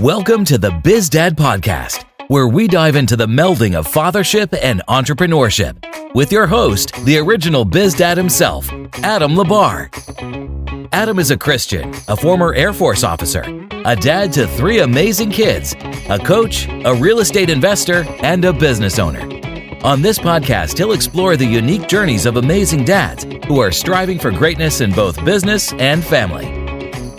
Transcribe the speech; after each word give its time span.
Welcome 0.00 0.44
to 0.46 0.58
the 0.58 0.72
Biz 0.72 1.08
Dad 1.08 1.36
Podcast, 1.36 2.04
where 2.26 2.48
we 2.48 2.66
dive 2.66 2.96
into 2.96 3.14
the 3.14 3.28
melding 3.28 3.76
of 3.76 3.86
fathership 3.86 4.52
and 4.60 4.82
entrepreneurship 4.88 6.14
with 6.16 6.32
your 6.32 6.48
host, 6.48 6.92
the 7.04 7.18
original 7.18 7.64
Biz 7.64 7.94
Dad 7.94 8.16
himself, 8.16 8.68
Adam 9.04 9.36
La 9.36 9.44
Barr. 9.44 9.92
Adam 10.90 11.20
is 11.20 11.30
a 11.30 11.36
Christian, 11.36 11.94
a 12.08 12.16
former 12.16 12.52
Air 12.54 12.72
Force 12.72 13.04
officer, 13.04 13.44
a 13.84 13.94
dad 13.94 14.32
to 14.32 14.48
three 14.48 14.80
amazing 14.80 15.30
kids, 15.30 15.76
a 16.08 16.18
coach, 16.18 16.66
a 16.84 16.92
real 16.92 17.20
estate 17.20 17.48
investor, 17.48 18.04
and 18.20 18.44
a 18.44 18.52
business 18.52 18.98
owner. 18.98 19.22
On 19.84 20.02
this 20.02 20.18
podcast, 20.18 20.76
he'll 20.76 20.90
explore 20.90 21.36
the 21.36 21.46
unique 21.46 21.86
journeys 21.86 22.26
of 22.26 22.36
amazing 22.36 22.84
dads 22.84 23.22
who 23.46 23.60
are 23.60 23.70
striving 23.70 24.18
for 24.18 24.32
greatness 24.32 24.80
in 24.80 24.90
both 24.90 25.24
business 25.24 25.72
and 25.74 26.02
family. 26.02 26.63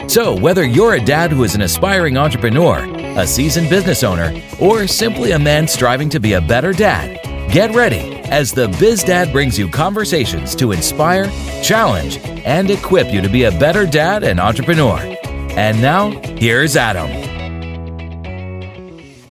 So, 0.08 0.38
whether 0.40 0.64
you're 0.64 0.94
a 0.94 1.04
dad 1.04 1.32
who 1.32 1.44
is 1.44 1.56
an 1.56 1.62
aspiring 1.62 2.16
entrepreneur, 2.16 2.86
a 3.20 3.26
seasoned 3.26 3.70
business 3.70 4.04
owner, 4.04 4.40
or 4.60 4.88
simply 4.88 5.32
a 5.32 5.40
man 5.40 5.68
striving 5.68 6.10
to 6.10 6.20
be 6.20 6.34
a 6.34 6.42
better 6.42 6.74
dad, 6.74 7.20
get 7.52 7.74
ready 7.76 8.16
as 8.30 8.52
the 8.52 8.68
Biz 8.80 9.04
Dad 9.04 9.32
brings 9.32 9.58
you 9.58 9.68
conversations 9.68 10.56
to 10.56 10.72
inspire, 10.72 11.26
challenge, 11.62 12.20
and 12.46 12.70
equip 12.70 13.12
you 13.12 13.22
to 13.22 13.30
be 13.30 13.44
a 13.44 13.52
better 13.52 13.86
dad 13.86 14.24
and 14.24 14.40
entrepreneur. 14.40 15.00
And 15.58 15.82
now, 15.82 16.12
here's 16.38 16.76
Adam. 16.76 17.35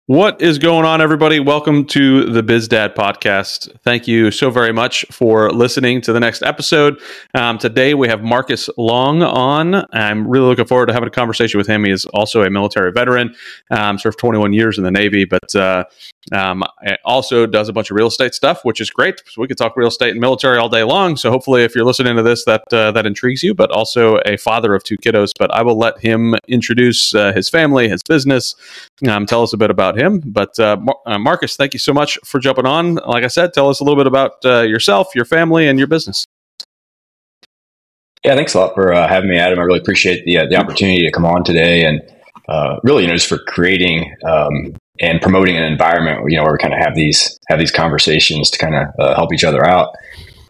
What 0.10 0.42
is 0.42 0.58
going 0.58 0.86
on, 0.86 1.02
everybody? 1.02 1.40
Welcome 1.40 1.86
to 1.86 2.26
the 2.26 2.42
Biz 2.42 2.68
Dad 2.68 2.96
podcast. 2.96 3.70
Thank 3.84 4.08
you 4.08 4.32
so 4.32 4.50
very 4.50 4.74
much 4.74 5.06
for 5.12 5.52
listening 5.52 6.02
to 6.02 6.12
the 6.12 6.20
next 6.20 6.42
episode. 6.42 7.00
Um, 7.36 7.60
today 7.60 7.94
we 7.94 8.08
have 8.08 8.24
Marcus 8.24 8.72
Long 8.76 9.22
on. 9.22 9.86
I'm 9.94 10.28
really 10.28 10.48
looking 10.48 10.66
forward 10.66 10.88
to 10.88 10.94
having 10.94 11.06
a 11.06 11.12
conversation 11.12 11.60
with 11.60 11.68
him. 11.68 11.84
He 11.84 11.92
is 11.92 12.06
also 12.06 12.42
a 12.42 12.50
military 12.50 12.92
veteran, 12.92 13.36
um, 13.70 14.00
served 14.00 14.18
21 14.18 14.52
years 14.52 14.80
in 14.80 14.84
the 14.84 14.90
Navy, 14.90 15.26
but 15.26 15.56
uh, 15.56 15.84
um, 16.32 16.64
also 17.06 17.46
does 17.46 17.70
a 17.70 17.74
bunch 17.74 17.90
of 17.90 17.96
real 17.96 18.08
estate 18.08 18.34
stuff, 18.34 18.64
which 18.64 18.80
is 18.82 18.90
great. 18.90 19.22
So 19.28 19.42
we 19.42 19.48
could 19.48 19.58
talk 19.58 19.76
real 19.76 19.88
estate 19.88 20.12
and 20.12 20.20
military 20.20 20.58
all 20.58 20.70
day 20.70 20.84
long. 20.84 21.18
So 21.18 21.32
hopefully, 21.32 21.64
if 21.64 21.74
you're 21.74 21.86
listening 21.86 22.16
to 22.18 22.24
this, 22.24 22.46
that 22.46 22.64
uh, 22.72 22.92
that 22.92 23.06
intrigues 23.06 23.42
you. 23.42 23.54
But 23.54 23.72
also 23.72 24.20
a 24.26 24.38
father 24.38 24.76
of 24.76 24.84
two 24.84 24.98
kiddos. 24.98 25.32
But 25.38 25.52
I 25.52 25.62
will 25.62 25.78
let 25.78 26.00
him 26.00 26.36
introduce 26.48 27.16
uh, 27.16 27.34
his 27.34 27.50
family, 27.50 27.90
his 27.90 28.02
business, 28.04 28.56
um, 29.08 29.26
tell 29.26 29.44
us 29.44 29.54
a 29.54 29.58
bit 29.58 29.72
about 29.72 29.98
him. 29.98 30.20
But 30.26 30.60
uh, 30.60 30.78
Mar- 30.78 30.98
uh, 31.06 31.20
Marcus, 31.20 31.56
thank 31.56 31.74
you 31.74 31.80
so 31.80 31.94
much 31.94 32.18
for 32.26 32.40
jumping 32.40 32.66
on. 32.66 32.96
Like 32.96 33.24
I 33.24 33.28
said, 33.28 33.54
tell 33.54 33.70
us 33.70 33.80
a 33.80 33.84
little 33.84 33.98
bit 33.98 34.08
about 34.08 34.34
uh, 34.46 34.62
yourself, 34.62 35.16
your 35.16 35.26
family, 35.26 35.68
and 35.68 35.80
your 35.80 35.88
business. 35.88 36.26
Yeah, 38.24 38.36
thanks 38.36 38.54
a 38.54 38.60
lot 38.60 38.76
for 38.76 38.94
uh, 38.94 39.08
having 39.08 39.30
me, 39.30 39.38
Adam. 39.38 39.60
I 39.60 39.64
really 39.64 39.80
appreciate 39.80 40.26
the 40.26 40.46
the 40.48 40.58
opportunity 40.58 41.06
to 41.06 41.12
come 41.12 41.26
on 41.26 41.44
today 41.44 41.86
and. 41.86 42.02
really, 42.84 43.04
you 43.04 43.08
know, 43.08 43.16
just 43.16 43.30
for 43.30 43.38
creating 43.48 44.12
um, 44.26 44.76
and 45.02 45.22
promoting 45.22 45.58
an 45.58 45.64
environment, 45.64 46.26
you 46.28 46.38
know, 46.38 46.44
where 46.44 46.54
we 46.54 46.58
kind 46.58 46.74
of 46.74 46.80
have 46.80 46.96
these 46.96 47.40
have 47.48 47.60
these 47.60 47.72
conversations 47.72 48.50
to 48.52 48.58
kind 48.58 48.76
of 48.76 48.88
uh, 49.00 49.16
help 49.16 49.34
each 49.34 49.44
other 49.44 49.66
out. 49.66 49.96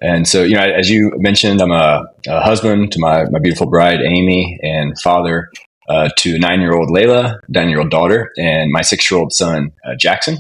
And 0.01 0.27
so, 0.27 0.43
you 0.43 0.55
know, 0.55 0.61
as 0.61 0.89
you 0.89 1.11
mentioned, 1.17 1.61
I'm 1.61 1.71
a, 1.71 2.05
a 2.27 2.41
husband 2.41 2.91
to 2.93 2.99
my, 2.99 3.25
my 3.29 3.39
beautiful 3.39 3.67
bride, 3.67 3.99
Amy, 4.01 4.57
and 4.63 4.99
father 5.01 5.49
uh, 5.89 6.09
to 6.19 6.39
nine 6.39 6.61
year 6.61 6.73
old 6.73 6.89
Layla, 6.89 7.37
nine 7.49 7.69
year 7.69 7.79
old 7.79 7.91
daughter, 7.91 8.31
and 8.37 8.71
my 8.71 8.81
six 8.81 9.09
year 9.11 9.19
old 9.19 9.33
son, 9.33 9.71
uh, 9.85 9.95
Jackson. 9.99 10.39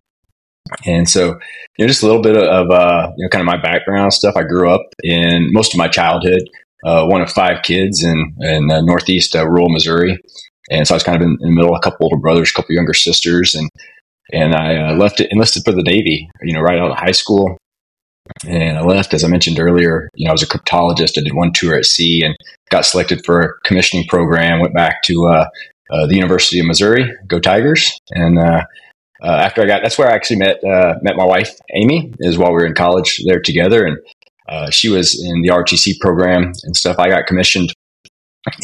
And 0.85 1.09
so, 1.09 1.39
you 1.77 1.85
know, 1.85 1.87
just 1.87 2.03
a 2.03 2.05
little 2.05 2.21
bit 2.21 2.37
of, 2.37 2.69
uh, 2.69 3.11
you 3.17 3.25
know, 3.25 3.29
kind 3.29 3.41
of 3.41 3.47
my 3.47 3.61
background 3.61 4.13
stuff. 4.13 4.35
I 4.37 4.43
grew 4.43 4.69
up 4.69 4.81
in 5.03 5.51
most 5.51 5.73
of 5.73 5.77
my 5.77 5.87
childhood, 5.87 6.43
uh, 6.85 7.05
one 7.07 7.21
of 7.21 7.31
five 7.31 7.63
kids 7.63 8.03
in, 8.03 8.35
in 8.39 8.67
Northeast 8.67 9.35
uh, 9.35 9.47
rural 9.47 9.69
Missouri. 9.69 10.19
And 10.69 10.87
so 10.87 10.93
I 10.93 10.97
was 10.97 11.03
kind 11.03 11.15
of 11.15 11.23
in, 11.23 11.37
in 11.41 11.49
the 11.49 11.55
middle, 11.55 11.75
a 11.75 11.81
couple 11.81 12.05
older 12.05 12.17
brothers, 12.17 12.51
a 12.51 12.53
couple 12.53 12.75
younger 12.75 12.93
sisters. 12.93 13.55
And 13.55 13.69
and 14.31 14.55
I 14.55 14.77
uh, 14.77 14.95
left 14.95 15.19
it 15.19 15.31
enlisted 15.31 15.63
for 15.63 15.71
the 15.71 15.83
Navy. 15.83 16.29
You 16.41 16.53
know, 16.53 16.61
right 16.61 16.79
out 16.79 16.91
of 16.91 16.97
high 16.97 17.11
school, 17.11 17.57
and 18.47 18.77
I 18.77 18.81
left 18.81 19.13
as 19.13 19.23
I 19.23 19.27
mentioned 19.27 19.59
earlier. 19.59 20.09
You 20.15 20.25
know, 20.25 20.31
I 20.31 20.33
was 20.33 20.43
a 20.43 20.47
cryptologist. 20.47 21.17
I 21.17 21.23
did 21.23 21.33
one 21.33 21.51
tour 21.53 21.75
at 21.75 21.85
sea 21.85 22.23
and 22.23 22.35
got 22.69 22.85
selected 22.85 23.25
for 23.25 23.41
a 23.41 23.67
commissioning 23.67 24.07
program. 24.07 24.59
Went 24.59 24.73
back 24.73 25.03
to 25.03 25.27
uh, 25.27 25.45
uh, 25.91 26.07
the 26.07 26.15
University 26.15 26.59
of 26.59 26.65
Missouri, 26.65 27.11
go 27.27 27.39
Tigers, 27.39 27.91
and. 28.11 28.39
Uh, 28.39 28.63
uh, 29.21 29.31
after 29.31 29.61
I 29.61 29.65
got, 29.65 29.81
that's 29.83 29.97
where 29.97 30.09
I 30.09 30.13
actually 30.13 30.37
met 30.37 30.63
uh, 30.63 30.93
met 31.01 31.17
my 31.17 31.25
wife 31.25 31.59
Amy. 31.75 32.13
Is 32.19 32.37
while 32.37 32.51
we 32.51 32.53
were 32.53 32.65
in 32.65 32.73
college 32.73 33.21
there 33.25 33.41
together, 33.41 33.85
and 33.85 34.73
she 34.73 34.87
was 34.87 35.21
in 35.21 35.41
the 35.41 35.49
RTC 35.49 35.99
program 35.99 36.53
and 36.63 36.77
stuff. 36.77 36.97
I 36.97 37.09
got 37.09 37.27
commissioned 37.27 37.73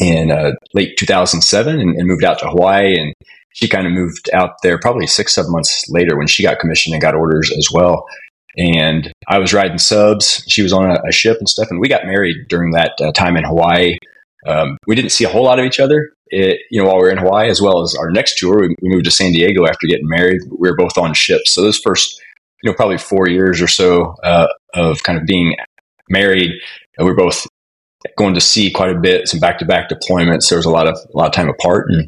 in 0.00 0.32
late 0.72 0.96
2007 0.96 1.78
and, 1.78 1.94
and 1.94 2.08
moved 2.08 2.24
out 2.24 2.38
to 2.38 2.48
Hawaii 2.48 2.98
and 2.98 3.12
she 3.56 3.68
kind 3.68 3.86
of 3.86 3.92
moved 3.94 4.28
out 4.34 4.60
there 4.62 4.78
probably 4.78 5.06
six, 5.06 5.34
seven 5.34 5.50
months 5.50 5.86
later 5.88 6.14
when 6.18 6.26
she 6.26 6.42
got 6.42 6.58
commissioned 6.58 6.92
and 6.92 7.00
got 7.00 7.14
orders 7.14 7.50
as 7.56 7.68
well. 7.72 8.04
And 8.58 9.10
I 9.28 9.38
was 9.38 9.54
riding 9.54 9.78
subs. 9.78 10.44
She 10.46 10.62
was 10.62 10.74
on 10.74 10.90
a, 10.90 10.98
a 11.08 11.12
ship 11.12 11.38
and 11.38 11.48
stuff. 11.48 11.68
And 11.70 11.80
we 11.80 11.88
got 11.88 12.04
married 12.04 12.36
during 12.50 12.72
that 12.72 12.92
uh, 13.00 13.12
time 13.12 13.34
in 13.34 13.44
Hawaii. 13.44 13.96
Um, 14.46 14.76
we 14.86 14.94
didn't 14.94 15.12
see 15.12 15.24
a 15.24 15.30
whole 15.30 15.44
lot 15.44 15.58
of 15.58 15.64
each 15.64 15.80
other, 15.80 16.10
it, 16.26 16.58
you 16.70 16.82
know, 16.82 16.86
while 16.86 16.96
we 16.96 17.04
were 17.04 17.10
in 17.10 17.16
Hawaii, 17.16 17.48
as 17.48 17.62
well 17.62 17.82
as 17.82 17.94
our 17.98 18.10
next 18.10 18.38
tour. 18.38 18.60
We, 18.60 18.68
we, 18.82 18.90
moved 18.90 19.06
to 19.06 19.10
San 19.10 19.32
Diego 19.32 19.64
after 19.64 19.86
getting 19.86 20.06
married. 20.06 20.42
We 20.50 20.68
were 20.68 20.76
both 20.76 20.98
on 20.98 21.14
ships. 21.14 21.54
So 21.54 21.62
those 21.62 21.78
first, 21.78 22.20
you 22.62 22.70
know, 22.70 22.76
probably 22.76 22.98
four 22.98 23.26
years 23.26 23.62
or 23.62 23.68
so 23.68 24.16
uh, 24.22 24.48
of 24.74 25.02
kind 25.02 25.18
of 25.18 25.24
being 25.24 25.56
married, 26.10 26.50
uh, 27.00 27.04
we 27.04 27.10
were 27.10 27.16
both 27.16 27.46
going 28.18 28.34
to 28.34 28.40
sea 28.42 28.70
quite 28.70 28.94
a 28.94 29.00
bit, 29.00 29.28
some 29.28 29.40
back 29.40 29.58
to 29.60 29.64
back 29.64 29.88
deployments. 29.88 30.50
There 30.50 30.58
was 30.58 30.66
a 30.66 30.70
lot 30.70 30.86
of 30.86 30.94
a 30.94 31.16
lot 31.16 31.28
of 31.28 31.32
time 31.32 31.48
apart, 31.48 31.86
and 31.88 32.06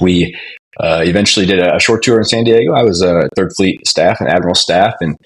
we 0.00 0.36
uh, 0.80 1.02
eventually 1.04 1.46
did 1.46 1.60
a, 1.60 1.78
short 1.78 2.02
tour 2.02 2.18
in 2.18 2.24
San 2.24 2.44
Diego. 2.44 2.72
I 2.72 2.82
was 2.82 3.02
a 3.02 3.28
Third 3.36 3.52
Fleet 3.56 3.86
staff 3.86 4.20
and 4.20 4.28
Admiral 4.28 4.54
staff, 4.54 4.94
and 5.00 5.16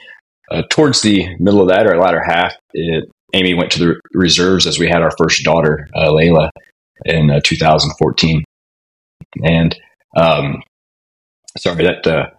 uh, 0.51 0.63
towards 0.71 1.03
the 1.03 1.27
middle 1.39 1.63
of 1.63 1.69
that 1.69 1.87
or 1.87 1.99
latter 1.99 2.23
half, 2.25 2.55
it, 2.73 3.05
Amy 3.35 3.55
went 3.55 3.71
to 3.73 3.79
the 3.79 4.01
reserves 4.15 4.67
as 4.67 4.79
we 4.79 4.89
had 4.89 5.03
our 5.03 5.13
first 5.19 5.45
daughter, 5.45 5.89
uh, 5.95 6.09
Layla, 6.09 6.51
in 7.05 7.31
uh, 7.31 7.41
2014. 7.45 8.45
And 9.45 9.79
um, 10.17 10.63
sorry, 11.59 11.85
that 11.85 12.07
uh, 12.07 12.31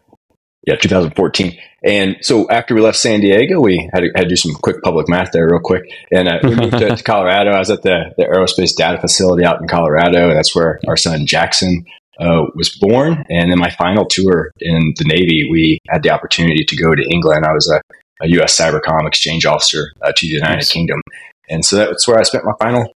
yeah, 0.65 0.75
2014. 0.75 1.57
And 1.83 2.17
so 2.21 2.49
after 2.49 2.75
we 2.75 2.81
left 2.81 2.97
San 2.97 3.21
Diego, 3.21 3.61
we 3.61 3.89
had 3.93 4.01
to, 4.01 4.11
had 4.15 4.23
to 4.23 4.29
do 4.29 4.35
some 4.35 4.53
quick 4.53 4.81
public 4.83 5.07
math 5.07 5.31
there, 5.31 5.47
real 5.49 5.61
quick. 5.63 5.83
And 6.11 6.27
uh, 6.27 6.39
we 6.43 6.55
moved 6.55 6.77
to, 6.77 6.89
to, 6.95 7.03
Colorado. 7.03 7.51
I 7.51 7.59
was 7.59 7.69
at 7.69 7.83
the, 7.83 8.13
the 8.17 8.25
aerospace 8.25 8.75
data 8.75 8.99
facility 8.99 9.45
out 9.45 9.61
in 9.61 9.67
Colorado, 9.67 10.29
and 10.29 10.37
that's 10.37 10.55
where 10.55 10.79
our 10.87 10.97
son 10.97 11.25
Jackson 11.25 11.85
uh, 12.19 12.45
was 12.55 12.69
born. 12.77 13.25
And 13.29 13.51
then 13.51 13.59
my 13.59 13.69
final 13.71 14.05
tour 14.05 14.51
in 14.59 14.93
the 14.97 15.05
Navy, 15.05 15.47
we 15.51 15.79
had 15.89 16.03
the 16.03 16.11
opportunity 16.11 16.63
to 16.65 16.75
go 16.75 16.93
to 16.93 17.09
England. 17.11 17.45
I 17.45 17.53
was 17.53 17.69
a, 17.69 17.81
a 18.23 18.29
U.S. 18.31 18.59
Cybercom 18.59 19.07
exchange 19.07 19.45
officer 19.45 19.93
uh, 20.01 20.11
to 20.15 20.27
the 20.27 20.33
United 20.33 20.55
nice. 20.55 20.71
Kingdom, 20.71 21.01
and 21.49 21.63
so 21.63 21.77
that's 21.77 22.07
where 22.07 22.19
I 22.19 22.23
spent 22.23 22.43
my 22.45 22.53
final 22.59 22.93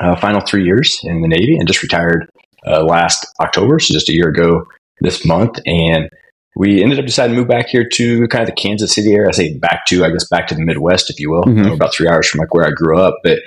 uh, 0.00 0.16
final 0.16 0.40
three 0.40 0.64
years 0.64 1.00
in 1.04 1.20
the 1.20 1.28
Navy, 1.28 1.56
and 1.56 1.68
just 1.68 1.82
retired 1.82 2.28
uh, 2.66 2.82
last 2.82 3.26
October, 3.40 3.78
so 3.78 3.94
just 3.94 4.08
a 4.08 4.14
year 4.14 4.28
ago 4.28 4.64
this 5.00 5.24
month. 5.24 5.60
And 5.66 6.08
we 6.56 6.82
ended 6.82 6.98
up 6.98 7.06
deciding 7.06 7.34
to 7.34 7.40
move 7.40 7.48
back 7.48 7.68
here 7.68 7.88
to 7.88 8.26
kind 8.28 8.42
of 8.42 8.48
the 8.48 8.60
Kansas 8.60 8.92
City 8.92 9.12
area. 9.12 9.28
I 9.28 9.32
say 9.32 9.56
back 9.56 9.86
to, 9.86 10.04
I 10.04 10.10
guess, 10.10 10.28
back 10.28 10.48
to 10.48 10.54
the 10.54 10.64
Midwest, 10.64 11.10
if 11.10 11.20
you 11.20 11.30
will. 11.30 11.44
Mm-hmm. 11.44 11.72
about 11.72 11.94
three 11.94 12.08
hours 12.08 12.28
from 12.28 12.40
like 12.40 12.52
where 12.52 12.66
I 12.66 12.70
grew 12.70 12.98
up, 12.98 13.14
but 13.22 13.38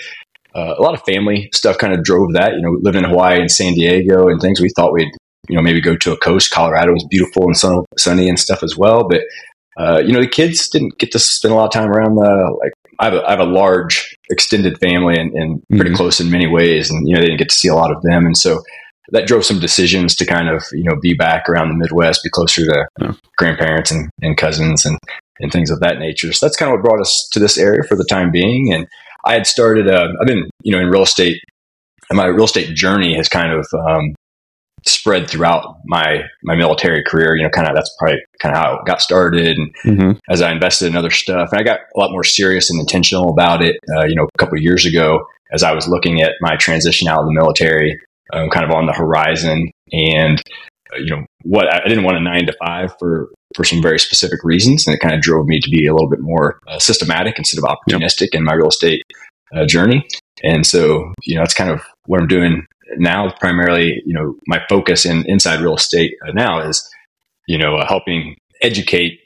uh, 0.56 0.75
a 0.78 0.81
lot 0.81 0.94
of 0.94 1.02
family 1.03 1.50
stuff 1.53 1.78
kind 1.78 1.94
of 1.94 2.03
drove 2.03 2.34
that. 2.34 2.53
You 2.53 2.62
know, 2.62 2.78
living 2.81 3.03
in 3.03 3.09
Hawaii 3.09 3.40
and 3.40 3.52
San 3.52 3.74
Diego 3.74 4.28
and 4.28 4.40
things, 4.41 4.62
we 4.62 4.69
thought 4.75 4.94
we'd, 4.94 5.12
you 5.50 5.56
know, 5.56 5.62
maybe 5.62 5.81
go 5.81 5.96
to 5.96 6.12
a 6.12 6.18
coast. 6.18 6.52
Colorado 6.52 6.94
was 6.94 7.06
beautiful 7.09 7.44
and 7.44 7.58
sun, 7.58 7.84
sunny 7.97 8.30
and 8.30 8.40
stuff 8.40 8.64
as 8.64 8.78
well. 8.78 9.08
But, 9.08 9.22
uh, 9.78 10.02
you 10.06 10.14
know, 10.14 10.22
the 10.22 10.28
kids 10.28 10.69
didn't 10.69 10.97
get 11.00 11.12
to 11.12 11.19
spend 11.19 11.53
a 11.53 11.58
lot 11.58 11.66
of 11.66 11.72
time 11.72 11.90
around 11.90 12.16
the, 12.16 12.58
like, 12.59 12.74
I 13.00 13.06
have 13.06 13.14
a, 13.14 13.24
I 13.25 13.30
have 13.31 13.40
a 13.40 13.46
large 13.46 14.16
extended 14.30 14.78
family 14.80 15.16
and, 15.16 15.34
and 15.34 15.64
pretty 15.69 15.90
mm-hmm. 15.90 15.97
close 15.97 16.19
in 16.19 16.30
many 16.30 16.47
ways. 16.47 16.91
And, 16.91 17.08
you 17.08 17.16
know, 17.16 17.22
they 17.22 17.28
didn't 17.28 17.40
get 17.40 17.50
to 17.50 17.56
see 17.56 17.68
a 17.68 17.75
lot 17.75 17.91
of 17.91 18.02
them. 18.03 18.25
And 18.25 18.38
so 18.38 18.62
that 19.09 19.28
drove 19.28 19.44
some 19.44 19.59
decisions 19.59 20.16
to 20.16 20.25
kind 20.25 20.47
of, 20.47 20.64
you 20.72 20.84
know, 20.84 20.96
be 21.02 21.14
back 21.14 21.50
around 21.50 21.70
the 21.70 21.76
Midwest, 21.76 22.23
be 22.23 22.29
closer 22.29 22.64
to 22.66 22.85
yeah. 23.02 23.14
grandparents 23.38 23.91
and, 23.91 24.09
and 24.22 24.38
cousins 24.38 24.85
and, 24.85 24.97
and 25.40 25.52
things 25.52 25.72
of 25.72 25.79
that 25.79 25.97
nature. 25.97 26.32
So 26.32 26.46
that's 26.46 26.55
kind 26.55 26.72
of 26.72 26.78
what 26.78 26.85
brought 26.85 27.02
us 27.02 27.28
to 27.32 27.40
this 27.40 27.58
area 27.58 27.82
for 27.90 27.96
the 27.96 28.05
time 28.05 28.32
being. 28.32 28.72
And, 28.72 28.88
I 29.25 29.34
had 29.34 29.47
started, 29.47 29.90
uh, 29.90 30.09
I've 30.20 30.28
been, 30.28 30.49
you 30.64 30.72
know, 30.73 30.79
in 30.79 30.90
real 30.90 31.03
estate, 31.03 31.41
and 32.09 32.17
my 32.17 32.25
real 32.25 32.46
estate 32.46 32.75
journey 32.75 33.16
has 33.16 33.29
kind 33.29 33.52
of 33.52 33.66
um, 33.87 34.14
spread 34.85 35.29
throughout 35.29 35.78
my 35.85 36.23
my 36.43 36.55
military 36.55 37.03
career. 37.03 37.35
You 37.35 37.43
know, 37.43 37.49
kind 37.49 37.67
of 37.67 37.75
that's 37.75 37.93
probably 37.97 38.20
kind 38.40 38.55
of 38.55 38.61
how 38.61 38.73
it 38.75 38.85
got 38.85 39.02
started. 39.02 39.58
And 39.58 39.75
mm-hmm. 39.85 40.11
as 40.29 40.41
I 40.41 40.52
invested 40.52 40.87
in 40.87 40.96
other 40.96 41.11
stuff, 41.11 41.49
and 41.52 41.59
I 41.59 41.64
got 41.64 41.79
a 41.96 41.99
lot 41.99 42.11
more 42.11 42.23
serious 42.23 42.70
and 42.70 42.79
intentional 42.79 43.29
about 43.29 43.61
it. 43.61 43.78
Uh, 43.96 44.05
you 44.05 44.16
know, 44.16 44.28
a 44.34 44.37
couple 44.37 44.58
of 44.58 44.64
years 44.64 44.85
ago, 44.85 45.26
as 45.52 45.64
I 45.64 45.73
was 45.73 45.87
looking 45.87 46.22
at 46.22 46.34
my 46.41 46.55
transition 46.58 47.08
out 47.08 47.22
of 47.22 47.26
the 47.26 47.34
military, 47.34 47.97
um, 48.34 48.49
kind 48.49 48.66
of 48.66 48.72
on 48.72 48.85
the 48.85 48.93
horizon, 48.93 49.72
and 49.91 50.41
you 50.97 51.09
know, 51.09 51.25
what 51.43 51.72
I 51.73 51.87
didn't 51.87 52.03
want 52.03 52.17
a 52.17 52.22
nine 52.22 52.45
to 52.45 52.53
five 52.63 52.93
for 52.99 53.29
for 53.55 53.63
some 53.63 53.81
very 53.81 53.99
specific 53.99 54.40
reasons. 54.43 54.87
And 54.87 54.95
it 54.95 54.99
kind 54.99 55.13
of 55.13 55.22
drove 55.22 55.45
me 55.45 55.59
to 55.59 55.69
be 55.69 55.85
a 55.85 55.93
little 55.93 56.09
bit 56.09 56.22
more 56.22 56.59
uh, 56.67 56.79
systematic 56.79 57.37
instead 57.37 57.59
of 57.59 57.66
opportunistic 57.66 58.29
yep. 58.34 58.40
in 58.40 58.43
my 58.43 58.53
real 58.53 58.69
estate 58.69 59.03
uh, 59.55 59.66
journey. 59.66 60.05
And 60.43 60.66
so, 60.66 61.13
you 61.23 61.35
know, 61.35 61.41
that's 61.41 61.53
kind 61.53 61.69
of 61.69 61.81
what 62.05 62.19
I'm 62.19 62.28
doing 62.28 62.66
now 62.97 63.31
primarily, 63.40 64.01
you 64.05 64.13
know, 64.13 64.35
my 64.47 64.59
focus 64.69 65.05
in 65.05 65.23
inside 65.28 65.61
real 65.61 65.75
estate 65.75 66.13
now 66.34 66.59
is, 66.67 66.87
you 67.47 67.57
know, 67.57 67.75
uh, 67.75 67.87
helping 67.87 68.35
educate 68.61 69.19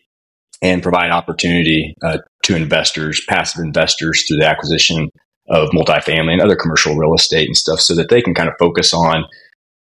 and 0.61 0.83
provide 0.83 1.11
opportunity 1.11 1.93
uh, 2.03 2.17
to 2.43 2.55
investors, 2.55 3.23
passive 3.27 3.63
investors 3.63 4.25
through 4.27 4.37
the 4.37 4.47
acquisition 4.47 5.09
of 5.49 5.69
multifamily 5.69 6.33
and 6.33 6.41
other 6.41 6.55
commercial 6.55 6.95
real 6.95 7.13
estate 7.13 7.47
and 7.47 7.55
stuff 7.55 7.79
so 7.79 7.95
that 7.95 8.09
they 8.09 8.21
can 8.21 8.33
kind 8.33 8.49
of 8.49 8.55
focus 8.59 8.93
on 8.93 9.23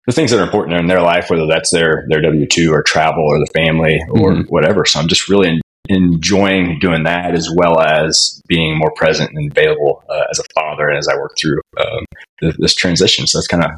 the 0.09 0.15
things 0.15 0.31
that 0.31 0.39
are 0.39 0.43
important 0.43 0.79
in 0.79 0.87
their 0.87 1.01
life, 1.01 1.29
whether 1.29 1.45
that's 1.45 1.69
their, 1.69 2.07
their 2.09 2.19
W 2.19 2.47
2 2.47 2.73
or 2.73 2.81
travel 2.81 3.23
or 3.23 3.37
the 3.37 3.51
family 3.53 3.99
or 4.09 4.33
mm-hmm. 4.33 4.41
whatever. 4.49 4.83
So 4.83 4.99
I'm 4.99 5.07
just 5.07 5.29
really 5.29 5.61
enjoying 5.87 6.79
doing 6.79 7.03
that 7.03 7.35
as 7.35 7.47
well 7.55 7.79
as 7.79 8.41
being 8.47 8.75
more 8.75 8.91
present 8.95 9.29
and 9.35 9.51
available 9.51 10.03
uh, 10.09 10.23
as 10.31 10.39
a 10.39 10.43
father 10.55 10.89
and 10.89 10.97
as 10.97 11.07
I 11.07 11.15
work 11.15 11.33
through 11.39 11.61
um, 11.79 12.05
this, 12.41 12.55
this 12.57 12.75
transition. 12.75 13.27
So 13.27 13.37
that's 13.37 13.47
kind 13.47 13.63
of 13.63 13.71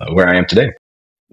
uh, 0.00 0.12
where 0.14 0.28
I 0.28 0.36
am 0.36 0.46
today. 0.46 0.70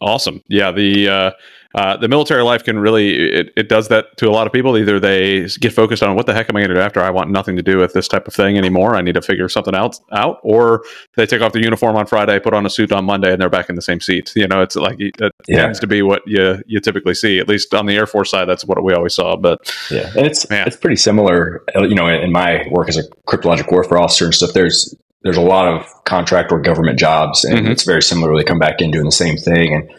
Awesome. 0.02 0.42
Yeah. 0.48 0.72
The, 0.72 1.36
uh, 1.76 1.90
uh, 1.90 1.98
the 1.98 2.08
military 2.08 2.44
life 2.44 2.64
can 2.64 2.78
really 2.78 3.32
it, 3.32 3.54
it 3.56 3.68
does 3.68 3.88
that 3.88 4.16
to 4.18 4.30
a 4.30 4.32
lot 4.32 4.46
of 4.46 4.54
people 4.54 4.78
either 4.78 5.00
they 5.00 5.46
get 5.60 5.74
focused 5.74 6.04
on 6.04 6.16
what 6.16 6.28
the 6.28 6.34
heck 6.34 6.50
am 6.50 6.56
i 6.56 6.60
going 6.60 6.70
to 6.70 6.76
do 6.76 6.80
after 6.80 7.02
i 7.02 7.10
want 7.10 7.32
nothing 7.32 7.56
to 7.56 7.64
do 7.64 7.78
with 7.78 7.94
this 7.94 8.08
type 8.08 8.28
of 8.28 8.34
thing 8.34 8.58
anymore 8.58 8.96
i 8.96 9.02
need 9.02 9.16
to 9.16 9.22
figure 9.22 9.50
something 9.50 9.74
else 9.74 10.00
out 10.12 10.40
or 10.44 10.84
they 11.16 11.26
take 11.26 11.42
off 11.42 11.52
the 11.52 11.62
uniform 11.62 11.96
on 11.96 12.06
friday 12.06 12.40
put 12.40 12.54
on 12.54 12.66
a 12.66 12.70
suit 12.70 12.92
on 12.92 13.06
monday 13.06 13.32
and 13.32 13.42
they're 13.42 13.50
back 13.50 13.70
in 13.70 13.76
the 13.76 13.82
same 13.82 14.00
seat 14.00 14.32
you 14.36 14.48
know 14.48 14.62
it's 14.62 14.76
like 14.76 15.00
it 15.00 15.14
yeah. 15.48 15.62
tends 15.62 15.80
to 15.80 15.88
be 15.88 16.02
what 16.02 16.22
you 16.28 16.62
you 16.68 16.80
typically 16.80 17.16
see 17.16 17.40
at 17.40 17.48
least 17.48 17.74
on 17.74 17.88
the 17.88 17.96
air 17.96 18.06
force 18.06 18.30
side 18.30 18.46
that's 18.46 18.66
what 18.66 18.84
we 18.84 18.94
always 18.94 19.16
saw 19.16 19.36
but 19.36 19.60
yeah 19.90 20.12
and 20.16 20.28
it's 20.28 20.48
man. 20.50 20.68
it's 20.68 20.78
pretty 20.78 20.96
similar 20.96 21.64
you 21.76 21.96
know 21.96 22.08
in 22.08 22.32
my 22.32 22.68
work 22.72 22.88
as 22.88 22.98
a 22.98 23.04
cryptologic 23.28 23.72
warfare 23.72 23.98
officer 23.98 24.26
and 24.26 24.36
stuff 24.36 24.54
there's 24.54 24.96
there's 25.24 25.38
a 25.38 25.42
lot 25.42 25.68
of 25.68 25.86
contract 26.06 26.52
or 26.52 26.62
government 26.62 27.00
jobs 27.00 27.44
and 27.44 27.60
mm-hmm. 27.60 27.72
it's 27.72 27.84
very 27.84 28.02
similar 28.02 28.36
they 28.36 28.44
come 28.44 28.60
back 28.60 28.80
in 28.80 28.92
doing 28.92 29.06
the 29.06 29.12
same 29.12 29.38
thing 29.38 29.74
and 29.74 29.90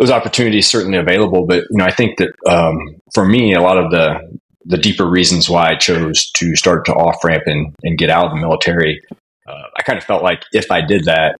those 0.00 0.10
opportunities 0.10 0.68
certainly 0.68 0.98
available. 0.98 1.46
But 1.46 1.64
you 1.70 1.76
know, 1.76 1.84
I 1.84 1.92
think 1.92 2.18
that 2.18 2.32
um, 2.50 2.78
for 3.12 3.24
me, 3.24 3.54
a 3.54 3.60
lot 3.60 3.76
of 3.76 3.90
the 3.90 4.38
the 4.64 4.78
deeper 4.78 5.08
reasons 5.08 5.48
why 5.48 5.70
I 5.70 5.76
chose 5.76 6.30
to 6.32 6.56
start 6.56 6.84
to 6.86 6.94
off 6.94 7.22
ramp 7.22 7.44
and, 7.46 7.74
and 7.82 7.98
get 7.98 8.10
out 8.10 8.26
of 8.26 8.32
the 8.32 8.40
military, 8.40 9.00
uh, 9.48 9.62
I 9.78 9.82
kind 9.82 9.98
of 9.98 10.04
felt 10.04 10.22
like 10.22 10.42
if 10.52 10.70
I 10.70 10.80
did 10.80 11.04
that, 11.04 11.36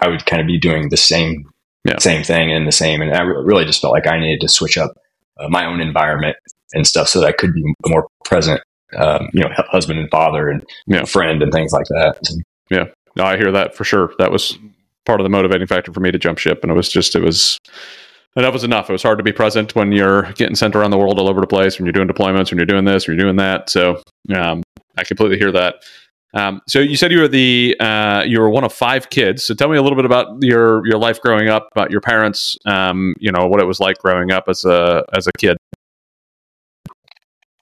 I 0.00 0.08
would 0.08 0.26
kind 0.26 0.40
of 0.40 0.46
be 0.46 0.58
doing 0.58 0.88
the 0.88 0.96
same 0.96 1.44
yeah. 1.84 1.98
same 1.98 2.24
thing 2.24 2.50
and 2.50 2.66
the 2.66 2.72
same. 2.72 3.02
And 3.02 3.14
I 3.14 3.20
really 3.20 3.66
just 3.66 3.82
felt 3.82 3.92
like 3.92 4.06
I 4.06 4.18
needed 4.18 4.40
to 4.40 4.48
switch 4.48 4.78
up 4.78 4.92
uh, 5.38 5.48
my 5.48 5.66
own 5.66 5.80
environment 5.80 6.36
and 6.72 6.86
stuff 6.86 7.08
so 7.08 7.20
that 7.20 7.26
I 7.26 7.32
could 7.32 7.52
be 7.52 7.62
more 7.86 8.08
present, 8.24 8.62
um, 8.96 9.28
you 9.34 9.42
know, 9.42 9.50
husband 9.68 9.98
and 9.98 10.10
father 10.10 10.48
and 10.48 10.64
yeah. 10.86 11.04
friend 11.04 11.42
and 11.42 11.52
things 11.52 11.72
like 11.72 11.86
that. 11.90 12.18
Yeah, 12.70 12.84
no, 13.16 13.24
I 13.24 13.36
hear 13.36 13.52
that 13.52 13.74
for 13.74 13.84
sure. 13.84 14.14
That 14.18 14.32
was 14.32 14.58
part 15.06 15.20
of 15.20 15.24
the 15.24 15.30
motivating 15.30 15.66
factor 15.66 15.92
for 15.92 16.00
me 16.00 16.10
to 16.10 16.18
jump 16.18 16.38
ship. 16.38 16.60
And 16.62 16.70
it 16.70 16.74
was 16.74 16.88
just, 16.88 17.14
it 17.14 17.22
was, 17.22 17.58
enough 18.36 18.52
was 18.52 18.64
enough. 18.64 18.88
It 18.88 18.92
was 18.92 19.02
hard 19.02 19.18
to 19.18 19.24
be 19.24 19.32
present 19.32 19.74
when 19.74 19.92
you're 19.92 20.32
getting 20.32 20.54
sent 20.54 20.76
around 20.76 20.90
the 20.90 20.98
world 20.98 21.18
all 21.18 21.28
over 21.28 21.40
the 21.40 21.46
place, 21.46 21.78
when 21.78 21.86
you're 21.86 21.92
doing 21.92 22.08
deployments, 22.08 22.50
when 22.50 22.58
you're 22.58 22.66
doing 22.66 22.84
this, 22.84 23.06
when 23.06 23.16
you're 23.16 23.24
doing 23.24 23.36
that. 23.36 23.70
So 23.70 24.02
um, 24.34 24.62
I 24.96 25.04
completely 25.04 25.38
hear 25.38 25.52
that. 25.52 25.76
Um, 26.34 26.60
so 26.68 26.78
you 26.78 26.96
said 26.96 27.10
you 27.10 27.20
were 27.20 27.28
the 27.28 27.74
uh, 27.80 28.22
you 28.26 28.38
were 28.38 28.50
one 28.50 28.64
of 28.64 28.72
five 28.72 29.08
kids. 29.08 29.44
So 29.44 29.54
tell 29.54 29.68
me 29.68 29.78
a 29.78 29.82
little 29.82 29.96
bit 29.96 30.04
about 30.04 30.42
your 30.42 30.86
your 30.86 30.98
life 30.98 31.20
growing 31.20 31.48
up, 31.48 31.68
about 31.72 31.90
your 31.90 32.02
parents. 32.02 32.56
Um, 32.66 33.14
you 33.18 33.32
know 33.32 33.46
what 33.46 33.60
it 33.60 33.64
was 33.66 33.80
like 33.80 33.98
growing 33.98 34.30
up 34.30 34.44
as 34.46 34.64
a 34.64 35.04
as 35.14 35.26
a 35.26 35.32
kid. 35.38 35.56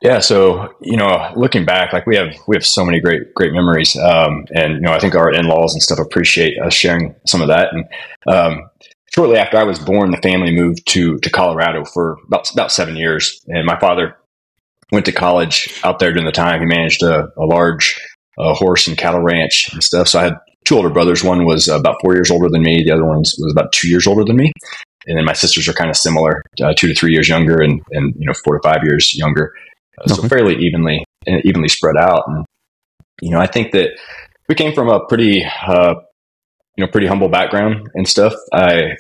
Yeah, 0.03 0.19
so 0.19 0.75
you 0.83 0.97
know, 0.97 1.33
looking 1.37 1.65
back, 1.65 1.93
like 1.93 2.07
we 2.07 2.17
have 2.17 2.35
we 2.47 2.55
have 2.57 2.67
so 2.67 2.85
many 2.85 3.01
great 3.01 3.33
great 3.35 3.53
memories, 3.53 3.97
um, 3.97 4.45
and 4.55 4.75
you 4.75 4.81
know, 4.81 4.93
I 4.93 4.99
think 4.99 5.15
our 5.15 5.33
in 5.33 5.47
laws 5.47 5.73
and 5.73 5.83
stuff 5.83 5.99
appreciate 5.99 6.61
us 6.61 6.75
sharing 6.75 7.15
some 7.27 7.41
of 7.41 7.49
that. 7.49 7.71
And 7.73 7.85
um, 8.29 8.71
shortly 9.15 9.39
after 9.39 9.57
I 9.57 9.65
was 9.65 9.79
born, 9.79 10.11
the 10.11 10.19
family 10.19 10.55
moved 10.55 10.87
to 10.89 11.19
to 11.19 11.31
Colorado 11.31 11.85
for 11.85 12.19
about 12.27 12.53
about 12.53 12.73
seven 12.73 12.97
years, 12.97 13.41
and 13.49 13.65
my 13.65 13.79
father 13.79 14.17
went 14.93 15.07
to 15.07 15.13
college 15.13 15.81
out 15.83 15.99
there 15.99 16.13
during 16.13 16.27
the 16.27 16.33
time. 16.33 16.61
He 16.61 16.67
managed 16.67 17.03
a, 17.03 17.29
a 17.39 17.45
large 17.47 17.99
uh, 18.39 18.55
horse 18.55 18.87
and 18.87 18.99
cattle 18.99 19.23
ranch 19.23 19.73
and 19.73 19.83
stuff. 19.83 20.09
So 20.09 20.21
I 20.21 20.25
had 20.25 20.35
two 20.67 20.77
older 20.77 20.91
brothers. 20.91 21.25
One 21.25 21.47
was 21.47 21.69
about 21.69 22.03
four 22.03 22.15
years 22.15 22.31
older 22.31 22.51
than 22.51 22.63
me. 22.63 22.85
The 22.85 22.93
other 22.93 23.07
one 23.07 23.19
was 23.19 23.53
about 23.53 23.73
two 23.73 23.89
years 23.89 24.07
older 24.07 24.25
than 24.25 24.37
me. 24.37 24.53
And 25.07 25.17
then 25.17 25.25
my 25.25 25.33
sisters 25.33 25.69
are 25.69 25.73
kind 25.73 25.89
of 25.89 25.97
similar, 25.97 26.43
uh, 26.63 26.75
two 26.77 26.89
to 26.89 26.95
three 26.95 27.13
years 27.13 27.29
younger, 27.29 27.63
and 27.63 27.81
and 27.93 28.15
you 28.19 28.27
know 28.27 28.35
four 28.45 28.59
to 28.59 28.63
five 28.63 28.83
years 28.85 29.15
younger. 29.15 29.55
Uh, 29.99 30.15
so 30.15 30.29
fairly 30.29 30.57
evenly 30.57 31.05
evenly 31.45 31.69
spread 31.69 31.97
out. 31.97 32.25
And 32.27 32.45
you 33.21 33.31
know, 33.31 33.39
I 33.39 33.47
think 33.47 33.73
that 33.73 33.91
we 34.49 34.55
came 34.55 34.75
from 34.75 34.89
a 34.89 35.05
pretty 35.07 35.45
uh, 35.67 35.95
you 36.77 36.85
know 36.85 36.91
pretty 36.91 37.07
humble 37.07 37.29
background 37.29 37.89
and 37.95 38.09
stuff. 38.09 38.35
I 38.53 38.95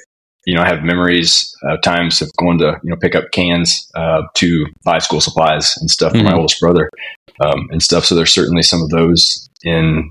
you 0.46 0.54
know 0.54 0.62
I 0.62 0.68
have 0.68 0.82
memories 0.82 1.54
of 1.64 1.82
times 1.82 2.22
of 2.22 2.30
going 2.38 2.58
to 2.58 2.78
you 2.82 2.90
know 2.90 2.96
pick 2.96 3.14
up 3.14 3.30
cans 3.32 3.90
uh, 3.94 4.22
to 4.34 4.66
buy 4.84 4.98
school 4.98 5.20
supplies 5.20 5.76
and 5.78 5.90
stuff 5.90 6.12
mm-hmm. 6.12 6.20
for 6.20 6.24
my 6.24 6.30
mm-hmm. 6.30 6.38
oldest 6.38 6.60
brother 6.60 6.90
um, 7.40 7.68
and 7.70 7.82
stuff. 7.82 8.04
So 8.04 8.14
there's 8.14 8.32
certainly 8.32 8.62
some 8.62 8.82
of 8.82 8.90
those 8.90 9.48
in 9.62 10.10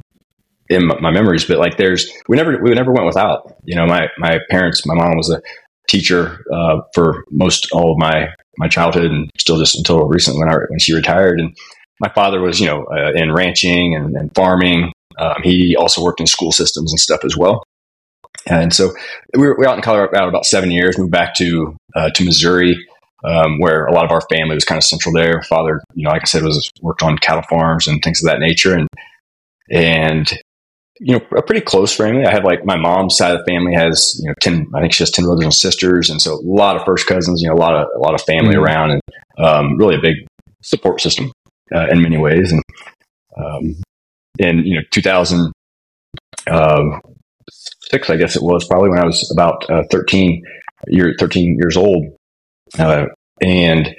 in 0.70 0.88
my 0.88 1.12
memories. 1.12 1.46
But 1.46 1.58
like 1.58 1.78
there's 1.78 2.10
we 2.28 2.38
never 2.38 2.62
we 2.62 2.74
never 2.74 2.92
went 2.92 3.06
without. 3.06 3.56
You 3.64 3.76
know, 3.76 3.86
my 3.86 4.08
my 4.18 4.40
parents, 4.50 4.86
my 4.86 4.96
mom 4.96 5.18
was 5.18 5.30
a 5.30 5.42
teacher 5.88 6.44
uh, 6.54 6.82
for 6.94 7.26
most 7.32 7.70
all 7.72 7.92
of 7.92 7.98
my 7.98 8.28
my 8.58 8.68
childhood 8.68 9.12
and 9.12 9.30
still 9.38 9.58
just 9.58 9.78
until 9.78 10.08
recently 10.08 10.40
when 10.40 10.50
I, 10.50 10.56
when 10.70 10.80
she 10.80 10.94
retired. 10.94 11.40
And 11.40 11.56
my 12.00 12.10
father 12.14 12.42
was 12.42 12.60
you 12.60 12.68
know 12.68 12.86
uh, 12.86 13.12
in 13.14 13.32
ranching 13.32 13.96
and, 13.96 14.16
and 14.16 14.34
farming. 14.36 14.92
Um, 15.18 15.42
he 15.44 15.76
also 15.76 16.04
worked 16.04 16.20
in 16.20 16.28
school 16.28 16.52
systems 16.52 16.92
and 16.92 17.00
stuff 17.00 17.24
as 17.24 17.38
well. 17.38 17.64
And 18.48 18.74
so 18.74 18.92
we 19.34 19.48
were, 19.48 19.56
we 19.58 19.66
were 19.66 19.70
out 19.70 19.78
in 19.78 19.82
Colorado 19.82 20.28
about 20.28 20.46
seven 20.46 20.72
years. 20.72 20.98
Moved 20.98 21.12
back 21.12 21.36
to 21.36 21.76
uh, 21.96 22.10
to 22.12 22.26
Missouri. 22.26 22.78
Um, 23.24 23.58
where 23.60 23.88
a 23.88 23.94
lot 23.94 24.06
of 24.06 24.12
our 24.12 24.22
family 24.30 24.54
was 24.54 24.66
kind 24.66 24.78
of 24.78 24.84
central 24.84 25.12
there. 25.12 25.42
Father, 25.50 25.82
you 25.96 26.04
know, 26.04 26.12
like 26.12 26.22
I 26.22 26.26
said, 26.26 26.44
was 26.44 26.70
worked 26.82 27.02
on 27.02 27.18
cattle 27.18 27.42
farms 27.50 27.88
and 27.88 28.00
things 28.04 28.24
of 28.24 28.30
that 28.30 28.40
nature, 28.40 28.76
and 28.76 28.88
and 29.72 30.32
you 31.00 31.14
know, 31.18 31.38
a 31.38 31.42
pretty 31.42 31.62
close 31.62 31.94
family. 31.94 32.26
I 32.26 32.32
have 32.32 32.44
like 32.44 32.66
my 32.66 32.78
mom's 32.78 33.18
side 33.18 33.36
of 33.36 33.40
the 33.40 33.52
family 33.52 33.74
has, 33.74 34.20
you 34.22 34.30
know, 34.30 34.36
10, 34.42 34.68
I 34.74 34.82
think 34.82 34.94
she 34.94 35.04
has 35.04 35.12
10 35.12 35.26
brothers 35.26 35.44
and 35.44 35.54
sisters. 35.54 36.10
And 36.10 36.22
so 36.22 36.36
a 36.36 36.42
lot 36.42 36.78
of 36.78 36.86
first 36.86 37.08
cousins, 37.08 37.42
you 37.42 37.50
know, 37.50 37.56
a 37.56 37.60
lot 37.60 37.76
of, 37.76 37.88
a 37.96 38.00
lot 38.00 38.14
of 38.14 38.22
family 38.22 38.56
mm-hmm. 38.56 38.64
around 38.64 38.92
and, 38.92 39.02
um, 39.38 39.78
really 39.78 39.96
a 39.96 40.02
big 40.02 40.16
support 40.64 41.02
system, 41.02 41.32
uh, 41.74 41.88
in 41.90 42.02
many 42.02 42.18
ways. 42.18 42.52
And, 42.52 42.64
um, 43.38 43.76
in, 44.40 44.60
you 44.60 44.76
know, 44.76 44.84
2006, 44.92 45.52
um, 46.50 47.02
I 47.94 48.16
guess 48.16 48.36
it 48.36 48.44
was 48.44 48.66
probably 48.66 48.90
when 48.90 49.00
I 49.00 49.06
was 49.06 49.30
about, 49.32 49.70
uh, 49.70 49.84
13 49.92 50.44
year, 50.88 51.14
13 51.20 51.58
years 51.60 51.76
old. 51.76 52.06
Uh, 52.80 53.08
and 53.42 53.94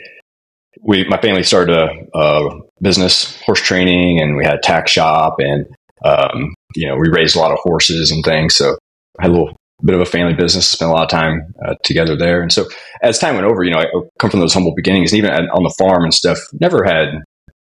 we, 0.82 1.04
my 1.08 1.20
family 1.20 1.42
started 1.42 1.76
a, 1.76 2.18
a 2.18 2.60
business 2.80 3.38
horse 3.42 3.60
training 3.60 4.20
and 4.20 4.36
we 4.36 4.44
had 4.44 4.54
a 4.54 4.60
tack 4.60 4.88
shop 4.88 5.36
and, 5.40 5.66
um, 6.04 6.54
you 6.76 6.86
know, 6.88 6.96
we 6.96 7.08
raised 7.08 7.36
a 7.36 7.38
lot 7.38 7.52
of 7.52 7.58
horses 7.60 8.10
and 8.10 8.24
things. 8.24 8.54
So 8.54 8.76
I 9.18 9.22
had 9.22 9.30
a 9.30 9.34
little 9.34 9.56
bit 9.84 9.94
of 9.94 10.00
a 10.00 10.06
family 10.06 10.34
business, 10.34 10.68
spent 10.68 10.90
a 10.90 10.94
lot 10.94 11.04
of 11.04 11.10
time 11.10 11.52
uh, 11.66 11.74
together 11.84 12.16
there. 12.16 12.42
And 12.42 12.52
so 12.52 12.66
as 13.02 13.18
time 13.18 13.34
went 13.34 13.46
over, 13.46 13.62
you 13.62 13.70
know, 13.70 13.80
I 13.80 13.86
come 14.18 14.30
from 14.30 14.40
those 14.40 14.54
humble 14.54 14.74
beginnings, 14.74 15.12
and 15.12 15.18
even 15.18 15.30
on 15.30 15.62
the 15.62 15.74
farm 15.78 16.04
and 16.04 16.14
stuff, 16.14 16.38
never 16.60 16.84
had, 16.84 17.22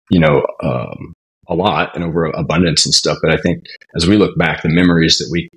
you 0.10 0.20
know, 0.20 0.46
um, 0.64 1.14
a 1.48 1.56
lot 1.56 1.96
and 1.96 2.04
over 2.04 2.26
abundance 2.26 2.86
and 2.86 2.94
stuff. 2.94 3.18
But 3.22 3.34
I 3.34 3.38
think 3.38 3.66
as 3.96 4.08
we 4.08 4.18
look 4.18 4.38
back, 4.38 4.62
the 4.62 4.70
memories 4.70 5.18
that 5.18 5.30
we 5.32 5.50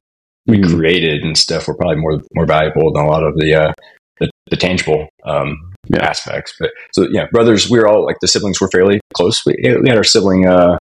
we 0.47 0.59
mm-hmm. 0.59 0.77
created 0.77 1.23
and 1.23 1.39
stuff 1.39 1.67
were 1.67 1.77
probably 1.77 1.97
more 1.97 2.21
more 2.35 2.47
valuable 2.47 2.93
than 2.93 3.05
a 3.05 3.09
lot 3.09 3.25
of 3.25 3.35
the 3.37 3.55
uh, 3.55 3.73
the, 4.21 4.31
the, 4.51 4.57
tangible 4.57 5.09
um, 5.25 5.73
yeah. 5.89 6.05
aspects. 6.05 6.55
But 6.59 6.71
so 6.93 7.09
yeah, 7.11 7.27
brothers, 7.33 7.71
we 7.71 7.79
were 7.79 7.89
all 7.89 8.05
like 8.05 8.17
the 8.21 8.29
siblings 8.29 8.61
were 8.61 8.69
fairly 8.69 9.01
close. 9.15 9.45
We, 9.47 9.55
we 9.81 9.89
had 9.89 9.97
our 9.97 10.05
sibling 10.05 10.47
uh, 10.47 10.77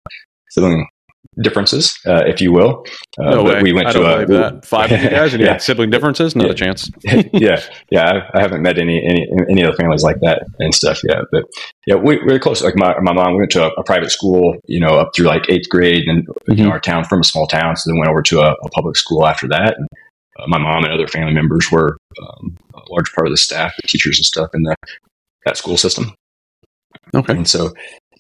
sibling 0.50 0.88
differences, 1.40 1.98
uh, 2.06 2.24
if 2.26 2.42
you 2.42 2.52
will. 2.52 2.86
Uh, 3.18 3.36
no 3.36 3.44
way. 3.44 3.62
We 3.62 3.72
went 3.72 3.88
I 3.88 3.92
to 3.94 4.02
a 4.02 4.26
that. 4.26 4.66
five 4.66 4.92
of 4.92 5.02
you 5.02 5.10
guys, 5.18 5.34
and 5.34 5.40
you 5.40 5.46
yeah. 5.46 5.54
had 5.54 5.62
sibling 5.62 5.90
differences. 5.90 6.36
Not 6.36 6.48
yeah. 6.48 6.52
a 6.52 6.56
chance. 6.56 6.92
yeah, 7.34 7.64
yeah. 7.90 8.12
I, 8.34 8.38
I, 8.38 8.42
haven't 8.42 8.62
met 8.62 8.78
any 8.78 9.02
any 9.06 9.28
any 9.50 9.64
other 9.64 9.76
families 9.76 10.04
like 10.04 10.20
that 10.22 10.44
and 10.60 10.74
stuff 10.74 11.02
yet. 11.04 11.24
But 11.32 11.46
yeah, 11.88 11.96
we, 11.96 12.18
we 12.18 12.34
were 12.34 12.40
close. 12.40 12.62
Like 12.62 12.76
my, 12.76 12.94
my 13.02 13.14
mom 13.14 13.38
went 13.38 13.52
to 13.52 13.66
a, 13.66 13.70
a, 13.78 13.84
private 13.84 14.12
school, 14.12 14.58
you 14.66 14.80
know, 14.80 14.98
up 14.98 15.12
through 15.16 15.28
like 15.28 15.50
eighth 15.50 15.70
grade, 15.70 16.08
and 16.08 16.28
mm-hmm. 16.28 16.54
you 16.54 16.64
know, 16.66 16.72
our 16.72 16.80
town 16.80 17.06
from 17.06 17.22
a 17.22 17.24
small 17.24 17.48
town, 17.48 17.76
so 17.78 17.90
then 17.90 17.98
went 17.98 18.10
over 18.10 18.22
to 18.24 18.40
a, 18.40 18.52
a 18.52 18.70
public 18.70 18.98
school 18.98 19.26
after 19.26 19.48
that. 19.48 19.76
And 19.78 19.88
uh, 20.40 20.46
my 20.48 20.58
mom 20.58 20.84
and 20.84 20.94
other 20.94 21.08
family 21.08 21.34
members 21.34 21.72
were 21.72 21.98
um, 22.22 22.58
a 22.74 22.82
large 22.92 23.12
part 23.14 23.28
of 23.28 23.32
the 23.32 23.38
staff, 23.38 23.74
the 23.82 23.88
teachers 23.88 24.18
and 24.20 24.26
stuff 24.26 24.50
in 24.54 24.64
the 24.64 24.76
that 25.46 25.58
school 25.58 25.78
system. 25.78 26.14
Okay. 27.14 27.34
And 27.34 27.48
so 27.48 27.74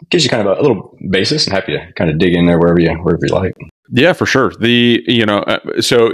gives 0.10 0.24
you 0.24 0.29
kind 0.29 0.48
of 0.48 0.58
a, 0.58 0.60
a, 0.60 0.62
little 0.62 0.98
basis 1.10 1.46
and 1.46 1.53
happy 1.53 1.74
to 1.74 1.93
kind 1.93 2.10
of 2.10 2.17
dig 2.17 2.36
in 2.36 2.46
there 2.46 2.60
wherever 2.60 2.79
you 2.79 2.91
wherever 2.96 3.20
you 3.22 3.34
like. 3.34 3.53
Yeah, 3.89 4.13
for 4.13 4.25
sure. 4.25 4.51
The 4.60 5.03
you 5.08 5.25
know 5.25 5.39
uh, 5.39 5.81
so 5.81 6.12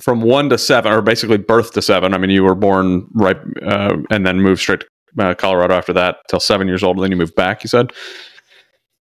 from 0.00 0.20
one 0.20 0.50
to 0.50 0.58
seven, 0.58 0.92
or 0.92 1.02
basically 1.02 1.38
birth 1.38 1.72
to 1.72 1.82
seven. 1.82 2.14
I 2.14 2.18
mean, 2.18 2.30
you 2.30 2.44
were 2.44 2.54
born 2.54 3.06
right 3.14 3.38
uh, 3.62 3.96
and 4.10 4.26
then 4.26 4.40
moved 4.40 4.60
straight 4.60 4.80
to 4.80 4.86
uh, 5.24 5.34
Colorado 5.34 5.74
after 5.74 5.92
that 5.92 6.16
till 6.28 6.40
seven 6.40 6.68
years 6.68 6.82
old, 6.82 6.96
and 6.96 7.04
then 7.04 7.10
you 7.10 7.16
moved 7.16 7.34
back. 7.34 7.64
You 7.64 7.68
said. 7.68 7.92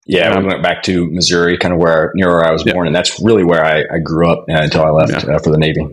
Yeah, 0.06 0.32
um, 0.32 0.44
we 0.44 0.50
went 0.50 0.64
back 0.64 0.82
to 0.84 1.08
Missouri, 1.12 1.56
kind 1.56 1.72
of 1.72 1.80
where 1.80 2.12
near 2.16 2.30
where 2.30 2.44
I 2.44 2.52
was 2.52 2.66
yeah. 2.66 2.74
born, 2.74 2.88
and 2.88 2.96
that's 2.96 3.20
really 3.22 3.44
where 3.44 3.64
I, 3.64 3.82
I 3.94 4.00
grew 4.00 4.28
up 4.28 4.40
uh, 4.50 4.54
until 4.54 4.84
I 4.84 4.90
left 4.90 5.12
yeah. 5.12 5.36
Uh, 5.36 5.40
for 5.40 5.52
the 5.52 5.58
Navy. 5.58 5.86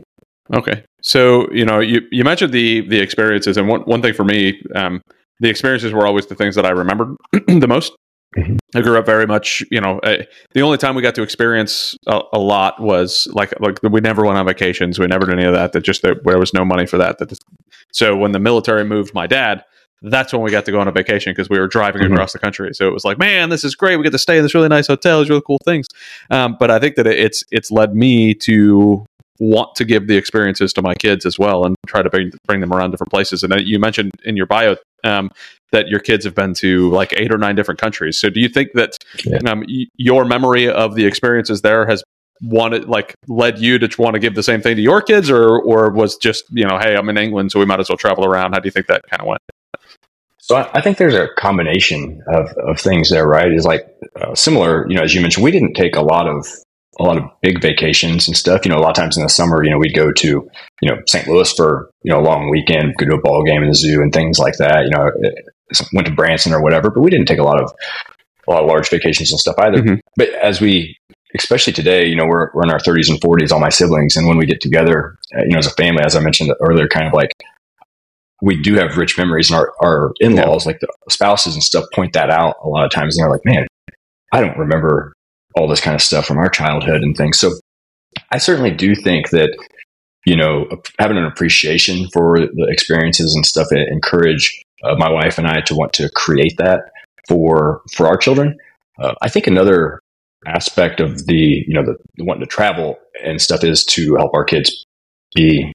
Okay. 0.55 0.85
So, 1.03 1.51
you 1.53 1.65
know, 1.65 1.81
you, 1.81 2.01
you 2.11 2.25
mentioned 2.25 2.53
the 2.53 2.81
the 2.89 2.99
experiences 2.99 3.57
and 3.57 3.69
one, 3.69 3.83
one 3.83 4.03
thing 4.03 4.15
for 4.15 4.25
me, 4.25 4.63
um, 4.75 5.03
the 5.41 5.49
experiences 5.49 5.93
were 5.93 6.07
always 6.07 6.27
the 6.27 6.35
things 6.35 6.55
that 6.55 6.67
I 6.67 6.71
remembered 6.71 7.17
the 7.33 7.67
most. 7.69 7.93
Mm-hmm. 8.37 8.57
I 8.75 8.83
grew 8.83 8.99
up 8.99 9.07
very 9.07 9.27
much, 9.27 9.65
you 9.71 9.81
know, 9.81 9.99
uh, 10.01 10.25
the 10.53 10.61
only 10.61 10.77
time 10.77 10.95
we 10.95 11.03
got 11.03 11.15
to 11.15 11.23
experience 11.23 11.97
a, 12.07 12.21
a, 12.35 12.39
lot 12.39 12.81
was 12.81 13.27
like, 13.33 13.59
like 13.61 13.83
we 13.83 14.01
never 14.01 14.25
went 14.25 14.37
on 14.37 14.45
vacations. 14.45 14.99
We 14.99 15.07
never 15.07 15.25
did 15.25 15.39
any 15.39 15.45
of 15.45 15.55
that. 15.55 15.73
That 15.73 15.85
just, 15.85 16.03
that 16.03 16.23
there 16.25 16.39
was 16.39 16.53
no 16.53 16.65
money 16.65 16.85
for 16.87 16.99
that. 16.99 17.19
That 17.19 17.33
so 17.93 18.15
when 18.15 18.33
the 18.33 18.39
military 18.39 18.85
moved 18.85 19.15
my 19.15 19.27
dad, 19.27 19.65
that's 20.03 20.33
when 20.33 20.43
we 20.43 20.51
got 20.51 20.65
to 20.67 20.73
go 20.73 20.81
on 20.81 20.89
a 20.89 20.93
vacation 20.93 21.33
because 21.33 21.49
we 21.49 21.59
were 21.59 21.67
driving 21.67 22.03
mm-hmm. 22.03 22.13
across 22.13 22.33
the 22.33 22.39
country. 22.39 22.75
So 22.75 22.87
it 22.87 22.93
was 22.93 23.05
like, 23.05 23.19
man, 23.19 23.49
this 23.49 23.65
is 23.65 23.75
great. 23.75 23.97
We 23.97 24.03
get 24.03 24.13
to 24.13 24.19
stay 24.19 24.37
in 24.37 24.43
this 24.43 24.55
really 24.55 24.69
nice 24.69 24.87
hotel. 24.87 25.21
These 25.21 25.31
really 25.31 25.43
cool 25.47 25.61
things. 25.65 25.87
Um, 26.31 26.57
but 26.59 26.71
I 26.71 26.79
think 26.79 26.97
that 26.97 27.07
it's 27.07 27.43
it's 27.51 27.71
led 27.71 27.95
me 27.95 28.35
to 28.35 29.07
want 29.39 29.75
to 29.77 29.85
give 29.85 30.07
the 30.07 30.17
experiences 30.17 30.73
to 30.75 30.83
my 30.83 30.95
kids 30.95 31.27
as 31.27 31.39
well 31.39 31.65
and 31.65 31.77
try 31.87 32.03
to 32.03 32.11
bring 32.11 32.33
bring 32.47 32.61
them 32.61 32.73
around 32.73 32.91
different 32.91 33.11
places. 33.11 33.43
And 33.43 33.53
you 33.61 33.79
mentioned 33.79 34.13
in 34.25 34.37
your 34.37 34.47
bio 34.47 34.77
um, 35.05 35.31
that 35.73 35.89
your 35.89 36.01
kids 36.01 36.25
have 36.25 36.35
been 36.35 36.55
to 36.55 36.91
like 36.91 37.13
eight 37.17 37.33
or 37.33 37.39
nine 37.39 37.55
different 37.55 37.81
countries. 37.81 38.19
So 38.19 38.31
do 38.31 38.41
you 38.41 38.49
think 38.49 38.73
that 38.75 38.97
yeah. 39.25 39.39
um, 39.51 39.65
y- 39.69 39.87
your 39.97 40.25
memory 40.25 40.69
of 40.69 40.95
the 40.95 41.07
experiences 41.07 41.63
there 41.63 41.87
has 41.87 42.03
wanted 42.43 42.89
like 42.89 43.15
led 43.29 43.59
you 43.59 43.79
to 43.79 44.01
want 44.01 44.15
to 44.15 44.21
give 44.21 44.35
the 44.35 44.43
same 44.43 44.61
thing 44.61 44.77
to 44.77 44.83
your 44.83 45.01
kids 45.01 45.31
or 45.31 45.59
or 45.61 45.91
was 45.91 46.17
just 46.17 46.45
you 46.51 46.67
know 46.67 46.77
hey 46.79 46.95
i'm 46.95 47.09
in 47.09 47.17
england 47.17 47.51
so 47.51 47.59
we 47.59 47.65
might 47.65 47.81
as 47.81 47.89
well 47.89 47.97
travel 47.97 48.27
around 48.27 48.53
how 48.53 48.59
do 48.59 48.67
you 48.67 48.71
think 48.71 48.87
that 48.89 49.03
kind 49.09 49.23
of 49.23 49.27
went 49.27 49.41
so 50.47 50.55
I, 50.55 50.71
I, 50.75 50.81
think 50.81 50.99
there's 50.99 51.15
a 51.15 51.27
combination 51.37 52.23
of, 52.29 52.53
of 52.69 52.79
things 52.79 53.11
there, 53.11 53.27
right? 53.27 53.51
Is 53.53 53.65
like 53.65 53.85
uh, 54.15 54.33
similar, 54.37 54.89
you 54.89 54.95
know, 54.95 55.03
as 55.03 55.13
you 55.13 55.21
mentioned, 55.21 55.43
we 55.43 55.51
didn't 55.51 55.75
take 55.75 55.97
a 55.97 56.03
lot 56.03 56.29
of 56.29 56.47
a 56.99 57.03
lot 57.03 57.19
of 57.19 57.25
big 57.43 57.61
vacations 57.61 58.27
and 58.27 58.37
stuff. 58.37 58.65
You 58.65 58.71
know, 58.71 58.79
a 58.79 58.81
lot 58.81 58.91
of 58.91 58.97
times 58.97 59.17
in 59.17 59.23
the 59.23 59.29
summer, 59.29 59.63
you 59.63 59.71
know, 59.71 59.79
we'd 59.79 59.95
go 59.95 60.13
to, 60.13 60.29
you 60.29 60.91
know, 60.91 60.97
St. 61.07 61.27
Louis 61.27 61.53
for, 61.53 61.91
you 62.03 62.13
know, 62.13 62.21
a 62.21 62.23
long 62.23 62.51
weekend, 62.51 62.95
go 62.99 63.07
to 63.07 63.17
a 63.17 63.21
ball 63.21 63.45
game 63.45 63.63
in 63.63 63.69
the 63.69 63.75
zoo 63.75 64.01
and 64.03 64.13
things 64.13 64.39
like 64.39 64.57
that. 64.59 64.85
You 64.85 64.91
know, 64.91 65.11
went 65.93 66.07
to 66.07 66.15
Branson 66.15 66.53
or 66.53 66.63
whatever, 66.63 66.91
but 66.91 67.01
we 67.01 67.11
didn't 67.11 67.27
take 67.27 67.39
a 67.39 67.45
lot 67.45 67.63
of 67.63 67.73
a 68.49 68.51
lot 68.51 68.63
of 68.63 68.69
large 68.69 68.89
vacations 68.89 69.31
and 69.31 69.41
stuff 69.41 69.57
either. 69.59 69.83
Mm-hmm. 69.83 69.95
But 70.17 70.31
as 70.31 70.61
we, 70.61 70.97
especially 71.37 71.73
today, 71.73 72.07
you 72.07 72.15
know, 72.15 72.27
we're, 72.27 72.51
we're 72.55 72.63
in 72.63 72.71
our 72.71 72.79
30s 72.79 73.11
and 73.11 73.21
40s, 73.21 73.51
all 73.51 73.59
my 73.59 73.71
siblings, 73.71 74.17
and 74.17 74.29
when 74.29 74.37
we 74.37 74.47
get 74.47 74.61
together, 74.61 75.17
uh, 75.37 75.43
you 75.43 75.51
know, 75.51 75.59
as 75.59 75.67
a 75.67 75.71
family, 75.71 76.03
as 76.05 76.15
I 76.15 76.21
mentioned 76.21 76.53
earlier, 76.61 76.87
kind 76.87 77.07
of 77.07 77.13
like 77.13 77.31
we 78.43 78.61
do 78.63 78.75
have 78.75 78.97
rich 78.97 79.19
memories, 79.19 79.51
and 79.51 79.59
our, 79.59 79.73
our 79.83 80.13
in 80.21 80.37
laws, 80.37 80.65
yeah. 80.65 80.71
like 80.71 80.81
the 80.81 80.89
spouses 81.11 81.55
and 81.55 81.63
stuff, 81.63 81.85
point 81.95 82.13
that 82.13 82.31
out 82.31 82.55
a 82.63 82.69
lot 82.69 82.85
of 82.85 82.91
times. 82.91 83.17
And 83.17 83.25
they're 83.25 83.33
like, 83.33 83.45
man, 83.45 83.67
I 84.33 84.41
don't 84.41 84.59
remember 84.59 85.16
all 85.57 85.69
this 85.69 85.81
kind 85.81 85.95
of 85.95 86.03
stuff 86.03 86.27
from 86.27 86.39
our 86.39 86.49
childhood 86.49 87.03
and 87.03 87.17
things. 87.17 87.39
So 87.39 87.53
I 88.31 88.39
certainly 88.39 88.71
do 88.71 88.95
think 88.95 89.31
that, 89.31 89.57
you 90.25 90.37
know, 90.37 90.67
having 90.99 91.17
an 91.17 91.25
appreciation 91.25 92.09
for 92.13 92.39
the 92.39 92.67
experiences 92.69 93.35
and 93.35 93.45
stuff 93.45 93.69
encourage 93.73 94.63
uh, 94.85 94.95
my 94.97 95.11
wife 95.11 95.39
and 95.39 95.47
I 95.47 95.61
to 95.63 95.75
want 95.75 95.93
to 95.95 96.11
create 96.15 96.57
that 96.59 96.91
for 97.29 97.83
for 97.93 98.07
our 98.07 98.17
children. 98.17 98.57
Uh, 98.99 99.15
I 99.23 99.29
think 99.29 99.47
another 99.47 100.01
aspect 100.47 101.01
of 101.01 101.27
the 101.27 101.65
you 101.67 101.75
know 101.75 101.83
the, 101.83 101.97
the 102.17 102.25
wanting 102.25 102.45
to 102.45 102.47
travel 102.47 102.99
and 103.25 103.41
stuff 103.41 103.65
is 103.65 103.85
to 103.85 104.17
help 104.17 104.33
our 104.35 104.45
kids 104.45 104.85
be 105.35 105.73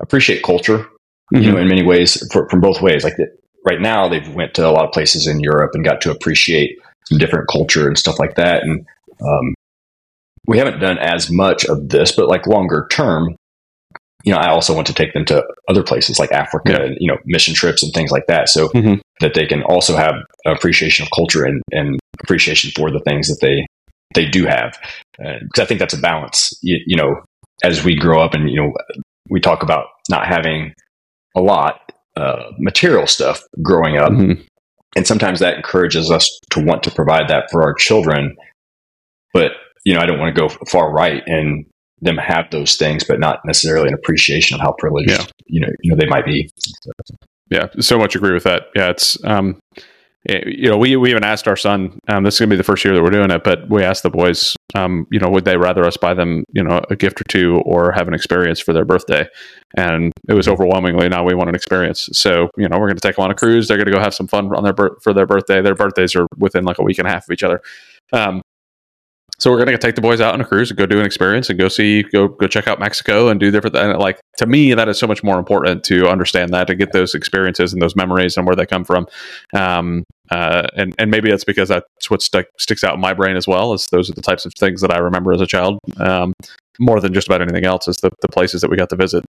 appreciate 0.00 0.42
culture 0.42 0.88
mm-hmm. 1.32 1.44
you 1.44 1.52
know, 1.52 1.58
in 1.58 1.68
many 1.68 1.82
ways 1.82 2.26
for, 2.32 2.48
from 2.48 2.60
both 2.60 2.80
ways. 2.80 3.04
Like 3.04 3.16
the, 3.16 3.26
right 3.64 3.80
now, 3.80 4.08
they've 4.08 4.34
went 4.34 4.54
to 4.54 4.66
a 4.66 4.70
lot 4.70 4.84
of 4.84 4.92
places 4.92 5.26
in 5.26 5.40
Europe 5.40 5.72
and 5.74 5.84
got 5.84 6.00
to 6.02 6.10
appreciate 6.10 6.78
different 7.10 7.48
culture 7.48 7.86
and 7.86 7.98
stuff 7.98 8.18
like 8.18 8.36
that. 8.36 8.62
And 8.62 8.86
um, 9.20 9.54
we 10.46 10.58
haven't 10.58 10.80
done 10.80 10.98
as 10.98 11.30
much 11.30 11.64
of 11.64 11.88
this, 11.88 12.12
but 12.12 12.28
like 12.28 12.46
longer 12.46 12.86
term, 12.90 13.36
you 14.24 14.32
know, 14.32 14.38
I 14.38 14.48
also 14.48 14.74
want 14.74 14.86
to 14.86 14.94
take 14.94 15.12
them 15.12 15.24
to 15.26 15.44
other 15.68 15.82
places 15.82 16.18
like 16.18 16.32
Africa 16.32 16.72
yeah. 16.72 16.82
and, 16.82 16.96
you 16.98 17.08
know, 17.08 17.18
mission 17.26 17.54
trips 17.54 17.82
and 17.82 17.92
things 17.92 18.10
like 18.10 18.26
that. 18.26 18.48
So 18.48 18.68
mm-hmm. 18.68 19.00
that 19.20 19.34
they 19.34 19.46
can 19.46 19.62
also 19.62 19.96
have 19.96 20.14
appreciation 20.46 21.04
of 21.04 21.10
culture 21.14 21.44
and, 21.44 21.62
and 21.72 22.00
appreciation 22.22 22.70
for 22.74 22.90
the 22.90 23.00
things 23.00 23.28
that 23.28 23.38
they, 23.40 23.66
they 24.14 24.28
do 24.28 24.46
have. 24.46 24.78
Because 25.18 25.58
uh, 25.58 25.62
I 25.62 25.66
think 25.66 25.78
that's 25.78 25.94
a 25.94 26.00
balance, 26.00 26.58
you, 26.62 26.78
you 26.86 26.96
know, 26.96 27.22
as 27.62 27.84
we 27.84 27.96
grow 27.96 28.20
up 28.22 28.34
and, 28.34 28.48
you 28.48 28.60
know, 28.60 28.72
we 29.28 29.40
talk 29.40 29.62
about 29.62 29.86
not 30.10 30.26
having 30.26 30.72
a 31.36 31.40
lot 31.40 31.92
uh, 32.16 32.50
material 32.58 33.06
stuff 33.06 33.42
growing 33.62 33.96
up. 33.96 34.12
Mm-hmm. 34.12 34.42
And 34.96 35.06
sometimes 35.06 35.40
that 35.40 35.56
encourages 35.56 36.10
us 36.10 36.38
to 36.50 36.64
want 36.64 36.82
to 36.84 36.90
provide 36.90 37.28
that 37.28 37.50
for 37.50 37.62
our 37.62 37.74
children. 37.74 38.36
But, 39.32 39.52
you 39.84 39.94
know, 39.94 40.00
I 40.00 40.06
don't 40.06 40.18
want 40.18 40.34
to 40.34 40.40
go 40.40 40.48
far 40.70 40.92
right 40.92 41.22
and 41.26 41.66
them 42.00 42.16
have 42.16 42.50
those 42.50 42.76
things, 42.76 43.02
but 43.04 43.18
not 43.18 43.40
necessarily 43.44 43.88
an 43.88 43.94
appreciation 43.94 44.54
of 44.54 44.60
how 44.60 44.74
privileged, 44.78 45.10
yeah. 45.10 45.24
you 45.46 45.60
know, 45.60 45.68
you 45.82 45.90
know, 45.90 45.96
they 45.98 46.06
might 46.06 46.24
be. 46.24 46.50
Yeah. 47.50 47.68
So 47.80 47.98
much 47.98 48.14
agree 48.14 48.32
with 48.32 48.44
that. 48.44 48.68
Yeah. 48.76 48.90
It's, 48.90 49.22
um, 49.24 49.58
you 50.26 50.70
know, 50.70 50.78
we, 50.78 50.96
we 50.96 51.10
even 51.10 51.22
asked 51.22 51.46
our 51.46 51.56
son, 51.56 51.98
um, 52.08 52.24
this 52.24 52.34
is 52.34 52.40
going 52.40 52.48
to 52.48 52.54
be 52.54 52.56
the 52.56 52.64
first 52.64 52.84
year 52.84 52.94
that 52.94 53.02
we're 53.02 53.10
doing 53.10 53.30
it, 53.30 53.44
but 53.44 53.68
we 53.68 53.82
asked 53.82 54.02
the 54.02 54.10
boys, 54.10 54.56
um, 54.74 55.06
you 55.10 55.18
know, 55.18 55.28
would 55.28 55.44
they 55.44 55.56
rather 55.56 55.84
us 55.84 55.98
buy 55.98 56.14
them, 56.14 56.44
you 56.52 56.62
know, 56.62 56.80
a 56.88 56.96
gift 56.96 57.20
or 57.20 57.24
two 57.24 57.60
or 57.66 57.92
have 57.92 58.08
an 58.08 58.14
experience 58.14 58.58
for 58.58 58.72
their 58.72 58.86
birthday? 58.86 59.26
And 59.76 60.12
it 60.28 60.32
was 60.32 60.48
overwhelmingly, 60.48 61.08
now 61.08 61.24
we 61.24 61.34
want 61.34 61.50
an 61.50 61.54
experience. 61.54 62.08
So, 62.12 62.48
you 62.56 62.68
know, 62.68 62.78
we're 62.78 62.88
going 62.88 62.96
to 62.96 63.06
take 63.06 63.16
them 63.16 63.24
on 63.24 63.30
a 63.30 63.34
cruise. 63.34 63.68
They're 63.68 63.76
going 63.76 63.86
to 63.86 63.92
go 63.92 64.00
have 64.00 64.14
some 64.14 64.26
fun 64.26 64.54
on 64.54 64.64
their, 64.64 64.74
for 65.02 65.12
their 65.12 65.26
birthday. 65.26 65.60
Their 65.60 65.74
birthdays 65.74 66.16
are 66.16 66.26
within 66.38 66.64
like 66.64 66.78
a 66.78 66.82
week 66.82 66.98
and 66.98 67.06
a 67.06 67.10
half 67.10 67.28
of 67.28 67.32
each 67.32 67.42
other. 67.42 67.60
Um, 68.12 68.40
so 69.38 69.50
we're 69.50 69.58
gonna 69.64 69.76
take 69.76 69.94
the 69.94 70.00
boys 70.00 70.20
out 70.20 70.34
on 70.34 70.40
a 70.40 70.44
cruise 70.44 70.70
and 70.70 70.78
go 70.78 70.86
do 70.86 70.98
an 70.98 71.06
experience 71.06 71.50
and 71.50 71.58
go 71.58 71.68
see 71.68 72.02
go 72.02 72.28
go 72.28 72.46
check 72.46 72.68
out 72.68 72.78
Mexico 72.78 73.28
and 73.28 73.40
do 73.40 73.50
different 73.50 73.76
and 73.76 73.98
like 73.98 74.20
to 74.36 74.46
me 74.46 74.74
that 74.74 74.88
is 74.88 74.98
so 74.98 75.06
much 75.06 75.22
more 75.22 75.38
important 75.38 75.84
to 75.84 76.08
understand 76.08 76.52
that 76.52 76.66
to 76.66 76.74
get 76.74 76.92
those 76.92 77.14
experiences 77.14 77.72
and 77.72 77.82
those 77.82 77.96
memories 77.96 78.36
and 78.36 78.46
where 78.46 78.56
they 78.56 78.66
come 78.66 78.84
from. 78.84 79.06
Um, 79.54 80.04
uh, 80.30 80.66
and 80.76 80.94
and 80.98 81.10
maybe 81.10 81.30
that's 81.30 81.44
because 81.44 81.68
that's 81.68 82.10
what 82.10 82.22
st- 82.22 82.46
sticks 82.58 82.82
out 82.82 82.94
in 82.94 83.00
my 83.00 83.12
brain 83.12 83.36
as 83.36 83.46
well 83.46 83.72
as 83.72 83.86
those 83.88 84.08
are 84.08 84.14
the 84.14 84.22
types 84.22 84.46
of 84.46 84.52
things 84.58 84.80
that 84.80 84.90
I 84.90 84.98
remember 84.98 85.32
as 85.32 85.40
a 85.40 85.46
child 85.46 85.78
um, 85.98 86.32
more 86.78 87.00
than 87.00 87.12
just 87.12 87.28
about 87.28 87.42
anything 87.42 87.64
else 87.64 87.88
is 87.88 87.98
the, 87.98 88.10
the 88.22 88.28
places 88.28 88.60
that 88.62 88.70
we 88.70 88.76
got 88.76 88.88
to 88.90 88.96
visit. 88.96 89.24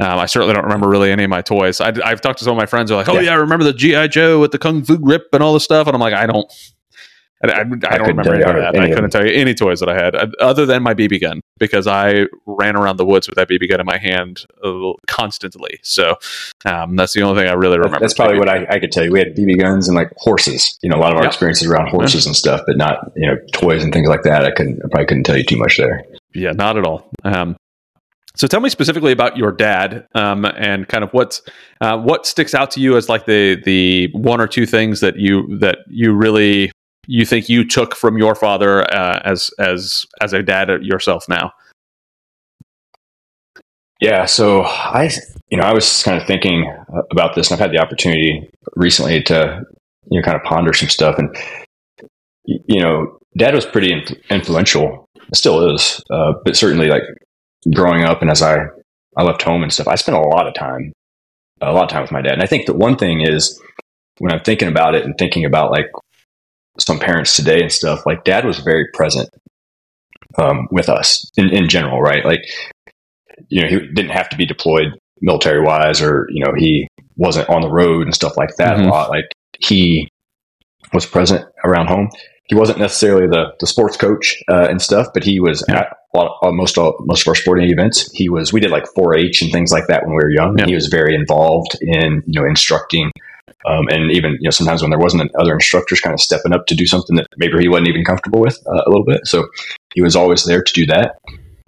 Um, 0.00 0.18
I 0.18 0.26
certainly 0.26 0.54
don't 0.54 0.64
remember 0.64 0.88
really 0.88 1.12
any 1.12 1.24
of 1.24 1.30
my 1.30 1.42
toys. 1.42 1.80
I, 1.80 1.92
have 2.08 2.20
talked 2.20 2.38
to 2.38 2.44
some 2.44 2.52
of 2.52 2.58
my 2.58 2.66
friends 2.66 2.90
who 2.90 2.96
are 2.96 2.98
like 2.98 3.08
oh 3.08 3.14
yeah. 3.14 3.20
yeah 3.20 3.32
I 3.32 3.36
remember 3.36 3.64
the 3.64 3.72
GI 3.72 4.08
Joe 4.08 4.40
with 4.40 4.50
the 4.50 4.58
Kung 4.58 4.82
Fu 4.82 4.98
grip 4.98 5.28
and 5.32 5.42
all 5.42 5.52
this 5.52 5.64
stuff 5.64 5.86
and 5.86 5.94
I'm 5.94 6.00
like 6.00 6.14
I 6.14 6.26
don't 6.26 6.50
I, 7.44 7.48
I, 7.48 7.60
I 7.60 7.98
don't 7.98 8.08
remember 8.08 8.34
any 8.34 8.44
of 8.44 8.54
that. 8.56 8.76
Any 8.76 8.92
I 8.92 8.94
couldn't 8.94 9.10
tell 9.10 9.26
you 9.26 9.32
any 9.32 9.54
toys 9.54 9.80
that 9.80 9.88
I 9.88 9.94
had 9.94 10.14
uh, 10.14 10.28
other 10.40 10.64
than 10.64 10.82
my 10.82 10.94
BB 10.94 11.20
gun 11.20 11.40
because 11.58 11.86
I 11.86 12.26
ran 12.46 12.76
around 12.76 12.96
the 12.96 13.04
woods 13.04 13.28
with 13.28 13.36
that 13.36 13.48
BB 13.48 13.68
gun 13.68 13.80
in 13.80 13.86
my 13.86 13.98
hand 13.98 14.44
uh, 14.64 14.92
constantly. 15.06 15.80
So 15.82 16.16
um, 16.64 16.96
that's 16.96 17.14
the 17.14 17.22
only 17.22 17.40
thing 17.40 17.50
I 17.50 17.54
really 17.54 17.78
remember. 17.78 18.00
That's 18.00 18.14
probably 18.14 18.38
what 18.38 18.48
I, 18.48 18.66
I, 18.70 18.78
could 18.78 18.92
tell 18.92 19.04
you. 19.04 19.12
We 19.12 19.18
had 19.18 19.34
BB 19.34 19.58
guns 19.58 19.88
and 19.88 19.96
like 19.96 20.12
horses. 20.16 20.78
You 20.82 20.90
know, 20.90 20.96
a 20.96 21.00
lot 21.00 21.12
of 21.12 21.18
our 21.18 21.24
yep. 21.24 21.32
experiences 21.32 21.68
around 21.68 21.88
horses 21.88 22.26
and 22.26 22.36
stuff, 22.36 22.62
but 22.66 22.76
not 22.76 23.12
you 23.16 23.26
know 23.26 23.36
toys 23.52 23.82
and 23.82 23.92
things 23.92 24.08
like 24.08 24.22
that. 24.22 24.44
I 24.44 24.52
couldn't. 24.52 24.80
I 24.84 24.88
probably 24.88 25.06
couldn't 25.06 25.24
tell 25.24 25.36
you 25.36 25.44
too 25.44 25.58
much 25.58 25.78
there. 25.78 26.04
Yeah, 26.34 26.52
not 26.52 26.76
at 26.78 26.84
all. 26.84 27.10
Um, 27.24 27.56
so 28.34 28.46
tell 28.46 28.60
me 28.60 28.70
specifically 28.70 29.12
about 29.12 29.36
your 29.36 29.52
dad 29.52 30.06
um, 30.14 30.44
and 30.44 30.88
kind 30.88 31.04
of 31.04 31.10
what's 31.10 31.42
uh, 31.80 31.98
what 31.98 32.26
sticks 32.26 32.54
out 32.54 32.70
to 32.72 32.80
you 32.80 32.96
as 32.96 33.08
like 33.08 33.26
the 33.26 33.60
the 33.64 34.10
one 34.12 34.40
or 34.40 34.46
two 34.46 34.64
things 34.64 35.00
that 35.00 35.16
you 35.16 35.58
that 35.58 35.78
you 35.88 36.14
really 36.14 36.72
you 37.06 37.24
think 37.24 37.48
you 37.48 37.66
took 37.66 37.94
from 37.94 38.18
your 38.18 38.34
father 38.34 38.82
uh, 38.92 39.20
as 39.24 39.50
as 39.58 40.06
as 40.20 40.32
a 40.32 40.42
dad 40.42 40.68
yourself 40.82 41.28
now? 41.28 41.52
Yeah, 44.00 44.26
so 44.26 44.62
I 44.62 45.10
you 45.48 45.58
know 45.58 45.64
I 45.64 45.72
was 45.72 46.02
kind 46.02 46.20
of 46.20 46.26
thinking 46.26 46.72
about 47.10 47.34
this, 47.34 47.50
and 47.50 47.54
I've 47.54 47.70
had 47.70 47.76
the 47.76 47.82
opportunity 47.82 48.50
recently 48.74 49.22
to 49.24 49.62
you 50.10 50.20
know 50.20 50.24
kind 50.24 50.36
of 50.36 50.42
ponder 50.42 50.72
some 50.72 50.88
stuff, 50.88 51.18
and 51.18 51.36
you 52.44 52.80
know, 52.82 53.18
Dad 53.36 53.54
was 53.54 53.66
pretty 53.66 54.04
influential, 54.30 55.08
still 55.32 55.74
is, 55.74 56.02
uh, 56.10 56.32
but 56.44 56.56
certainly 56.56 56.88
like 56.88 57.02
growing 57.74 58.04
up 58.04 58.22
and 58.22 58.30
as 58.30 58.42
I 58.42 58.64
I 59.16 59.22
left 59.22 59.42
home 59.42 59.62
and 59.62 59.72
stuff, 59.72 59.88
I 59.88 59.94
spent 59.94 60.16
a 60.16 60.20
lot 60.20 60.46
of 60.46 60.54
time 60.54 60.92
a 61.60 61.72
lot 61.72 61.84
of 61.84 61.90
time 61.90 62.02
with 62.02 62.10
my 62.10 62.22
dad, 62.22 62.32
and 62.32 62.42
I 62.42 62.46
think 62.46 62.66
that 62.66 62.74
one 62.74 62.96
thing 62.96 63.20
is 63.20 63.60
when 64.18 64.32
I'm 64.32 64.42
thinking 64.42 64.68
about 64.68 64.94
it 64.94 65.04
and 65.04 65.14
thinking 65.16 65.44
about 65.44 65.70
like 65.70 65.86
some 66.78 66.98
parents 66.98 67.36
today 67.36 67.60
and 67.60 67.72
stuff, 67.72 68.06
like 68.06 68.24
dad 68.24 68.44
was 68.44 68.58
very 68.58 68.86
present 68.94 69.28
um, 70.38 70.68
with 70.70 70.88
us 70.88 71.30
in, 71.36 71.50
in 71.50 71.68
general, 71.68 72.00
right? 72.00 72.24
Like, 72.24 72.44
you 73.48 73.62
know, 73.62 73.68
he 73.68 73.78
didn't 73.78 74.10
have 74.10 74.28
to 74.30 74.36
be 74.36 74.46
deployed 74.46 74.98
military 75.20 75.62
wise 75.62 76.00
or, 76.00 76.26
you 76.30 76.44
know, 76.44 76.52
he 76.56 76.88
wasn't 77.16 77.48
on 77.48 77.62
the 77.62 77.70
road 77.70 78.02
and 78.02 78.14
stuff 78.14 78.36
like 78.36 78.56
that 78.56 78.76
mm-hmm. 78.76 78.88
a 78.88 78.90
lot. 78.90 79.10
Like 79.10 79.26
he 79.58 80.08
was 80.92 81.06
present 81.06 81.44
around 81.64 81.88
home. 81.88 82.08
He 82.46 82.54
wasn't 82.54 82.78
necessarily 82.78 83.26
the, 83.26 83.52
the 83.60 83.66
sports 83.66 83.96
coach 83.96 84.36
uh, 84.50 84.66
and 84.68 84.80
stuff, 84.82 85.08
but 85.14 85.22
he 85.22 85.40
was 85.40 85.64
yeah. 85.68 85.80
at 85.80 85.96
lot, 86.14 86.38
uh, 86.42 86.50
most 86.50 86.78
all, 86.78 86.96
most 87.00 87.22
of 87.22 87.28
our 87.28 87.34
sporting 87.34 87.70
events. 87.70 88.10
He 88.12 88.28
was. 88.28 88.52
We 88.52 88.60
did 88.60 88.70
like 88.70 88.84
4-H 88.96 89.42
and 89.42 89.52
things 89.52 89.72
like 89.72 89.86
that 89.86 90.02
when 90.04 90.10
we 90.10 90.22
were 90.22 90.30
young. 90.30 90.58
Yeah. 90.58 90.66
He 90.66 90.74
was 90.74 90.88
very 90.88 91.14
involved 91.14 91.76
in 91.80 92.22
you 92.26 92.40
know 92.40 92.46
instructing 92.46 93.10
um, 93.66 93.88
and 93.88 94.10
even 94.10 94.32
you 94.32 94.44
know 94.44 94.50
sometimes 94.50 94.82
when 94.82 94.90
there 94.90 94.98
wasn't 94.98 95.30
other 95.38 95.54
instructors 95.54 96.00
kind 96.00 96.14
of 96.14 96.20
stepping 96.20 96.52
up 96.52 96.66
to 96.66 96.74
do 96.74 96.86
something 96.86 97.16
that 97.16 97.26
maybe 97.36 97.58
he 97.58 97.68
wasn't 97.68 97.88
even 97.88 98.04
comfortable 98.04 98.40
with 98.40 98.58
uh, 98.66 98.82
a 98.86 98.88
little 98.88 99.04
bit. 99.04 99.26
So 99.26 99.46
he 99.94 100.02
was 100.02 100.16
always 100.16 100.44
there 100.44 100.62
to 100.62 100.72
do 100.72 100.86
that. 100.86 101.16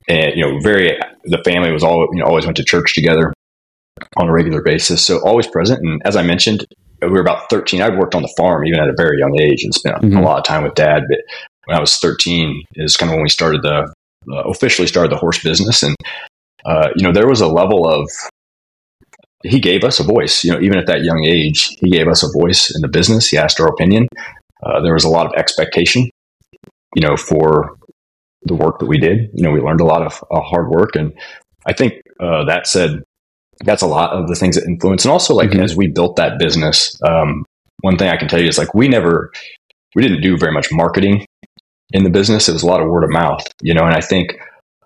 and 0.08 0.32
you 0.34 0.44
know, 0.44 0.58
very 0.60 0.98
the 1.24 1.42
family 1.44 1.72
was 1.72 1.82
all 1.82 2.08
you 2.12 2.20
know 2.20 2.26
always 2.26 2.44
went 2.44 2.56
to 2.56 2.64
church 2.64 2.94
together 2.94 3.32
on 4.16 4.28
a 4.28 4.32
regular 4.32 4.62
basis, 4.62 5.04
so 5.04 5.18
always 5.24 5.46
present. 5.46 5.80
And 5.80 6.02
as 6.04 6.16
I 6.16 6.22
mentioned, 6.22 6.66
we 7.00 7.10
were 7.10 7.20
about 7.20 7.50
13. 7.50 7.80
I'd 7.80 7.98
worked 7.98 8.14
on 8.14 8.22
the 8.22 8.34
farm 8.36 8.66
even 8.66 8.80
at 8.80 8.88
a 8.88 8.94
very 8.96 9.18
young 9.18 9.38
age 9.40 9.62
and 9.62 9.74
spent 9.74 9.96
mm-hmm. 9.96 10.16
a 10.16 10.22
lot 10.22 10.38
of 10.38 10.44
time 10.44 10.64
with 10.64 10.74
dad. 10.74 11.04
But 11.08 11.18
when 11.66 11.76
I 11.76 11.80
was 11.80 11.96
13 11.96 12.64
is 12.76 12.96
kind 12.96 13.10
of 13.10 13.14
when 13.14 13.22
we 13.22 13.28
started 13.28 13.62
the 13.62 13.92
uh, 14.32 14.42
officially 14.48 14.88
started 14.88 15.12
the 15.12 15.16
horse 15.16 15.42
business, 15.42 15.82
and 15.82 15.94
uh, 16.64 16.88
you 16.96 17.04
know 17.04 17.12
there 17.12 17.28
was 17.28 17.40
a 17.40 17.48
level 17.48 17.86
of 17.86 18.10
he 19.44 19.60
gave 19.60 19.84
us 19.84 20.00
a 20.00 20.02
voice. 20.02 20.42
You 20.42 20.52
know, 20.52 20.60
even 20.60 20.78
at 20.78 20.86
that 20.86 21.02
young 21.02 21.24
age, 21.24 21.68
he 21.80 21.90
gave 21.90 22.08
us 22.08 22.22
a 22.22 22.38
voice 22.38 22.72
in 22.74 22.80
the 22.80 22.88
business. 22.88 23.28
He 23.28 23.36
asked 23.36 23.60
our 23.60 23.68
opinion. 23.68 24.08
Uh, 24.64 24.80
there 24.82 24.94
was 24.94 25.04
a 25.04 25.10
lot 25.10 25.26
of 25.26 25.32
expectation, 25.34 26.08
you 26.96 27.02
know, 27.02 27.16
for 27.16 27.76
the 28.42 28.54
work 28.54 28.78
that 28.78 28.86
we 28.86 28.98
did. 28.98 29.28
You 29.34 29.44
know, 29.44 29.50
we 29.50 29.60
learned 29.60 29.80
a 29.80 29.86
lot 29.86 30.02
of 30.02 30.24
uh, 30.30 30.40
hard 30.40 30.70
work, 30.70 30.96
and 30.96 31.12
I 31.66 31.74
think 31.74 31.94
uh, 32.20 32.44
that 32.44 32.66
said, 32.66 33.02
that's 33.64 33.82
a 33.82 33.86
lot 33.86 34.10
of 34.10 34.28
the 34.28 34.34
things 34.34 34.56
that 34.56 34.64
influence. 34.66 35.04
And 35.04 35.12
also, 35.12 35.34
like 35.34 35.50
mm-hmm. 35.50 35.60
as 35.60 35.76
we 35.76 35.86
built 35.86 36.16
that 36.16 36.38
business, 36.38 36.98
um, 37.06 37.44
one 37.82 37.98
thing 37.98 38.08
I 38.08 38.16
can 38.16 38.28
tell 38.28 38.40
you 38.40 38.48
is 38.48 38.58
like 38.58 38.74
we 38.74 38.88
never, 38.88 39.30
we 39.94 40.02
didn't 40.02 40.22
do 40.22 40.36
very 40.36 40.52
much 40.52 40.72
marketing 40.72 41.26
in 41.92 42.02
the 42.02 42.10
business. 42.10 42.48
It 42.48 42.52
was 42.52 42.62
a 42.62 42.66
lot 42.66 42.80
of 42.80 42.88
word 42.88 43.04
of 43.04 43.10
mouth, 43.10 43.46
you 43.60 43.74
know. 43.74 43.84
And 43.84 43.94
I 43.94 44.00
think 44.00 44.32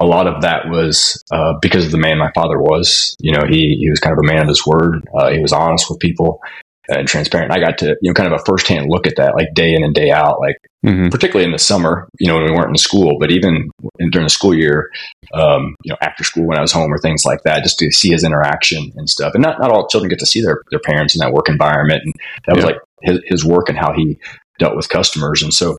a 0.00 0.06
lot 0.06 0.26
of 0.26 0.42
that 0.42 0.68
was 0.68 1.22
uh, 1.32 1.54
because 1.60 1.86
of 1.86 1.92
the 1.92 1.98
man 1.98 2.18
my 2.18 2.30
father 2.34 2.58
was. 2.58 3.16
You 3.20 3.32
know, 3.32 3.44
he 3.48 3.76
he 3.80 3.90
was 3.90 4.00
kind 4.00 4.12
of 4.12 4.18
a 4.22 4.26
man 4.26 4.42
of 4.42 4.48
his 4.48 4.66
word. 4.66 5.08
Uh, 5.18 5.30
he 5.30 5.40
was 5.40 5.52
honest 5.52 5.90
with 5.90 5.98
people 5.98 6.40
and 6.88 7.06
transparent. 7.06 7.52
I 7.52 7.60
got 7.60 7.78
to 7.78 7.96
you 8.00 8.10
know 8.10 8.14
kind 8.14 8.32
of 8.32 8.40
a 8.40 8.44
firsthand 8.44 8.86
look 8.88 9.06
at 9.06 9.16
that, 9.16 9.34
like 9.34 9.54
day 9.54 9.74
in 9.74 9.82
and 9.82 9.94
day 9.94 10.10
out. 10.10 10.40
Like 10.40 10.56
mm-hmm. 10.84 11.08
particularly 11.08 11.44
in 11.44 11.52
the 11.52 11.58
summer, 11.58 12.08
you 12.18 12.28
know, 12.28 12.36
when 12.36 12.44
we 12.44 12.52
weren't 12.52 12.70
in 12.70 12.76
school, 12.76 13.16
but 13.18 13.30
even 13.30 13.70
during 14.10 14.24
the 14.26 14.30
school 14.30 14.54
year, 14.54 14.90
um, 15.34 15.74
you 15.84 15.90
know, 15.90 15.98
after 16.00 16.24
school 16.24 16.46
when 16.46 16.58
I 16.58 16.62
was 16.62 16.72
home 16.72 16.92
or 16.92 16.98
things 16.98 17.24
like 17.24 17.42
that, 17.42 17.62
just 17.62 17.78
to 17.80 17.90
see 17.90 18.10
his 18.10 18.24
interaction 18.24 18.92
and 18.96 19.08
stuff. 19.08 19.34
And 19.34 19.42
not 19.42 19.60
not 19.60 19.70
all 19.70 19.88
children 19.88 20.08
get 20.08 20.18
to 20.20 20.26
see 20.26 20.40
their 20.40 20.62
their 20.70 20.80
parents 20.80 21.14
in 21.14 21.20
that 21.20 21.32
work 21.32 21.48
environment, 21.48 22.02
and 22.04 22.14
that 22.46 22.56
was 22.56 22.64
like 22.64 22.78
his 23.02 23.20
his 23.26 23.44
work 23.44 23.68
and 23.68 23.78
how 23.78 23.92
he 23.92 24.18
dealt 24.58 24.76
with 24.76 24.88
customers. 24.88 25.42
And 25.42 25.52
so, 25.52 25.76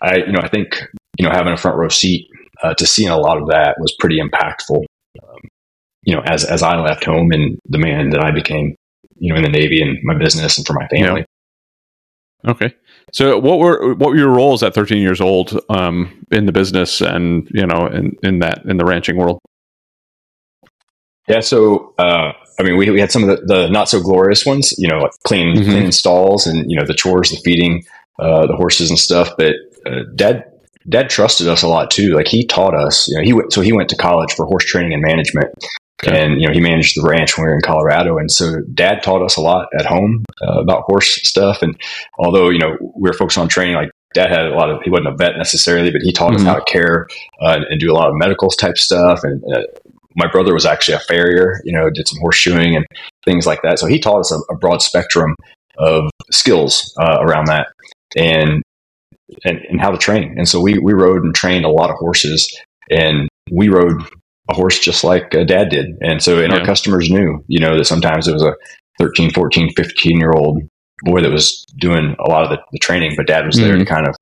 I 0.00 0.16
you 0.18 0.32
know 0.32 0.40
I 0.40 0.48
think 0.48 0.86
you 1.18 1.26
know 1.26 1.32
having 1.32 1.52
a 1.52 1.56
front 1.56 1.76
row 1.76 1.88
seat 1.88 2.28
uh, 2.62 2.74
to 2.74 2.86
seeing 2.86 3.08
a 3.08 3.16
lot 3.16 3.40
of 3.40 3.48
that 3.48 3.76
was 3.78 3.94
pretty 3.98 4.20
impactful. 4.20 4.84
Um, 5.22 5.40
you 6.02 6.14
know, 6.14 6.22
as 6.22 6.44
as 6.44 6.62
I 6.62 6.76
left 6.78 7.04
home 7.04 7.32
and 7.32 7.58
the 7.68 7.78
man 7.78 8.10
that 8.10 8.20
I 8.20 8.30
became, 8.30 8.74
you 9.16 9.32
know, 9.32 9.36
in 9.36 9.42
the 9.42 9.48
Navy 9.48 9.82
and 9.82 9.98
my 10.02 10.16
business 10.16 10.58
and 10.58 10.66
for 10.66 10.72
my 10.74 10.86
family. 10.88 11.20
Yeah. 12.44 12.50
Okay. 12.50 12.74
So 13.12 13.38
what 13.38 13.58
were 13.58 13.94
what 13.94 14.10
were 14.10 14.16
your 14.16 14.30
roles 14.30 14.62
at 14.62 14.74
13 14.74 15.02
years 15.02 15.20
old 15.20 15.58
um, 15.68 16.24
in 16.30 16.46
the 16.46 16.52
business 16.52 17.00
and 17.00 17.48
you 17.52 17.66
know 17.66 17.86
in, 17.86 18.16
in 18.22 18.38
that 18.40 18.64
in 18.64 18.76
the 18.76 18.84
ranching 18.84 19.16
world? 19.16 19.38
Yeah, 21.26 21.40
so 21.40 21.94
uh, 21.98 22.32
I 22.58 22.62
mean, 22.62 22.76
we, 22.76 22.90
we 22.90 23.00
had 23.00 23.12
some 23.12 23.28
of 23.28 23.28
the, 23.28 23.44
the 23.44 23.68
not 23.68 23.88
so 23.88 24.00
glorious 24.00 24.46
ones, 24.46 24.74
you 24.78 24.88
know, 24.88 24.98
like 24.98 25.12
clean 25.24 25.54
mm-hmm. 25.54 25.70
cleaning 25.70 25.92
stalls 25.92 26.46
and 26.46 26.70
you 26.70 26.76
know 26.76 26.86
the 26.86 26.94
chores, 26.94 27.30
the 27.30 27.36
feeding 27.44 27.84
uh, 28.18 28.46
the 28.46 28.56
horses 28.56 28.90
and 28.90 28.98
stuff. 28.98 29.30
But 29.36 29.54
uh, 29.86 30.04
Dad 30.14 30.44
Dad 30.86 31.10
trusted 31.10 31.48
us 31.48 31.62
a 31.62 31.68
lot 31.68 31.90
too. 31.90 32.14
Like 32.14 32.28
he 32.28 32.46
taught 32.46 32.74
us, 32.74 33.08
you 33.08 33.16
know, 33.16 33.24
he 33.24 33.32
went, 33.32 33.52
so 33.52 33.60
he 33.60 33.72
went 33.72 33.88
to 33.90 33.96
college 33.96 34.32
for 34.32 34.46
horse 34.46 34.64
training 34.64 34.92
and 34.92 35.02
management. 35.02 35.48
Okay. 36.02 36.22
And, 36.22 36.40
you 36.40 36.46
know, 36.46 36.54
he 36.54 36.60
managed 36.60 36.96
the 36.96 37.06
ranch 37.08 37.36
when 37.36 37.44
we 37.44 37.50
were 37.50 37.56
in 37.56 37.62
Colorado. 37.62 38.18
And 38.18 38.30
so 38.30 38.60
dad 38.72 39.02
taught 39.02 39.24
us 39.24 39.36
a 39.36 39.40
lot 39.40 39.66
at 39.76 39.84
home 39.84 40.24
uh, 40.40 40.60
about 40.60 40.84
horse 40.86 41.18
stuff. 41.26 41.60
And 41.60 41.76
although, 42.18 42.50
you 42.50 42.58
know, 42.60 42.76
we 42.80 43.08
were 43.10 43.14
focused 43.14 43.38
on 43.38 43.48
training, 43.48 43.74
like 43.74 43.90
dad 44.14 44.30
had 44.30 44.46
a 44.46 44.54
lot 44.54 44.70
of, 44.70 44.80
he 44.84 44.90
wasn't 44.90 45.08
a 45.08 45.16
vet 45.16 45.36
necessarily, 45.36 45.90
but 45.90 46.00
he 46.02 46.12
taught 46.12 46.32
mm-hmm. 46.32 46.46
us 46.46 46.54
how 46.54 46.54
to 46.54 46.72
care 46.72 47.08
uh, 47.42 47.58
and 47.68 47.80
do 47.80 47.90
a 47.90 47.94
lot 47.94 48.08
of 48.08 48.14
medical 48.14 48.48
type 48.50 48.78
stuff. 48.78 49.24
And 49.24 49.42
uh, 49.52 49.62
my 50.14 50.28
brother 50.30 50.54
was 50.54 50.64
actually 50.64 50.94
a 50.94 51.00
farrier, 51.00 51.60
you 51.64 51.72
know, 51.72 51.90
did 51.90 52.06
some 52.06 52.20
horseshoeing 52.22 52.76
and 52.76 52.86
things 53.24 53.44
like 53.44 53.62
that. 53.62 53.80
So 53.80 53.86
he 53.86 53.98
taught 53.98 54.20
us 54.20 54.32
a, 54.32 54.38
a 54.52 54.56
broad 54.56 54.82
spectrum 54.82 55.34
of 55.78 56.10
skills 56.30 56.94
uh, 57.00 57.18
around 57.20 57.46
that. 57.46 57.66
And 58.16 58.62
and, 59.44 59.58
and 59.68 59.80
how 59.80 59.90
to 59.90 59.98
train. 59.98 60.34
And 60.36 60.48
so 60.48 60.60
we, 60.60 60.78
we 60.78 60.92
rode 60.92 61.22
and 61.22 61.34
trained 61.34 61.64
a 61.64 61.70
lot 61.70 61.90
of 61.90 61.96
horses 61.96 62.48
and 62.90 63.28
we 63.50 63.68
rode 63.68 64.02
a 64.50 64.54
horse 64.54 64.78
just 64.78 65.04
like 65.04 65.34
uh, 65.34 65.44
dad 65.44 65.68
did. 65.68 65.86
And 66.00 66.22
so, 66.22 66.38
and 66.42 66.52
yeah. 66.52 66.58
our 66.58 66.64
customers 66.64 67.10
knew, 67.10 67.44
you 67.48 67.60
know, 67.60 67.76
that 67.76 67.84
sometimes 67.84 68.28
it 68.28 68.32
was 68.32 68.42
a 68.42 68.54
13, 68.98 69.30
14, 69.32 69.70
15 69.76 70.18
year 70.18 70.32
old 70.32 70.62
boy 71.02 71.20
that 71.20 71.30
was 71.30 71.64
doing 71.78 72.16
a 72.18 72.28
lot 72.28 72.44
of 72.44 72.50
the, 72.50 72.58
the 72.72 72.78
training, 72.78 73.14
but 73.16 73.26
dad 73.26 73.46
was 73.46 73.56
there 73.56 73.74
mm-hmm. 73.74 73.80
to 73.80 73.84
kind 73.84 74.08
of, 74.08 74.14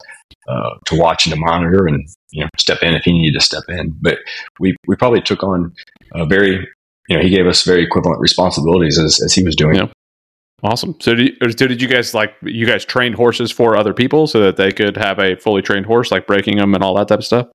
uh, 0.49 0.71
to 0.87 0.99
watch 0.99 1.27
and 1.27 1.35
to 1.35 1.40
monitor 1.40 1.87
and, 1.87 2.07
you 2.31 2.42
know, 2.42 2.51
step 2.59 2.83
in 2.83 2.95
if 2.95 3.03
he 3.05 3.12
needed 3.12 3.38
to 3.38 3.45
step 3.45 3.62
in. 3.69 3.97
But 4.01 4.19
we, 4.59 4.77
we 4.87 4.97
probably 4.97 5.23
took 5.23 5.42
on 5.42 5.73
a 6.12 6.27
very, 6.27 6.66
you 7.09 7.16
know, 7.16 7.23
he 7.23 7.31
gave 7.31 7.47
us 7.47 7.62
very 7.62 7.85
equivalent 7.85 8.21
responsibilities 8.21 8.99
as, 8.99 9.21
as 9.23 9.33
he 9.33 9.45
was 9.45 9.55
doing. 9.55 9.77
Yeah. 9.77 9.87
Awesome. 10.62 10.97
So 11.01 11.14
did, 11.14 11.29
you, 11.29 11.51
so 11.51 11.66
did 11.66 11.83
you 11.83 11.88
guys 11.88 12.14
like 12.14 12.35
you 12.42 12.66
guys 12.66 12.85
trained 12.85 13.14
horses 13.14 13.51
for 13.51 13.77
other 13.77 13.92
people 13.92 14.27
so 14.27 14.40
that 14.40 14.57
they 14.57 14.73
could 14.73 14.97
have 14.97 15.19
a 15.19 15.37
fully 15.37 15.61
trained 15.61 15.87
horse, 15.87 16.11
like 16.11 16.27
breaking 16.27 16.57
them 16.57 16.75
and 16.75 16.83
all 16.83 16.95
that 16.95 17.09
type 17.09 17.19
of 17.19 17.25
stuff? 17.27 17.49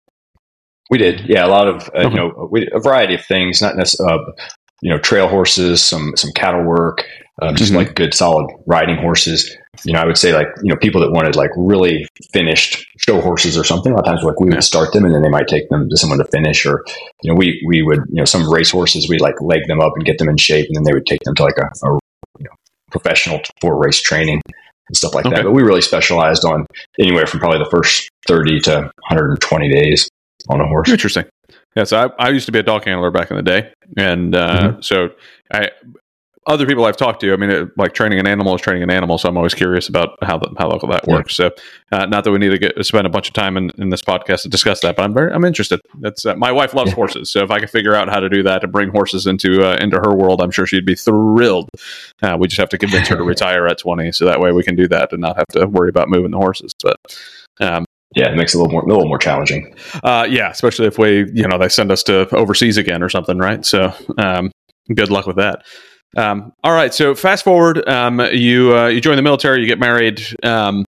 We 0.91 0.97
did, 0.97 1.21
yeah. 1.21 1.45
A 1.45 1.47
lot 1.47 1.67
of 1.67 1.89
uh, 1.95 2.09
you 2.09 2.15
know 2.15 2.49
we, 2.51 2.69
a 2.73 2.79
variety 2.79 3.15
of 3.15 3.25
things, 3.25 3.61
not 3.61 3.75
necessarily 3.75 4.19
uh, 4.19 4.31
you 4.81 4.91
know 4.91 4.99
trail 4.99 5.27
horses, 5.27 5.83
some 5.83 6.13
some 6.15 6.31
cattle 6.33 6.63
work, 6.63 7.03
um, 7.41 7.55
just 7.55 7.71
mm-hmm. 7.71 7.77
like 7.79 7.95
good 7.95 8.13
solid 8.13 8.51
riding 8.67 8.97
horses. 8.97 9.55
You 9.83 9.93
know, 9.93 9.99
I 9.99 10.05
would 10.05 10.17
say 10.17 10.33
like 10.33 10.47
you 10.61 10.69
know 10.69 10.75
people 10.75 11.01
that 11.01 11.11
wanted 11.11 11.35
like 11.35 11.49
really 11.57 12.07
finished 12.33 12.85
show 12.97 13.19
horses 13.19 13.57
or 13.57 13.63
something. 13.63 13.93
A 13.93 13.95
lot 13.95 14.01
of 14.01 14.13
times, 14.13 14.23
like 14.23 14.39
we 14.39 14.49
would 14.49 14.63
start 14.63 14.93
them 14.93 15.05
and 15.05 15.15
then 15.15 15.23
they 15.23 15.29
might 15.29 15.47
take 15.47 15.69
them 15.69 15.89
to 15.89 15.97
someone 15.97 16.19
to 16.19 16.25
finish, 16.25 16.65
or 16.67 16.85
you 17.23 17.31
know 17.31 17.35
we 17.35 17.63
we 17.65 17.81
would 17.81 18.01
you 18.09 18.17
know 18.17 18.25
some 18.25 18.51
race 18.51 18.69
horses 18.69 19.09
we'd 19.09 19.21
like 19.21 19.41
leg 19.41 19.61
them 19.67 19.79
up 19.79 19.93
and 19.95 20.05
get 20.05 20.19
them 20.19 20.29
in 20.29 20.37
shape, 20.37 20.67
and 20.67 20.75
then 20.75 20.83
they 20.83 20.93
would 20.93 21.07
take 21.07 21.21
them 21.21 21.33
to 21.35 21.43
like 21.43 21.57
a, 21.57 21.87
a 21.87 21.99
professional 22.91 23.41
for 23.59 23.77
race 23.77 24.01
training 24.01 24.41
and 24.87 24.97
stuff 24.97 25.13
like 25.13 25.25
okay. 25.25 25.37
that. 25.37 25.43
But 25.43 25.51
we 25.51 25.63
really 25.63 25.81
specialized 25.81 26.45
on 26.45 26.65
anywhere 26.99 27.25
from 27.25 27.39
probably 27.39 27.59
the 27.59 27.69
first 27.69 28.09
30 28.27 28.59
to 28.61 28.71
120 29.09 29.69
days 29.69 30.09
on 30.49 30.61
a 30.61 30.67
horse. 30.67 30.89
Interesting. 30.89 31.25
Yeah, 31.75 31.85
so 31.85 32.11
I, 32.19 32.25
I 32.25 32.29
used 32.29 32.45
to 32.47 32.51
be 32.51 32.59
a 32.59 32.63
dog 32.63 32.83
handler 32.83 33.11
back 33.11 33.31
in 33.31 33.37
the 33.37 33.43
day, 33.43 33.71
and 33.97 34.35
uh, 34.35 34.71
mm-hmm. 34.71 34.81
so 34.81 35.09
I 35.53 35.69
other 36.47 36.65
people 36.65 36.85
I've 36.85 36.97
talked 36.97 37.21
to, 37.21 37.33
I 37.33 37.35
mean, 37.35 37.51
it, 37.51 37.69
like 37.77 37.93
training 37.93 38.19
an 38.19 38.25
animal 38.25 38.55
is 38.55 38.61
training 38.61 38.81
an 38.81 38.89
animal, 38.89 39.19
so 39.19 39.29
I'm 39.29 39.37
always 39.37 39.53
curious 39.53 39.87
about 39.87 40.17
how 40.23 40.39
the, 40.39 40.51
how 40.57 40.69
that 40.69 41.07
works. 41.07 41.37
Yeah. 41.37 41.49
So, 41.49 41.63
uh, 41.91 42.05
not 42.07 42.23
that 42.23 42.31
we 42.31 42.39
need 42.39 42.49
to 42.49 42.57
get, 42.57 42.83
spend 42.83 43.05
a 43.05 43.11
bunch 43.11 43.27
of 43.27 43.33
time 43.33 43.57
in, 43.57 43.69
in 43.77 43.89
this 43.89 44.01
podcast 44.01 44.41
to 44.43 44.49
discuss 44.49 44.79
that, 44.81 44.95
but 44.95 45.03
I'm 45.03 45.13
very 45.13 45.31
I'm 45.31 45.45
interested. 45.45 45.79
That's 45.99 46.25
uh, 46.25 46.35
my 46.35 46.51
wife 46.51 46.73
loves 46.73 46.91
yeah. 46.91 46.95
horses, 46.95 47.31
so 47.31 47.43
if 47.43 47.51
I 47.51 47.59
could 47.59 47.69
figure 47.69 47.93
out 47.93 48.09
how 48.09 48.19
to 48.19 48.27
do 48.27 48.41
that 48.43 48.61
to 48.61 48.67
bring 48.67 48.89
horses 48.89 49.27
into 49.27 49.63
uh, 49.63 49.77
into 49.79 49.97
her 49.97 50.15
world, 50.15 50.41
I'm 50.41 50.51
sure 50.51 50.65
she'd 50.65 50.85
be 50.85 50.95
thrilled. 50.95 51.69
Uh, 52.23 52.37
we 52.39 52.47
just 52.47 52.59
have 52.59 52.69
to 52.69 52.77
convince 52.77 53.07
her 53.09 53.17
to 53.17 53.23
retire 53.25 53.67
at 53.67 53.77
20, 53.77 54.11
so 54.11 54.25
that 54.25 54.39
way 54.39 54.51
we 54.51 54.63
can 54.63 54.75
do 54.75 54.87
that 54.87 55.11
and 55.11 55.21
not 55.21 55.37
have 55.37 55.47
to 55.49 55.67
worry 55.67 55.89
about 55.89 56.09
moving 56.09 56.31
the 56.31 56.37
horses. 56.37 56.73
But 56.81 56.97
um, 57.59 57.85
yeah, 58.15 58.29
it 58.29 58.35
makes 58.35 58.55
it 58.55 58.57
a 58.57 58.61
little 58.61 58.71
more, 58.71 58.81
a 58.81 58.87
little 58.87 59.07
more 59.07 59.19
challenging. 59.19 59.75
Uh, 60.03 60.27
yeah, 60.27 60.49
especially 60.49 60.87
if 60.87 60.97
we, 60.97 61.29
you 61.33 61.47
know, 61.47 61.57
they 61.57 61.69
send 61.69 61.91
us 61.91 62.03
to 62.03 62.27
overseas 62.35 62.77
again 62.77 63.03
or 63.03 63.09
something, 63.09 63.37
right? 63.37 63.63
So, 63.63 63.93
um, 64.17 64.51
good 64.93 65.09
luck 65.11 65.27
with 65.27 65.37
that. 65.37 65.63
Um, 66.17 66.51
all 66.63 66.73
right, 66.73 66.93
so 66.93 67.15
fast 67.15 67.43
forward, 67.43 67.87
um, 67.87 68.19
you 68.33 68.75
uh, 68.75 68.87
you 68.87 68.99
join 68.99 69.15
the 69.15 69.21
military, 69.21 69.61
you 69.61 69.67
get 69.67 69.79
married, 69.79 70.21
um, 70.43 70.85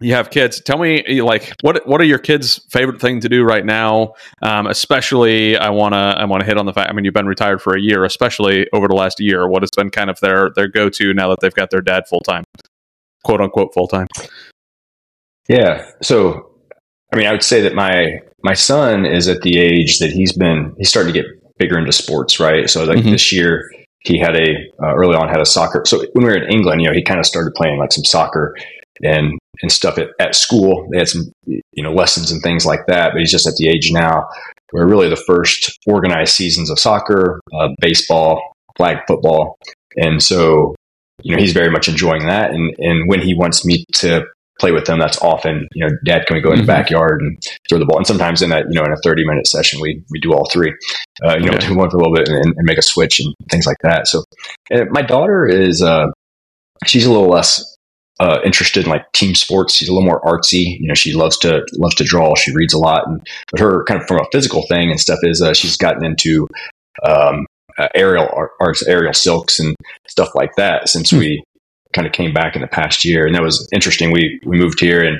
you 0.00 0.14
have 0.14 0.30
kids. 0.30 0.60
Tell 0.60 0.78
me, 0.78 1.22
like, 1.22 1.54
what 1.62 1.86
what 1.86 2.00
are 2.00 2.04
your 2.04 2.18
kids' 2.18 2.60
favorite 2.70 3.00
thing 3.00 3.20
to 3.20 3.28
do 3.28 3.44
right 3.44 3.64
now? 3.64 4.14
Um, 4.42 4.66
especially, 4.66 5.56
I 5.56 5.70
wanna 5.70 6.16
I 6.18 6.24
wanna 6.24 6.44
hit 6.44 6.58
on 6.58 6.66
the 6.66 6.72
fact. 6.72 6.90
I 6.90 6.92
mean, 6.92 7.04
you've 7.04 7.14
been 7.14 7.26
retired 7.26 7.62
for 7.62 7.74
a 7.74 7.80
year, 7.80 8.04
especially 8.04 8.66
over 8.72 8.88
the 8.88 8.94
last 8.94 9.20
year. 9.20 9.48
What 9.48 9.62
has 9.62 9.70
been 9.76 9.90
kind 9.90 10.10
of 10.10 10.18
their 10.20 10.50
their 10.54 10.68
go 10.68 10.90
to 10.90 11.14
now 11.14 11.28
that 11.30 11.40
they've 11.40 11.54
got 11.54 11.70
their 11.70 11.80
dad 11.80 12.08
full 12.08 12.20
time, 12.20 12.44
quote 13.24 13.40
unquote 13.40 13.72
full 13.72 13.88
time? 13.88 14.08
Yeah. 15.48 15.88
So, 16.02 16.50
I 17.12 17.16
mean, 17.16 17.26
I 17.26 17.32
would 17.32 17.44
say 17.44 17.62
that 17.62 17.74
my 17.74 18.20
my 18.42 18.54
son 18.54 19.06
is 19.06 19.28
at 19.28 19.42
the 19.42 19.58
age 19.58 20.00
that 20.00 20.10
he's 20.10 20.32
been 20.32 20.74
he's 20.78 20.88
starting 20.88 21.14
to 21.14 21.22
get 21.22 21.30
bigger 21.58 21.78
into 21.78 21.92
sports, 21.92 22.38
right? 22.38 22.68
So, 22.68 22.84
like 22.84 22.98
mm-hmm. 22.98 23.12
this 23.12 23.32
year 23.32 23.70
he 24.00 24.18
had 24.18 24.36
a 24.36 24.54
uh, 24.82 24.94
early 24.94 25.16
on 25.16 25.28
had 25.28 25.40
a 25.40 25.46
soccer. 25.46 25.82
So 25.86 26.04
when 26.12 26.24
we 26.24 26.30
were 26.30 26.36
in 26.36 26.52
England, 26.52 26.80
you 26.80 26.88
know, 26.88 26.94
he 26.94 27.02
kind 27.02 27.20
of 27.20 27.26
started 27.26 27.54
playing 27.54 27.78
like 27.78 27.92
some 27.92 28.04
soccer 28.04 28.54
and 29.02 29.38
and 29.62 29.72
stuff 29.72 29.98
at, 29.98 30.08
at 30.20 30.34
school. 30.34 30.88
They 30.90 30.98
had 30.98 31.08
some 31.08 31.32
you 31.46 31.82
know 31.82 31.92
lessons 31.92 32.30
and 32.30 32.42
things 32.42 32.64
like 32.64 32.86
that. 32.86 33.12
But 33.12 33.20
he's 33.20 33.30
just 33.30 33.46
at 33.46 33.54
the 33.56 33.68
age 33.68 33.90
now 33.92 34.28
where 34.70 34.86
really 34.86 35.08
the 35.08 35.16
first 35.16 35.78
organized 35.86 36.34
seasons 36.34 36.70
of 36.70 36.78
soccer, 36.78 37.40
uh, 37.54 37.68
baseball, 37.80 38.40
flag 38.76 38.98
football, 39.06 39.58
and 39.96 40.22
so 40.22 40.74
you 41.22 41.34
know 41.34 41.40
he's 41.40 41.52
very 41.52 41.70
much 41.70 41.88
enjoying 41.88 42.26
that. 42.26 42.50
And 42.50 42.74
and 42.78 43.08
when 43.08 43.20
he 43.20 43.34
wants 43.34 43.64
me 43.64 43.84
to 43.94 44.24
play 44.58 44.72
with 44.72 44.86
them, 44.86 44.98
that's 44.98 45.20
often, 45.22 45.68
you 45.74 45.86
know, 45.86 45.92
dad, 46.04 46.26
can 46.26 46.36
we 46.36 46.42
go 46.42 46.50
in 46.50 46.56
the 46.56 46.62
mm-hmm. 46.62 46.66
backyard 46.68 47.20
and 47.20 47.38
throw 47.68 47.78
the 47.78 47.84
ball? 47.84 47.98
And 47.98 48.06
sometimes 48.06 48.42
in 48.42 48.50
that, 48.50 48.66
you 48.70 48.78
know, 48.78 48.84
in 48.84 48.92
a 48.92 48.96
30 49.04 49.26
minute 49.26 49.46
session, 49.46 49.80
we, 49.80 50.02
we 50.10 50.20
do 50.20 50.32
all 50.32 50.48
three, 50.50 50.74
uh, 51.24 51.36
you 51.36 51.50
know, 51.50 51.58
do 51.58 51.74
one 51.74 51.90
for 51.90 51.96
a 51.96 52.00
little 52.00 52.14
bit 52.14 52.28
and, 52.28 52.38
and, 52.44 52.54
make 52.62 52.78
a 52.78 52.82
switch 52.82 53.20
and 53.20 53.34
things 53.50 53.66
like 53.66 53.76
that. 53.82 54.06
So 54.08 54.24
my 54.90 55.02
daughter 55.02 55.46
is, 55.46 55.82
uh, 55.82 56.06
she's 56.86 57.04
a 57.04 57.10
little 57.10 57.28
less 57.28 57.76
uh, 58.18 58.38
interested 58.44 58.84
in 58.84 58.90
like 58.90 59.10
team 59.12 59.34
sports. 59.34 59.74
She's 59.74 59.88
a 59.88 59.92
little 59.92 60.06
more 60.06 60.20
artsy. 60.22 60.78
You 60.80 60.88
know, 60.88 60.94
she 60.94 61.12
loves 61.12 61.36
to 61.38 61.64
loves 61.74 61.94
to 61.96 62.04
draw. 62.04 62.34
She 62.34 62.54
reads 62.54 62.72
a 62.72 62.78
lot, 62.78 63.06
and 63.06 63.20
but 63.50 63.60
her 63.60 63.84
kind 63.84 64.00
of 64.00 64.06
from 64.06 64.20
a 64.20 64.26
physical 64.32 64.66
thing 64.68 64.90
and 64.90 64.98
stuff 64.98 65.18
is 65.22 65.42
uh, 65.42 65.52
she's 65.52 65.76
gotten 65.76 66.04
into 66.04 66.48
um, 67.06 67.46
uh, 67.78 67.88
aerial 67.94 68.28
arts, 68.60 68.82
aerial 68.86 69.12
silks, 69.12 69.58
and 69.58 69.76
stuff 70.08 70.30
like 70.34 70.54
that 70.56 70.88
since 70.88 71.10
hmm. 71.10 71.18
we 71.18 71.44
kind 71.96 72.06
of 72.06 72.12
came 72.12 72.32
back 72.32 72.54
in 72.54 72.60
the 72.60 72.68
past 72.68 73.04
year. 73.04 73.26
And 73.26 73.34
that 73.34 73.42
was 73.42 73.66
interesting. 73.72 74.12
We 74.12 74.40
we 74.46 74.58
moved 74.58 74.78
here 74.78 75.02
and 75.02 75.18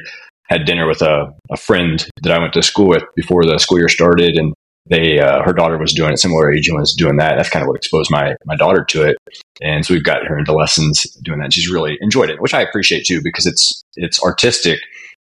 had 0.49 0.65
dinner 0.65 0.87
with 0.87 1.03
a, 1.03 1.33
a 1.51 1.57
friend 1.57 2.07
that 2.23 2.33
I 2.33 2.39
went 2.39 2.53
to 2.53 2.63
school 2.63 2.87
with 2.87 3.03
before 3.17 3.45
the 3.45 3.59
school 3.59 3.79
year 3.79 3.89
started, 3.89 4.37
and 4.37 4.55
they 4.89 5.19
uh, 5.19 5.43
her 5.43 5.53
daughter 5.53 5.79
was 5.79 5.93
doing 5.93 6.13
a 6.13 6.17
similar 6.17 6.53
age 6.53 6.69
and 6.69 6.79
was 6.79 6.95
doing 6.95 7.17
that. 7.17 7.35
That's 7.37 7.51
kind 7.51 7.63
of 7.63 7.69
what 7.69 7.77
exposed 7.77 8.11
my 8.11 8.37
my 8.45 8.57
daughter 8.57 8.85
to 8.91 9.03
it, 9.03 9.17
and 9.61 9.85
so 9.85 9.95
we've 9.95 10.05
got 10.05 10.25
her 10.27 10.39
into 10.39 10.53
lessons 10.53 11.05
doing 11.25 11.41
that. 11.41 11.53
She's 11.53 11.69
really 11.69 11.99
enjoyed 12.01 12.31
it, 12.31 12.41
which 12.41 12.55
I 12.55 12.63
appreciate 12.63 13.07
too 13.07 13.21
because 13.25 13.47
it's 13.47 13.83
it's 13.97 14.23
artistic, 14.23 14.79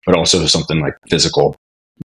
but 0.06 0.16
also 0.16 0.46
something 0.46 0.80
like 0.80 0.94
physical, 1.10 1.56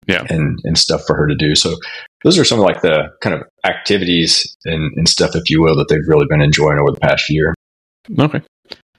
yeah, 0.07 0.25
and 0.29 0.59
and 0.65 0.77
stuff 0.77 1.01
for 1.07 1.15
her 1.15 1.27
to 1.27 1.35
do. 1.35 1.55
So 1.55 1.75
those 2.23 2.37
are 2.37 2.45
some 2.45 2.59
of 2.59 2.65
like 2.65 2.81
the 2.81 3.09
kind 3.21 3.35
of 3.35 3.43
activities 3.65 4.55
and, 4.65 4.91
and 4.97 5.07
stuff, 5.07 5.35
if 5.35 5.49
you 5.49 5.61
will, 5.61 5.75
that 5.77 5.87
they've 5.89 6.07
really 6.07 6.25
been 6.29 6.41
enjoying 6.41 6.77
over 6.77 6.91
the 6.91 6.99
past 6.99 7.29
year. 7.29 7.55
Okay, 8.19 8.41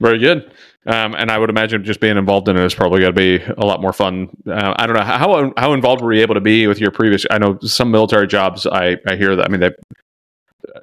very 0.01 0.19
good. 0.19 0.51
Um, 0.87 1.13
and 1.13 1.29
I 1.29 1.37
would 1.37 1.51
imagine 1.51 1.83
just 1.83 1.99
being 1.99 2.17
involved 2.17 2.49
in 2.49 2.57
it 2.57 2.65
is 2.65 2.73
probably 2.73 3.01
going 3.01 3.13
to 3.13 3.37
be 3.37 3.43
a 3.57 3.65
lot 3.65 3.81
more 3.81 3.93
fun. 3.93 4.29
Uh, 4.47 4.73
I 4.77 4.87
don't 4.87 4.95
know 4.95 5.03
how 5.03 5.53
how 5.55 5.73
involved 5.73 6.01
were 6.01 6.11
you 6.11 6.21
able 6.21 6.33
to 6.33 6.41
be 6.41 6.65
with 6.65 6.79
your 6.79 6.89
previous? 6.89 7.25
I 7.29 7.37
know 7.37 7.59
some 7.61 7.91
military 7.91 8.25
jobs. 8.27 8.65
I 8.65 8.97
I 9.07 9.15
hear 9.15 9.35
that. 9.35 9.45
I 9.45 9.49
mean, 9.49 9.59
they, 9.59 9.71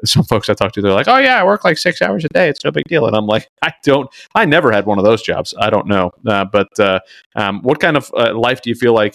some 0.05 0.23
folks 0.25 0.49
I 0.49 0.55
talk 0.55 0.73
to, 0.73 0.83
they're 0.83 0.93
like, 0.93 1.09
"Oh 1.09 1.19
yeah, 1.19 1.41
I 1.41 1.45
work 1.45 1.65
like 1.65 1.79
six 1.79 2.01
hours 2.01 2.25
a 2.25 2.29
day. 2.29 2.49
It's 2.49 2.65
no 2.65 2.71
big 2.71 2.85
deal." 2.85 3.07
And 3.07 3.17
I'm 3.17 3.27
like, 3.27 3.49
I 3.63 3.73
don't. 3.83 4.09
I 4.37 4.45
never 4.45 4.71
had 4.71 4.87
one 4.87 4.99
of 4.99 5.05
those 5.05 5.23
jobs. 5.23 5.53
I 5.59 5.69
don't 5.71 5.89
know. 5.89 6.13
Uh, 6.27 6.45
but 6.45 6.69
uh, 6.79 7.01
um, 7.35 7.61
what 7.63 7.81
kind 7.81 7.97
of 7.97 8.11
uh, 8.17 8.39
life 8.39 8.63
do 8.63 8.71
you 8.71 8.77
feel 8.77 8.95
like 8.95 9.15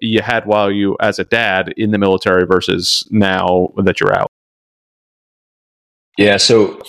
you 0.00 0.20
had 0.22 0.46
while 0.46 0.70
you, 0.70 0.96
as 1.00 1.18
a 1.18 1.24
dad, 1.24 1.74
in 1.76 1.90
the 1.90 1.98
military 1.98 2.46
versus 2.46 3.06
now 3.10 3.68
that 3.78 4.00
you're 4.00 4.16
out? 4.16 4.30
Yeah. 6.18 6.36
So 6.36 6.80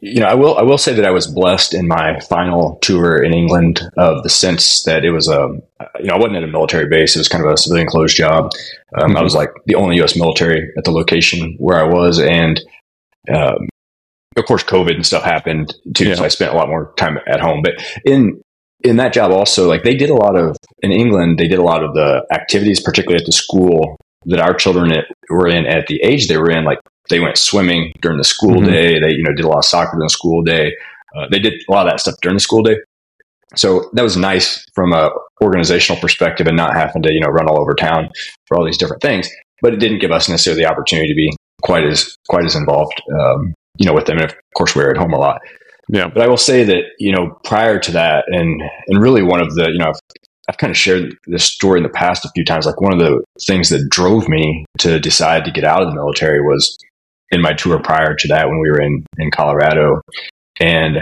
you 0.00 0.20
know, 0.20 0.26
I 0.26 0.34
will 0.34 0.56
I 0.56 0.62
will 0.62 0.78
say 0.78 0.94
that 0.94 1.04
I 1.04 1.10
was 1.10 1.26
blessed 1.26 1.74
in 1.74 1.88
my 1.88 2.20
final 2.20 2.78
tour 2.82 3.22
in 3.22 3.34
England 3.34 3.80
of 3.96 4.22
the 4.22 4.30
sense 4.30 4.82
that 4.84 5.04
it 5.04 5.10
was 5.10 5.28
a 5.28 5.48
you 5.98 6.06
know 6.06 6.14
I 6.14 6.18
wasn't 6.18 6.36
at 6.36 6.44
a 6.44 6.48
military 6.48 6.88
base; 6.88 7.16
it 7.16 7.18
was 7.18 7.28
kind 7.28 7.44
of 7.44 7.50
a 7.50 7.56
civilian 7.56 7.88
closed 7.88 8.16
job. 8.16 8.52
Um, 8.96 9.10
mm-hmm. 9.10 9.16
I 9.16 9.22
was 9.22 9.34
like 9.34 9.50
the 9.66 9.74
only 9.74 9.96
U.S. 9.96 10.16
military 10.16 10.72
at 10.76 10.84
the 10.84 10.92
location 10.92 11.56
where 11.58 11.78
I 11.78 11.88
was, 11.88 12.20
and 12.20 12.60
um, 13.28 13.68
of 14.36 14.44
course, 14.46 14.62
COVID 14.62 14.94
and 14.94 15.04
stuff 15.04 15.24
happened 15.24 15.74
too. 15.94 16.08
Yeah. 16.08 16.14
So 16.14 16.24
I 16.24 16.28
spent 16.28 16.52
a 16.52 16.56
lot 16.56 16.68
more 16.68 16.94
time 16.96 17.18
at 17.26 17.40
home. 17.40 17.62
But 17.62 17.74
in 18.04 18.40
in 18.84 18.96
that 18.98 19.12
job, 19.12 19.32
also 19.32 19.68
like 19.68 19.82
they 19.82 19.96
did 19.96 20.10
a 20.10 20.14
lot 20.14 20.36
of 20.36 20.56
in 20.80 20.92
England, 20.92 21.38
they 21.38 21.48
did 21.48 21.58
a 21.58 21.64
lot 21.64 21.82
of 21.82 21.94
the 21.94 22.24
activities, 22.32 22.80
particularly 22.80 23.20
at 23.20 23.26
the 23.26 23.32
school 23.32 23.96
that 24.26 24.40
our 24.40 24.54
children 24.54 24.92
were 25.28 25.48
in 25.48 25.66
at 25.66 25.86
the 25.88 26.00
age 26.02 26.28
they 26.28 26.36
were 26.36 26.50
in, 26.50 26.64
like 26.64 26.78
they 27.08 27.20
went 27.20 27.38
swimming 27.38 27.92
during 28.00 28.18
the 28.18 28.24
school 28.24 28.56
mm-hmm. 28.56 28.70
day. 28.70 29.00
They, 29.00 29.10
you 29.10 29.22
know, 29.22 29.34
did 29.34 29.44
a 29.44 29.48
lot 29.48 29.58
of 29.58 29.64
soccer 29.64 29.92
during 29.92 30.06
the 30.06 30.10
school 30.10 30.42
day. 30.42 30.72
Uh, 31.16 31.26
they 31.30 31.38
did 31.38 31.54
a 31.68 31.72
lot 31.72 31.86
of 31.86 31.92
that 31.92 32.00
stuff 32.00 32.16
during 32.22 32.36
the 32.36 32.40
school 32.40 32.62
day. 32.62 32.76
So 33.56 33.88
that 33.94 34.02
was 34.02 34.16
nice 34.16 34.64
from 34.74 34.92
a 34.92 35.10
organizational 35.42 36.00
perspective 36.00 36.46
and 36.46 36.56
not 36.56 36.74
having 36.74 37.02
to, 37.02 37.12
you 37.12 37.20
know, 37.20 37.28
run 37.28 37.48
all 37.48 37.60
over 37.60 37.74
town 37.74 38.10
for 38.46 38.56
all 38.56 38.64
these 38.64 38.76
different 38.76 39.02
things. 39.02 39.28
But 39.62 39.72
it 39.72 39.80
didn't 39.80 40.00
give 40.00 40.12
us 40.12 40.28
necessarily 40.28 40.62
the 40.62 40.70
opportunity 40.70 41.08
to 41.08 41.14
be 41.14 41.30
quite 41.62 41.84
as 41.84 42.14
quite 42.28 42.44
as 42.44 42.54
involved, 42.54 43.02
um, 43.18 43.54
you 43.78 43.86
know, 43.86 43.94
with 43.94 44.06
them. 44.06 44.18
And 44.18 44.26
of 44.30 44.36
course, 44.54 44.74
we 44.74 44.82
we're 44.82 44.90
at 44.90 44.96
home 44.98 45.14
a 45.14 45.18
lot. 45.18 45.40
Yeah. 45.88 46.08
But 46.08 46.22
I 46.22 46.28
will 46.28 46.36
say 46.36 46.64
that, 46.64 46.82
you 46.98 47.12
know, 47.12 47.38
prior 47.44 47.78
to 47.78 47.92
that, 47.92 48.24
and 48.28 48.62
and 48.88 49.02
really 49.02 49.22
one 49.22 49.40
of 49.40 49.54
the, 49.54 49.70
you 49.72 49.78
know, 49.78 49.88
I've, 49.88 50.18
I've 50.48 50.58
kind 50.58 50.70
of 50.70 50.76
shared 50.76 51.16
this 51.26 51.44
story 51.44 51.78
in 51.78 51.82
the 51.82 51.88
past 51.88 52.24
a 52.24 52.30
few 52.34 52.44
times. 52.44 52.66
Like 52.66 52.80
one 52.80 52.92
of 52.92 52.98
the 52.98 53.24
things 53.46 53.70
that 53.70 53.88
drove 53.88 54.28
me 54.28 54.66
to 54.78 55.00
decide 55.00 55.44
to 55.46 55.50
get 55.50 55.64
out 55.64 55.82
of 55.82 55.88
the 55.88 55.94
military 55.94 56.40
was 56.42 56.76
in 57.30 57.42
my 57.42 57.52
tour 57.52 57.80
prior 57.82 58.14
to 58.14 58.28
that 58.28 58.48
when 58.48 58.60
we 58.60 58.70
were 58.70 58.80
in 58.80 59.04
in 59.18 59.30
Colorado, 59.30 60.00
and 60.60 60.98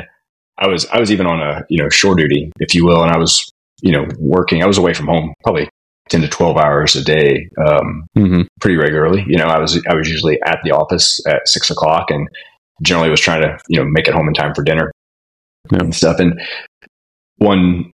I 0.59 0.69
was 0.69 0.87
I 0.87 0.99
was 0.99 1.11
even 1.13 1.27
on 1.27 1.41
a 1.41 1.65
you 1.69 1.83
know 1.83 1.89
shore 1.89 2.15
duty, 2.15 2.53
if 2.61 2.75
you 2.75 2.85
will, 2.85 3.03
and 3.03 3.11
I 3.11 3.19
was 3.19 3.51
you 3.83 3.93
know 3.93 4.07
working. 4.19 4.63
I 4.63 4.67
was 4.67 4.79
away 4.79 4.95
from 4.95 5.07
home 5.07 5.35
probably 5.43 5.69
ten 6.09 6.23
to 6.23 6.29
twelve 6.29 6.57
hours 6.57 6.97
a 6.97 7.05
day, 7.05 7.49
um, 7.59 8.07
mm-hmm. 8.17 8.43
pretty 8.61 8.77
regularly. 8.77 9.25
You 9.27 9.39
know, 9.39 9.47
I 9.47 9.59
was 9.59 9.81
I 9.89 9.95
was 9.95 10.09
usually 10.09 10.41
at 10.43 10.59
the 10.65 10.73
office 10.73 11.21
at 11.27 11.47
six 11.47 11.71
o'clock, 11.71 12.11
and 12.11 12.29
generally 12.83 13.11
was 13.11 13.21
trying 13.21 13.43
to 13.43 13.59
you 13.69 13.79
know 13.79 13.87
make 13.89 14.09
it 14.09 14.15
home 14.15 14.29
in 14.29 14.35
time 14.35 14.55
for 14.55 14.63
dinner 14.63 14.91
yeah. 15.73 15.81
and 15.81 15.95
stuff. 15.95 16.19
And 16.19 16.41
one 17.37 17.93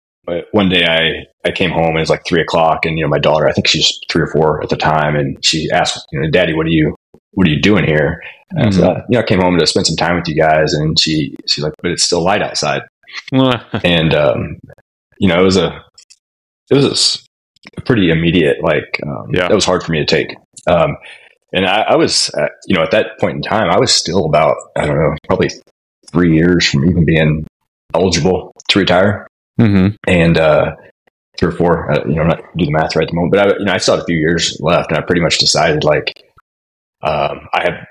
one 0.53 0.69
day 0.69 0.85
I, 0.85 1.49
I 1.49 1.53
came 1.53 1.71
home 1.71 1.89
and 1.89 1.99
it 1.99 2.01
was 2.01 2.11
like 2.11 2.25
three 2.25 2.43
o'clock 2.43 2.85
and, 2.85 2.99
you 2.99 3.05
know, 3.05 3.09
my 3.09 3.19
daughter, 3.19 3.49
I 3.49 3.53
think 3.53 3.67
she's 3.67 3.99
three 4.11 4.23
or 4.23 4.29
four 4.29 4.63
at 4.63 4.69
the 4.69 4.77
time. 4.77 5.17
And 5.17 5.45
she 5.45 5.69
asked, 5.73 6.07
you 6.13 6.21
know, 6.21 6.31
daddy, 6.31 6.55
what 6.55 6.67
are 6.67 6.71
you, 6.71 6.95
what 7.33 7.47
are 7.47 7.51
you 7.51 7.61
doing 7.61 7.85
here? 7.85 8.23
And 8.51 8.73
mm-hmm. 8.73 8.83
I 8.83 8.87
said, 8.87 9.05
you 9.09 9.15
know, 9.15 9.21
I 9.21 9.27
came 9.27 9.41
home 9.41 9.59
to 9.59 9.67
spend 9.67 9.87
some 9.87 9.97
time 9.97 10.17
with 10.17 10.29
you 10.29 10.35
guys. 10.35 10.73
And 10.75 10.99
she, 10.99 11.37
she's 11.47 11.63
like, 11.63 11.75
but 11.83 11.91
it's 11.91 12.03
still 12.03 12.23
light 12.23 12.43
outside. 12.43 12.83
and, 13.33 14.15
um, 14.15 14.59
you 15.19 15.29
know, 15.29 15.41
it 15.41 15.45
was 15.45 15.57
a, 15.57 15.85
it 16.71 16.75
was 16.75 17.27
a, 17.77 17.81
pretty 17.83 18.11
immediate, 18.11 18.63
like, 18.63 19.01
um, 19.07 19.29
yeah, 19.33 19.47
that 19.47 19.55
was 19.55 19.65
hard 19.65 19.83
for 19.83 19.93
me 19.93 19.99
to 19.99 20.07
take. 20.07 20.37
Um, 20.67 20.97
and 21.53 21.67
I, 21.67 21.83
I 21.83 21.97
was, 21.97 22.31
uh, 22.35 22.49
you 22.67 22.77
know, 22.77 22.83
at 22.83 22.91
that 22.93 23.19
point 23.19 23.37
in 23.37 23.43
time, 23.43 23.71
I 23.71 23.79
was 23.79 23.93
still 23.93 24.25
about, 24.25 24.57
I 24.77 24.87
don't 24.87 24.97
know, 24.97 25.15
probably 25.27 25.51
three 26.11 26.35
years 26.35 26.69
from 26.69 26.89
even 26.89 27.05
being 27.05 27.47
eligible 27.95 28.53
to 28.69 28.79
retire. 28.79 29.27
Mm-hmm. 29.61 29.95
And, 30.09 30.39
uh, 30.39 30.77
three 31.39 31.49
or 31.49 31.53
four, 31.53 31.93
uh, 31.93 32.05
you 32.07 32.15
know, 32.15 32.23
I'm 32.23 32.29
not 32.29 32.43
do 32.57 32.65
the 32.65 32.73
math 32.73 32.97
right 32.97 33.05
at 33.05 33.11
the 33.11 33.15
moment, 33.15 33.33
but 33.33 33.41
I, 33.41 33.59
you 33.59 33.65
know, 33.65 33.73
I 33.73 33.79
still 33.79 33.97
had 33.97 34.03
a 34.03 34.07
few 34.07 34.17
years 34.17 34.59
left 34.61 34.91
and 34.91 34.99
I 34.99 35.03
pretty 35.03 35.23
much 35.23 35.39
decided 35.39 35.85
like, 35.85 36.23
um, 37.03 37.49
I 37.53 37.63
have 37.63 37.87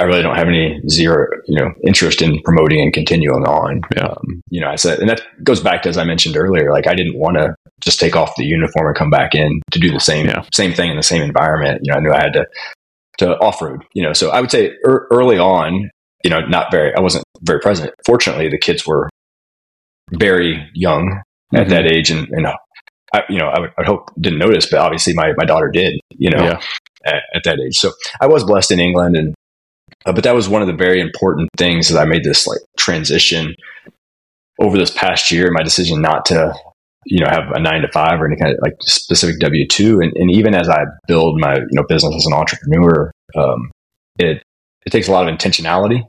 I 0.00 0.04
really 0.04 0.22
don't 0.22 0.36
have 0.36 0.48
any 0.48 0.80
zero, 0.88 1.26
you 1.46 1.60
know, 1.60 1.72
interest 1.86 2.22
in 2.22 2.40
promoting 2.42 2.80
and 2.80 2.90
continuing 2.90 3.44
on. 3.44 3.82
Yeah. 3.94 4.06
Um, 4.06 4.40
you 4.48 4.58
know, 4.58 4.68
I 4.68 4.76
said, 4.76 4.98
and 4.98 5.10
that 5.10 5.20
goes 5.44 5.60
back 5.60 5.82
to 5.82 5.90
as 5.90 5.98
I 5.98 6.04
mentioned 6.04 6.38
earlier. 6.38 6.72
Like, 6.72 6.86
I 6.86 6.94
didn't 6.94 7.18
want 7.18 7.36
to 7.36 7.54
just 7.80 8.00
take 8.00 8.16
off 8.16 8.34
the 8.36 8.44
uniform 8.44 8.86
and 8.86 8.96
come 8.96 9.10
back 9.10 9.34
in 9.34 9.60
to 9.72 9.78
do 9.78 9.92
the 9.92 10.00
same 10.00 10.26
yeah. 10.26 10.42
same 10.54 10.72
thing 10.72 10.90
in 10.90 10.96
the 10.96 11.02
same 11.02 11.20
environment. 11.20 11.80
You 11.82 11.92
know, 11.92 11.98
I 11.98 12.00
knew 12.00 12.12
I 12.12 12.22
had 12.22 12.32
to 12.32 12.46
to 13.18 13.38
off 13.40 13.60
road. 13.60 13.82
You 13.92 14.02
know, 14.04 14.14
so 14.14 14.30
I 14.30 14.40
would 14.40 14.50
say 14.50 14.72
er, 14.86 15.06
early 15.10 15.38
on, 15.38 15.90
you 16.24 16.30
know, 16.30 16.40
not 16.40 16.70
very. 16.70 16.94
I 16.94 17.00
wasn't 17.00 17.24
very 17.42 17.60
present. 17.60 17.92
Fortunately, 18.06 18.48
the 18.48 18.58
kids 18.58 18.86
were 18.86 19.10
very 20.12 20.66
young 20.74 21.20
mm-hmm. 21.52 21.56
at 21.56 21.68
that 21.68 21.86
age, 21.86 22.10
and, 22.10 22.26
and 22.30 22.46
I, 22.46 23.22
you 23.28 23.38
know, 23.38 23.48
I 23.48 23.60
would, 23.60 23.70
I 23.76 23.80
would 23.80 23.86
hope 23.86 24.10
didn't 24.18 24.38
notice, 24.38 24.66
but 24.70 24.78
obviously 24.78 25.12
my 25.12 25.34
my 25.36 25.44
daughter 25.44 25.68
did. 25.70 26.00
You 26.16 26.30
know. 26.30 26.42
Yeah 26.42 26.62
at, 27.04 27.22
at 27.34 27.44
that 27.44 27.58
age. 27.60 27.76
So 27.76 27.92
I 28.20 28.26
was 28.26 28.44
blessed 28.44 28.72
in 28.72 28.80
England, 28.80 29.16
and 29.16 29.34
uh, 30.06 30.12
but 30.12 30.24
that 30.24 30.34
was 30.34 30.48
one 30.48 30.62
of 30.62 30.68
the 30.68 30.74
very 30.74 31.00
important 31.00 31.48
things 31.56 31.88
that 31.88 32.00
I 32.00 32.04
made 32.04 32.24
this 32.24 32.46
like 32.46 32.60
transition 32.78 33.54
over 34.60 34.76
this 34.76 34.90
past 34.90 35.30
year. 35.30 35.50
My 35.50 35.62
decision 35.62 36.00
not 36.00 36.26
to 36.26 36.54
you 37.06 37.24
know 37.24 37.30
have 37.30 37.50
a 37.52 37.60
nine 37.60 37.82
to 37.82 37.88
five 37.92 38.20
or 38.20 38.26
any 38.26 38.36
kind 38.36 38.52
of 38.52 38.58
like 38.62 38.74
specific 38.82 39.38
W 39.40 39.66
two, 39.66 40.00
and, 40.00 40.12
and 40.16 40.30
even 40.30 40.54
as 40.54 40.68
I 40.68 40.84
build 41.06 41.40
my 41.40 41.56
you 41.56 41.68
know 41.72 41.84
business 41.88 42.14
as 42.14 42.26
an 42.26 42.34
entrepreneur, 42.34 43.10
um, 43.36 43.70
it 44.18 44.42
it 44.86 44.90
takes 44.90 45.08
a 45.08 45.12
lot 45.12 45.28
of 45.28 45.34
intentionality. 45.34 46.02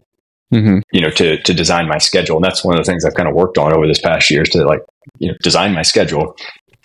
Mm-hmm. 0.53 0.79
You 0.91 1.01
know, 1.01 1.09
to 1.11 1.41
to 1.41 1.53
design 1.53 1.87
my 1.87 1.97
schedule, 1.97 2.35
and 2.35 2.43
that's 2.43 2.63
one 2.63 2.77
of 2.77 2.85
the 2.85 2.91
things 2.91 3.05
I've 3.05 3.13
kind 3.13 3.29
of 3.29 3.35
worked 3.35 3.57
on 3.57 3.73
over 3.73 3.87
this 3.87 4.01
past 4.01 4.29
year 4.29 4.41
is 4.41 4.49
to 4.49 4.65
like 4.65 4.81
you 5.17 5.29
know 5.29 5.37
design 5.41 5.73
my 5.73 5.81
schedule 5.81 6.35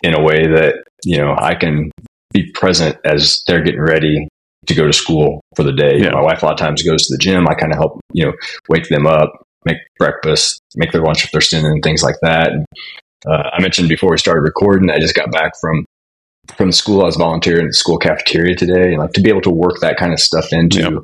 in 0.02 0.14
a 0.14 0.22
way 0.22 0.46
that 0.46 0.84
you 1.04 1.18
know 1.18 1.34
I 1.36 1.56
can 1.56 1.90
be 2.37 2.51
present 2.53 2.96
as 3.05 3.42
they're 3.46 3.62
getting 3.62 3.81
ready 3.81 4.29
to 4.66 4.75
go 4.75 4.87
to 4.87 4.92
school 4.92 5.40
for 5.55 5.62
the 5.62 5.72
day. 5.72 5.99
Yeah. 5.99 6.11
My 6.11 6.22
wife 6.22 6.42
a 6.42 6.46
lot 6.46 6.53
of 6.53 6.59
times 6.59 6.83
goes 6.83 7.07
to 7.07 7.14
the 7.14 7.18
gym. 7.18 7.49
I 7.49 7.55
kind 7.55 7.72
of 7.72 7.79
help, 7.79 8.01
you 8.12 8.27
know, 8.27 8.33
wake 8.68 8.88
them 8.88 9.07
up, 9.07 9.33
make 9.64 9.79
breakfast, 9.99 10.61
make 10.75 10.92
their 10.92 11.03
lunch 11.03 11.25
if 11.25 11.31
they're 11.31 11.40
standing 11.40 11.72
and 11.72 11.83
things 11.83 12.03
like 12.03 12.16
that. 12.22 12.51
And, 12.53 12.66
uh, 13.27 13.51
I 13.53 13.62
mentioned 13.62 13.88
before 13.88 14.11
we 14.11 14.18
started 14.18 14.42
recording, 14.42 14.90
I 14.90 14.99
just 14.99 15.14
got 15.14 15.33
back 15.33 15.53
from 15.61 15.85
from 16.57 16.70
school. 16.70 17.03
I 17.03 17.07
was 17.07 17.16
volunteering 17.16 17.64
at 17.64 17.70
the 17.70 17.75
school 17.75 17.99
cafeteria 17.99 18.55
today, 18.55 18.92
and 18.92 18.99
like 18.99 19.12
to 19.12 19.20
be 19.20 19.31
able 19.31 19.40
to 19.40 19.51
work 19.51 19.81
that 19.81 19.96
kind 19.96 20.12
of 20.12 20.20
stuff 20.20 20.53
into 20.53 21.03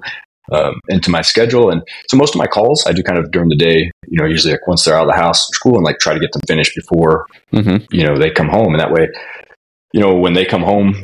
yeah. 0.53 0.57
um, 0.57 0.75
into 0.89 1.11
my 1.11 1.23
schedule. 1.23 1.71
And 1.71 1.83
so 2.09 2.17
most 2.17 2.35
of 2.35 2.39
my 2.39 2.47
calls 2.47 2.87
I 2.87 2.93
do 2.93 3.03
kind 3.03 3.19
of 3.19 3.33
during 3.33 3.49
the 3.49 3.57
day. 3.57 3.91
You 4.07 4.21
know, 4.21 4.27
usually 4.27 4.53
like 4.53 4.69
once 4.69 4.85
they're 4.85 4.95
out 4.95 5.09
of 5.09 5.13
the 5.13 5.21
house 5.21 5.49
for 5.49 5.55
school, 5.55 5.75
and 5.75 5.85
like 5.85 5.99
try 5.99 6.15
to 6.15 6.21
get 6.21 6.31
them 6.31 6.43
finished 6.47 6.77
before 6.77 7.27
mm-hmm. 7.53 7.83
you 7.91 8.07
know 8.07 8.17
they 8.17 8.31
come 8.31 8.49
home, 8.49 8.73
and 8.73 8.81
that 8.81 8.93
way 8.93 9.09
you 9.93 10.01
know, 10.01 10.15
when 10.15 10.33
they 10.33 10.45
come 10.45 10.63
home 10.63 10.95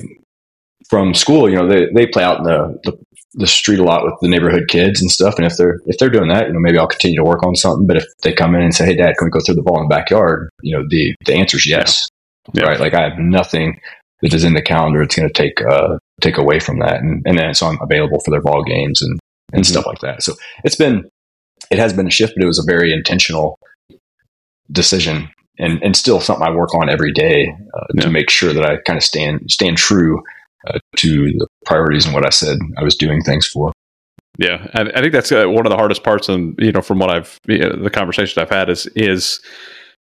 from 0.89 1.15
school, 1.15 1.49
you 1.49 1.57
know, 1.57 1.69
they, 1.69 1.87
they 1.95 2.07
play 2.07 2.23
out 2.23 2.39
in 2.39 2.45
the, 2.45 2.81
the, 2.85 2.99
the, 3.35 3.47
street 3.47 3.79
a 3.79 3.85
lot 3.85 4.05
with 4.05 4.15
the 4.21 4.29
neighborhood 4.29 4.69
kids 4.69 5.01
and 5.01 5.11
stuff. 5.11 5.35
And 5.37 5.45
if 5.45 5.57
they're, 5.57 5.81
if 5.87 5.99
they're 5.99 6.09
doing 6.09 6.29
that, 6.29 6.47
you 6.47 6.53
know, 6.53 6.61
maybe 6.61 6.79
I'll 6.79 6.89
continue 6.89 7.19
to 7.19 7.25
work 7.25 7.45
on 7.45 7.55
something. 7.55 7.87
But 7.87 7.99
if 7.99 8.05
they 8.23 8.33
come 8.33 8.55
in 8.55 8.63
and 8.63 8.75
say, 8.75 8.87
Hey, 8.87 8.97
dad, 8.97 9.15
can 9.19 9.27
we 9.27 9.31
go 9.31 9.41
through 9.41 9.57
the 9.57 9.63
ball 9.63 9.81
in 9.81 9.89
the 9.89 9.95
backyard? 9.95 10.51
You 10.63 10.77
know, 10.77 10.85
the, 10.89 11.15
the 11.27 11.35
answer 11.35 11.59
is 11.59 11.67
yes. 11.67 12.09
Yeah. 12.55 12.65
Right. 12.65 12.81
Like 12.81 12.95
I 12.95 13.03
have 13.03 13.19
nothing 13.19 13.81
that 14.23 14.33
is 14.33 14.45
in 14.45 14.55
the 14.55 14.63
calendar. 14.63 15.03
It's 15.03 15.15
going 15.15 15.29
to 15.29 15.35
take, 15.35 15.61
uh, 15.61 15.99
take 16.21 16.39
away 16.39 16.61
from 16.61 16.79
that. 16.79 17.01
And, 17.01 17.23
and 17.27 17.39
then 17.39 17.55
so 17.55 17.67
I'm 17.67 17.79
available 17.83 18.21
for 18.25 18.31
their 18.31 18.41
ball 18.41 18.65
games 18.65 19.03
and, 19.03 19.19
and 19.53 19.63
mm-hmm. 19.63 19.71
stuff 19.71 19.87
like 19.87 20.01
that. 20.01 20.23
So 20.23 20.35
it's 20.65 20.77
been, 20.77 21.09
it 21.71 21.79
has 21.79 21.93
been 21.93 22.07
a 22.07 22.11
shift, 22.11 22.35
but 22.35 22.43
it 22.43 22.47
was 22.47 22.59
a 22.59 22.71
very 22.71 22.93
intentional 22.93 23.59
decision 24.71 25.29
and 25.59 25.83
and 25.83 25.97
still 25.97 26.21
something 26.21 26.47
I 26.47 26.55
work 26.55 26.75
on 26.75 26.89
every 26.89 27.13
day 27.13 27.53
uh, 27.75 27.85
yeah. 27.95 28.03
to 28.03 28.11
make 28.11 28.31
sure 28.31 28.53
that 28.53 28.65
I 28.65 28.77
kind 28.87 28.97
of 28.97 29.03
stand 29.03 29.51
stand 29.51 29.77
true 29.77 30.23
uh, 30.67 30.79
to 30.97 31.27
the 31.27 31.47
priorities 31.65 32.05
and 32.05 32.15
what 32.15 32.27
I 32.27 32.31
said 32.31 32.59
I 32.77 32.83
was 32.83 32.97
doing 32.97 33.23
things 33.23 33.47
for. 33.47 33.73
Yeah, 34.39 34.69
I, 34.75 34.83
I 34.83 35.01
think 35.01 35.13
that's 35.13 35.33
uh, 35.33 35.47
one 35.47 35.67
of 35.67 35.71
the 35.71 35.77
hardest 35.77 36.05
parts, 36.05 36.29
and 36.29 36.55
you 36.59 36.73
know, 36.73 36.83
from 36.83 36.99
what 36.99 37.11
I've 37.11 37.39
you 37.47 37.59
know, 37.59 37.83
the 37.83 37.91
conversations 37.91 38.39
I've 38.39 38.51
had 38.51 38.71
is 38.71 38.87
is 38.95 39.41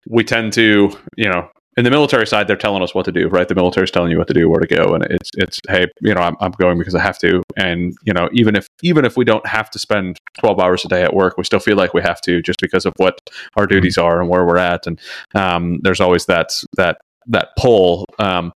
we 0.08 0.24
tend 0.24 0.52
to 0.54 0.96
you 1.16 1.28
know 1.28 1.48
in 1.76 1.84
the 1.84 1.90
military 1.90 2.26
side, 2.26 2.48
they're 2.48 2.56
telling 2.56 2.82
us 2.82 2.94
what 2.94 3.06
to 3.06 3.12
do, 3.12 3.28
right? 3.28 3.48
The 3.48 3.54
military's 3.54 3.90
telling 3.90 4.10
you 4.10 4.18
what 4.18 4.28
to 4.28 4.34
do, 4.34 4.48
where 4.48 4.60
to 4.60 4.66
go, 4.66 4.94
and 4.94 5.04
it's 5.04 5.30
it's 5.36 5.58
hey, 5.68 5.86
you 6.02 6.14
know, 6.14 6.20
I'm, 6.20 6.36
I'm 6.40 6.50
going 6.52 6.78
because 6.78 6.94
I 6.94 7.00
have 7.00 7.18
to, 7.20 7.42
and 7.56 7.94
you 8.04 8.12
know, 8.12 8.28
even 8.32 8.56
if 8.56 8.66
even 8.82 9.06
if 9.06 9.16
we 9.16 9.24
don't 9.24 9.46
have 9.46 9.70
to 9.70 9.78
spend 9.78 10.18
12 10.38 10.60
hours 10.60 10.84
a 10.84 10.88
day 10.88 11.02
at 11.02 11.14
work, 11.14 11.38
we 11.38 11.44
still 11.44 11.60
feel 11.60 11.76
like 11.76 11.94
we 11.94 12.02
have 12.02 12.20
to 12.22 12.42
just 12.42 12.60
because 12.60 12.84
of 12.84 12.92
what 12.96 13.18
our 13.56 13.66
duties 13.66 13.96
are 13.96 14.20
and 14.20 14.28
where 14.28 14.44
we're 14.44 14.58
at, 14.58 14.86
and 14.86 15.00
um, 15.34 15.80
there's 15.82 16.00
always 16.00 16.26
that 16.26 16.50
that 16.76 16.98
that 17.26 17.48
pull. 17.56 18.04
Um, 18.18 18.52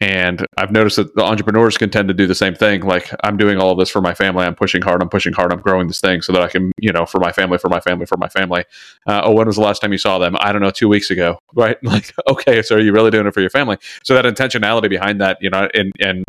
and 0.00 0.44
I've 0.58 0.70
noticed 0.70 0.96
that 0.96 1.14
the 1.14 1.24
entrepreneurs 1.24 1.78
can 1.78 1.88
tend 1.88 2.08
to 2.08 2.14
do 2.14 2.26
the 2.26 2.34
same 2.34 2.54
thing. 2.54 2.82
Like 2.82 3.10
I'm 3.24 3.36
doing 3.36 3.58
all 3.58 3.70
of 3.70 3.78
this 3.78 3.88
for 3.88 4.02
my 4.02 4.12
family. 4.12 4.44
I'm 4.44 4.54
pushing 4.54 4.82
hard. 4.82 5.02
I'm 5.02 5.08
pushing 5.08 5.32
hard. 5.32 5.52
I'm 5.52 5.60
growing 5.60 5.86
this 5.86 6.00
thing 6.00 6.20
so 6.20 6.32
that 6.34 6.42
I 6.42 6.48
can, 6.48 6.72
you 6.78 6.92
know, 6.92 7.06
for 7.06 7.18
my 7.18 7.32
family, 7.32 7.56
for 7.56 7.70
my 7.70 7.80
family, 7.80 8.04
for 8.04 8.18
my 8.18 8.28
family. 8.28 8.64
Uh, 9.06 9.22
oh, 9.24 9.32
when 9.32 9.46
was 9.46 9.56
the 9.56 9.62
last 9.62 9.80
time 9.80 9.92
you 9.92 9.98
saw 9.98 10.18
them? 10.18 10.36
I 10.38 10.52
don't 10.52 10.60
know, 10.60 10.70
two 10.70 10.88
weeks 10.88 11.10
ago, 11.10 11.38
right? 11.54 11.82
Like, 11.82 12.12
okay, 12.28 12.60
so 12.62 12.76
are 12.76 12.80
you 12.80 12.92
really 12.92 13.10
doing 13.10 13.26
it 13.26 13.32
for 13.32 13.40
your 13.40 13.50
family? 13.50 13.78
So 14.04 14.14
that 14.14 14.26
intentionality 14.26 14.90
behind 14.90 15.20
that, 15.20 15.38
you 15.40 15.48
know, 15.48 15.68
and 15.72 15.92
and 16.00 16.24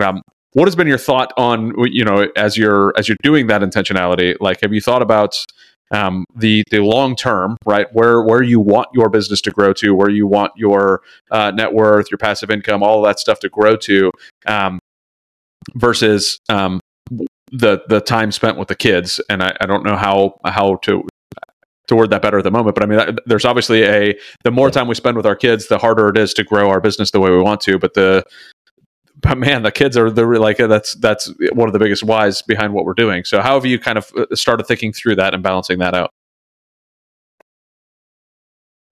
um, 0.00 0.22
what 0.54 0.66
has 0.66 0.76
been 0.76 0.86
your 0.86 0.98
thought 0.98 1.32
on, 1.36 1.74
you 1.90 2.04
know, 2.04 2.28
as 2.36 2.56
you're 2.56 2.94
as 2.96 3.08
you're 3.08 3.18
doing 3.22 3.46
that 3.48 3.60
intentionality? 3.60 4.36
Like, 4.40 4.60
have 4.62 4.72
you 4.72 4.80
thought 4.80 5.02
about 5.02 5.44
um, 5.92 6.24
the 6.34 6.64
the 6.70 6.80
long 6.80 7.14
term, 7.14 7.56
right? 7.64 7.86
Where 7.92 8.22
where 8.22 8.42
you 8.42 8.60
want 8.60 8.88
your 8.94 9.08
business 9.08 9.40
to 9.42 9.50
grow 9.50 9.72
to, 9.74 9.94
where 9.94 10.10
you 10.10 10.26
want 10.26 10.52
your 10.56 11.02
uh, 11.30 11.50
net 11.52 11.72
worth, 11.72 12.10
your 12.10 12.18
passive 12.18 12.50
income, 12.50 12.82
all 12.82 13.02
that 13.02 13.20
stuff 13.20 13.40
to 13.40 13.48
grow 13.48 13.76
to, 13.76 14.10
um, 14.46 14.78
versus 15.74 16.38
um, 16.48 16.80
the 17.50 17.82
the 17.88 18.00
time 18.00 18.32
spent 18.32 18.56
with 18.56 18.68
the 18.68 18.74
kids. 18.74 19.20
And 19.28 19.42
I, 19.42 19.56
I 19.60 19.66
don't 19.66 19.84
know 19.84 19.96
how 19.96 20.40
how 20.44 20.76
to 20.82 21.04
to 21.88 21.96
word 21.96 22.10
that 22.10 22.22
better 22.22 22.38
at 22.38 22.44
the 22.44 22.50
moment. 22.50 22.74
But 22.74 22.84
I 22.84 22.86
mean, 22.86 22.98
that, 22.98 23.18
there's 23.26 23.44
obviously 23.44 23.82
a 23.84 24.18
the 24.44 24.50
more 24.50 24.70
time 24.70 24.88
we 24.88 24.94
spend 24.94 25.16
with 25.16 25.26
our 25.26 25.36
kids, 25.36 25.68
the 25.68 25.78
harder 25.78 26.08
it 26.08 26.16
is 26.16 26.32
to 26.34 26.44
grow 26.44 26.70
our 26.70 26.80
business 26.80 27.10
the 27.10 27.20
way 27.20 27.30
we 27.30 27.40
want 27.40 27.60
to. 27.62 27.78
But 27.78 27.94
the 27.94 28.24
but 29.22 29.38
man, 29.38 29.62
the 29.62 29.72
kids 29.72 29.96
are 29.96 30.10
the 30.10 30.26
like 30.26 30.58
that's 30.58 30.94
that's 30.94 31.32
one 31.52 31.68
of 31.68 31.72
the 31.72 31.78
biggest 31.78 32.02
whys 32.02 32.42
behind 32.42 32.74
what 32.74 32.84
we're 32.84 32.94
doing. 32.94 33.24
So 33.24 33.40
how 33.40 33.54
have 33.54 33.64
you 33.64 33.78
kind 33.78 33.96
of 33.96 34.12
uh, 34.16 34.34
started 34.34 34.66
thinking 34.66 34.92
through 34.92 35.16
that 35.16 35.32
and 35.32 35.42
balancing 35.42 35.78
that 35.78 35.94
out? 35.94 36.12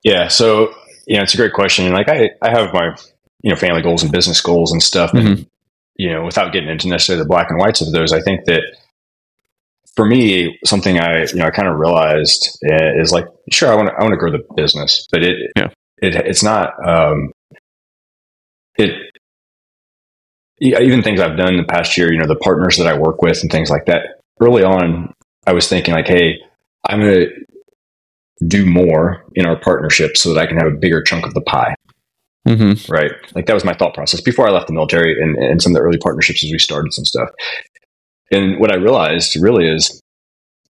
Yeah, 0.02 0.28
so 0.28 0.72
you 1.06 1.16
know, 1.16 1.24
it's 1.24 1.34
a 1.34 1.36
great 1.36 1.52
question. 1.52 1.92
Like 1.92 2.08
I, 2.08 2.30
I 2.40 2.50
have 2.50 2.72
my 2.72 2.96
you 3.42 3.50
know 3.50 3.56
family 3.56 3.82
goals 3.82 4.02
and 4.02 4.12
business 4.12 4.40
goals 4.40 4.72
and 4.72 4.82
stuff, 4.82 5.12
mm-hmm. 5.12 5.26
and 5.26 5.46
you 5.96 6.10
know, 6.12 6.24
without 6.24 6.52
getting 6.52 6.70
into 6.70 6.88
necessarily 6.88 7.24
the 7.24 7.28
black 7.28 7.50
and 7.50 7.58
whites 7.58 7.80
of 7.80 7.92
those, 7.92 8.12
I 8.12 8.22
think 8.22 8.44
that 8.46 8.62
for 9.96 10.06
me, 10.06 10.58
something 10.64 10.98
I 10.98 11.24
you 11.24 11.34
know 11.34 11.46
I 11.46 11.50
kind 11.50 11.68
of 11.68 11.76
realized 11.76 12.56
uh, 12.70 13.00
is 13.00 13.12
like, 13.12 13.26
sure, 13.50 13.70
I 13.70 13.74
want 13.74 13.88
to 13.88 13.94
I 13.94 14.02
want 14.02 14.12
to 14.12 14.18
grow 14.18 14.30
the 14.30 14.44
business, 14.54 15.06
but 15.10 15.24
it 15.24 15.50
yeah. 15.56 15.68
it 16.00 16.14
it's 16.14 16.44
not 16.44 16.72
um, 16.86 17.32
it 18.76 19.09
even 20.60 21.02
things 21.02 21.20
I've 21.20 21.36
done 21.36 21.54
in 21.54 21.56
the 21.56 21.66
past 21.66 21.96
year, 21.96 22.12
you 22.12 22.18
know, 22.18 22.26
the 22.26 22.36
partners 22.36 22.76
that 22.76 22.86
I 22.86 22.98
work 22.98 23.22
with 23.22 23.40
and 23.42 23.50
things 23.50 23.70
like 23.70 23.86
that. 23.86 24.20
Early 24.40 24.62
on, 24.62 25.12
I 25.46 25.52
was 25.52 25.68
thinking 25.68 25.94
like, 25.94 26.06
hey, 26.06 26.38
I'm 26.86 27.00
going 27.00 27.26
to 27.26 28.46
do 28.46 28.66
more 28.66 29.24
in 29.34 29.46
our 29.46 29.58
partnership 29.58 30.16
so 30.16 30.32
that 30.32 30.40
I 30.40 30.46
can 30.46 30.56
have 30.56 30.66
a 30.66 30.76
bigger 30.76 31.02
chunk 31.02 31.26
of 31.26 31.34
the 31.34 31.40
pie. 31.40 31.74
Mm-hmm. 32.48 32.90
Right. 32.90 33.12
Like 33.34 33.46
that 33.46 33.54
was 33.54 33.64
my 33.64 33.74
thought 33.74 33.94
process 33.94 34.20
before 34.20 34.48
I 34.48 34.50
left 34.50 34.66
the 34.66 34.72
military 34.72 35.20
and, 35.20 35.36
and 35.36 35.60
some 35.60 35.72
of 35.72 35.76
the 35.76 35.82
early 35.82 35.98
partnerships 35.98 36.42
as 36.42 36.50
we 36.50 36.58
started 36.58 36.92
some 36.92 37.04
stuff. 37.04 37.28
And 38.30 38.58
what 38.58 38.72
I 38.72 38.76
realized 38.76 39.36
really 39.36 39.68
is, 39.68 40.00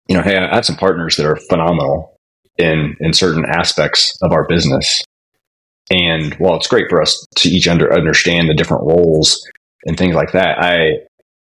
you 0.08 0.16
know, 0.16 0.22
hey, 0.22 0.36
I 0.36 0.54
have 0.54 0.66
some 0.66 0.76
partners 0.76 1.16
that 1.16 1.26
are 1.26 1.36
phenomenal 1.36 2.18
in 2.58 2.96
in 3.00 3.12
certain 3.12 3.44
aspects 3.46 4.16
of 4.22 4.32
our 4.32 4.46
business. 4.46 5.04
And 5.90 6.34
while 6.34 6.56
it's 6.56 6.66
great 6.66 6.86
for 6.88 7.00
us 7.00 7.26
to 7.36 7.48
each 7.48 7.68
under, 7.68 7.92
understand 7.92 8.48
the 8.48 8.54
different 8.54 8.84
roles 8.84 9.46
and 9.84 9.96
things 9.96 10.14
like 10.14 10.32
that, 10.32 10.58
I 10.58 10.98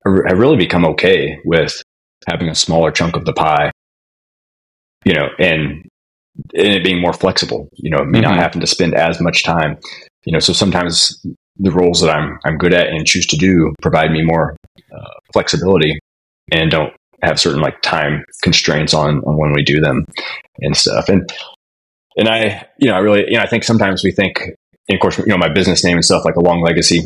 have 0.06 0.38
really 0.38 0.58
become 0.58 0.86
okay 0.86 1.38
with 1.46 1.82
having 2.28 2.50
a 2.50 2.56
smaller 2.56 2.92
chunk 2.92 3.16
of 3.16 3.26
the 3.26 3.34
pie, 3.34 3.72
you 5.06 5.14
know, 5.14 5.28
and, 5.40 5.86
and 6.56 6.68
it 6.68 6.84
being 6.84 7.02
more 7.02 7.14
flexible, 7.14 7.70
you 7.74 7.90
know, 7.90 8.04
may 8.04 8.20
mm-hmm. 8.20 8.32
not 8.32 8.40
having 8.40 8.62
to 8.62 8.68
spend 8.68 8.96
as 8.96 9.20
much 9.20 9.44
time, 9.44 9.78
you 10.26 10.34
know, 10.34 10.40
so 10.40 10.54
sometimes 10.54 11.26
the 11.58 11.72
roles 11.72 12.02
that 12.02 12.10
I'm, 12.10 12.40
I'm 12.46 12.58
good 12.58 12.74
at 12.74 12.88
and 12.88 13.06
choose 13.06 13.28
to 13.28 13.38
do 13.38 13.74
provide 13.82 14.12
me 14.12 14.24
more 14.24 14.56
uh, 14.92 15.10
flexibility 15.32 16.00
and 16.52 16.72
don't 16.72 16.94
have 17.22 17.40
certain 17.40 17.62
like 17.62 17.82
time 17.82 18.24
constraints 18.42 18.94
on, 18.94 19.20
on 19.20 19.38
when 19.38 19.54
we 19.54 19.64
do 19.64 19.80
them 19.80 20.06
and 20.60 20.76
stuff. 20.76 21.10
And, 21.10 21.30
and 22.18 22.28
I, 22.28 22.66
you 22.80 22.90
know, 22.90 22.96
I 22.96 23.00
really, 23.00 23.26
you 23.28 23.38
know, 23.38 23.44
I 23.44 23.48
think 23.48 23.64
sometimes 23.64 24.04
we 24.04 24.12
think, 24.12 24.42
of 24.90 25.00
course, 25.00 25.18
you 25.18 25.28
know, 25.28 25.38
my 25.38 25.52
business 25.54 25.84
name 25.84 25.98
and 25.98 26.06
stuff 26.06 26.26
like 26.26 26.36
a 26.36 26.42
long 26.42 26.62
legacy 26.62 27.02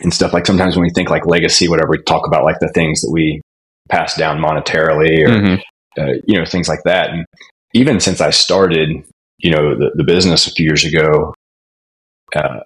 and 0.00 0.12
stuff. 0.12 0.32
Like 0.32 0.46
sometimes 0.46 0.76
when 0.76 0.84
we 0.84 0.90
think 0.90 1.10
like 1.10 1.26
legacy, 1.26 1.68
whatever, 1.68 1.90
we 1.90 2.02
talk 2.02 2.26
about 2.26 2.44
like 2.44 2.60
the 2.60 2.68
things 2.68 3.00
that 3.02 3.10
we 3.10 3.42
pass 3.88 4.16
down 4.16 4.40
monetarily 4.40 5.24
or, 5.24 5.28
mm-hmm. 5.28 6.00
uh, 6.00 6.14
you 6.26 6.38
know, 6.38 6.44
things 6.44 6.68
like 6.68 6.82
that. 6.84 7.10
And 7.10 7.26
even 7.74 8.00
since 8.00 8.20
I 8.20 8.30
started, 8.30 9.04
you 9.38 9.50
know, 9.50 9.76
the, 9.76 9.90
the 9.94 10.04
business 10.04 10.46
a 10.46 10.52
few 10.52 10.64
years 10.64 10.84
ago, 10.84 11.34
uh, 12.34 12.60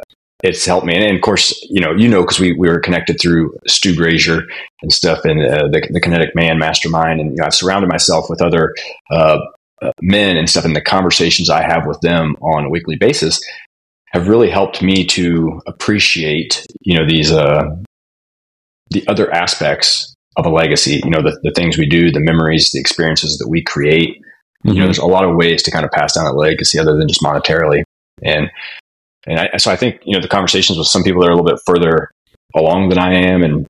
it's 0.45 0.65
helped 0.65 0.87
me. 0.87 0.95
And, 0.95 1.17
of 1.17 1.23
course, 1.23 1.59
you 1.71 1.81
know, 1.81 1.93
you 1.93 2.09
know, 2.09 2.21
because 2.21 2.39
we, 2.39 2.53
we 2.53 2.69
were 2.69 2.79
connected 2.79 3.19
through 3.21 3.57
Stu 3.67 3.97
Grazier 3.97 4.43
and 4.83 4.93
stuff 4.93 5.25
and 5.25 5.41
uh, 5.41 5.69
the, 5.69 5.89
the 5.91 6.01
Kinetic 6.01 6.35
Man 6.35 6.59
Mastermind. 6.59 7.21
And 7.21 7.31
you 7.31 7.37
know, 7.39 7.47
I've 7.47 7.55
surrounded 7.55 7.89
myself 7.89 8.27
with 8.29 8.43
other 8.43 8.75
uh, 9.11 9.39
uh, 9.83 9.93
men 10.03 10.37
and 10.37 10.49
stuff. 10.49 10.65
And 10.65 10.77
the 10.77 10.83
conversations 10.83 11.49
I 11.49 11.63
have 11.63 11.87
with 11.87 12.01
them 12.03 12.37
on 12.43 12.67
a 12.67 12.71
weekly 12.71 12.97
basis 12.97 13.41
have 14.17 14.29
really 14.29 14.49
helped 14.49 14.83
me 14.83 15.05
to 15.05 15.61
appreciate, 15.67 16.67
you 16.81 16.97
know, 16.97 17.07
these 17.07 17.31
uh, 17.31 17.65
the 18.91 19.07
other 19.09 19.33
aspects 19.33 20.15
of 20.37 20.47
a 20.47 20.51
legacy. 20.51 21.01
You 21.05 21.11
know, 21.11 21.23
the, 21.23 21.39
the 21.43 21.53
things 21.55 21.77
we 21.77 21.87
do, 21.87 22.11
the 22.11 22.21
memories, 22.21 22.73
the 22.73 22.81
experiences 22.81 23.37
that 23.39 23.49
we 23.49 23.63
create. 23.63 24.17
Mm-hmm. 24.17 24.69
You 24.69 24.75
know, 24.75 24.79
mm-hmm. 24.81 24.85
there's 24.87 24.99
a 24.99 25.07
lot 25.07 25.25
of 25.25 25.37
ways 25.37 25.63
to 25.65 25.71
kind 25.71 25.85
of 25.85 25.91
pass 25.91 26.15
down 26.15 26.27
a 26.27 26.33
legacy 26.33 26.79
other 26.79 26.97
than 26.97 27.09
just 27.09 27.21
monetarily. 27.21 27.83
And 28.23 28.51
and 29.27 29.41
I, 29.41 29.57
so 29.59 29.71
I 29.71 29.77
think 29.77 30.01
you 30.05 30.15
know 30.15 30.23
the 30.23 30.29
conversations 30.29 30.79
with 30.79 30.89
some 30.89 31.03
people 31.03 31.21
that 31.21 31.29
are 31.29 31.33
a 31.33 31.37
little 31.37 31.51
bit 31.51 31.61
further 31.67 32.11
along 32.55 32.89
than 32.89 32.99
I 32.99 33.13
am, 33.15 33.43
and 33.43 33.67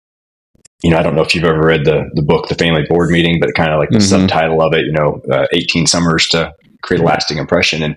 you 0.84 0.90
know, 0.90 0.98
I 0.98 1.02
don't 1.02 1.16
know 1.16 1.22
if 1.22 1.34
you've 1.34 1.44
ever 1.44 1.66
read 1.66 1.84
the 1.84 2.08
the 2.14 2.22
book, 2.22 2.48
The 2.48 2.54
Family 2.54 2.84
Board 2.88 3.10
Meeting, 3.10 3.40
but 3.40 3.54
kind 3.56 3.72
of 3.72 3.80
like 3.80 3.90
the 3.90 3.98
mm-hmm. 3.98 4.06
subtitle 4.06 4.62
of 4.62 4.74
it, 4.74 4.86
you 4.86 4.92
know, 4.92 5.20
uh, 5.32 5.46
18 5.52 5.88
summers 5.88 6.28
to 6.28 6.54
create 6.82 7.00
a 7.00 7.04
lasting 7.04 7.38
impression. 7.38 7.82
And 7.82 7.96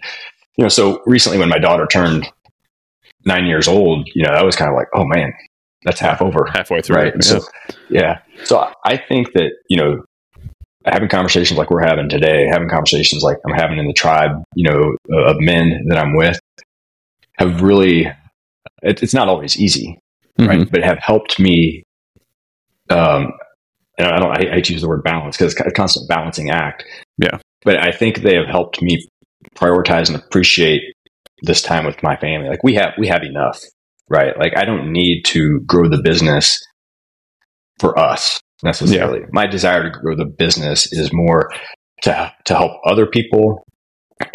you 0.57 0.63
know, 0.63 0.69
so 0.69 1.03
recently 1.05 1.37
when 1.37 1.49
my 1.49 1.59
daughter 1.59 1.85
turned 1.85 2.27
nine 3.25 3.45
years 3.45 3.67
old, 3.67 4.09
you 4.13 4.23
know, 4.23 4.31
I 4.31 4.43
was 4.43 4.55
kind 4.55 4.69
of 4.69 4.75
like, 4.75 4.87
oh 4.93 5.05
man, 5.05 5.33
that's 5.83 5.99
half 5.99 6.21
over. 6.21 6.45
Halfway 6.53 6.81
through. 6.81 6.95
Right. 6.95 7.13
Yeah. 7.15 7.21
So, 7.21 7.41
yeah. 7.89 8.19
So 8.43 8.71
I 8.85 8.97
think 8.97 9.33
that, 9.33 9.51
you 9.69 9.77
know, 9.77 10.03
having 10.85 11.09
conversations 11.09 11.57
like 11.57 11.69
we're 11.69 11.85
having 11.85 12.09
today, 12.09 12.47
having 12.47 12.69
conversations 12.69 13.23
like 13.23 13.37
I'm 13.45 13.53
having 13.53 13.77
in 13.77 13.87
the 13.87 13.93
tribe, 13.93 14.31
you 14.55 14.69
know, 14.69 14.95
of 15.27 15.37
men 15.39 15.85
that 15.87 15.97
I'm 15.97 16.15
with 16.15 16.39
have 17.37 17.61
really, 17.61 18.05
it, 18.81 19.03
it's 19.03 19.13
not 19.13 19.27
always 19.27 19.59
easy, 19.59 19.99
mm-hmm. 20.37 20.49
right? 20.49 20.71
But 20.71 20.83
have 20.83 20.99
helped 20.99 21.39
me, 21.39 21.83
um, 22.89 23.31
and 23.97 24.07
I 24.07 24.19
don't, 24.19 24.31
I, 24.31 24.55
I 24.55 24.55
use 24.55 24.81
the 24.81 24.87
word 24.87 25.03
balance 25.03 25.37
because 25.37 25.53
it's 25.53 25.61
a 25.61 25.71
constant 25.71 26.07
balancing 26.09 26.49
act. 26.49 26.85
Yeah. 27.17 27.39
But 27.63 27.77
I 27.77 27.91
think 27.91 28.21
they 28.21 28.35
have 28.35 28.47
helped 28.47 28.81
me 28.81 29.05
prioritize 29.55 30.07
and 30.07 30.17
appreciate 30.17 30.81
this 31.41 31.61
time 31.61 31.85
with 31.85 32.01
my 32.03 32.15
family. 32.17 32.49
Like 32.49 32.63
we 32.63 32.75
have, 32.75 32.93
we 32.97 33.07
have 33.07 33.23
enough, 33.23 33.61
right? 34.09 34.37
Like 34.37 34.57
I 34.57 34.65
don't 34.65 34.91
need 34.91 35.23
to 35.25 35.61
grow 35.61 35.87
the 35.87 36.01
business 36.01 36.65
for 37.79 37.97
us 37.97 38.39
necessarily. 38.63 39.19
Yeah. 39.19 39.27
My 39.31 39.47
desire 39.47 39.83
to 39.83 39.89
grow 39.89 40.15
the 40.15 40.25
business 40.25 40.91
is 40.91 41.11
more 41.13 41.49
to, 42.03 42.33
to 42.45 42.55
help 42.55 42.73
other 42.85 43.05
people. 43.05 43.65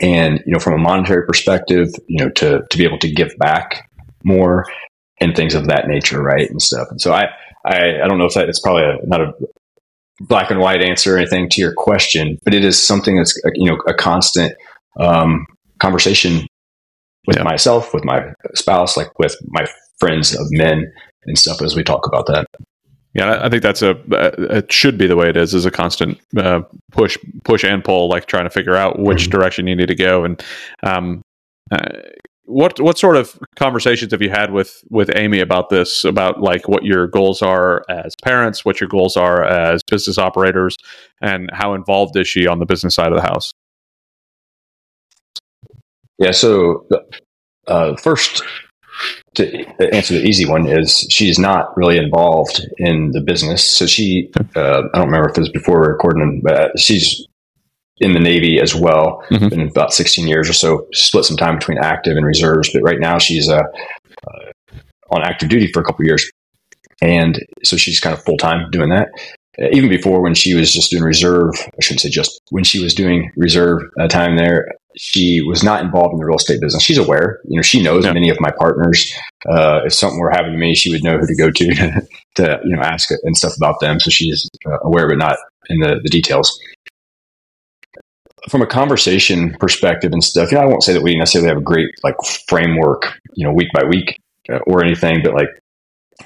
And, 0.00 0.42
you 0.46 0.52
know, 0.52 0.58
from 0.58 0.74
a 0.74 0.78
monetary 0.78 1.26
perspective, 1.26 1.88
you 2.08 2.24
know, 2.24 2.30
to, 2.36 2.62
to 2.70 2.78
be 2.78 2.84
able 2.84 2.98
to 3.00 3.12
give 3.12 3.36
back 3.38 3.86
more 4.24 4.64
and 5.20 5.36
things 5.36 5.54
of 5.54 5.66
that 5.66 5.88
nature. 5.88 6.22
Right. 6.22 6.48
And 6.48 6.62
stuff. 6.62 6.88
And 6.90 7.00
so 7.00 7.12
I, 7.12 7.24
I, 7.66 8.02
I 8.02 8.08
don't 8.08 8.18
know 8.18 8.24
if 8.24 8.34
that 8.34 8.48
it's 8.48 8.60
probably 8.60 8.84
a, 8.84 9.06
not 9.06 9.20
a 9.20 9.32
black 10.20 10.50
and 10.50 10.60
white 10.60 10.80
answer 10.80 11.14
or 11.14 11.18
anything 11.18 11.50
to 11.50 11.60
your 11.60 11.74
question, 11.74 12.38
but 12.44 12.54
it 12.54 12.64
is 12.64 12.82
something 12.82 13.16
that's, 13.16 13.38
you 13.54 13.70
know, 13.70 13.76
a 13.86 13.92
constant, 13.92 14.54
um, 14.98 15.44
conversation 15.80 16.46
with 17.26 17.36
yeah. 17.36 17.42
myself, 17.42 17.92
with 17.94 18.04
my 18.04 18.32
spouse, 18.54 18.96
like 18.96 19.18
with 19.18 19.36
my 19.48 19.66
friends 19.98 20.34
of 20.34 20.46
men 20.50 20.92
and 21.26 21.38
stuff 21.38 21.62
as 21.62 21.74
we 21.74 21.82
talk 21.82 22.06
about 22.06 22.26
that. 22.26 22.46
Yeah, 23.14 23.38
I 23.42 23.48
think 23.48 23.62
that's 23.62 23.82
a 23.82 23.96
it 24.56 24.72
should 24.72 24.98
be 24.98 25.06
the 25.06 25.16
way 25.16 25.28
it 25.28 25.36
is 25.36 25.54
is 25.54 25.66
a 25.66 25.70
constant 25.70 26.18
uh, 26.36 26.62
push 26.90 27.16
push 27.44 27.64
and 27.64 27.84
pull, 27.84 28.08
like 28.08 28.26
trying 28.26 28.44
to 28.44 28.50
figure 28.50 28.74
out 28.74 28.98
which 28.98 29.22
mm-hmm. 29.22 29.30
direction 29.30 29.66
you 29.66 29.76
need 29.76 29.88
to 29.88 29.94
go. 29.94 30.24
And 30.24 30.42
um, 30.82 31.22
Uh, 31.70 32.00
what 32.46 32.78
what 32.78 32.98
sort 32.98 33.16
of 33.16 33.38
conversations 33.56 34.12
have 34.12 34.20
you 34.20 34.30
had 34.30 34.52
with 34.52 34.84
with 34.90 35.10
Amy 35.16 35.40
about 35.40 35.70
this? 35.70 36.04
About 36.04 36.40
like 36.40 36.68
what 36.68 36.84
your 36.84 37.06
goals 37.06 37.40
are 37.40 37.82
as 37.88 38.14
parents, 38.22 38.64
what 38.64 38.80
your 38.80 38.88
goals 38.88 39.16
are 39.16 39.44
as 39.44 39.82
business 39.90 40.18
operators, 40.18 40.76
and 41.22 41.48
how 41.52 41.74
involved 41.74 42.16
is 42.16 42.28
she 42.28 42.46
on 42.46 42.58
the 42.58 42.66
business 42.66 42.94
side 42.94 43.12
of 43.12 43.16
the 43.16 43.26
house? 43.26 43.52
Yeah. 46.18 46.32
So 46.32 46.86
uh, 47.66 47.96
first, 47.96 48.42
to 49.34 49.64
answer 49.92 50.14
the 50.14 50.24
easy 50.24 50.46
one 50.46 50.66
is 50.66 51.06
she's 51.10 51.38
not 51.38 51.76
really 51.76 51.98
involved 51.98 52.64
in 52.78 53.10
the 53.10 53.20
business. 53.20 53.68
So 53.68 53.86
she, 53.86 54.30
uh, 54.54 54.82
I 54.92 54.98
don't 54.98 55.06
remember 55.06 55.28
if 55.28 55.36
it 55.36 55.40
was 55.40 55.50
before 55.50 55.80
recording, 55.80 56.40
but 56.44 56.78
she's 56.78 57.26
in 57.98 58.12
the 58.12 58.20
Navy 58.20 58.60
as 58.60 58.74
well. 58.74 59.22
Mm-hmm. 59.30 59.48
Been 59.48 59.68
about 59.68 59.92
16 59.92 60.26
years 60.26 60.48
or 60.48 60.52
so. 60.52 60.86
Split 60.92 61.24
some 61.24 61.36
time 61.36 61.58
between 61.58 61.78
active 61.78 62.16
and 62.16 62.26
reserves, 62.26 62.70
but 62.72 62.82
right 62.82 63.00
now 63.00 63.18
she's 63.18 63.48
uh, 63.48 63.62
uh, 64.28 64.76
on 65.10 65.22
active 65.22 65.48
duty 65.48 65.70
for 65.72 65.80
a 65.80 65.84
couple 65.84 66.04
years, 66.04 66.30
and 67.02 67.44
so 67.64 67.76
she's 67.76 68.00
kind 68.00 68.14
of 68.14 68.22
full 68.22 68.36
time 68.36 68.70
doing 68.70 68.90
that. 68.90 69.08
Uh, 69.60 69.68
even 69.72 69.88
before 69.88 70.20
when 70.20 70.34
she 70.34 70.54
was 70.54 70.72
just 70.72 70.90
doing 70.90 71.04
reserve, 71.04 71.54
I 71.58 71.82
shouldn't 71.82 72.00
say 72.00 72.10
just 72.10 72.40
when 72.50 72.64
she 72.64 72.82
was 72.82 72.94
doing 72.94 73.30
reserve 73.36 73.82
uh, 74.00 74.08
time 74.08 74.36
there, 74.36 74.68
she 74.96 75.40
was 75.42 75.62
not 75.62 75.82
involved 75.82 76.12
in 76.12 76.18
the 76.18 76.24
real 76.24 76.36
estate 76.36 76.60
business. 76.60 76.82
She's 76.82 76.98
aware, 76.98 77.40
you 77.44 77.56
know, 77.56 77.62
she 77.62 77.82
knows 77.82 78.04
yeah. 78.04 78.12
many 78.12 78.28
of 78.28 78.40
my 78.40 78.50
partners. 78.58 79.12
Uh, 79.48 79.80
if 79.84 79.94
something 79.94 80.18
were 80.20 80.30
happening 80.30 80.52
to 80.52 80.58
me, 80.58 80.74
she 80.74 80.90
would 80.90 81.02
know 81.02 81.18
who 81.18 81.26
to 81.26 81.36
go 81.36 81.50
to 81.50 82.06
to, 82.36 82.60
you 82.64 82.76
know 82.76 82.82
ask 82.82 83.10
and 83.10 83.36
stuff 83.36 83.56
about 83.56 83.80
them. 83.80 84.00
So 84.00 84.10
she's 84.10 84.48
uh, 84.66 84.78
aware, 84.82 85.08
but 85.08 85.18
not 85.18 85.36
in 85.68 85.80
the, 85.80 86.00
the 86.02 86.10
details 86.10 86.58
from 88.48 88.62
a 88.62 88.66
conversation 88.66 89.56
perspective 89.58 90.12
and 90.12 90.22
stuff, 90.22 90.50
you 90.50 90.58
know, 90.58 90.64
I 90.64 90.66
won't 90.66 90.82
say 90.82 90.92
that 90.92 91.02
we 91.02 91.16
necessarily 91.16 91.48
have 91.48 91.58
a 91.58 91.62
great 91.62 91.88
like 92.02 92.16
framework, 92.48 93.18
you 93.34 93.46
know, 93.46 93.52
week 93.52 93.68
by 93.72 93.84
week 93.84 94.20
uh, 94.50 94.58
or 94.66 94.84
anything, 94.84 95.22
but 95.22 95.34
like 95.34 95.48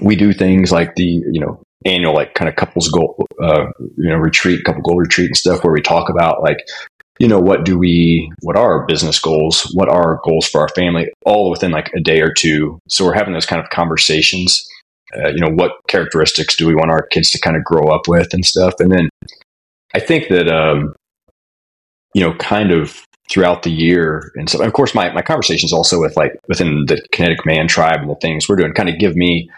we 0.01 0.17
do 0.17 0.33
things 0.33 0.73
like 0.73 0.95
the, 0.97 1.05
you 1.05 1.41
know, 1.41 1.63
annual 1.85 2.15
like 2.15 2.35
kind 2.35 2.49
of 2.49 2.57
couples 2.57 2.89
goal, 2.89 3.25
uh, 3.43 3.67
you 3.97 4.11
know, 4.11 4.17
retreat, 4.17 4.65
couple 4.65 4.83
goal 4.83 4.99
retreat 4.99 5.29
and 5.29 5.37
stuff 5.37 5.63
where 5.63 5.73
we 5.73 5.81
talk 5.81 6.11
about 6.11 6.43
like, 6.43 6.59
you 7.19 7.27
know, 7.27 7.41
what 7.41 7.65
do 7.65 7.79
we, 7.79 8.31
what 8.43 8.57
are 8.57 8.81
our 8.81 8.87
business 8.87 9.19
goals? 9.19 9.71
What 9.75 9.89
are 9.89 10.15
our 10.15 10.21
goals 10.25 10.49
for 10.49 10.61
our 10.61 10.69
family? 10.69 11.09
All 11.27 11.51
within 11.51 11.73
like 11.73 11.91
a 11.97 12.01
day 12.01 12.21
or 12.21 12.33
two. 12.33 12.79
So 12.89 13.05
we're 13.05 13.15
having 13.15 13.35
those 13.35 13.47
kind 13.47 13.63
of 13.63 13.71
conversations. 13.71 14.65
Uh, 15.17 15.29
you 15.29 15.41
know, 15.41 15.51
what 15.51 15.73
characteristics 15.89 16.55
do 16.57 16.67
we 16.67 16.75
want 16.75 16.91
our 16.91 17.07
kids 17.07 17.31
to 17.31 17.41
kind 17.41 17.57
of 17.57 17.65
grow 17.65 17.89
up 17.89 18.09
with 18.09 18.33
and 18.33 18.45
stuff? 18.45 18.75
And 18.79 18.93
then 18.93 19.09
I 19.95 20.01
think 20.01 20.29
that, 20.29 20.49
um, 20.49 20.95
you 22.15 22.23
know, 22.23 22.35
kind 22.35 22.71
of 22.71 23.05
throughout 23.31 23.63
the 23.63 23.71
year. 23.71 24.31
And 24.37 24.49
so, 24.49 24.63
of 24.63 24.73
course, 24.73 24.95
my, 24.95 25.13
my 25.13 25.23
conversations 25.23 25.73
also 25.73 26.01
with 26.01 26.17
like 26.17 26.33
within 26.49 26.85
the 26.87 27.03
kinetic 27.13 27.45
man 27.45 27.69
tribe 27.69 28.01
and 28.01 28.11
the 28.11 28.17
things 28.17 28.49
we're 28.49 28.57
doing 28.57 28.73
kind 28.73 28.89
of 28.89 28.99
give 28.99 29.17
me, 29.17 29.51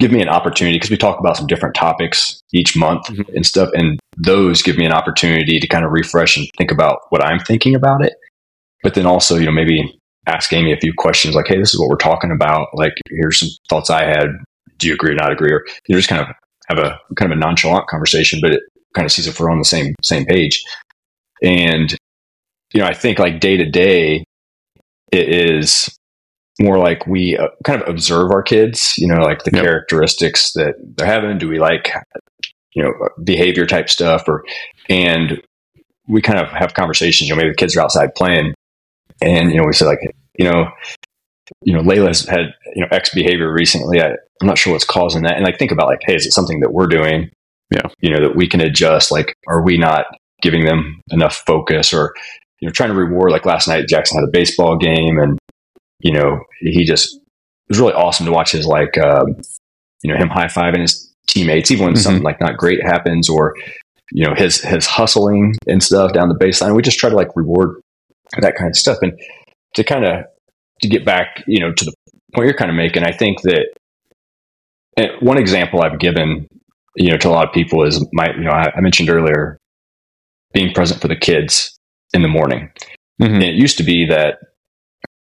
give 0.00 0.10
me 0.10 0.20
an 0.20 0.28
opportunity 0.28 0.76
because 0.76 0.90
we 0.90 0.96
talk 0.96 1.20
about 1.20 1.36
some 1.36 1.46
different 1.46 1.74
topics 1.74 2.40
each 2.52 2.76
month 2.76 3.06
mm-hmm. 3.06 3.34
and 3.34 3.46
stuff. 3.46 3.70
And 3.74 3.98
those 4.16 4.62
give 4.62 4.76
me 4.76 4.84
an 4.84 4.92
opportunity 4.92 5.60
to 5.60 5.68
kind 5.68 5.84
of 5.84 5.92
refresh 5.92 6.36
and 6.36 6.48
think 6.58 6.70
about 6.70 7.00
what 7.10 7.24
I'm 7.24 7.38
thinking 7.40 7.74
about 7.74 8.04
it. 8.04 8.14
But 8.82 8.94
then 8.94 9.06
also, 9.06 9.36
you 9.36 9.46
know, 9.46 9.52
maybe 9.52 9.98
ask 10.26 10.52
Amy 10.52 10.72
a 10.72 10.76
few 10.76 10.92
questions 10.96 11.34
like, 11.34 11.46
Hey, 11.46 11.58
this 11.58 11.72
is 11.72 11.80
what 11.80 11.88
we're 11.88 11.96
talking 11.96 12.30
about. 12.30 12.68
Like, 12.74 12.94
here's 13.08 13.38
some 13.38 13.48
thoughts 13.68 13.90
I 13.90 14.04
had. 14.04 14.26
Do 14.78 14.88
you 14.88 14.94
agree 14.94 15.12
or 15.12 15.14
not 15.14 15.32
agree? 15.32 15.52
Or 15.52 15.64
you 15.86 15.94
know, 15.94 15.98
just 15.98 16.08
kind 16.08 16.22
of 16.22 16.28
have 16.68 16.78
a 16.78 16.98
kind 17.16 17.30
of 17.30 17.36
a 17.36 17.40
nonchalant 17.40 17.86
conversation, 17.86 18.40
but 18.42 18.52
it 18.52 18.62
kind 18.94 19.06
of 19.06 19.12
sees 19.12 19.26
if 19.26 19.38
we're 19.38 19.50
on 19.50 19.58
the 19.58 19.64
same, 19.64 19.94
same 20.02 20.24
page. 20.24 20.62
And, 21.42 21.94
you 22.72 22.80
know, 22.80 22.86
I 22.86 22.94
think 22.94 23.18
like 23.18 23.40
day 23.40 23.56
to 23.56 23.64
day, 23.64 24.24
it 25.12 25.28
is 25.28 25.88
more 26.60 26.78
like 26.78 27.06
we 27.06 27.36
uh, 27.36 27.48
kind 27.64 27.82
of 27.82 27.88
observe 27.88 28.30
our 28.30 28.42
kids, 28.42 28.94
you 28.96 29.08
know, 29.08 29.20
like 29.20 29.42
the 29.44 29.50
yep. 29.52 29.64
characteristics 29.64 30.52
that 30.52 30.74
they're 30.96 31.06
having. 31.06 31.38
Do 31.38 31.48
we 31.48 31.58
like, 31.58 31.90
you 32.74 32.82
know, 32.82 32.92
behavior 33.22 33.66
type 33.66 33.88
stuff 33.88 34.24
or, 34.28 34.44
and 34.88 35.42
we 36.08 36.22
kind 36.22 36.38
of 36.38 36.48
have 36.48 36.74
conversations, 36.74 37.28
you 37.28 37.34
know, 37.34 37.38
maybe 37.38 37.50
the 37.50 37.56
kids 37.56 37.76
are 37.76 37.80
outside 37.80 38.14
playing 38.14 38.54
and, 39.20 39.50
you 39.50 39.56
know, 39.56 39.64
we 39.66 39.72
say 39.72 39.86
like, 39.86 39.98
you 40.38 40.44
know, 40.44 40.66
you 41.62 41.74
know, 41.74 41.82
Layla's 41.82 42.26
had, 42.26 42.54
you 42.74 42.82
know, 42.82 42.88
X 42.90 43.12
behavior 43.14 43.52
recently. 43.52 44.00
I, 44.00 44.10
I'm 44.40 44.46
not 44.46 44.58
sure 44.58 44.72
what's 44.72 44.84
causing 44.84 45.22
that. 45.22 45.36
And 45.36 45.44
like, 45.44 45.58
think 45.58 45.72
about 45.72 45.88
like, 45.88 46.00
hey, 46.06 46.14
is 46.14 46.26
it 46.26 46.32
something 46.32 46.60
that 46.60 46.72
we're 46.72 46.86
doing? 46.86 47.30
Yeah. 47.70 47.88
You 48.00 48.10
know, 48.10 48.28
that 48.28 48.36
we 48.36 48.48
can 48.48 48.60
adjust. 48.60 49.10
Like, 49.10 49.34
are 49.48 49.62
we 49.62 49.76
not 49.76 50.06
giving 50.44 50.66
them 50.66 51.00
enough 51.10 51.42
focus 51.46 51.92
or 51.92 52.14
you 52.60 52.68
know 52.68 52.72
trying 52.72 52.90
to 52.90 52.94
reward 52.94 53.32
like 53.32 53.46
last 53.46 53.66
night 53.66 53.88
jackson 53.88 54.18
had 54.18 54.28
a 54.28 54.30
baseball 54.30 54.76
game 54.76 55.18
and 55.18 55.38
you 56.04 56.12
know 56.12 56.40
he 56.60 56.84
just 56.84 57.16
it 57.16 57.22
was 57.70 57.80
really 57.80 57.94
awesome 57.94 58.26
to 58.26 58.32
watch 58.32 58.52
his 58.52 58.66
like 58.66 58.96
uh, 58.96 59.24
you 60.02 60.12
know 60.12 60.16
him 60.16 60.28
high-fiving 60.28 60.80
his 60.80 61.12
teammates 61.26 61.70
even 61.70 61.86
when 61.86 61.94
mm-hmm. 61.94 62.02
something 62.02 62.22
like 62.22 62.40
not 62.40 62.56
great 62.56 62.80
happens 62.82 63.28
or 63.28 63.54
you 64.12 64.24
know 64.24 64.34
his 64.34 64.60
his 64.60 64.86
hustling 64.86 65.54
and 65.66 65.82
stuff 65.82 66.12
down 66.12 66.28
the 66.28 66.38
baseline 66.38 66.76
we 66.76 66.82
just 66.82 66.98
try 66.98 67.10
to 67.10 67.16
like 67.16 67.34
reward 67.34 67.80
that 68.40 68.54
kind 68.54 68.70
of 68.70 68.76
stuff 68.76 68.98
and 69.02 69.18
to 69.74 69.82
kind 69.82 70.04
of 70.04 70.24
to 70.80 70.88
get 70.88 71.04
back 71.04 71.42
you 71.46 71.58
know 71.58 71.72
to 71.72 71.84
the 71.84 71.92
point 72.34 72.46
you're 72.46 72.56
kind 72.56 72.70
of 72.70 72.76
making 72.76 73.02
i 73.02 73.12
think 73.12 73.40
that 73.42 73.66
one 75.20 75.38
example 75.38 75.82
i've 75.82 75.98
given 75.98 76.46
you 76.96 77.10
know 77.10 77.16
to 77.16 77.28
a 77.28 77.30
lot 77.30 77.46
of 77.46 77.54
people 77.54 77.84
is 77.84 78.06
my 78.12 78.30
you 78.34 78.44
know 78.44 78.50
I, 78.50 78.70
I 78.76 78.80
mentioned 78.80 79.08
earlier 79.08 79.58
being 80.54 80.72
present 80.72 81.02
for 81.02 81.08
the 81.08 81.16
kids 81.16 81.76
in 82.14 82.22
the 82.22 82.28
morning. 82.28 82.70
Mm-hmm. 83.20 83.34
And 83.34 83.42
it 83.42 83.54
used 83.54 83.76
to 83.76 83.82
be 83.82 84.06
that, 84.06 84.38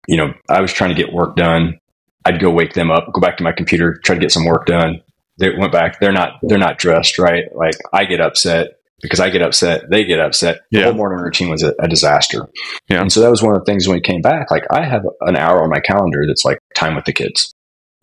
you 0.08 0.16
know, 0.16 0.32
I 0.48 0.60
was 0.60 0.72
trying 0.72 0.94
to 0.94 1.00
get 1.00 1.12
work 1.12 1.36
done. 1.36 1.78
I'd 2.24 2.40
go 2.40 2.50
wake 2.50 2.74
them 2.74 2.90
up, 2.90 3.12
go 3.12 3.20
back 3.20 3.36
to 3.38 3.44
my 3.44 3.52
computer, 3.52 3.98
try 4.04 4.14
to 4.14 4.20
get 4.20 4.32
some 4.32 4.44
work 4.44 4.66
done. 4.66 5.00
They 5.38 5.50
went 5.56 5.72
back. 5.72 5.98
They're 5.98 6.12
not, 6.12 6.34
they're 6.42 6.58
not 6.58 6.78
dressed 6.78 7.18
right. 7.18 7.44
Like 7.54 7.74
I 7.92 8.04
get 8.04 8.20
upset 8.20 8.74
because 9.00 9.18
I 9.18 9.30
get 9.30 9.42
upset. 9.42 9.90
They 9.90 10.04
get 10.04 10.20
upset. 10.20 10.60
The 10.70 10.78
yeah. 10.78 10.84
whole 10.84 10.94
morning 10.94 11.18
routine 11.18 11.48
was 11.48 11.62
a, 11.62 11.74
a, 11.80 11.88
disaster. 11.88 12.48
Yeah. 12.88 13.00
And 13.00 13.12
so 13.12 13.20
that 13.20 13.30
was 13.30 13.42
one 13.42 13.54
of 13.54 13.60
the 13.60 13.64
things 13.64 13.88
when 13.88 13.96
we 13.96 14.00
came 14.00 14.20
back, 14.20 14.50
like 14.50 14.64
I 14.70 14.84
have 14.84 15.04
an 15.22 15.36
hour 15.36 15.62
on 15.62 15.70
my 15.70 15.80
calendar 15.80 16.22
that's 16.26 16.44
like 16.44 16.58
time 16.76 16.94
with 16.94 17.04
the 17.04 17.12
kids. 17.12 17.52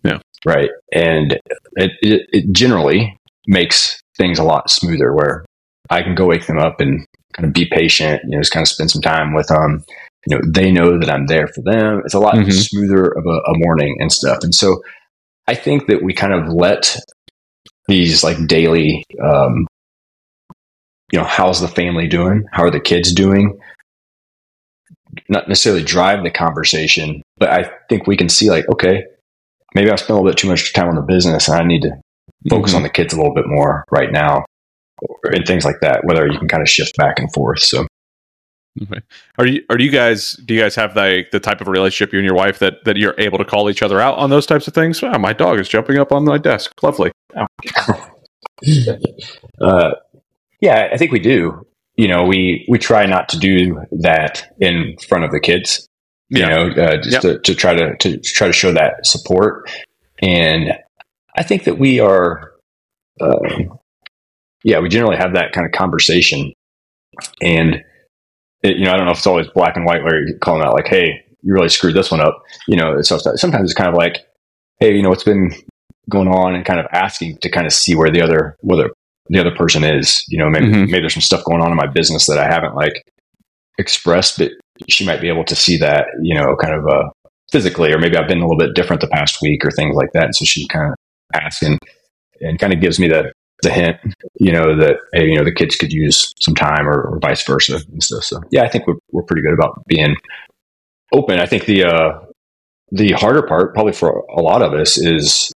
Yeah. 0.04 0.18
Right. 0.44 0.70
And 0.92 1.40
it, 1.76 1.92
it, 2.02 2.26
it 2.30 2.52
generally 2.52 3.18
makes 3.46 4.00
things 4.16 4.38
a 4.38 4.44
lot 4.44 4.70
smoother 4.70 5.14
where 5.14 5.46
I 5.88 6.02
can 6.02 6.14
go 6.14 6.26
wake 6.26 6.46
them 6.46 6.58
up 6.58 6.80
and 6.80 7.06
kind 7.34 7.46
of 7.46 7.54
be 7.54 7.66
patient, 7.66 8.22
you 8.24 8.30
know, 8.30 8.40
just 8.40 8.52
kind 8.52 8.62
of 8.62 8.68
spend 8.68 8.90
some 8.90 9.02
time 9.02 9.34
with 9.34 9.48
them. 9.48 9.84
You 10.26 10.36
know, 10.36 10.42
they 10.52 10.70
know 10.70 10.98
that 10.98 11.10
I'm 11.10 11.26
there 11.26 11.48
for 11.48 11.62
them. 11.62 12.02
It's 12.04 12.14
a 12.14 12.20
lot 12.20 12.34
mm-hmm. 12.34 12.50
smoother 12.50 13.04
of 13.04 13.24
a, 13.26 13.50
a 13.50 13.58
morning 13.58 13.96
and 14.00 14.12
stuff. 14.12 14.38
And 14.42 14.54
so 14.54 14.82
I 15.46 15.54
think 15.54 15.86
that 15.86 16.02
we 16.02 16.12
kind 16.12 16.34
of 16.34 16.52
let 16.52 16.96
these 17.88 18.22
like 18.22 18.46
daily, 18.46 19.04
um, 19.22 19.66
you 21.10 21.18
know, 21.18 21.24
how's 21.24 21.60
the 21.60 21.68
family 21.68 22.06
doing? 22.06 22.44
How 22.52 22.64
are 22.64 22.70
the 22.70 22.80
kids 22.80 23.14
doing? 23.14 23.58
Not 25.28 25.48
necessarily 25.48 25.82
drive 25.82 26.22
the 26.22 26.30
conversation, 26.30 27.22
but 27.38 27.50
I 27.50 27.70
think 27.88 28.06
we 28.06 28.16
can 28.16 28.28
see 28.28 28.50
like, 28.50 28.68
okay, 28.68 29.04
maybe 29.74 29.90
I 29.90 29.96
spent 29.96 30.10
a 30.10 30.14
little 30.14 30.30
bit 30.30 30.38
too 30.38 30.48
much 30.48 30.72
time 30.72 30.88
on 30.88 30.94
the 30.94 31.02
business 31.02 31.48
and 31.48 31.56
I 31.56 31.64
need 31.64 31.82
to 31.82 31.92
focus 32.48 32.70
mm-hmm. 32.70 32.76
on 32.76 32.82
the 32.82 32.90
kids 32.90 33.14
a 33.14 33.16
little 33.16 33.34
bit 33.34 33.46
more 33.46 33.84
right 33.90 34.12
now 34.12 34.44
and 35.24 35.46
things 35.46 35.64
like 35.64 35.80
that. 35.80 36.04
Whether 36.04 36.26
you 36.26 36.38
can 36.38 36.48
kind 36.48 36.62
of 36.62 36.68
shift 36.68 36.96
back 36.96 37.18
and 37.18 37.32
forth. 37.32 37.60
So. 37.60 37.86
Okay. 38.82 39.00
Are 39.38 39.46
you 39.46 39.62
are 39.68 39.78
you 39.78 39.90
guys 39.90 40.32
do 40.44 40.54
you 40.54 40.60
guys 40.60 40.74
have 40.76 40.94
the 40.94 41.24
the 41.32 41.40
type 41.40 41.60
of 41.60 41.68
relationship 41.68 42.12
you 42.12 42.18
and 42.18 42.26
your 42.26 42.36
wife 42.36 42.60
that 42.60 42.84
that 42.84 42.96
you're 42.96 43.14
able 43.18 43.38
to 43.38 43.44
call 43.44 43.68
each 43.68 43.82
other 43.82 44.00
out 44.00 44.16
on 44.18 44.30
those 44.30 44.46
types 44.46 44.68
of 44.68 44.74
things? 44.74 45.02
Wow, 45.02 45.18
my 45.18 45.32
dog 45.32 45.58
is 45.58 45.68
jumping 45.68 45.98
up 45.98 46.12
on 46.12 46.24
my 46.24 46.38
desk. 46.38 46.80
Lovely. 46.82 47.10
Oh. 47.36 47.46
uh, 49.60 49.90
yeah, 50.60 50.88
I 50.92 50.96
think 50.96 51.10
we 51.10 51.18
do. 51.18 51.66
You 51.96 52.08
know, 52.08 52.24
we 52.24 52.64
we 52.68 52.78
try 52.78 53.06
not 53.06 53.28
to 53.30 53.38
do 53.38 53.82
that 53.90 54.54
in 54.60 54.96
front 55.08 55.24
of 55.24 55.32
the 55.32 55.40
kids. 55.40 55.88
You 56.28 56.40
yeah. 56.40 56.48
know, 56.48 56.70
uh, 56.70 56.96
just 56.98 57.10
yep. 57.10 57.22
to, 57.22 57.38
to 57.40 57.54
try 57.54 57.74
to 57.74 57.96
to 57.96 58.18
try 58.20 58.46
to 58.46 58.52
show 58.52 58.72
that 58.72 59.04
support. 59.04 59.68
And 60.22 60.74
I 61.36 61.42
think 61.42 61.64
that 61.64 61.78
we 61.78 61.98
are 61.98 62.52
uh, 63.20 63.36
yeah, 64.64 64.78
we 64.80 64.88
generally 64.88 65.16
have 65.16 65.34
that 65.34 65.52
kind 65.52 65.66
of 65.66 65.72
conversation. 65.72 66.52
And, 67.42 67.82
it, 68.62 68.76
you 68.76 68.84
know, 68.84 68.92
I 68.92 68.96
don't 68.96 69.06
know 69.06 69.12
if 69.12 69.18
it's 69.18 69.26
always 69.26 69.48
black 69.48 69.76
and 69.76 69.84
white 69.84 70.02
where 70.02 70.26
you're 70.26 70.38
calling 70.38 70.62
out 70.62 70.74
like, 70.74 70.88
hey, 70.88 71.24
you 71.42 71.52
really 71.52 71.68
screwed 71.68 71.94
this 71.94 72.10
one 72.10 72.20
up. 72.20 72.42
You 72.68 72.76
know, 72.76 73.00
so 73.02 73.18
sometimes 73.18 73.70
it's 73.70 73.78
kind 73.78 73.88
of 73.88 73.94
like, 73.94 74.26
hey, 74.78 74.94
you 74.94 75.02
know, 75.02 75.08
what's 75.08 75.24
been 75.24 75.54
going 76.08 76.28
on 76.28 76.54
and 76.54 76.64
kind 76.64 76.80
of 76.80 76.86
asking 76.92 77.38
to 77.38 77.50
kind 77.50 77.66
of 77.66 77.72
see 77.72 77.94
where 77.94 78.10
the 78.10 78.20
other, 78.20 78.56
whether 78.60 78.90
the 79.28 79.38
other 79.38 79.54
person 79.54 79.84
is, 79.84 80.24
you 80.28 80.38
know, 80.38 80.50
maybe, 80.50 80.66
mm-hmm. 80.66 80.90
maybe 80.90 81.00
there's 81.00 81.14
some 81.14 81.20
stuff 81.20 81.44
going 81.44 81.60
on 81.60 81.70
in 81.70 81.76
my 81.76 81.86
business 81.86 82.26
that 82.26 82.38
I 82.38 82.46
haven't 82.46 82.74
like 82.74 83.04
expressed, 83.78 84.38
but 84.38 84.50
she 84.88 85.06
might 85.06 85.20
be 85.20 85.28
able 85.28 85.44
to 85.44 85.54
see 85.54 85.76
that, 85.76 86.06
you 86.22 86.34
know, 86.34 86.56
kind 86.56 86.74
of, 86.74 86.86
uh, 86.86 87.10
physically, 87.52 87.92
or 87.92 87.98
maybe 87.98 88.16
I've 88.16 88.28
been 88.28 88.38
a 88.38 88.46
little 88.46 88.58
bit 88.58 88.74
different 88.74 89.00
the 89.00 89.08
past 89.08 89.40
week 89.40 89.64
or 89.64 89.70
things 89.70 89.94
like 89.94 90.12
that. 90.12 90.24
And 90.24 90.34
so 90.34 90.44
she 90.44 90.66
kind 90.68 90.92
of 90.92 90.94
asks 91.40 91.62
and, 91.62 91.78
and 92.40 92.58
kind 92.58 92.72
of 92.72 92.80
gives 92.80 92.98
me 92.98 93.08
the, 93.08 93.32
the 93.62 93.70
hint, 93.70 93.96
you 94.38 94.52
know, 94.52 94.76
that 94.76 94.96
hey, 95.12 95.26
you 95.26 95.36
know 95.36 95.44
the 95.44 95.52
kids 95.54 95.76
could 95.76 95.92
use 95.92 96.32
some 96.40 96.54
time 96.54 96.88
or, 96.88 97.02
or, 97.02 97.18
vice 97.20 97.44
versa 97.46 97.80
and 97.90 98.02
stuff. 98.02 98.24
So 98.24 98.40
yeah, 98.50 98.62
I 98.62 98.68
think 98.68 98.86
we're 98.86 98.98
we're 99.12 99.22
pretty 99.22 99.42
good 99.42 99.54
about 99.54 99.82
being 99.86 100.14
open. 101.12 101.38
I 101.40 101.46
think 101.46 101.66
the 101.66 101.84
uh, 101.84 102.20
the 102.92 103.12
harder 103.12 103.42
part, 103.42 103.74
probably 103.74 103.92
for 103.92 104.24
a 104.36 104.40
lot 104.42 104.62
of 104.62 104.72
us, 104.72 104.98
is 104.98 105.52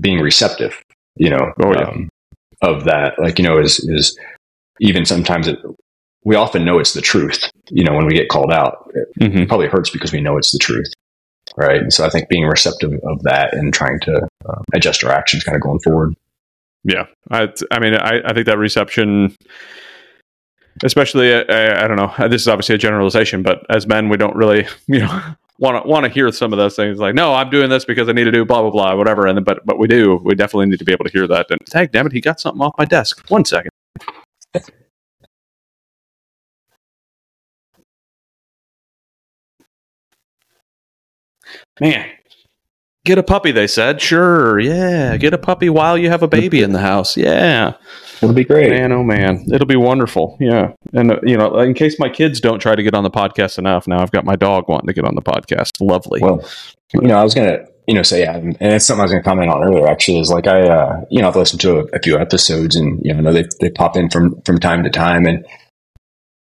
being 0.00 0.20
receptive. 0.20 0.74
You 1.16 1.30
know, 1.30 1.52
Oh, 1.64 1.72
yeah. 1.72 1.88
um, 1.88 2.08
of 2.62 2.84
that. 2.84 3.14
Like 3.18 3.38
you 3.38 3.44
know, 3.46 3.58
is 3.58 3.78
is 3.80 4.18
even 4.80 5.04
sometimes 5.04 5.48
it. 5.48 5.58
We 6.24 6.36
often 6.36 6.64
know 6.64 6.78
it's 6.78 6.92
the 6.92 7.00
truth. 7.00 7.50
You 7.70 7.84
know, 7.84 7.94
when 7.94 8.06
we 8.06 8.12
get 8.14 8.28
called 8.28 8.52
out, 8.52 8.90
it 8.94 9.32
hmm 9.32 9.44
probably 9.44 9.68
hurts 9.68 9.90
because 9.90 10.12
we 10.12 10.20
know 10.20 10.36
it's 10.36 10.52
the 10.52 10.58
truth, 10.58 10.92
right? 11.56 11.80
And 11.80 11.92
so 11.92 12.04
I 12.04 12.10
think 12.10 12.28
being 12.28 12.44
receptive 12.46 12.92
of 12.92 13.22
that 13.22 13.54
and 13.54 13.72
trying 13.72 13.98
to 14.00 14.28
uh, 14.48 14.62
adjust 14.74 15.02
our 15.04 15.10
actions, 15.12 15.44
kind 15.44 15.56
of 15.56 15.62
going 15.62 15.78
forward. 15.80 16.14
Yeah, 16.84 17.06
I, 17.30 17.52
I 17.70 17.80
mean, 17.80 17.94
I, 17.94 18.22
I 18.24 18.34
think 18.34 18.46
that 18.46 18.58
reception, 18.58 19.36
especially, 20.84 21.32
uh, 21.34 21.44
I, 21.48 21.84
I 21.84 21.88
don't 21.88 21.96
know. 21.96 22.28
This 22.28 22.42
is 22.42 22.48
obviously 22.48 22.76
a 22.76 22.78
generalization, 22.78 23.42
but 23.42 23.64
as 23.70 23.86
men, 23.86 24.08
we 24.08 24.16
don't 24.18 24.36
really, 24.36 24.66
you 24.88 25.00
know, 25.00 25.22
want 25.60 25.82
to 25.82 25.88
want 25.88 26.04
to 26.04 26.10
hear 26.10 26.32
some 26.32 26.52
of 26.52 26.58
those 26.58 26.76
things. 26.76 26.98
Like, 26.98 27.14
no, 27.14 27.34
I'm 27.34 27.50
doing 27.50 27.70
this 27.70 27.84
because 27.84 28.08
I 28.08 28.12
need 28.12 28.24
to 28.24 28.32
do 28.32 28.44
blah 28.44 28.62
blah 28.62 28.70
blah, 28.70 28.96
whatever. 28.96 29.26
And 29.26 29.44
but 29.44 29.64
but 29.66 29.78
we 29.78 29.88
do. 29.88 30.20
We 30.24 30.34
definitely 30.34 30.66
need 30.66 30.78
to 30.80 30.84
be 30.86 30.92
able 30.92 31.06
to 31.06 31.12
hear 31.12 31.26
that. 31.28 31.46
And 31.50 31.60
tag, 31.66 31.92
damn 31.92 32.06
it, 32.06 32.12
he 32.12 32.20
got 32.20 32.40
something 32.40 32.62
off 32.62 32.74
my 32.78 32.86
desk. 32.86 33.24
One 33.30 33.44
second. 33.44 33.70
Man, 41.80 42.08
get 43.08 43.18
a 43.18 43.22
puppy. 43.22 43.50
They 43.50 43.66
said, 43.66 44.00
sure, 44.00 44.60
yeah, 44.60 45.16
get 45.16 45.34
a 45.34 45.38
puppy 45.38 45.68
while 45.70 45.98
you 45.98 46.10
have 46.10 46.22
a 46.22 46.28
baby 46.28 46.62
in 46.62 46.72
the 46.72 46.78
house. 46.78 47.16
Yeah, 47.16 47.74
It'll 48.22 48.34
be 48.34 48.44
great. 48.44 48.70
man, 48.70 48.92
oh 48.92 49.02
man, 49.02 49.46
it'll 49.52 49.66
be 49.66 49.76
wonderful. 49.76 50.36
Yeah, 50.38 50.72
and 50.92 51.12
uh, 51.12 51.20
you 51.22 51.36
know, 51.36 51.58
in 51.58 51.74
case 51.74 51.98
my 51.98 52.08
kids 52.08 52.40
don't 52.40 52.60
try 52.60 52.76
to 52.76 52.82
get 52.82 52.94
on 52.94 53.02
the 53.02 53.10
podcast 53.10 53.58
enough, 53.58 53.88
now 53.88 54.00
I've 54.00 54.12
got 54.12 54.24
my 54.24 54.36
dog 54.36 54.68
wanting 54.68 54.86
to 54.88 54.92
get 54.92 55.04
on 55.04 55.14
the 55.14 55.22
podcast. 55.22 55.72
Lovely. 55.80 56.20
Well, 56.20 56.46
you 56.92 57.00
know, 57.08 57.16
I 57.16 57.24
was 57.24 57.34
gonna, 57.34 57.66
you 57.86 57.94
know, 57.94 58.02
say, 58.02 58.20
yeah, 58.20 58.36
and 58.36 58.56
it's 58.60 58.86
something 58.86 59.00
I 59.00 59.04
was 59.04 59.12
gonna 59.12 59.24
comment 59.24 59.50
on 59.50 59.64
earlier. 59.64 59.88
Actually, 59.88 60.20
is 60.20 60.30
like 60.30 60.46
I, 60.46 60.60
uh, 60.68 61.00
you 61.10 61.22
know, 61.22 61.28
I've 61.28 61.36
listened 61.36 61.60
to 61.62 61.78
a, 61.78 61.84
a 61.94 61.98
few 62.00 62.18
episodes, 62.18 62.76
and 62.76 63.00
you 63.02 63.14
know, 63.14 63.20
know 63.22 63.32
they 63.32 63.46
they 63.60 63.70
pop 63.70 63.96
in 63.96 64.10
from 64.10 64.40
from 64.42 64.58
time 64.58 64.84
to 64.84 64.90
time, 64.90 65.26
and 65.26 65.46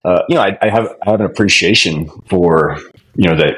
uh, 0.04 0.22
you 0.28 0.34
know, 0.34 0.42
I, 0.42 0.58
I 0.60 0.68
have 0.68 0.88
I 1.06 1.10
have 1.10 1.20
an 1.20 1.26
appreciation 1.26 2.08
for 2.28 2.78
you 3.14 3.28
know 3.28 3.36
that 3.36 3.54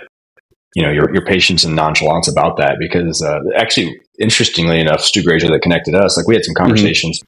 you 0.75 0.83
know 0.83 0.91
your 0.91 1.13
your 1.13 1.25
patience 1.25 1.65
and 1.65 1.75
nonchalance 1.77 2.29
about 2.29 2.57
that 2.57 2.77
because 2.79 3.23
uh, 3.23 3.39
actually, 3.57 4.01
interestingly 4.19 4.81
enough, 4.81 5.01
Stu 5.03 5.23
Grazer 5.23 5.49
that 5.49 5.61
connected 5.63 5.95
us, 5.95 6.17
like 6.17 6.27
we 6.27 6.35
had 6.35 6.45
some 6.45 6.55
conversations, 6.55 7.21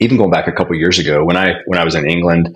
even 0.00 0.16
going 0.16 0.30
back 0.30 0.46
a 0.48 0.52
couple 0.52 0.74
years 0.76 0.98
ago 0.98 1.24
when 1.24 1.36
I 1.36 1.54
when 1.66 1.78
I 1.78 1.84
was 1.84 1.94
in 1.94 2.08
England 2.08 2.54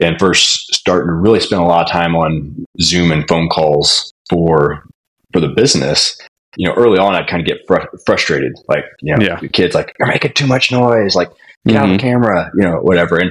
and 0.00 0.18
first 0.18 0.74
started 0.74 1.06
to 1.06 1.12
really 1.12 1.40
spend 1.40 1.62
a 1.62 1.66
lot 1.66 1.84
of 1.86 1.90
time 1.90 2.14
on 2.16 2.66
Zoom 2.82 3.10
and 3.12 3.26
phone 3.28 3.48
calls 3.48 4.12
for 4.28 4.84
for 5.32 5.40
the 5.40 5.48
business, 5.48 6.18
you 6.56 6.68
know, 6.68 6.74
early 6.74 6.98
on 6.98 7.14
I'd 7.14 7.26
kind 7.28 7.40
of 7.40 7.46
get 7.46 7.66
fr- 7.66 7.88
frustrated, 8.04 8.52
like 8.68 8.84
you 9.00 9.16
know, 9.16 9.24
Yeah. 9.24 9.40
the 9.40 9.48
kids 9.48 9.74
like 9.74 9.94
you're 9.98 10.08
making 10.08 10.32
too 10.34 10.46
much 10.46 10.70
noise, 10.72 11.14
like 11.14 11.30
get 11.66 11.76
out 11.76 11.88
the 11.88 11.98
camera, 11.98 12.50
you 12.54 12.62
know, 12.62 12.76
whatever. 12.80 13.18
And 13.18 13.30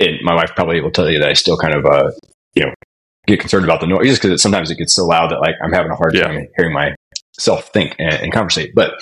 and 0.00 0.18
my 0.22 0.34
wife 0.34 0.50
probably 0.56 0.80
will 0.80 0.90
tell 0.90 1.10
you 1.10 1.18
that 1.20 1.28
I 1.28 1.34
still 1.34 1.56
kind 1.56 1.74
of 1.74 1.86
uh 1.86 2.10
you 2.54 2.64
know 2.66 2.72
get 3.26 3.40
concerned 3.40 3.64
about 3.64 3.80
the 3.80 3.86
noise 3.86 4.06
just 4.08 4.22
because 4.22 4.40
sometimes 4.42 4.70
it 4.70 4.76
gets 4.78 4.94
so 4.94 5.04
loud 5.06 5.30
that 5.30 5.40
like 5.40 5.54
I'm 5.62 5.72
having 5.72 5.90
a 5.90 5.96
hard 5.96 6.14
Yeah. 6.14 6.24
time 6.28 6.46
hearing 6.56 6.72
myself 6.72 7.68
think 7.72 7.94
and, 7.98 8.14
and 8.14 8.32
conversate. 8.32 8.72
But 8.74 8.92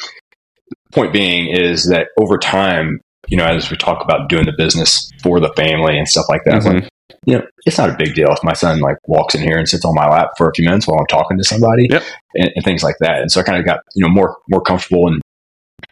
point 0.92 1.12
being 1.12 1.48
is 1.54 1.88
that 1.88 2.08
over 2.18 2.38
time, 2.38 3.00
you 3.28 3.36
know, 3.36 3.44
as 3.44 3.70
we 3.70 3.76
talk 3.76 4.02
about 4.02 4.28
doing 4.28 4.46
the 4.46 4.54
business 4.56 5.10
for 5.22 5.40
the 5.40 5.52
family 5.54 5.98
and 5.98 6.06
stuff 6.08 6.26
like 6.28 6.42
that, 6.44 6.62
Mhm. 6.62 6.74
like, 6.82 6.88
you 7.26 7.34
know, 7.38 7.44
it's 7.66 7.78
not 7.78 7.90
a 7.90 7.96
big 7.96 8.14
deal 8.14 8.28
if 8.30 8.42
my 8.42 8.52
son 8.52 8.80
like 8.80 8.96
walks 9.06 9.34
in 9.34 9.42
here 9.42 9.56
and 9.58 9.68
sits 9.68 9.84
on 9.84 9.94
my 9.94 10.08
lap 10.08 10.28
for 10.36 10.48
a 10.48 10.52
few 10.54 10.64
minutes 10.64 10.86
while 10.86 10.98
I'm 10.98 11.06
talking 11.06 11.36
to 11.38 11.44
somebody 11.44 11.86
Yep. 11.90 12.02
and, 12.36 12.50
and 12.54 12.64
things 12.64 12.82
like 12.82 12.96
that. 13.00 13.20
And 13.20 13.30
so 13.32 13.40
I 13.40 13.44
kind 13.44 13.58
of 13.58 13.64
got, 13.64 13.80
you 13.94 14.02
know, 14.06 14.12
more, 14.12 14.36
more 14.48 14.60
comfortable 14.60 15.08
and, 15.08 15.20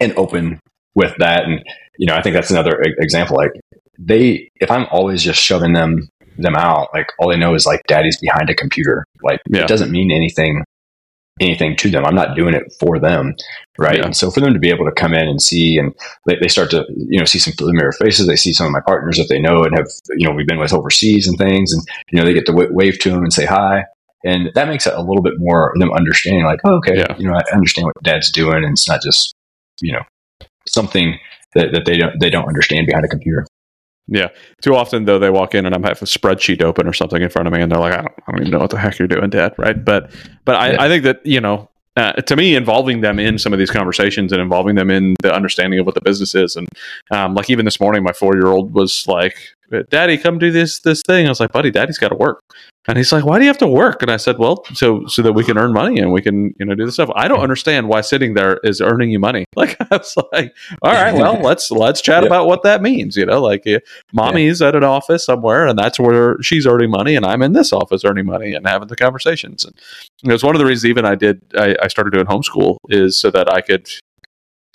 and 0.00 0.12
open 0.16 0.60
with 0.94 1.14
that. 1.18 1.44
And, 1.44 1.62
you 1.98 2.06
know, 2.06 2.14
I 2.14 2.22
think 2.22 2.34
that's 2.34 2.50
another 2.50 2.78
example. 2.98 3.36
Like 3.36 3.52
they, 3.98 4.50
if 4.60 4.70
I'm 4.70 4.86
always 4.90 5.22
just 5.22 5.40
shoving 5.42 5.72
them, 5.72 6.08
them 6.42 6.56
out, 6.56 6.88
like 6.94 7.06
all 7.18 7.28
they 7.30 7.36
know 7.38 7.54
is 7.54 7.66
like 7.66 7.82
daddy's 7.88 8.18
behind 8.20 8.50
a 8.50 8.54
computer. 8.54 9.04
Like 9.22 9.40
Yeah. 9.48 9.62
it 9.62 9.68
doesn't 9.68 9.90
mean 9.90 10.10
anything, 10.10 10.64
anything 11.40 11.76
to 11.76 11.90
them. 11.90 12.04
I'm 12.04 12.14
not 12.14 12.36
doing 12.36 12.54
it 12.54 12.64
for 12.78 12.98
them. 12.98 13.34
Right. 13.78 13.98
Yeah. 13.98 14.04
And 14.06 14.16
so 14.16 14.30
for 14.30 14.40
them 14.40 14.52
to 14.52 14.58
be 14.58 14.70
able 14.70 14.84
to 14.84 14.92
come 14.92 15.14
in 15.14 15.26
and 15.26 15.40
see, 15.40 15.78
and 15.78 15.94
they, 16.26 16.36
they 16.40 16.48
start 16.48 16.70
to, 16.72 16.84
you 16.88 17.18
know, 17.18 17.24
see 17.24 17.38
some 17.38 17.54
familiar 17.54 17.92
faces. 17.92 18.26
They 18.26 18.36
see 18.36 18.52
some 18.52 18.66
of 18.66 18.72
my 18.72 18.82
partners 18.86 19.16
that 19.16 19.28
they 19.28 19.40
know 19.40 19.62
and 19.64 19.76
have, 19.76 19.86
you 20.18 20.28
know, 20.28 20.34
we've 20.34 20.46
been 20.46 20.58
with 20.58 20.72
overseas 20.74 21.26
and 21.26 21.38
things. 21.38 21.72
And, 21.72 21.82
you 22.10 22.18
know, 22.18 22.24
they 22.26 22.34
get 22.34 22.46
to 22.46 22.52
w- 22.52 22.72
wave 22.72 22.98
to 23.00 23.10
them 23.10 23.22
and 23.22 23.32
say 23.32 23.46
hi. 23.46 23.84
And 24.24 24.50
that 24.54 24.68
makes 24.68 24.86
it 24.86 24.94
a 24.94 25.00
little 25.00 25.22
bit 25.22 25.34
more 25.38 25.72
them 25.78 25.90
understanding, 25.92 26.44
like, 26.44 26.60
oh, 26.64 26.76
okay, 26.76 26.98
Yeah. 26.98 27.16
you 27.18 27.26
know, 27.28 27.34
I 27.34 27.42
understand 27.54 27.86
what 27.86 27.94
dad's 28.04 28.30
doing. 28.30 28.58
And 28.62 28.72
it's 28.72 28.88
not 28.88 29.02
just, 29.02 29.34
you 29.80 29.92
know, 29.92 30.02
something 30.68 31.18
that, 31.54 31.72
that 31.72 31.84
they 31.86 31.96
don't, 31.96 32.20
they 32.20 32.30
don't 32.30 32.46
understand 32.46 32.86
behind 32.86 33.04
a 33.04 33.08
computer. 33.08 33.46
Too 34.60 34.74
often, 34.74 35.04
though, 35.04 35.18
they 35.18 35.30
walk 35.30 35.54
in 35.54 35.66
and 35.66 35.74
I'm 35.74 35.82
have 35.84 36.02
a 36.02 36.06
spreadsheet 36.06 36.62
open 36.62 36.86
or 36.86 36.92
something 36.92 37.22
in 37.22 37.28
front 37.28 37.46
of 37.48 37.54
me, 37.54 37.62
and 37.62 37.70
they're 37.70 37.78
like, 37.80 37.94
"I 37.94 38.02
don't, 38.02 38.14
I 38.26 38.32
don't 38.32 38.40
even 38.42 38.50
know 38.52 38.58
what 38.58 38.70
the 38.70 38.78
heck 38.78 38.98
you're 38.98 39.08
doing, 39.08 39.30
Dad." 39.30 39.54
Right? 39.58 39.82
But, 39.84 40.10
but 40.44 40.56
I, 40.56 40.72
Yeah. 40.72 40.82
I 40.82 40.88
think 40.88 41.04
that 41.04 41.24
you 41.24 41.40
know, 41.40 41.68
uh, 41.96 42.12
to 42.12 42.36
me, 42.36 42.54
involving 42.54 43.00
them 43.00 43.18
in 43.18 43.38
some 43.38 43.52
of 43.52 43.58
these 43.58 43.70
conversations 43.70 44.32
and 44.32 44.40
involving 44.40 44.74
them 44.74 44.90
in 44.90 45.14
the 45.22 45.32
understanding 45.34 45.78
of 45.78 45.86
what 45.86 45.94
the 45.94 46.00
business 46.00 46.34
is, 46.34 46.56
and 46.56 46.68
um, 47.10 47.34
like 47.34 47.50
even 47.50 47.64
this 47.64 47.80
morning, 47.80 48.02
my 48.02 48.12
four 48.12 48.34
year 48.34 48.48
old 48.48 48.74
was 48.74 49.06
like, 49.06 49.36
"Daddy, 49.90 50.18
come 50.18 50.38
do 50.38 50.50
this 50.50 50.80
this 50.80 51.02
thing." 51.06 51.26
I 51.26 51.28
was 51.28 51.40
like, 51.40 51.52
"Buddy, 51.52 51.70
Daddy's 51.70 51.98
got 51.98 52.08
to 52.08 52.16
work," 52.16 52.40
and 52.88 52.98
he's 52.98 53.12
like, 53.12 53.24
"Why 53.24 53.38
do 53.38 53.44
you 53.44 53.48
have 53.48 53.58
to 53.58 53.66
work?" 53.68 54.02
And 54.02 54.10
I 54.10 54.16
said, 54.16 54.38
"Well, 54.38 54.64
so 54.74 55.06
so 55.06 55.22
that 55.22 55.32
we 55.34 55.44
can 55.44 55.56
earn 55.58 55.72
money 55.72 56.00
and 56.00 56.12
we 56.12 56.20
can 56.22 56.54
you 56.58 56.66
know 56.66 56.74
do 56.74 56.84
this 56.84 56.94
stuff." 56.94 57.10
I 57.14 57.28
don't 57.28 57.40
understand 57.40 57.88
why 57.88 58.00
sitting 58.00 58.34
there 58.34 58.58
is 58.64 58.80
earning 58.80 59.10
you 59.10 59.18
money. 59.18 59.44
Like 59.56 59.76
I 59.80 59.86
was 59.96 60.14
like, 60.32 60.54
"All 60.82 60.92
right, 60.92 61.14
well, 61.14 61.40
let's 61.42 61.70
let's 61.70 62.00
chat 62.00 62.22
Yep. 62.22 62.28
about 62.28 62.46
what 62.46 62.62
that 62.64 62.82
means." 62.82 63.16
You 63.16 63.26
know, 63.26 63.40
like. 63.40 63.62
eh, 63.66 63.78
mommy's 64.12 64.60
at 64.60 64.74
an 64.74 64.84
office 64.84 65.24
somewhere 65.24 65.66
and 65.66 65.78
that's 65.78 65.98
where 65.98 66.36
she's 66.42 66.66
earning 66.66 66.90
money 66.90 67.16
and 67.16 67.24
i'm 67.24 67.40
in 67.42 67.52
this 67.54 67.72
office 67.72 68.04
earning 68.04 68.26
money 68.26 68.52
and 68.52 68.66
having 68.66 68.88
the 68.88 68.96
conversations 68.96 69.64
and 69.64 69.74
you 70.22 70.28
know, 70.28 70.34
it's 70.34 70.42
one 70.44 70.54
of 70.54 70.58
the 70.58 70.66
reasons 70.66 70.84
even 70.90 71.04
i 71.06 71.14
did 71.14 71.40
I, 71.56 71.74
I 71.82 71.88
started 71.88 72.12
doing 72.12 72.26
homeschool 72.26 72.76
is 72.90 73.18
so 73.18 73.30
that 73.30 73.50
i 73.52 73.60
could 73.62 73.88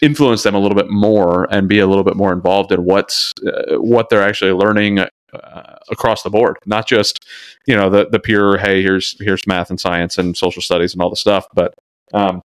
influence 0.01 0.43
them 0.43 0.55
a 0.55 0.59
little 0.59 0.75
bit 0.75 0.89
more 0.89 1.47
and 1.53 1.67
be 1.67 1.79
a 1.79 1.87
little 1.87 2.03
bit 2.03 2.15
more 2.15 2.33
involved 2.33 2.71
in 2.71 2.83
what's 2.83 3.31
uh, 3.45 3.77
what 3.79 4.09
they're 4.09 4.23
actually 4.23 4.51
learning 4.51 5.05
uh, 5.43 5.75
across 5.89 6.23
the 6.23 6.29
board 6.29 6.57
not 6.65 6.87
just 6.87 7.25
you 7.65 7.75
know 7.75 7.89
the 7.89 8.07
the 8.11 8.19
pure 8.19 8.57
hey 8.57 8.81
here's 8.81 9.15
here's 9.19 9.45
math 9.47 9.69
and 9.69 9.79
science 9.79 10.17
and 10.17 10.35
social 10.37 10.61
studies 10.61 10.93
and 10.93 11.01
all 11.01 11.09
the 11.09 11.15
stuff 11.15 11.45
but 11.53 11.73
um 12.13 12.41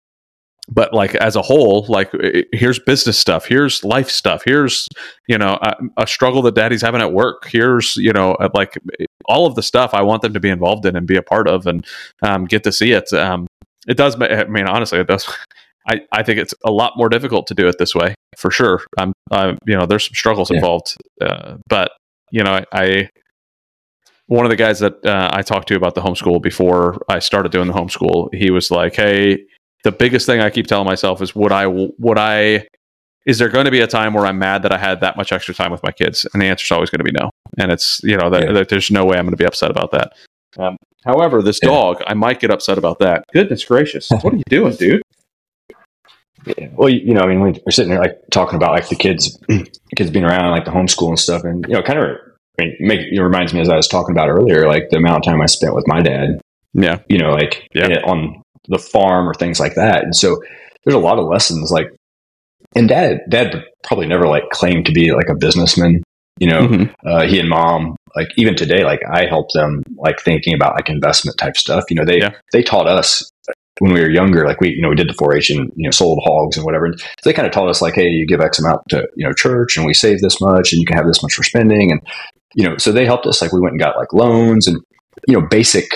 but 0.69 0.93
like 0.93 1.15
as 1.15 1.37
a 1.37 1.43
whole 1.43 1.85
like 1.89 2.11
here's 2.53 2.79
business 2.81 3.17
stuff 3.19 3.47
here's 3.47 3.85
life 3.85 4.11
stuff 4.11 4.43
here's 4.45 4.89
you 5.29 5.39
know 5.39 5.59
a, 5.63 5.75
a 5.99 6.07
struggle 6.07 6.43
that 6.43 6.55
daddy's 6.57 6.83
having 6.83 7.01
at 7.01 7.13
work 7.13 7.47
here's 7.47 7.97
you 7.97 8.13
know 8.13 8.33
uh, 8.35 8.49
like 8.53 8.77
all 9.27 9.47
of 9.47 9.55
the 9.55 9.63
stuff 9.63 9.95
i 9.95 10.03
want 10.03 10.23
them 10.23 10.35
to 10.35 10.41
be 10.41 10.49
involved 10.49 10.85
in 10.85 10.97
and 10.97 11.07
be 11.07 11.17
a 11.17 11.23
part 11.23 11.47
of 11.49 11.67
and 11.67 11.87
um, 12.23 12.45
get 12.47 12.65
to 12.65 12.73
see 12.73 12.93
it 12.93 13.13
um, 13.13 13.47
it 13.87 13.97
does 13.97 14.21
i 14.21 14.45
mean 14.45 14.67
honestly 14.67 14.99
it 14.99 15.07
does 15.07 15.29
I, 15.89 16.01
I 16.11 16.25
think 16.25 16.41
it's 16.41 16.53
a 16.65 16.73
lot 16.73 16.95
more 16.97 17.09
difficult 17.09 17.47
to 17.47 17.55
do 17.55 17.69
it 17.69 17.77
this 17.79 17.95
way 17.95 18.17
for 18.37 18.51
sure 18.51 18.81
i'm 18.99 19.13
uh, 19.31 19.55
you 19.69 19.77
know 19.77 19.87
there's 19.87 20.07
some 20.07 20.15
struggles 20.15 20.51
Yeah. 20.51 20.57
involved 20.57 20.97
uh, 21.21 21.59
but 21.69 21.93
you 22.31 22.43
know 22.43 22.53
I, 22.53 22.65
I 22.73 23.11
one 24.29 24.45
of 24.45 24.51
the 24.51 24.57
guys 24.57 24.81
that 24.81 25.05
uh, 25.07 25.31
I 25.33 25.43
talked 25.43 25.69
to 25.69 25.77
about 25.77 25.95
the 25.95 26.01
homeschool 26.01 26.43
before 26.43 27.01
I 27.09 27.21
started 27.21 27.53
doing 27.53 27.69
the 27.69 27.73
homeschool, 27.75 28.35
he 28.35 28.51
was 28.51 28.71
like, 28.71 28.97
"Hey, 28.97 29.45
the 29.85 29.93
biggest 29.93 30.27
thing 30.27 30.41
I 30.41 30.51
keep 30.51 30.67
telling 30.67 30.87
myself 30.87 31.23
is 31.23 31.35
would 31.37 31.53
I 31.53 31.67
would 31.67 32.19
I 32.19 32.67
is 33.25 33.39
there 33.39 33.49
going 33.49 33.65
to 33.67 33.71
be 33.71 33.81
a 33.81 33.87
time 33.87 34.15
where 34.15 34.27
I'm 34.27 34.39
mad 34.39 34.63
that 34.63 34.73
I 34.73 34.79
had 34.79 35.01
that 35.01 35.17
much 35.17 35.33
extra 35.33 35.55
time 35.55 35.71
with 35.71 35.83
my 35.85 35.93
kids?" 35.93 36.27
And 36.33 36.43
the 36.43 36.47
answer 36.47 36.65
is 36.65 36.71
always 36.73 36.91
going 36.91 36.99
to 36.99 37.05
be 37.05 37.13
no. 37.13 37.31
And 37.59 37.71
it's 37.71 38.01
you 38.03 38.17
know 38.17 38.29
that, 38.31 38.45
Yeah. 38.47 38.53
that 38.53 38.69
there's 38.69 38.91
no 38.91 39.05
way 39.05 39.17
I'm 39.17 39.25
going 39.27 39.33
to 39.33 39.37
be 39.37 39.47
upset 39.47 39.71
about 39.71 39.93
that. 39.93 40.13
Um, 40.59 40.77
however, 41.05 41.41
this 41.43 41.61
Yeah. 41.63 41.69
dog, 41.71 42.03
I 42.09 42.15
might 42.15 42.41
get 42.41 42.51
upset 42.51 42.79
about 42.79 42.99
that. 42.99 43.23
Goodness 43.33 43.65
gracious, 43.65 44.11
what 44.11 44.33
are 44.35 44.37
you 44.37 44.43
doing, 44.49 44.75
dude? 44.79 45.03
Yeah. 46.47 46.69
Well, 46.73 46.89
you, 46.89 47.01
you 47.01 47.15
know, 47.15 47.23
I 47.23 47.27
mean, 47.27 47.41
we're 47.41 47.55
sitting 47.71 47.91
there 47.91 48.01
like 48.01 48.19
talking 48.31 48.57
about 48.57 48.73
like 48.73 48.89
the 48.89 48.97
kids, 48.97 49.39
kids 49.97 50.11
being 50.11 50.25
around, 50.25 50.51
like 50.53 50.65
the 50.65 50.71
homeschool 50.71 51.09
and 51.09 51.19
stuff, 51.19 51.43
and 51.45 51.65
you 51.69 51.75
know, 51.75 51.83
kind 51.83 51.99
of, 51.99 52.05
I 52.59 52.65
mean, 52.65 52.77
make 52.81 53.01
it 53.01 53.21
reminds 53.21 53.53
me 53.53 53.61
as 53.61 53.69
I 53.69 53.77
was 53.77 53.89
talking 53.89 54.15
about 54.15 54.29
earlier, 54.29 54.67
like 54.67 54.89
the 54.91 54.97
amount 54.99 55.19
of 55.27 55.31
time 55.33 55.43
I 55.43 55.47
spent 55.47 55.75
with 55.75 55.87
my 55.87 56.01
dad, 56.01 56.41
Yeah, 56.75 56.99
you 57.09 57.19
know, 57.19 57.31
like 57.31 57.69
Yeah. 57.75 58.01
on 58.07 58.43
the 58.69 58.79
farm 58.79 59.29
or 59.29 59.35
things 59.35 59.59
like 59.61 59.75
that, 59.75 60.05
and 60.05 60.15
so 60.15 60.37
there's 60.85 60.95
a 60.95 61.01
lot 61.01 61.19
of 61.19 61.27
lessons 61.27 61.71
like, 61.71 61.89
and 62.77 62.89
dad, 62.89 63.21
dad 63.29 63.65
probably 63.85 64.07
never 64.07 64.27
like 64.27 64.49
claimed 64.51 64.87
to 64.87 64.93
be 64.93 65.13
like 65.13 65.29
a 65.29 65.35
businessman, 65.35 66.03
you 66.39 66.47
know, 66.49 66.67
Mhm. 66.69 66.95
uh, 67.05 67.27
he 67.27 67.39
and 67.41 67.49
mom, 67.49 67.97
like 68.15 68.29
even 68.37 68.55
today, 68.55 68.85
like 68.85 69.01
I 69.11 69.27
help 69.27 69.51
them 69.53 69.83
like 69.97 70.21
thinking 70.21 70.55
about 70.55 70.75
like 70.75 70.89
investment 70.89 71.39
type 71.39 71.57
stuff. 71.57 71.85
You 71.91 71.97
know, 71.97 72.05
they 72.05 72.19
Yeah. 72.19 72.31
they 72.53 72.63
taught 72.63 72.87
us 72.87 73.29
when 73.79 73.93
we 73.93 74.01
were 74.01 74.11
younger, 74.11 74.47
like 74.47 74.61
we 74.61 74.71
you 74.71 74.83
know 74.83 74.89
we 74.89 74.95
did 74.95 75.09
the 75.09 75.15
4-H 75.15 75.51
and 75.51 75.71
you 75.77 75.85
know 75.85 75.91
sold 75.91 76.21
hogs 76.25 76.57
and 76.57 76.65
whatever. 76.65 76.87
And 76.87 76.99
so 77.01 77.07
they 77.25 77.33
kind 77.33 77.47
of 77.47 77.53
taught 77.53 77.69
us 77.69 77.83
like, 77.83 77.95
hey, 77.95 78.09
you 78.09 78.27
give 78.27 78.41
X 78.41 78.59
amount 78.59 78.83
to 78.91 79.07
you 79.17 79.27
know 79.27 79.33
church, 79.33 79.77
and 79.77 79.87
we 79.87 79.95
save 79.95 80.21
this 80.21 80.41
much, 80.41 80.73
and 80.73 80.81
you 80.81 80.87
can 80.87 80.97
have 80.97 81.07
this 81.07 81.23
much 81.23 81.35
for 81.35 81.43
spending, 81.43 81.93
and 81.93 82.01
you 82.55 82.67
know, 82.67 82.77
so 82.79 82.93
they 82.93 83.05
helped 83.05 83.27
us. 83.27 83.43
Like 83.43 83.53
we 83.53 83.61
went 83.61 83.73
and 83.73 83.81
got 83.81 83.97
like 83.97 84.13
loans 84.13 84.67
and 84.67 84.81
you 85.29 85.39
know 85.39 85.47
basic 85.47 85.91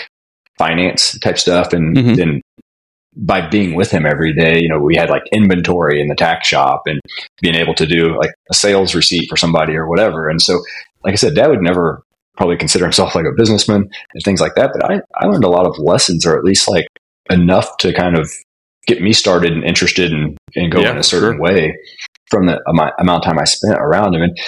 finance 0.59 1.19
type 1.21 1.39
stuff. 1.39 1.73
And 1.73 1.97
mm-hmm. 1.97 2.15
then 2.15 2.43
by 3.17 3.49
being 3.49 3.75
with 3.75 3.91
him 3.91 4.05
every 4.05 4.35
day, 4.35 4.61
you 4.61 4.69
know, 4.69 4.79
we 4.79 4.95
had 4.95 5.09
like 5.09 5.23
inventory 5.33 6.01
in 6.01 6.09
the 6.09 6.15
tax 6.15 6.47
shop 6.47 6.83
and 6.87 7.01
being 7.41 7.55
able 7.55 7.75
to 7.75 7.87
do 7.87 8.17
like 8.19 8.31
a 8.51 8.55
sales 8.55 8.95
receipt 8.95 9.29
for 9.29 9.39
somebody 9.39 9.75
or 9.75 9.89
whatever. 9.89 10.29
And 10.29 10.41
so, 10.41 10.61
like 11.03 11.13
I 11.13 11.17
said, 11.17 11.35
dad 11.35 11.49
would 11.49 11.63
never 11.63 12.03
probably 12.37 12.59
consider 12.59 12.85
himself 12.85 13.15
like 13.15 13.25
a 13.25 13.37
businessman 13.37 13.89
and 14.15 14.23
things 14.23 14.41
like 14.41 14.55
that. 14.55 14.71
But 14.73 14.91
I, 14.91 15.01
I 15.15 15.27
learned 15.27 15.45
a 15.45 15.49
lot 15.49 15.67
of 15.67 15.79
lessons 15.79 16.27
or 16.27 16.39
at 16.39 16.45
least 16.45 16.69
like 16.69 16.87
enough 17.31 17.77
to 17.79 17.93
kind 17.93 18.19
of 18.19 18.31
get 18.87 19.01
me 19.01 19.13
started 19.13 19.53
and 19.53 19.65
interested 19.65 20.13
and, 20.13 20.37
and 20.57 20.73
go 20.73 20.81
yeah, 20.81 20.93
in 20.93 20.99
a 20.99 21.03
certain 21.03 21.33
sure. 21.33 21.41
way 21.41 21.77
from 22.31 22.47
the 22.47 22.61
amount, 22.69 22.95
amount 22.99 23.25
of 23.25 23.25
time 23.25 23.39
I 23.39 23.45
spent 23.45 23.79
around 23.79 24.15
him. 24.15 24.23
And 24.23 24.39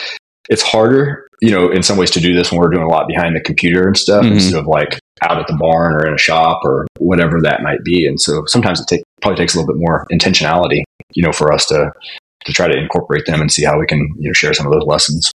it's 0.48 0.62
harder, 0.62 1.28
you 1.40 1.50
know, 1.50 1.70
in 1.70 1.82
some 1.82 1.96
ways 1.96 2.10
to 2.12 2.20
do 2.20 2.34
this 2.34 2.50
when 2.50 2.60
we're 2.60 2.70
doing 2.70 2.84
a 2.84 2.88
lot 2.88 3.06
behind 3.06 3.36
the 3.36 3.40
computer 3.40 3.86
and 3.86 3.96
stuff 3.96 4.24
mm-hmm. 4.24 4.34
instead 4.34 4.58
of 4.58 4.66
like 4.66 4.98
out 5.22 5.38
at 5.38 5.46
the 5.46 5.56
barn 5.56 5.94
or 5.94 6.06
in 6.06 6.14
a 6.14 6.18
shop 6.18 6.60
or 6.64 6.86
whatever 6.98 7.40
that 7.42 7.62
might 7.62 7.82
be. 7.84 8.06
And 8.06 8.20
so 8.20 8.44
sometimes 8.46 8.80
it 8.80 8.86
take, 8.88 9.02
probably 9.20 9.36
takes 9.36 9.54
a 9.54 9.58
little 9.58 9.72
bit 9.72 9.80
more 9.80 10.06
intentionality, 10.12 10.82
you 11.14 11.22
know, 11.22 11.32
for 11.32 11.52
us 11.52 11.66
to 11.66 11.92
to 12.44 12.52
try 12.52 12.66
to 12.66 12.76
incorporate 12.76 13.26
them 13.26 13.40
and 13.40 13.52
see 13.52 13.64
how 13.64 13.78
we 13.78 13.86
can 13.86 14.00
you 14.18 14.28
know 14.28 14.32
share 14.32 14.54
some 14.54 14.66
of 14.66 14.72
those 14.72 14.86
lessons. 14.86 15.30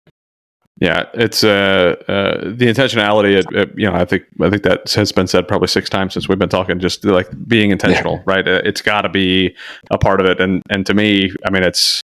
Yeah, 0.78 1.04
it's 1.14 1.42
uh, 1.42 1.96
uh, 2.06 2.40
the 2.44 2.66
intentionality. 2.66 3.38
It, 3.38 3.46
it, 3.52 3.72
you 3.78 3.86
know, 3.86 3.94
I 3.94 4.04
think 4.04 4.24
I 4.42 4.50
think 4.50 4.62
that 4.64 4.92
has 4.92 5.10
been 5.10 5.26
said 5.26 5.48
probably 5.48 5.68
six 5.68 5.88
times 5.88 6.12
since 6.12 6.28
we've 6.28 6.38
been 6.38 6.50
talking. 6.50 6.78
Just 6.78 7.02
like 7.04 7.28
being 7.48 7.70
intentional, 7.70 8.16
yeah. 8.16 8.22
right? 8.26 8.46
Uh, 8.46 8.60
it's 8.62 8.82
got 8.82 9.02
to 9.02 9.08
be 9.08 9.56
a 9.90 9.96
part 9.96 10.20
of 10.20 10.26
it. 10.26 10.38
And 10.38 10.62
and 10.68 10.84
to 10.84 10.92
me, 10.92 11.32
I 11.46 11.50
mean, 11.50 11.62
it's 11.62 12.02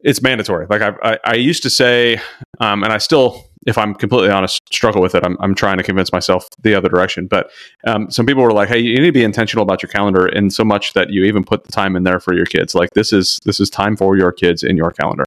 it's 0.00 0.20
mandatory. 0.20 0.66
Like 0.68 0.82
I, 0.82 0.94
I, 1.02 1.18
I 1.24 1.34
used 1.34 1.62
to 1.62 1.70
say, 1.70 2.20
um, 2.60 2.82
and 2.82 2.92
I 2.92 2.98
still, 2.98 3.44
if 3.66 3.76
I'm 3.76 3.94
completely 3.94 4.30
honest, 4.30 4.62
struggle 4.72 5.02
with 5.02 5.14
it. 5.14 5.24
I'm, 5.24 5.36
I'm 5.40 5.54
trying 5.54 5.76
to 5.76 5.82
convince 5.82 6.12
myself 6.12 6.48
the 6.62 6.74
other 6.74 6.88
direction. 6.88 7.26
But 7.26 7.50
um, 7.86 8.10
some 8.10 8.24
people 8.24 8.42
were 8.42 8.52
like, 8.52 8.68
"Hey, 8.68 8.78
you 8.78 8.96
need 8.96 9.06
to 9.06 9.12
be 9.12 9.24
intentional 9.24 9.62
about 9.62 9.82
your 9.82 9.90
calendar 9.90 10.28
in 10.28 10.50
so 10.50 10.64
much 10.64 10.92
that 10.94 11.10
you 11.10 11.24
even 11.24 11.44
put 11.44 11.64
the 11.64 11.72
time 11.72 11.96
in 11.96 12.04
there 12.04 12.20
for 12.20 12.32
your 12.34 12.46
kids. 12.46 12.74
Like 12.74 12.90
this 12.90 13.12
is 13.12 13.40
this 13.44 13.60
is 13.60 13.68
time 13.68 13.96
for 13.96 14.16
your 14.16 14.32
kids 14.32 14.62
in 14.62 14.76
your 14.76 14.90
calendar." 14.92 15.24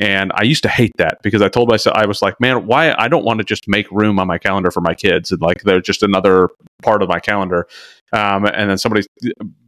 And 0.00 0.30
I 0.36 0.44
used 0.44 0.62
to 0.62 0.68
hate 0.68 0.96
that 0.98 1.18
because 1.22 1.42
I 1.42 1.48
told 1.48 1.68
myself 1.68 1.96
I 1.96 2.06
was 2.06 2.22
like, 2.22 2.38
"Man, 2.40 2.66
why 2.66 2.94
I 2.98 3.08
don't 3.08 3.24
want 3.24 3.38
to 3.38 3.44
just 3.44 3.66
make 3.66 3.90
room 3.90 4.18
on 4.18 4.26
my 4.26 4.38
calendar 4.38 4.70
for 4.70 4.80
my 4.80 4.94
kids 4.94 5.32
and 5.32 5.40
like 5.40 5.62
they're 5.62 5.80
just 5.80 6.02
another 6.02 6.50
part 6.82 7.02
of 7.02 7.08
my 7.08 7.20
calendar." 7.20 7.66
Um, 8.12 8.46
and 8.46 8.70
then 8.70 8.78
somebody 8.78 9.06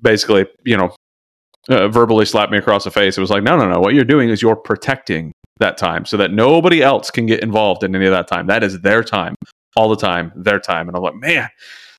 basically, 0.03 0.47
you 0.65 0.77
know, 0.77 0.95
uh, 1.69 1.89
verbally 1.89 2.25
slapped 2.25 2.53
me 2.53 2.59
across 2.59 2.85
the 2.85 2.91
face. 2.91 3.19
It 3.19 3.21
was 3.21 3.31
like, 3.31 3.43
no, 3.43 3.57
no, 3.57 3.71
no. 3.71 3.81
What 3.81 3.95
you're 3.95 4.05
doing 4.05 4.31
is 4.31 4.41
you're 4.41 4.57
protecting 4.57 5.33
that 5.61 5.79
time 5.79 6.05
so 6.05 6.17
that 6.17 6.33
nobody 6.33 6.83
else 6.83 7.11
can 7.11 7.27
get 7.27 7.41
involved 7.41 7.85
in 7.85 7.95
any 7.95 8.07
of 8.07 8.13
that 8.13 8.27
time. 8.27 8.47
That 8.47 8.65
is 8.65 8.81
their 8.81 9.05
time, 9.05 9.37
all 9.77 9.89
the 9.89 9.97
time, 9.97 10.33
their 10.35 10.59
time. 10.59 10.89
And 10.89 10.97
I'm 10.97 11.03
like, 11.03 11.15
man, 11.15 11.49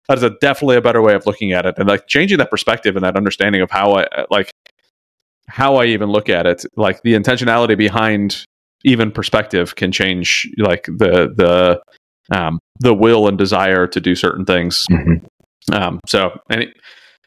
that 0.08 0.18
is 0.18 0.24
a 0.24 0.32
definitely 0.42 0.76
a 0.76 0.82
better 0.82 1.02
way 1.02 1.14
of 1.14 1.26
looking 1.26 1.54
at 1.54 1.66
it. 1.66 1.76
And 1.78 1.88
like 1.88 2.08
changing 2.08 2.38
that 2.40 2.52
perspective 2.52 2.96
and 2.96 3.06
that 3.06 3.16
understanding 3.16 3.62
of 3.62 3.72
how 3.72 3.94
I 3.94 4.26
like 4.30 4.52
how 5.48 5.76
I 5.76 5.86
even 5.86 6.10
look 6.10 6.30
at 6.30 6.46
it, 6.46 6.64
like 6.76 7.02
the 7.04 7.14
intentionality 7.14 7.78
behind 7.78 8.46
even 8.84 9.12
perspective 9.12 9.76
can 9.76 9.92
change 9.92 10.50
like 10.58 10.86
the 10.86 11.32
the 11.36 11.82
um, 12.36 12.60
the 12.80 12.94
will 12.94 13.28
and 13.28 13.38
desire 13.38 13.88
to 13.88 14.00
do 14.00 14.16
certain 14.16 14.46
things. 14.46 14.86
Mm-hmm. 14.92 15.74
Um, 15.74 16.00
so 16.08 16.40
any, 16.50 16.74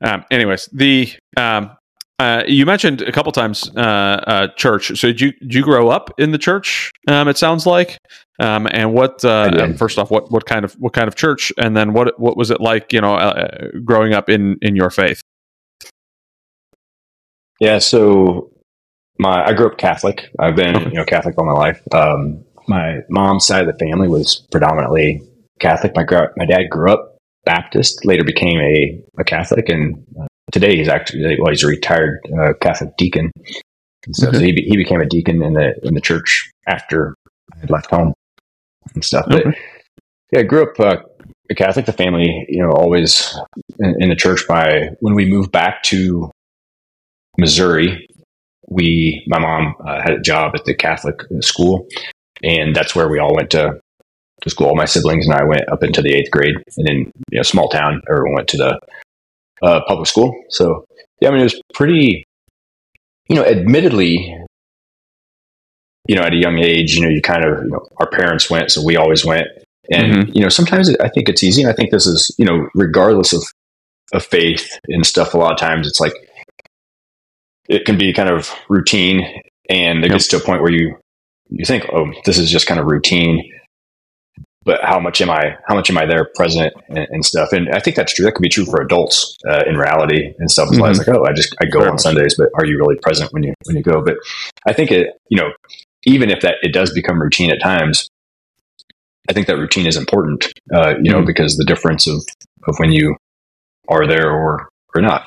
um, 0.03 0.25
anyways, 0.31 0.67
the 0.73 1.13
um, 1.37 1.71
uh, 2.19 2.45
you 2.47 2.65
mentioned 2.65 3.03
a 3.03 3.13
couple 3.13 3.33
times 3.33 3.71
uh, 3.77 3.81
uh, 3.81 4.49
church. 4.49 4.99
So 4.99 5.09
did 5.09 5.21
you 5.21 5.33
did 5.33 5.55
you 5.55 5.63
grow 5.63 5.89
up 5.89 6.11
in 6.19 6.31
the 6.31 6.39
church? 6.39 6.91
Um, 7.09 7.29
it 7.29 7.37
sounds 7.37 7.67
like. 7.67 7.99
Um, 8.41 8.67
and 8.71 8.93
what 8.93 9.25
uh, 9.25 9.73
first 9.75 9.99
off, 9.99 10.11
what 10.11 10.31
what 10.31 10.47
kind 10.47 10.65
of 10.65 10.75
what 10.75 10.93
kind 10.93 11.09
of 11.09 11.15
church, 11.15 11.53
and 11.59 11.77
then 11.77 11.93
what 11.93 12.19
what 12.19 12.37
was 12.37 12.51
it 12.51 12.61
like? 12.61 12.93
You 12.93 13.01
know, 13.01 13.15
uh, 13.15 13.69
growing 13.85 14.13
up 14.13 14.29
in 14.29 14.59
in 14.63 14.77
your 14.77 14.91
faith. 14.91 15.21
Yeah, 17.61 17.79
so 17.79 18.51
my 19.19 19.47
I 19.47 19.53
grew 19.53 19.67
up 19.67 19.79
Catholic. 19.79 20.29
I've 20.39 20.57
been 20.57 20.81
you 20.91 20.95
know 20.95 21.05
Catholic 21.05 21.37
all 21.39 21.47
my 21.47 21.53
life. 21.53 21.81
Um, 21.93 22.45
my 22.69 23.01
mom's 23.09 23.47
side 23.47 23.67
of 23.67 23.73
the 23.73 23.85
family 23.85 24.09
was 24.09 24.47
predominantly 24.51 25.21
Catholic. 25.61 25.95
My 25.95 26.05
my 26.37 26.47
dad 26.47 26.71
grew 26.71 26.93
up 26.93 27.17
Baptist, 27.45 28.05
later 28.05 28.25
became 28.25 28.59
a, 28.59 29.03
a 29.19 29.25
Catholic, 29.25 29.69
and 29.69 30.05
uh, 30.21 30.27
today 30.53 30.77
he's 30.77 30.89
actually 30.89 31.37
well, 31.41 31.51
he's 31.51 31.65
a 31.65 31.69
retired 31.69 32.21
uh, 32.39 32.53
Catholic 32.61 32.97
deacon. 32.97 33.31
So, 34.13 34.31
so, 34.33 34.39
he, 34.39 34.53
he 34.53 34.77
became 34.77 35.01
a 35.01 35.07
deacon 35.07 35.43
in 35.43 35.55
the 35.55 35.75
in 35.83 35.95
the 35.95 36.01
church 36.01 36.51
after 36.69 37.15
I 37.55 37.61
had 37.61 37.71
left 37.71 37.91
home 37.91 38.13
and 38.95 39.05
stuff. 39.05 39.27
Okay. 39.31 39.43
But 39.45 39.55
yeah, 40.33 40.41
I 40.41 40.43
grew 40.43 40.63
up 40.63 40.79
uh, 40.79 40.97
a 41.51 41.55
Catholic. 41.55 41.87
The 41.87 41.93
family, 41.93 42.47
you 42.49 42.63
know, 42.63 42.71
always 42.71 43.39
in, 43.79 43.95
in, 44.01 44.09
the 44.09 44.17
church. 44.17 44.47
By 44.47 44.91
when 45.01 45.15
we 45.15 45.25
moved 45.25 45.53
back 45.53 45.83
to 45.85 46.31
Missouri, 47.39 48.07
we 48.69 49.25
my 49.27 49.39
mom 49.39 49.75
uh, 49.87 50.01
had 50.03 50.13
a 50.13 50.21
job 50.21 50.53
at 50.55 50.65
the 50.65 50.75
Catholic 50.75 51.21
school, 51.41 51.87
and 52.43 52.75
that's 52.75 52.95
where 52.95 53.09
we 53.09 53.19
all 53.19 53.35
went 53.35 53.51
to 53.51 53.81
to 54.43 54.51
school. 54.51 54.69
All 54.69 54.77
my 54.77 54.85
siblings 54.85 55.27
and 55.27 55.35
I 55.35 55.45
went 55.45 55.69
up 55.71 55.83
into 55.83 56.03
the 56.03 56.13
eighth 56.13 56.31
grade, 56.31 56.57
and 56.77 56.89
in 56.89 57.13
you 57.31 57.39
know, 57.39 57.43
small 57.43 57.69
town, 57.69 58.03
everyone 58.11 58.35
went 58.35 58.49
to 58.49 58.57
the 58.59 58.79
uh, 59.63 59.81
public 59.87 60.07
school. 60.07 60.35
So 60.51 60.85
yeah, 61.21 61.29
I 61.29 61.33
mean, 61.33 61.41
it 61.41 61.45
was 61.45 61.61
pretty, 61.75 62.25
you 63.29 63.37
know, 63.37 63.45
admittedly, 63.45 64.37
you 66.07 66.17
know, 66.17 66.23
at 66.23 66.33
a 66.33 66.37
young 66.37 66.59
age, 66.59 66.95
you 66.95 67.03
know, 67.03 67.09
you 67.09 67.23
kind 67.23 67.45
of, 67.45 67.65
you 67.65 67.71
know, 67.71 67.87
our 67.99 68.11
parents 68.11 68.51
went, 68.51 68.71
so 68.71 68.85
we 68.85 68.97
always 68.97 69.25
went. 69.25 69.47
And, 69.91 70.13
mm-hmm. 70.13 70.31
you 70.35 70.43
know, 70.43 70.49
sometimes 70.49 70.95
I 70.97 71.09
think 71.09 71.29
it's 71.29 71.43
easy. 71.43 71.63
And 71.63 71.71
I 71.71 71.75
think 71.75 71.91
this 71.91 72.07
is, 72.07 72.35
you 72.39 72.45
know, 72.45 72.69
regardless 72.75 73.33
of, 73.33 73.43
of 74.13 74.25
faith 74.25 74.79
and 74.89 75.07
stuff, 75.07 75.35
a 75.35 75.39
lot 75.39 75.53
of 75.53 75.59
times 75.59 75.87
it's 75.87 76.01
like, 76.01 76.13
it 77.69 77.87
can 77.87 77.97
be 77.97 78.13
kind 78.13 78.29
of 78.29 78.51
routine 78.69 79.43
and 79.71 80.01
it 80.01 80.09
yep. 80.09 80.13
gets 80.13 80.29
to 80.29 80.37
a 80.37 80.41
point 80.41 80.61
where 80.61 80.73
you, 80.73 80.97
you 81.49 81.65
think, 81.65 81.87
oh, 81.93 82.13
this 82.27 82.39
is 82.39 82.51
just 82.51 82.67
kind 82.67 82.81
of 82.81 82.87
routine 82.87 83.51
but 84.65 84.83
how 84.83 84.99
much 84.99 85.21
am 85.21 85.31
I, 85.31 85.57
how 85.67 85.75
much 85.75 85.91
am 85.91 85.99
I 85.99 86.07
there 86.07 86.31
present 86.35 86.73
and, 86.89 87.07
and 87.11 87.25
stuff? 87.25 87.53
And 87.53 87.69
I 87.71 87.81
think 87.81 87.97
that's 87.97 88.15
true. 88.15 88.25
That 88.25 88.33
could 88.33 88.43
be 88.43 88.49
true 88.49 88.65
for 88.65 88.81
adults 88.81 89.37
uh, 89.49 89.63
in 89.67 89.77
reality 89.77 90.35
and 90.39 90.51
stuff. 90.51 90.71
Mm-hmm. 90.71 90.85
It's 90.87 90.99
like, 90.99 91.09
oh, 91.09 91.25
I 91.25 91.33
just, 91.33 91.55
I 91.61 91.67
go 91.67 91.81
Very 91.81 91.91
on 91.91 91.99
Sundays, 91.99 92.35
but 92.37 92.49
are 92.57 92.65
you 92.65 92.79
really 92.79 92.97
present 93.03 93.33
when 93.33 93.43
you, 93.43 93.55
when 93.65 93.77
you 93.77 93.83
go? 93.83 94.03
But 94.03 94.17
I 94.67 94.73
think 94.73 94.91
it, 94.91 95.19
you 95.29 95.41
know, 95.41 95.51
even 96.05 96.31
if 96.31 96.41
that 96.41 96.57
it 96.63 96.73
does 96.73 96.93
become 96.93 97.21
routine 97.21 97.51
at 97.51 97.63
times, 97.63 98.09
I 99.29 99.33
think 99.33 99.47
that 99.47 99.57
routine 99.57 99.87
is 99.87 99.97
important, 99.97 100.53
uh, 100.75 100.95
you 101.03 101.11
know, 101.11 101.19
mm-hmm. 101.19 101.27
because 101.27 101.57
the 101.57 101.65
difference 101.65 102.07
of, 102.07 102.23
of 102.67 102.77
when 102.79 102.93
you 102.93 103.17
are 103.89 104.07
there 104.07 104.31
or, 104.31 104.69
or 104.95 105.03
not. 105.03 105.27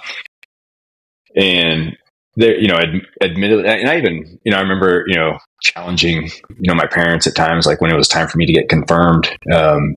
And 1.35 1.95
there, 2.37 2.57
you 2.57 2.67
know, 2.67 2.75
ad, 2.75 3.01
admittedly, 3.21 3.67
and 3.67 3.89
I 3.89 3.97
even, 3.97 4.39
you 4.43 4.51
know, 4.51 4.57
I 4.57 4.61
remember, 4.61 5.03
you 5.07 5.15
know, 5.15 5.37
challenging, 5.61 6.29
you 6.49 6.69
know, 6.69 6.75
my 6.75 6.85
parents 6.85 7.25
at 7.27 7.35
times, 7.35 7.65
like 7.65 7.81
when 7.81 7.91
it 7.91 7.97
was 7.97 8.07
time 8.07 8.27
for 8.27 8.37
me 8.37 8.45
to 8.45 8.53
get 8.53 8.69
confirmed 8.69 9.27
um, 9.53 9.95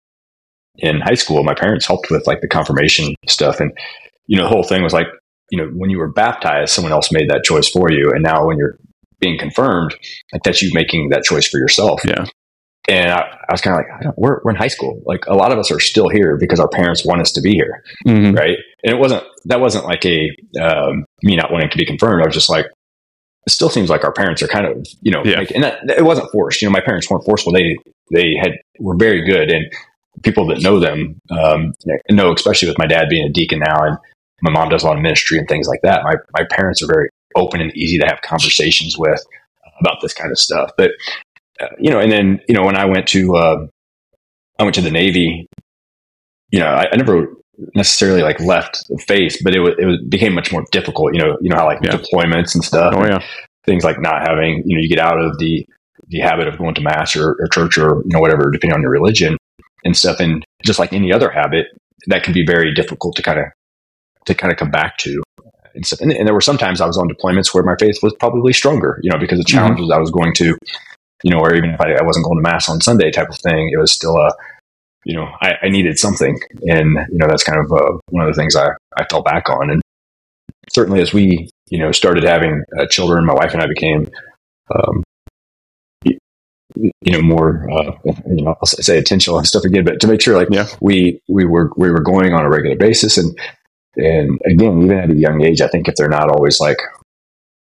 in 0.78 1.00
high 1.00 1.14
school, 1.14 1.44
my 1.44 1.54
parents 1.54 1.86
helped 1.86 2.10
with 2.10 2.26
like 2.26 2.40
the 2.40 2.48
confirmation 2.48 3.14
stuff. 3.28 3.60
And, 3.60 3.70
you 4.26 4.36
know, 4.36 4.44
the 4.44 4.48
whole 4.48 4.64
thing 4.64 4.82
was 4.82 4.94
like, 4.94 5.06
you 5.50 5.58
know, 5.58 5.70
when 5.74 5.90
you 5.90 5.98
were 5.98 6.10
baptized, 6.10 6.72
someone 6.72 6.92
else 6.92 7.12
made 7.12 7.28
that 7.28 7.44
choice 7.44 7.68
for 7.68 7.92
you. 7.92 8.10
And 8.10 8.22
now 8.22 8.46
when 8.46 8.56
you're 8.56 8.78
being 9.18 9.38
confirmed, 9.38 9.94
like 10.32 10.42
that's 10.42 10.62
you 10.62 10.70
making 10.72 11.10
that 11.10 11.24
choice 11.24 11.46
for 11.46 11.58
yourself. 11.58 12.00
Yeah. 12.04 12.24
And 12.90 13.08
I, 13.08 13.20
I 13.48 13.52
was 13.52 13.60
kind 13.60 13.78
of 13.78 13.84
like, 14.04 14.14
we're, 14.16 14.40
we're 14.42 14.50
in 14.50 14.56
high 14.56 14.66
school. 14.66 15.00
Like 15.06 15.24
a 15.26 15.34
lot 15.34 15.52
of 15.52 15.58
us 15.58 15.70
are 15.70 15.78
still 15.78 16.08
here 16.08 16.36
because 16.36 16.58
our 16.58 16.68
parents 16.68 17.04
want 17.04 17.20
us 17.20 17.30
to 17.32 17.40
be 17.40 17.52
here. 17.52 17.84
Mm-hmm. 18.04 18.34
Right. 18.34 18.58
And 18.82 18.92
it 18.96 18.98
wasn't, 18.98 19.22
that 19.44 19.60
wasn't 19.60 19.84
like 19.84 20.04
a, 20.04 20.28
um, 20.60 21.04
me 21.22 21.36
not 21.36 21.52
wanting 21.52 21.70
to 21.70 21.78
be 21.78 21.86
confirmed. 21.86 22.22
I 22.22 22.26
was 22.26 22.34
just 22.34 22.50
like, 22.50 22.66
it 23.46 23.52
still 23.52 23.70
seems 23.70 23.90
like 23.90 24.02
our 24.02 24.12
parents 24.12 24.42
are 24.42 24.48
kind 24.48 24.66
of, 24.66 24.84
you 25.02 25.12
know, 25.12 25.22
yeah. 25.24 25.38
like, 25.38 25.52
and 25.52 25.62
that, 25.62 25.78
it 25.88 26.04
wasn't 26.04 26.30
forced. 26.32 26.60
You 26.60 26.68
know, 26.68 26.72
my 26.72 26.80
parents 26.80 27.08
weren't 27.08 27.24
forceful. 27.24 27.52
They, 27.52 27.76
they 28.12 28.34
had, 28.40 28.52
were 28.80 28.96
very 28.96 29.24
good. 29.24 29.52
And 29.52 29.72
people 30.24 30.48
that 30.48 30.60
know 30.60 30.80
them, 30.80 31.20
um, 31.30 31.72
know, 32.10 32.32
especially 32.32 32.68
with 32.68 32.78
my 32.78 32.86
dad 32.86 33.08
being 33.08 33.24
a 33.24 33.32
deacon 33.32 33.60
now 33.60 33.84
and 33.84 33.98
my 34.42 34.50
mom 34.50 34.68
does 34.68 34.82
a 34.82 34.86
lot 34.86 34.96
of 34.96 35.02
ministry 35.02 35.38
and 35.38 35.46
things 35.46 35.68
like 35.68 35.82
that. 35.82 36.02
My, 36.02 36.16
my 36.36 36.44
parents 36.50 36.82
are 36.82 36.88
very 36.88 37.08
open 37.36 37.60
and 37.60 37.74
easy 37.76 37.98
to 37.98 38.06
have 38.06 38.20
conversations 38.22 38.98
with 38.98 39.24
about 39.80 40.00
this 40.02 40.12
kind 40.12 40.32
of 40.32 40.38
stuff. 40.38 40.72
But, 40.76 40.90
you 41.78 41.90
know, 41.90 41.98
and 42.00 42.10
then, 42.10 42.40
you 42.48 42.54
know, 42.54 42.64
when 42.64 42.76
I 42.76 42.84
went 42.84 43.06
to, 43.08 43.36
uh, 43.36 43.66
I 44.58 44.62
went 44.62 44.74
to 44.76 44.80
the 44.80 44.90
Navy, 44.90 45.46
you 46.50 46.58
know, 46.58 46.66
I, 46.66 46.88
I 46.92 46.96
never 46.96 47.34
necessarily 47.74 48.22
like 48.22 48.40
left 48.40 48.86
the 48.88 48.98
faith, 48.98 49.38
but 49.42 49.54
it 49.54 49.60
was, 49.60 49.74
it 49.78 49.84
was, 49.84 49.98
became 50.08 50.34
much 50.34 50.52
more 50.52 50.64
difficult. 50.72 51.14
You 51.14 51.20
know, 51.20 51.38
you 51.40 51.50
know 51.50 51.56
how 51.56 51.66
like 51.66 51.80
yeah. 51.82 51.92
deployments 51.92 52.54
and 52.54 52.64
stuff. 52.64 52.94
Oh 52.96 53.04
yeah. 53.04 53.22
Things 53.66 53.84
like 53.84 54.00
not 54.00 54.26
having, 54.26 54.62
you 54.64 54.76
know, 54.76 54.82
you 54.82 54.88
get 54.88 54.98
out 54.98 55.20
of 55.20 55.38
the 55.38 55.66
the 56.08 56.18
habit 56.18 56.48
of 56.48 56.58
going 56.58 56.74
to 56.74 56.80
mass 56.80 57.14
or, 57.14 57.36
or 57.38 57.46
church 57.48 57.78
or 57.78 58.02
you 58.02 58.10
know 58.12 58.20
whatever, 58.20 58.50
depending 58.50 58.74
on 58.74 58.82
your 58.82 58.90
religion 58.90 59.36
and 59.84 59.96
stuff. 59.96 60.18
And 60.20 60.44
just 60.64 60.78
like 60.78 60.92
any 60.92 61.12
other 61.12 61.30
habit, 61.30 61.66
that 62.06 62.22
can 62.22 62.32
be 62.32 62.44
very 62.44 62.74
difficult 62.74 63.16
to 63.16 63.22
kind 63.22 63.38
of 63.38 63.46
to 64.26 64.34
kind 64.34 64.52
of 64.52 64.58
come 64.58 64.70
back 64.70 64.96
to 64.98 65.22
and 65.74 65.86
stuff. 65.86 66.00
And, 66.00 66.12
and, 66.12 66.26
there 66.26 66.34
were 66.34 66.40
sometimes 66.40 66.80
I 66.80 66.86
was 66.86 66.98
on 66.98 67.08
deployments 67.08 67.54
where 67.54 67.62
my 67.62 67.76
faith 67.78 67.98
was 68.02 68.14
probably 68.18 68.52
stronger, 68.52 68.98
you 69.02 69.10
know, 69.10 69.18
because 69.18 69.38
the 69.38 69.44
mm-hmm. 69.44 69.56
challenges 69.56 69.84
mm-hmm. 69.84 69.92
I 69.92 69.98
was 69.98 70.10
going 70.10 70.34
to, 70.34 70.56
you 71.22 71.30
know, 71.30 71.38
or 71.38 71.54
even 71.54 71.70
if 71.70 71.80
I, 71.80 71.92
I, 71.92 72.02
wasn't 72.02 72.24
going 72.24 72.38
to 72.38 72.42
mass 72.42 72.68
on 72.68 72.80
Sunday 72.80 73.10
type 73.10 73.28
of 73.28 73.38
thing, 73.38 73.70
it 73.72 73.78
was 73.78 73.92
still 73.92 74.16
a 74.16 74.32
you 75.04 75.14
know, 75.14 75.28
I, 75.40 75.54
I, 75.62 75.68
needed 75.68 75.98
something. 75.98 76.38
And, 76.66 76.92
you 77.10 77.18
know, 77.18 77.26
that's 77.28 77.44
kind 77.44 77.58
of 77.58 77.72
uh, 77.72 77.98
one 78.10 78.26
of 78.26 78.34
the 78.34 78.38
things 78.38 78.54
I, 78.54 78.68
I 78.96 79.06
fell 79.10 79.22
back 79.22 79.48
on. 79.48 79.70
And 79.70 79.82
certainly 80.72 81.00
as 81.00 81.12
we, 81.12 81.50
you 81.68 81.78
know, 81.78 81.90
started 81.92 82.24
having 82.24 82.62
uh, 82.78 82.86
children, 82.86 83.24
my 83.24 83.34
wife 83.34 83.52
and 83.54 83.62
I 83.62 83.66
became, 83.66 84.10
um, 84.74 85.02
you 86.04 87.12
know, 87.12 87.22
more, 87.22 87.68
uh, 87.72 87.92
you 88.04 88.44
know, 88.44 88.50
I'll 88.60 88.66
say 88.66 88.98
intentional 88.98 89.38
and 89.38 89.46
stuff 89.46 89.64
again, 89.64 89.84
but 89.84 90.00
to 90.00 90.06
make 90.06 90.20
sure 90.20 90.36
like 90.36 90.48
yeah. 90.50 90.68
we, 90.80 91.20
we 91.28 91.44
were, 91.44 91.70
we 91.76 91.90
were 91.90 92.02
going 92.02 92.34
on 92.34 92.44
a 92.44 92.50
regular 92.50 92.76
basis. 92.76 93.16
And, 93.16 93.36
and 93.96 94.38
again, 94.46 94.82
even 94.82 94.98
at 94.98 95.10
a 95.10 95.16
young 95.16 95.42
age, 95.42 95.60
I 95.60 95.68
think 95.68 95.88
if 95.88 95.96
they're 95.96 96.08
not 96.08 96.30
always 96.30 96.60
like 96.60 96.78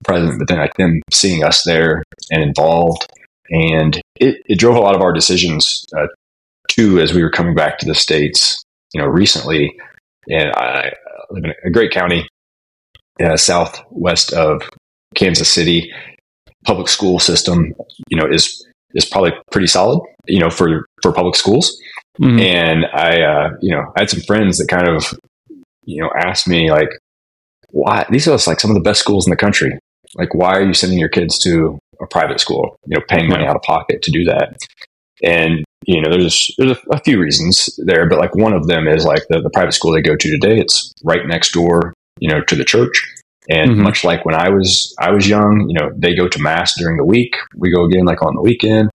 present, 0.04 0.38
but 0.38 0.48
then 0.48 0.58
like 0.58 0.74
them 0.74 1.00
seeing 1.12 1.44
us 1.44 1.62
there 1.62 2.02
and 2.30 2.42
involved 2.42 3.06
and 3.50 4.00
it, 4.16 4.42
it 4.46 4.58
drove 4.58 4.76
a 4.76 4.80
lot 4.80 4.94
of 4.94 5.02
our 5.02 5.12
decisions 5.12 5.84
uh, 5.96 6.06
too 6.68 7.00
as 7.00 7.12
we 7.12 7.22
were 7.22 7.30
coming 7.30 7.54
back 7.54 7.78
to 7.78 7.86
the 7.86 7.94
states, 7.94 8.62
you 8.92 9.00
know, 9.00 9.06
recently. 9.06 9.74
And 10.28 10.52
I 10.52 10.92
live 11.30 11.44
in 11.44 11.52
a 11.64 11.70
great 11.70 11.92
county, 11.92 12.26
uh, 13.22 13.36
southwest 13.36 14.32
of 14.32 14.62
Kansas 15.14 15.48
City. 15.48 15.92
Public 16.64 16.86
school 16.86 17.18
system, 17.18 17.74
you 18.08 18.16
know, 18.16 18.24
is 18.30 18.64
is 18.94 19.04
probably 19.04 19.32
pretty 19.50 19.66
solid, 19.66 20.00
you 20.26 20.38
know, 20.38 20.48
for 20.48 20.86
for 21.02 21.12
public 21.12 21.34
schools. 21.34 21.76
Mm-hmm. 22.20 22.38
And 22.38 22.86
I, 22.94 23.20
uh, 23.20 23.50
you 23.60 23.74
know, 23.74 23.92
I 23.96 24.02
had 24.02 24.10
some 24.10 24.20
friends 24.20 24.58
that 24.58 24.68
kind 24.68 24.88
of, 24.88 25.12
you 25.84 26.00
know, 26.00 26.10
asked 26.16 26.46
me 26.46 26.70
like, 26.70 26.90
why 27.70 28.06
these 28.10 28.28
are 28.28 28.38
like 28.46 28.60
some 28.60 28.70
of 28.70 28.76
the 28.76 28.80
best 28.80 29.00
schools 29.00 29.26
in 29.26 29.30
the 29.30 29.36
country. 29.36 29.76
Like, 30.14 30.34
why 30.34 30.52
are 30.52 30.64
you 30.64 30.74
sending 30.74 31.00
your 31.00 31.08
kids 31.08 31.36
to 31.40 31.80
a 32.02 32.06
private 32.06 32.40
school? 32.40 32.76
You 32.86 32.98
know, 32.98 33.04
paying 33.08 33.28
money 33.28 33.46
out 33.46 33.56
of 33.56 33.62
pocket 33.62 34.02
to 34.02 34.10
do 34.10 34.24
that. 34.24 34.56
And 35.22 35.64
you 35.86 36.00
know, 36.00 36.10
there's 36.10 36.54
there's 36.58 36.76
a, 36.90 37.00
few 37.00 37.20
reasons 37.20 37.78
there, 37.84 38.08
but 38.08 38.18
like 38.18 38.34
one 38.34 38.52
of 38.52 38.66
them 38.66 38.86
is 38.86 39.04
like 39.04 39.22
the, 39.28 39.40
the 39.40 39.50
private 39.50 39.72
school 39.72 39.92
they 39.92 40.02
go 40.02 40.16
to 40.16 40.30
today. 40.30 40.58
It's 40.58 40.92
right 41.04 41.26
next 41.26 41.52
door, 41.52 41.92
you 42.20 42.30
know, 42.30 42.40
to 42.42 42.54
the 42.54 42.64
church. 42.64 43.02
And 43.50 43.72
mm-hmm. 43.72 43.82
much 43.82 44.04
like 44.04 44.24
when 44.24 44.34
I 44.34 44.50
was 44.50 44.94
I 45.00 45.10
was 45.10 45.28
young, 45.28 45.66
you 45.68 45.78
know, 45.78 45.90
they 45.96 46.14
go 46.14 46.28
to 46.28 46.42
mass 46.42 46.78
during 46.78 46.96
the 46.96 47.04
week. 47.04 47.34
We 47.56 47.72
go 47.72 47.84
again 47.84 48.04
like 48.04 48.22
on 48.22 48.34
the 48.34 48.42
weekend. 48.42 48.90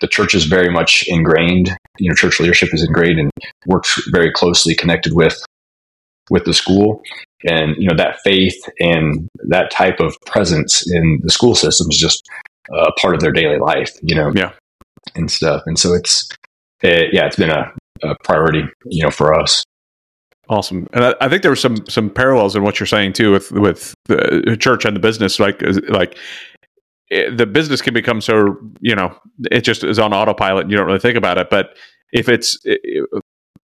The 0.00 0.06
church 0.06 0.34
is 0.34 0.44
very 0.44 0.70
much 0.70 1.04
ingrained. 1.08 1.76
You 1.98 2.08
know, 2.08 2.14
church 2.14 2.38
leadership 2.38 2.72
is 2.72 2.84
ingrained 2.84 3.18
and 3.18 3.30
works 3.66 4.00
very 4.12 4.32
closely 4.32 4.76
connected 4.76 5.14
with 5.14 5.42
with 6.30 6.44
the 6.44 6.54
school. 6.54 7.02
And 7.48 7.74
you 7.78 7.88
know 7.88 7.96
that 7.96 8.18
faith 8.22 8.60
and 8.78 9.28
that 9.48 9.70
type 9.72 9.98
of 10.00 10.16
presence 10.26 10.84
in 10.92 11.20
the 11.22 11.30
school 11.30 11.54
system 11.54 11.88
is 11.90 11.98
just 11.98 12.22
Uh, 12.72 12.84
a 12.88 12.92
part 13.00 13.14
of 13.14 13.20
their 13.20 13.32
daily 13.32 13.58
life. 13.58 13.92
You 14.02 14.14
know, 14.14 14.32
yeah 14.34 14.52
and 15.14 15.30
stuff. 15.30 15.62
And 15.66 15.78
so 15.78 15.94
it's, 15.94 16.28
it, 16.82 17.12
yeah, 17.12 17.26
it's 17.26 17.36
been 17.36 17.50
a, 17.50 17.72
a, 18.02 18.14
priority, 18.24 18.64
you 18.86 19.02
know, 19.02 19.10
for 19.10 19.38
us. 19.38 19.64
Awesome, 20.50 20.86
and 20.94 21.04
I, 21.04 21.14
I, 21.20 21.28
think 21.28 21.42
there 21.42 21.50
were 21.50 21.56
some 21.56 21.76
some 21.90 22.08
parallels 22.08 22.56
in 22.56 22.62
what 22.62 22.80
you're 22.80 22.86
saying 22.86 23.12
too 23.12 23.32
with 23.32 23.52
with 23.52 23.92
the 24.06 24.56
church 24.58 24.86
and 24.86 24.96
the 24.96 25.00
business. 25.00 25.38
Like 25.38 25.60
like 25.90 26.16
it, 27.10 27.36
the 27.36 27.44
business 27.44 27.82
can 27.82 27.92
become 27.92 28.22
so 28.22 28.56
you 28.80 28.96
know 28.96 29.14
it 29.50 29.60
just 29.60 29.84
is 29.84 29.98
on 29.98 30.14
autopilot 30.14 30.62
and 30.62 30.70
you 30.70 30.78
don't 30.78 30.86
really 30.86 31.00
think 31.00 31.18
about 31.18 31.36
it. 31.36 31.50
But 31.50 31.76
if 32.12 32.30
it's 32.30 32.58
eh, 32.64 32.76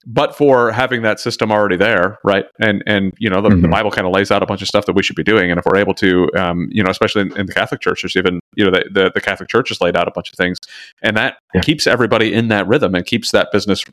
but 0.07 0.37
for 0.37 0.71
having 0.73 1.03
that 1.03 1.21
system 1.21 1.51
already 1.51 1.77
there, 1.77 2.19
right? 2.25 2.47
And 2.61 2.83
and 2.87 3.13
you 3.19 3.31
know 3.31 3.41
the, 3.41 3.49
mm-hmm. 3.49 3.63
the 3.63 3.69
Bible 3.69 3.91
kind 3.91 4.07
of 4.07 4.13
lays 4.13 4.31
out 4.31 4.43
a 4.43 4.47
bunch 4.47 4.63
of 4.63 4.69
stuff 4.69 4.87
that 4.87 4.95
we 4.95 5.03
should 5.03 5.17
be 5.17 5.23
doing, 5.23 5.51
and 5.51 5.59
if 5.59 5.65
we're 5.67 5.79
able 5.79 5.95
to, 5.95 6.31
um, 6.37 6.69
you 6.71 6.83
know, 6.83 6.91
especially 6.91 7.23
in, 7.23 7.37
in, 7.37 7.47
the 7.47 7.55
Catholic 7.55 7.81
Church, 7.81 8.03
there's 8.03 8.17
even 8.17 8.41
you 8.57 8.65
know 8.65 8.71
the, 8.71 8.85
the, 8.91 9.11
the 9.15 9.21
Catholic 9.21 9.49
Church 9.49 9.69
has 9.69 9.81
laid 9.81 9.97
out 9.97 10.09
a 10.09 10.11
bunch 10.11 10.31
of 10.31 10.37
things, 10.37 10.59
and 11.03 11.17
that 11.17 11.39
yeah. 11.55 11.61
keeps 11.61 11.87
everybody 11.87 12.33
in 12.33 12.49
that 12.49 12.67
rhythm 12.67 12.95
and 12.95 13.07
keeps 13.07 13.31
that 13.31 13.51
business 13.53 13.85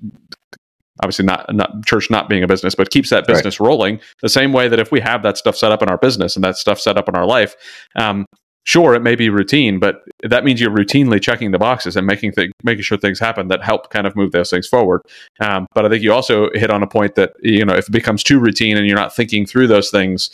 obviously 0.99 1.25
not, 1.25 1.51
not 1.53 1.83
church 1.85 2.11
not 2.11 2.29
being 2.29 2.43
a 2.43 2.47
business, 2.47 2.75
but 2.75 2.91
keeps 2.91 3.09
that 3.09 3.25
business 3.25 3.59
right. 3.59 3.67
rolling 3.67 3.99
the 4.21 4.29
same 4.29 4.53
way 4.53 4.67
that 4.67 4.79
if 4.79 4.91
we 4.91 4.99
have 4.99 5.23
that 5.23 5.37
stuff 5.37 5.55
set 5.55 5.71
up 5.71 5.81
in 5.81 5.89
our 5.89 5.97
business 5.97 6.35
and 6.35 6.43
that 6.43 6.57
stuff 6.57 6.79
set 6.79 6.97
up 6.97 7.09
in 7.09 7.15
our 7.15 7.25
life, 7.25 7.55
um, 7.95 8.25
sure 8.63 8.93
it 8.93 9.01
may 9.01 9.15
be 9.15 9.29
routine 9.29 9.79
but 9.79 10.03
that 10.23 10.43
means 10.43 10.61
you're 10.61 10.71
routinely 10.71 11.21
checking 11.21 11.51
the 11.51 11.59
boxes 11.59 11.95
and 11.95 12.05
making 12.05 12.31
th- 12.31 12.51
making 12.63 12.83
sure 12.83 12.97
things 12.97 13.19
happen 13.19 13.47
that 13.47 13.63
help 13.63 13.89
kind 13.89 14.05
of 14.05 14.15
move 14.15 14.31
those 14.31 14.49
things 14.49 14.67
forward. 14.67 15.01
Um, 15.39 15.65
but 15.73 15.85
i 15.85 15.89
think 15.89 16.03
you 16.03 16.13
also 16.13 16.49
hit 16.53 16.69
on 16.69 16.83
a 16.83 16.87
point 16.87 17.15
that 17.15 17.33
you 17.41 17.65
know 17.65 17.73
if 17.73 17.87
it 17.87 17.91
becomes 17.91 18.23
too 18.23 18.39
routine 18.39 18.77
and 18.77 18.87
you're 18.87 18.97
not 18.97 19.15
thinking 19.15 19.45
through 19.45 19.67
those 19.67 19.89
things 19.89 20.29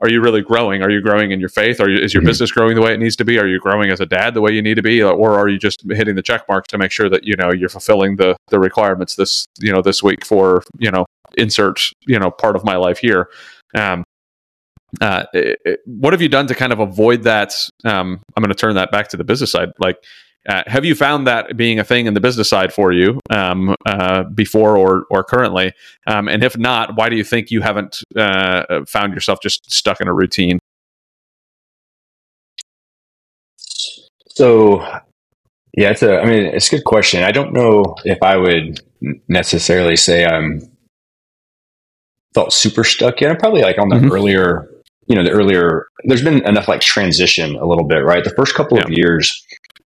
are 0.00 0.10
you 0.10 0.20
really 0.20 0.42
growing? 0.42 0.82
Are 0.82 0.90
you 0.90 1.00
growing 1.00 1.30
in 1.30 1.40
your 1.40 1.48
faith? 1.48 1.80
Are 1.80 1.88
you, 1.88 1.98
is 1.98 2.12
your 2.12 2.20
mm-hmm. 2.20 2.28
business 2.28 2.52
growing 2.52 2.74
the 2.74 2.82
way 2.82 2.92
it 2.92 3.00
needs 3.00 3.16
to 3.16 3.24
be? 3.24 3.38
Are 3.38 3.46
you 3.46 3.58
growing 3.58 3.90
as 3.90 4.00
a 4.00 4.06
dad 4.06 4.34
the 4.34 4.42
way 4.42 4.52
you 4.52 4.60
need 4.60 4.74
to 4.74 4.82
be? 4.82 5.02
Or 5.02 5.38
are 5.38 5.48
you 5.48 5.58
just 5.58 5.82
hitting 5.90 6.14
the 6.14 6.22
check 6.22 6.46
marks 6.48 6.68
to 6.68 6.78
make 6.78 6.90
sure 6.90 7.08
that 7.08 7.24
you 7.24 7.34
know 7.36 7.50
you're 7.52 7.70
fulfilling 7.70 8.16
the 8.16 8.36
the 8.48 8.60
requirements 8.60 9.16
this 9.16 9.46
you 9.58 9.72
know 9.72 9.80
this 9.80 10.02
week 10.02 10.24
for 10.24 10.62
you 10.78 10.90
know 10.90 11.06
insert 11.38 11.90
you 12.06 12.18
know 12.18 12.30
part 12.30 12.56
of 12.56 12.64
my 12.64 12.76
life 12.76 12.98
here? 12.98 13.30
Um, 13.74 14.04
uh, 15.00 15.24
what 15.84 16.12
have 16.12 16.22
you 16.22 16.28
done 16.28 16.46
to 16.46 16.54
kind 16.54 16.72
of 16.72 16.80
avoid 16.80 17.22
that? 17.24 17.54
Um, 17.84 18.20
I'm 18.36 18.42
going 18.42 18.48
to 18.48 18.54
turn 18.54 18.74
that 18.76 18.90
back 18.90 19.08
to 19.08 19.16
the 19.16 19.24
business 19.24 19.50
side. 19.50 19.72
Like, 19.78 20.02
uh, 20.48 20.62
have 20.66 20.84
you 20.84 20.94
found 20.94 21.26
that 21.26 21.56
being 21.56 21.80
a 21.80 21.84
thing 21.84 22.06
in 22.06 22.14
the 22.14 22.20
business 22.20 22.48
side 22.48 22.72
for 22.72 22.92
you 22.92 23.20
um, 23.30 23.74
uh, 23.84 24.22
before 24.24 24.76
or 24.76 25.04
or 25.10 25.24
currently? 25.24 25.72
Um, 26.06 26.28
and 26.28 26.44
if 26.44 26.56
not, 26.56 26.96
why 26.96 27.08
do 27.08 27.16
you 27.16 27.24
think 27.24 27.50
you 27.50 27.62
haven't 27.62 28.02
uh, 28.16 28.84
found 28.86 29.12
yourself 29.12 29.40
just 29.42 29.70
stuck 29.72 30.00
in 30.00 30.08
a 30.08 30.14
routine? 30.14 30.60
So, 34.28 34.80
yeah, 35.76 35.90
it's 35.90 36.02
a. 36.02 36.20
I 36.20 36.26
mean, 36.26 36.46
it's 36.46 36.72
a 36.72 36.76
good 36.76 36.84
question. 36.84 37.24
I 37.24 37.32
don't 37.32 37.52
know 37.52 37.96
if 38.04 38.22
I 38.22 38.36
would 38.36 38.80
necessarily 39.28 39.96
say 39.96 40.24
I'm 40.24 40.60
felt 42.34 42.52
super 42.52 42.84
stuck 42.84 43.20
yet. 43.20 43.30
I'm 43.30 43.38
probably 43.38 43.62
like 43.62 43.78
on 43.78 43.88
the 43.88 43.96
mm-hmm. 43.96 44.12
earlier 44.12 44.68
you 45.06 45.14
know, 45.14 45.24
the 45.24 45.30
earlier, 45.30 45.86
there's 46.04 46.22
been 46.22 46.44
enough 46.46 46.68
like 46.68 46.80
transition 46.80 47.56
a 47.56 47.64
little 47.64 47.86
bit, 47.86 48.04
right? 48.04 48.24
The 48.24 48.34
first 48.36 48.54
couple 48.54 48.78
yeah. 48.78 48.84
of 48.84 48.90
years 48.90 49.46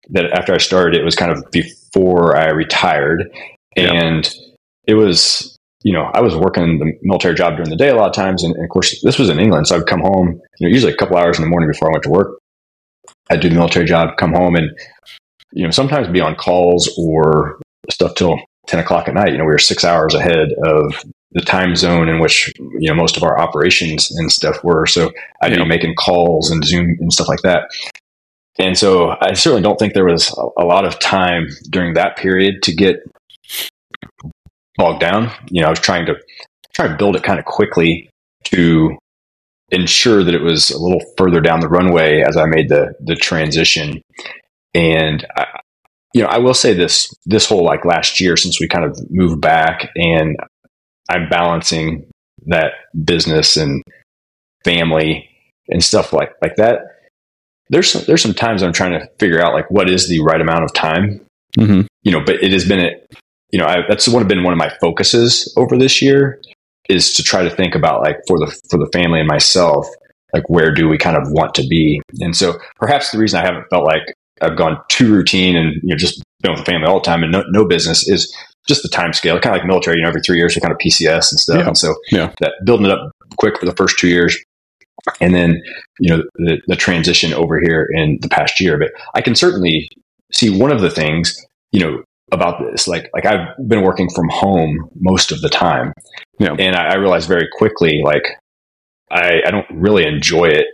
that 0.09 0.25
after 0.31 0.53
I 0.53 0.57
started, 0.57 0.99
it 0.99 1.03
was 1.03 1.15
kind 1.15 1.31
of 1.31 1.43
before 1.51 2.37
I 2.37 2.49
retired. 2.49 3.29
And 3.75 4.25
yeah. 4.25 4.41
it 4.87 4.93
was, 4.93 5.57
you 5.83 5.93
know, 5.93 6.09
I 6.13 6.21
was 6.21 6.35
working 6.35 6.79
the 6.79 6.93
military 7.01 7.35
job 7.35 7.55
during 7.55 7.69
the 7.69 7.75
day 7.75 7.89
a 7.89 7.95
lot 7.95 8.09
of 8.09 8.15
times. 8.15 8.43
And, 8.43 8.55
and, 8.55 8.63
of 8.63 8.69
course, 8.69 9.01
this 9.03 9.19
was 9.19 9.29
in 9.29 9.39
England. 9.39 9.67
So 9.67 9.77
I'd 9.77 9.87
come 9.87 10.01
home, 10.01 10.39
you 10.59 10.67
know, 10.67 10.73
usually 10.73 10.93
a 10.93 10.97
couple 10.97 11.17
hours 11.17 11.37
in 11.37 11.43
the 11.43 11.49
morning 11.49 11.69
before 11.69 11.89
I 11.89 11.93
went 11.93 12.03
to 12.03 12.09
work. 12.09 12.39
I'd 13.29 13.41
do 13.41 13.49
the 13.49 13.55
military 13.55 13.85
job, 13.85 14.17
come 14.17 14.33
home 14.33 14.55
and, 14.55 14.69
you 15.51 15.63
know, 15.63 15.71
sometimes 15.71 16.07
be 16.07 16.21
on 16.21 16.35
calls 16.35 16.89
or 16.97 17.59
stuff 17.89 18.15
till 18.15 18.39
10 18.67 18.79
o'clock 18.79 19.07
at 19.07 19.13
night. 19.13 19.31
You 19.31 19.37
know, 19.37 19.45
we 19.45 19.51
were 19.51 19.57
six 19.57 19.83
hours 19.83 20.13
ahead 20.13 20.49
of 20.63 21.03
the 21.31 21.41
time 21.41 21.75
zone 21.75 22.07
in 22.07 22.19
which 22.19 22.51
you 22.57 22.89
know 22.89 22.95
most 22.95 23.17
of 23.17 23.23
our 23.23 23.39
operations 23.39 24.09
and 24.11 24.31
stuff 24.31 24.63
were. 24.63 24.85
So 24.85 25.11
I'd 25.41 25.51
yeah. 25.51 25.63
be 25.63 25.65
making 25.65 25.95
calls 25.95 26.49
and 26.49 26.63
Zoom 26.63 26.95
and 26.99 27.11
stuff 27.11 27.27
like 27.27 27.41
that. 27.41 27.69
And 28.59 28.77
so 28.77 29.15
I 29.21 29.33
certainly 29.33 29.61
don't 29.61 29.77
think 29.77 29.93
there 29.93 30.05
was 30.05 30.35
a, 30.57 30.65
lot 30.65 30.83
of 30.83 30.99
time 30.99 31.47
during 31.69 31.93
that 31.93 32.17
period 32.17 32.63
to 32.63 32.73
get 32.73 32.97
bogged 34.77 34.99
down. 34.99 35.31
You 35.49 35.61
know, 35.61 35.67
I 35.67 35.69
was 35.69 35.79
trying 35.79 36.07
to 36.07 36.15
try 36.73 36.87
to 36.87 36.95
build 36.95 37.15
it 37.15 37.23
kind 37.23 37.37
of 37.37 37.45
quickly 37.45 38.09
to 38.45 38.97
ensure 39.69 40.23
that 40.23 40.33
it 40.33 40.41
was 40.41 40.71
a 40.71 40.79
little 40.79 41.01
further 41.17 41.39
down 41.39 41.59
the 41.59 41.67
runway 41.67 42.21
as 42.21 42.35
I 42.35 42.45
made 42.45 42.69
the 42.69 42.93
the 42.99 43.15
transition. 43.15 44.01
And 44.73 45.25
I, 45.35 45.45
you 46.13 46.23
know, 46.23 46.29
I 46.29 46.39
will 46.39 46.55
say 46.55 46.73
this 46.73 47.13
this 47.25 47.47
whole 47.47 47.63
like 47.63 47.85
last 47.85 48.19
year 48.19 48.37
since 48.37 48.59
we 48.59 48.67
kind 48.67 48.85
of 48.85 48.99
moved 49.11 49.39
back 49.39 49.91
and 49.95 50.35
I'm 51.09 51.29
balancing 51.29 52.09
that 52.47 52.71
business 53.03 53.57
and 53.57 53.83
family 54.63 55.29
and 55.69 55.83
stuff 55.83 56.13
like 56.13 56.31
like 56.41 56.55
that. 56.55 56.79
There's 57.69 57.91
some, 57.91 58.03
there's 58.07 58.21
some 58.21 58.33
times 58.33 58.63
I'm 58.63 58.73
trying 58.73 58.93
to 58.93 59.07
figure 59.19 59.41
out 59.41 59.53
like 59.53 59.69
what 59.69 59.89
is 59.89 60.07
the 60.07 60.21
right 60.21 60.39
amount 60.39 60.63
of 60.63 60.73
time, 60.73 61.19
mm-hmm. 61.57 61.81
you 62.03 62.11
know. 62.11 62.21
But 62.25 62.41
it 62.41 62.53
has 62.53 62.65
been 62.65 62.79
a, 62.79 62.91
you 63.51 63.59
know 63.59 63.65
I, 63.65 63.77
that's 63.87 64.07
one 64.07 64.27
been 64.27 64.43
one 64.43 64.53
of 64.53 64.59
my 64.59 64.71
focuses 64.81 65.53
over 65.57 65.77
this 65.77 66.01
year 66.01 66.41
is 66.89 67.13
to 67.13 67.23
try 67.23 67.43
to 67.43 67.49
think 67.49 67.75
about 67.75 68.01
like 68.01 68.17
for 68.27 68.37
the 68.39 68.47
for 68.69 68.77
the 68.77 68.89
family 68.93 69.19
and 69.19 69.27
myself 69.27 69.87
like 70.33 70.49
where 70.49 70.73
do 70.73 70.87
we 70.87 70.97
kind 70.97 71.17
of 71.17 71.23
want 71.31 71.53
to 71.55 71.67
be 71.67 72.01
and 72.19 72.35
so 72.35 72.57
perhaps 72.77 73.11
the 73.11 73.17
reason 73.17 73.39
i 73.39 73.45
haven't 73.45 73.65
felt 73.69 73.85
like 73.85 74.13
i've 74.41 74.57
gone 74.57 74.77
too 74.89 75.11
routine 75.11 75.55
and 75.55 75.75
you 75.83 75.89
know 75.89 75.95
just 75.95 76.21
been 76.41 76.51
with 76.51 76.59
the 76.59 76.65
family 76.65 76.87
all 76.87 76.99
the 76.99 77.05
time 77.05 77.23
and 77.23 77.31
no, 77.31 77.43
no 77.49 77.65
business 77.65 78.07
is 78.07 78.33
just 78.67 78.83
the 78.83 78.89
time 78.89 79.13
scale, 79.13 79.39
kind 79.39 79.55
of 79.55 79.61
like 79.61 79.67
military, 79.67 79.97
you 79.97 80.03
know, 80.03 80.09
every 80.09 80.21
three 80.21 80.37
years 80.37 80.55
we 80.55 80.61
kind 80.61 80.73
of 80.73 80.77
PCS 80.77 81.31
and 81.31 81.39
stuff. 81.39 81.57
Yeah. 81.59 81.67
And 81.67 81.77
so 81.77 81.95
yeah. 82.11 82.33
that 82.39 82.53
building 82.65 82.85
it 82.85 82.91
up 82.91 83.11
quick 83.37 83.59
for 83.59 83.65
the 83.65 83.75
first 83.75 83.97
two 83.97 84.09
years. 84.09 84.37
And 85.21 85.33
then, 85.33 85.61
you 85.99 86.09
know, 86.09 86.23
the, 86.35 86.59
the 86.67 86.75
transition 86.75 87.33
over 87.33 87.59
here 87.59 87.87
in 87.93 88.17
the 88.21 88.29
past 88.29 88.59
year. 88.59 88.77
But 88.77 88.91
I 89.13 89.21
can 89.21 89.35
certainly 89.35 89.89
see 90.33 90.49
one 90.49 90.71
of 90.71 90.81
the 90.81 90.89
things, 90.89 91.37
you 91.71 91.79
know, 91.79 92.03
about 92.31 92.59
this. 92.59 92.87
Like, 92.87 93.09
like 93.13 93.25
I've 93.25 93.47
been 93.67 93.83
working 93.83 94.09
from 94.13 94.27
home 94.29 94.89
most 94.95 95.31
of 95.31 95.41
the 95.41 95.49
time. 95.49 95.93
Yeah. 96.39 96.55
And 96.59 96.75
I, 96.75 96.93
I 96.93 96.95
realized 96.95 97.27
very 97.27 97.47
quickly, 97.57 98.01
like, 98.03 98.23
I, 99.09 99.41
I 99.45 99.51
don't 99.51 99.67
really 99.71 100.05
enjoy 100.05 100.45
it 100.45 100.65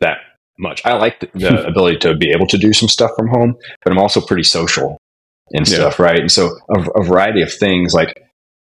that 0.00 0.18
much. 0.58 0.84
I 0.84 0.94
like 0.94 1.20
the, 1.20 1.30
the 1.34 1.66
ability 1.66 1.98
to 1.98 2.14
be 2.14 2.30
able 2.30 2.46
to 2.48 2.58
do 2.58 2.72
some 2.72 2.88
stuff 2.88 3.10
from 3.16 3.28
home, 3.28 3.56
but 3.82 3.92
I'm 3.92 3.98
also 3.98 4.20
pretty 4.20 4.44
social. 4.44 4.98
And 5.52 5.68
Yeah. 5.68 5.76
stuff, 5.76 5.98
right? 5.98 6.18
And 6.20 6.30
so 6.30 6.56
a, 6.74 7.00
a 7.00 7.04
variety 7.04 7.42
of 7.42 7.52
things 7.52 7.94
like, 7.94 8.22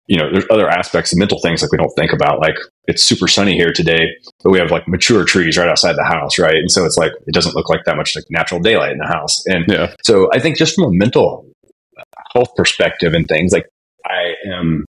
you 0.07 0.17
know, 0.17 0.31
there's 0.31 0.45
other 0.49 0.69
aspects 0.69 1.11
of 1.11 1.19
mental 1.19 1.39
things 1.41 1.61
like 1.61 1.71
we 1.71 1.77
don't 1.77 1.93
think 1.97 2.13
about. 2.13 2.39
Like 2.39 2.55
it's 2.85 3.03
super 3.03 3.27
sunny 3.27 3.55
here 3.55 3.73
today, 3.73 4.07
but 4.43 4.51
we 4.51 4.59
have 4.59 4.71
like 4.71 4.87
mature 4.87 5.25
trees 5.25 5.57
right 5.57 5.67
outside 5.67 5.95
the 5.97 6.05
house, 6.05 6.39
right? 6.39 6.55
And 6.55 6.71
so 6.71 6.85
it's 6.85 6.97
like 6.97 7.11
it 7.25 7.33
doesn't 7.33 7.55
look 7.55 7.69
like 7.69 7.81
that 7.85 7.97
much 7.97 8.15
like 8.15 8.25
natural 8.29 8.61
daylight 8.61 8.91
in 8.91 8.99
the 8.99 9.07
house. 9.07 9.43
And 9.47 9.65
Yeah. 9.67 9.93
so 10.03 10.29
I 10.33 10.39
think 10.39 10.57
just 10.57 10.75
from 10.75 10.85
a 10.85 10.91
mental 10.91 11.49
uh, 11.97 12.03
health 12.33 12.55
perspective 12.55 13.13
and 13.13 13.27
things, 13.27 13.51
like 13.51 13.67
I 14.05 14.33
am, 14.49 14.85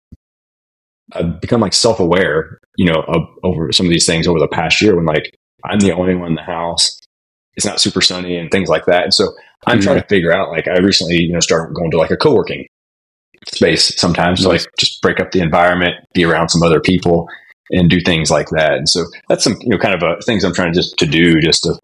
I've 1.11 1.41
become 1.41 1.59
like 1.59 1.73
self 1.73 1.99
aware, 1.99 2.59
you 2.77 2.85
know, 2.85 3.03
of, 3.07 3.23
over 3.43 3.71
some 3.71 3.85
of 3.85 3.91
these 3.91 4.05
things 4.05 4.27
over 4.27 4.39
the 4.39 4.47
past 4.47 4.81
year 4.81 4.95
when 4.95 5.05
like 5.05 5.35
I'm 5.65 5.79
the 5.79 5.91
only 5.91 6.15
one 6.15 6.29
in 6.29 6.35
the 6.35 6.43
house. 6.43 6.97
It's 7.55 7.65
not 7.65 7.81
super 7.81 7.99
sunny 7.99 8.37
and 8.37 8.49
things 8.49 8.69
like 8.69 8.85
that. 8.85 9.03
And 9.03 9.13
so 9.13 9.33
I'm 9.67 9.79
Mhm. 9.79 9.83
trying 9.83 10.01
to 10.01 10.07
figure 10.07 10.33
out, 10.33 10.49
like, 10.49 10.67
I 10.67 10.77
recently, 10.79 11.15
you 11.17 11.33
know, 11.33 11.39
started 11.39 11.73
going 11.73 11.91
to 11.91 11.97
like 11.97 12.11
a 12.11 12.17
co 12.17 12.33
working 12.33 12.65
space 13.47 13.93
sometimes 13.99 14.41
to 14.41 14.49
Nice. 14.49 14.63
like 14.65 14.71
just 14.79 15.01
break 15.01 15.19
up 15.19 15.31
the 15.31 15.39
environment, 15.41 15.95
be 16.13 16.23
around 16.25 16.49
some 16.49 16.61
other 16.63 16.79
people 16.79 17.27
and 17.71 17.89
do 17.89 17.99
things 18.01 18.29
like 18.31 18.49
that. 18.49 18.73
And 18.73 18.87
so 18.89 19.05
that's 19.29 19.43
some, 19.43 19.57
you 19.61 19.69
know, 19.69 19.77
kind 19.77 19.93
of 19.95 20.03
uh 20.03 20.15
things 20.25 20.43
I'm 20.43 20.53
trying 20.53 20.73
to 20.73 20.79
just 20.79 20.97
to 20.97 21.05
do 21.05 21.39
just 21.41 21.63
to, 21.63 21.79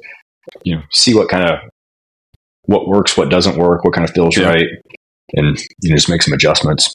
you 0.64 0.76
know, 0.76 0.82
see 0.92 1.14
what 1.14 1.30
kind 1.30 1.50
of, 1.50 1.60
what 2.64 2.88
works, 2.88 3.16
what 3.18 3.30
doesn't 3.30 3.58
work, 3.58 3.84
what 3.84 3.94
kind 3.94 4.08
of 4.08 4.14
feels 4.14 4.36
Yeah. 4.38 4.50
right. 4.50 4.68
And, 5.34 5.58
you 5.82 5.90
know, 5.90 5.96
just 5.96 6.10
make 6.10 6.22
some 6.24 6.34
adjustments. 6.34 6.94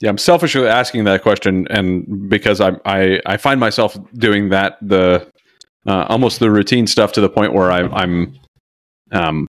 Yeah, 0.00 0.10
I'm 0.10 0.18
selfishly 0.18 0.66
asking 0.66 1.04
that 1.04 1.22
question, 1.22 1.66
and 1.70 2.28
because 2.28 2.60
I 2.60 2.72
I, 2.84 3.18
I 3.24 3.36
find 3.38 3.58
myself 3.58 3.96
doing 4.14 4.50
that 4.50 4.76
the 4.82 5.26
uh, 5.86 6.04
almost 6.10 6.38
the 6.38 6.50
routine 6.50 6.86
stuff 6.86 7.12
to 7.12 7.20
the 7.22 7.30
point 7.30 7.54
where 7.54 7.70
I, 7.72 7.80
I'm 7.84 8.38
um, 9.12 9.46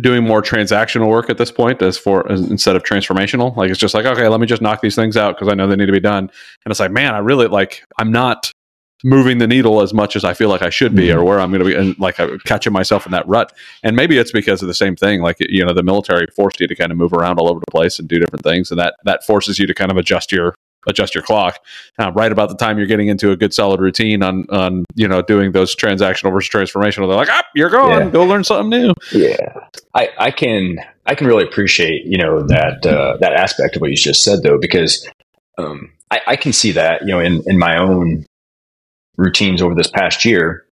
doing 0.00 0.24
more 0.24 0.42
transactional 0.42 1.08
work 1.08 1.30
at 1.30 1.38
this 1.38 1.50
point 1.50 1.80
as 1.80 1.96
for 1.96 2.30
as, 2.30 2.40
instead 2.50 2.76
of 2.76 2.82
transformational. 2.82 3.56
Like 3.56 3.70
it's 3.70 3.80
just 3.80 3.94
like 3.94 4.06
okay, 4.06 4.28
let 4.28 4.40
me 4.40 4.46
just 4.46 4.62
knock 4.62 4.80
these 4.80 4.94
things 4.94 5.16
out 5.16 5.36
because 5.36 5.50
I 5.50 5.54
know 5.54 5.66
they 5.66 5.76
need 5.76 5.86
to 5.86 5.92
be 5.92 6.00
done. 6.00 6.24
And 6.64 6.70
it's 6.70 6.80
like, 6.80 6.90
man, 6.90 7.14
I 7.14 7.18
really 7.18 7.46
like 7.46 7.84
I'm 7.98 8.12
not 8.12 8.52
moving 9.04 9.38
the 9.38 9.46
needle 9.46 9.80
as 9.80 9.94
much 9.94 10.16
as 10.16 10.24
I 10.24 10.34
feel 10.34 10.48
like 10.48 10.62
I 10.62 10.70
should 10.70 10.94
be, 10.94 11.10
or 11.10 11.16
mm-hmm. 11.16 11.26
where 11.26 11.40
I'm 11.40 11.50
going 11.50 11.62
to 11.62 11.68
be, 11.68 11.74
and 11.74 11.98
like 11.98 12.18
I'm 12.18 12.38
catching 12.40 12.72
myself 12.72 13.06
in 13.06 13.12
that 13.12 13.26
rut. 13.28 13.52
And 13.82 13.94
maybe 13.94 14.18
it's 14.18 14.32
because 14.32 14.60
of 14.60 14.68
the 14.68 14.74
same 14.74 14.96
thing. 14.96 15.22
Like 15.22 15.36
you 15.40 15.64
know, 15.64 15.72
the 15.72 15.82
military 15.82 16.26
forced 16.34 16.60
you 16.60 16.66
to 16.66 16.74
kind 16.74 16.92
of 16.92 16.98
move 16.98 17.12
around 17.12 17.38
all 17.38 17.48
over 17.48 17.60
the 17.60 17.70
place 17.70 17.98
and 17.98 18.08
do 18.08 18.18
different 18.18 18.44
things, 18.44 18.70
and 18.70 18.78
that 18.78 18.96
that 19.04 19.24
forces 19.24 19.58
you 19.58 19.66
to 19.66 19.74
kind 19.74 19.90
of 19.90 19.96
adjust 19.96 20.32
your 20.32 20.54
adjust 20.86 21.14
your 21.14 21.22
clock 21.22 21.58
uh, 21.98 22.10
right 22.12 22.32
about 22.32 22.48
the 22.48 22.54
time 22.54 22.78
you're 22.78 22.86
getting 22.86 23.08
into 23.08 23.30
a 23.30 23.36
good 23.36 23.52
solid 23.52 23.80
routine 23.80 24.22
on 24.22 24.46
on 24.50 24.84
you 24.94 25.06
know 25.08 25.20
doing 25.22 25.52
those 25.52 25.74
transactional 25.74 26.32
versus 26.32 26.48
transformational. 26.50 27.08
They're 27.08 27.16
like, 27.16 27.28
ah, 27.30 27.42
you're 27.54 27.70
going, 27.70 28.06
Yeah. 28.06 28.10
go 28.10 28.24
learn 28.24 28.44
something 28.44 28.70
new. 28.70 28.94
Yeah, 29.12 29.36
I, 29.94 30.08
I 30.18 30.30
can 30.30 30.78
I 31.06 31.14
can 31.14 31.26
really 31.26 31.44
appreciate 31.44 32.04
you 32.06 32.18
know 32.18 32.46
that 32.46 32.86
uh, 32.86 33.16
that 33.20 33.32
aspect 33.34 33.76
of 33.76 33.82
what 33.82 33.90
you 33.90 33.96
just 33.96 34.22
said 34.22 34.42
though 34.42 34.58
because 34.58 35.06
um, 35.58 35.92
I, 36.10 36.20
I 36.28 36.36
can 36.36 36.52
see 36.52 36.72
that 36.72 37.02
you 37.02 37.08
know 37.08 37.20
in 37.20 37.42
in 37.46 37.58
my 37.58 37.76
own 37.78 38.24
routines 39.16 39.60
over 39.60 39.74
this 39.74 39.90
past 39.90 40.24
year 40.24 40.64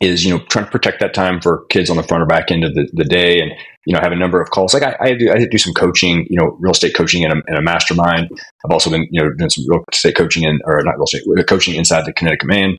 is 0.00 0.24
you 0.24 0.30
know 0.36 0.44
trying 0.46 0.64
to 0.64 0.70
protect 0.70 1.00
that 1.00 1.14
time 1.14 1.40
for 1.40 1.64
kids 1.66 1.90
on 1.90 1.96
the 1.96 2.02
front 2.02 2.22
or 2.22 2.26
back 2.26 2.50
end 2.50 2.64
of 2.64 2.74
the, 2.74 2.88
the 2.92 3.04
day 3.04 3.40
and 3.40 3.52
you 3.86 3.94
know 3.94 4.00
have 4.02 4.12
a 4.12 4.16
number 4.16 4.40
of 4.40 4.50
calls. 4.50 4.74
Like 4.74 4.82
I, 4.82 4.96
I 5.00 5.14
do 5.14 5.30
I 5.32 5.46
do 5.46 5.58
some 5.58 5.72
coaching 5.72 6.26
you 6.28 6.38
know 6.38 6.56
real 6.60 6.72
estate 6.72 6.94
coaching 6.94 7.22
in 7.22 7.30
a, 7.30 7.36
in 7.48 7.56
a 7.56 7.62
mastermind. 7.62 8.28
I've 8.64 8.72
also 8.72 8.90
been 8.90 9.06
you 9.10 9.22
know 9.22 9.30
doing 9.38 9.50
some 9.50 9.64
real 9.68 9.82
estate 9.92 10.16
coaching 10.16 10.42
in 10.44 10.58
or 10.64 10.82
not 10.82 10.96
real 10.96 11.04
estate 11.04 11.22
coaching 11.48 11.74
inside 11.76 12.04
the 12.04 12.12
Kinetic 12.12 12.40
Command 12.40 12.78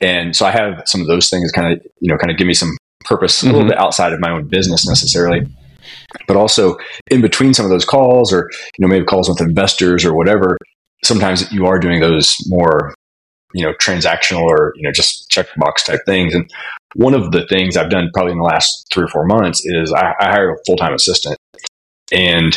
and 0.00 0.34
so 0.34 0.46
I 0.46 0.50
have 0.50 0.82
some 0.86 1.00
of 1.00 1.06
those 1.06 1.28
things 1.28 1.50
kind 1.52 1.72
of 1.72 1.84
you 2.00 2.10
know 2.10 2.16
kind 2.18 2.30
of 2.30 2.36
give 2.38 2.46
me 2.46 2.54
some 2.54 2.70
purpose 3.04 3.42
a 3.42 3.46
little 3.46 3.62
Mhm. 3.64 3.68
bit 3.68 3.78
outside 3.78 4.12
of 4.12 4.20
my 4.20 4.30
own 4.30 4.48
business 4.48 4.86
necessarily. 4.88 5.42
But 6.26 6.36
also 6.36 6.76
in 7.10 7.20
between 7.20 7.52
some 7.52 7.66
of 7.66 7.70
those 7.70 7.84
calls 7.84 8.32
or 8.32 8.48
you 8.78 8.86
know 8.86 8.88
maybe 8.88 9.04
calls 9.04 9.28
with 9.28 9.40
investors 9.40 10.04
or 10.04 10.14
whatever 10.14 10.56
sometimes 11.04 11.50
you 11.52 11.66
are 11.66 11.78
doing 11.78 12.00
those 12.00 12.36
more 12.46 12.94
you 13.52 13.64
know 13.64 13.72
transactional 13.74 14.40
or 14.42 14.72
you 14.76 14.82
know 14.82 14.92
just 14.92 15.30
checkbox 15.30 15.84
type 15.84 16.00
things. 16.06 16.34
And 16.34 16.50
one 16.94 17.14
of 17.14 17.32
the 17.32 17.46
things 17.48 17.76
i've 17.76 17.90
done 17.90 18.08
probably 18.14 18.32
in 18.32 18.38
the 18.38 18.44
last 18.44 18.86
three 18.92 19.04
or 19.04 19.08
four 19.08 19.24
months 19.26 19.62
is 19.64 19.92
i, 19.92 20.12
I 20.20 20.30
hire 20.30 20.52
a 20.52 20.56
full-time 20.66 20.94
assistant 20.94 21.36
and 22.12 22.56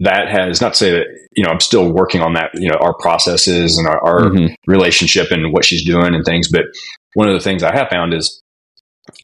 that 0.00 0.28
has 0.28 0.60
not 0.60 0.74
to 0.74 0.78
say 0.78 0.90
that 0.90 1.06
you 1.32 1.42
know 1.42 1.50
i'm 1.50 1.60
still 1.60 1.90
working 1.92 2.20
on 2.20 2.34
that 2.34 2.50
you 2.54 2.68
know 2.68 2.76
our 2.80 2.94
processes 2.98 3.78
and 3.78 3.86
our, 3.88 4.00
our 4.04 4.20
Mhm. 4.30 4.54
relationship 4.66 5.30
and 5.30 5.52
what 5.52 5.64
she's 5.64 5.84
doing 5.84 6.14
and 6.14 6.24
things. 6.24 6.48
But 6.50 6.64
one 7.14 7.28
of 7.28 7.34
the 7.34 7.40
things 7.40 7.62
I 7.62 7.74
have 7.74 7.88
found 7.88 8.12
is 8.12 8.42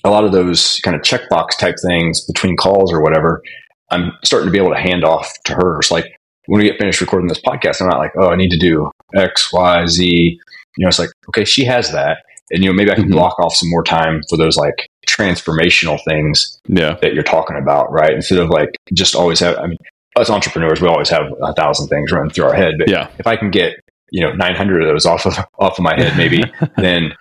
a 0.05 0.11
lot 0.11 0.25
of 0.25 0.33
those 0.33 0.79
kind 0.83 0.97
of 0.97 1.03
checkbox 1.03 1.59
type 1.59 1.75
things 1.87 2.25
between 2.25 2.57
calls 2.57 2.93
or 2.93 3.03
whatever, 3.03 3.43
I'm 3.91 4.13
starting 4.25 4.47
to 4.47 4.53
be 4.53 4.59
able 4.59 4.73
to 4.73 4.81
hand 4.81 5.05
off 5.05 5.31
to 5.47 5.55
her. 5.55 5.79
It's 5.81 5.91
like 5.91 6.07
when 6.47 6.61
we 6.63 6.69
get 6.69 6.79
finished 6.79 7.01
recording 7.03 7.29
this 7.29 7.41
podcast, 7.43 7.83
I'm 7.83 7.89
not 7.89 7.99
like, 7.99 8.13
oh, 8.19 8.29
I 8.31 8.37
need 8.37 8.51
to 8.51 8.59
do 8.59 8.91
X, 9.15 9.53
Y, 9.53 9.87
Z. 9.87 10.07
You 10.79 10.85
know, 10.85 10.89
it's 10.89 10.99
like, 10.99 11.11
okay, 11.29 11.45
she 11.45 11.65
has 11.67 11.93
that. 11.93 12.19
And, 12.53 12.63
you 12.63 12.69
know, 12.69 12.75
maybe 12.75 12.91
I 12.91 12.95
can 12.95 13.09
Mhm. 13.09 13.13
block 13.13 13.39
off 13.41 13.55
some 13.55 13.71
more 13.71 13.83
time 13.83 14.23
for 14.29 14.37
those 14.37 14.57
like 14.57 14.89
transformational 15.09 15.99
things 16.07 16.61
Yeah, 16.69 16.97
that 17.03 17.15
you're 17.15 17.23
talking 17.23 17.57
about, 17.57 17.91
right? 17.91 18.13
Instead 18.13 18.39
of 18.39 18.49
like 18.51 18.71
just 18.95 19.15
always 19.15 19.41
have, 19.41 19.59
I 19.59 19.67
mean, 19.67 19.79
us 20.17 20.31
entrepreneurs, 20.31 20.81
we 20.81 20.89
always 20.89 21.09
have 21.09 21.23
a 21.43 21.55
thousand 21.55 21.89
things 21.89 22.13
running 22.13 22.31
through 22.31 22.45
our 22.45 22.55
head. 22.55 22.75
But 22.79 22.89
yeah, 22.89 23.09
if 23.19 23.27
I 23.27 23.37
can 23.37 23.51
get 23.51 23.77
you 24.11 24.23
know 24.23 24.33
900 24.33 24.83
of 24.83 24.89
those 24.89 25.07
off 25.07 25.25
of 25.27 25.35
off 25.59 25.79
of 25.79 25.83
my 25.83 25.95
head, 25.97 26.17
maybe 26.17 26.43
then 26.77 27.13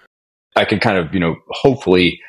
I 0.55 0.65
can 0.65 0.79
kind 0.79 0.97
of 0.97 1.13
you 1.13 1.19
know 1.19 1.35
hopefully 1.49 2.19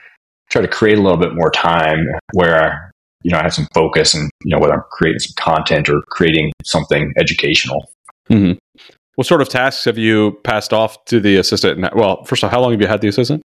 try 0.51 0.63
to 0.63 0.69
create 0.69 0.99
a 0.99 1.03
little 1.03 1.19
bit 1.19 1.35
more 1.35 1.51
time 1.51 2.07
where 2.35 2.93
you 3.23 3.33
know 3.33 3.39
I 3.39 3.43
have 3.43 3.55
some 3.55 3.67
focus 3.75 4.15
and 4.15 4.31
you 4.45 4.55
know 4.55 4.61
whether 4.61 4.75
I'm 4.75 4.85
creating 4.91 5.19
some 5.21 5.35
content 5.37 5.89
or 5.89 6.01
creating 6.09 6.53
something 6.65 7.13
educational. 7.17 7.91
hmm 8.29 8.53
What 9.17 9.27
sort 9.27 9.43
of 9.43 9.49
tasks 9.49 9.85
have 9.85 9.99
you 9.99 10.39
passed 10.43 10.73
off 10.73 11.05
to 11.07 11.21
the 11.21 11.37
assistant? 11.37 11.95
Well, 11.95 12.25
first 12.25 12.43
of 12.43 12.49
all, 12.49 12.51
how 12.51 12.63
long 12.63 12.73
have 12.73 12.81
you 12.81 12.87
had 12.87 13.01
the 13.01 13.09
assistant? 13.09 13.43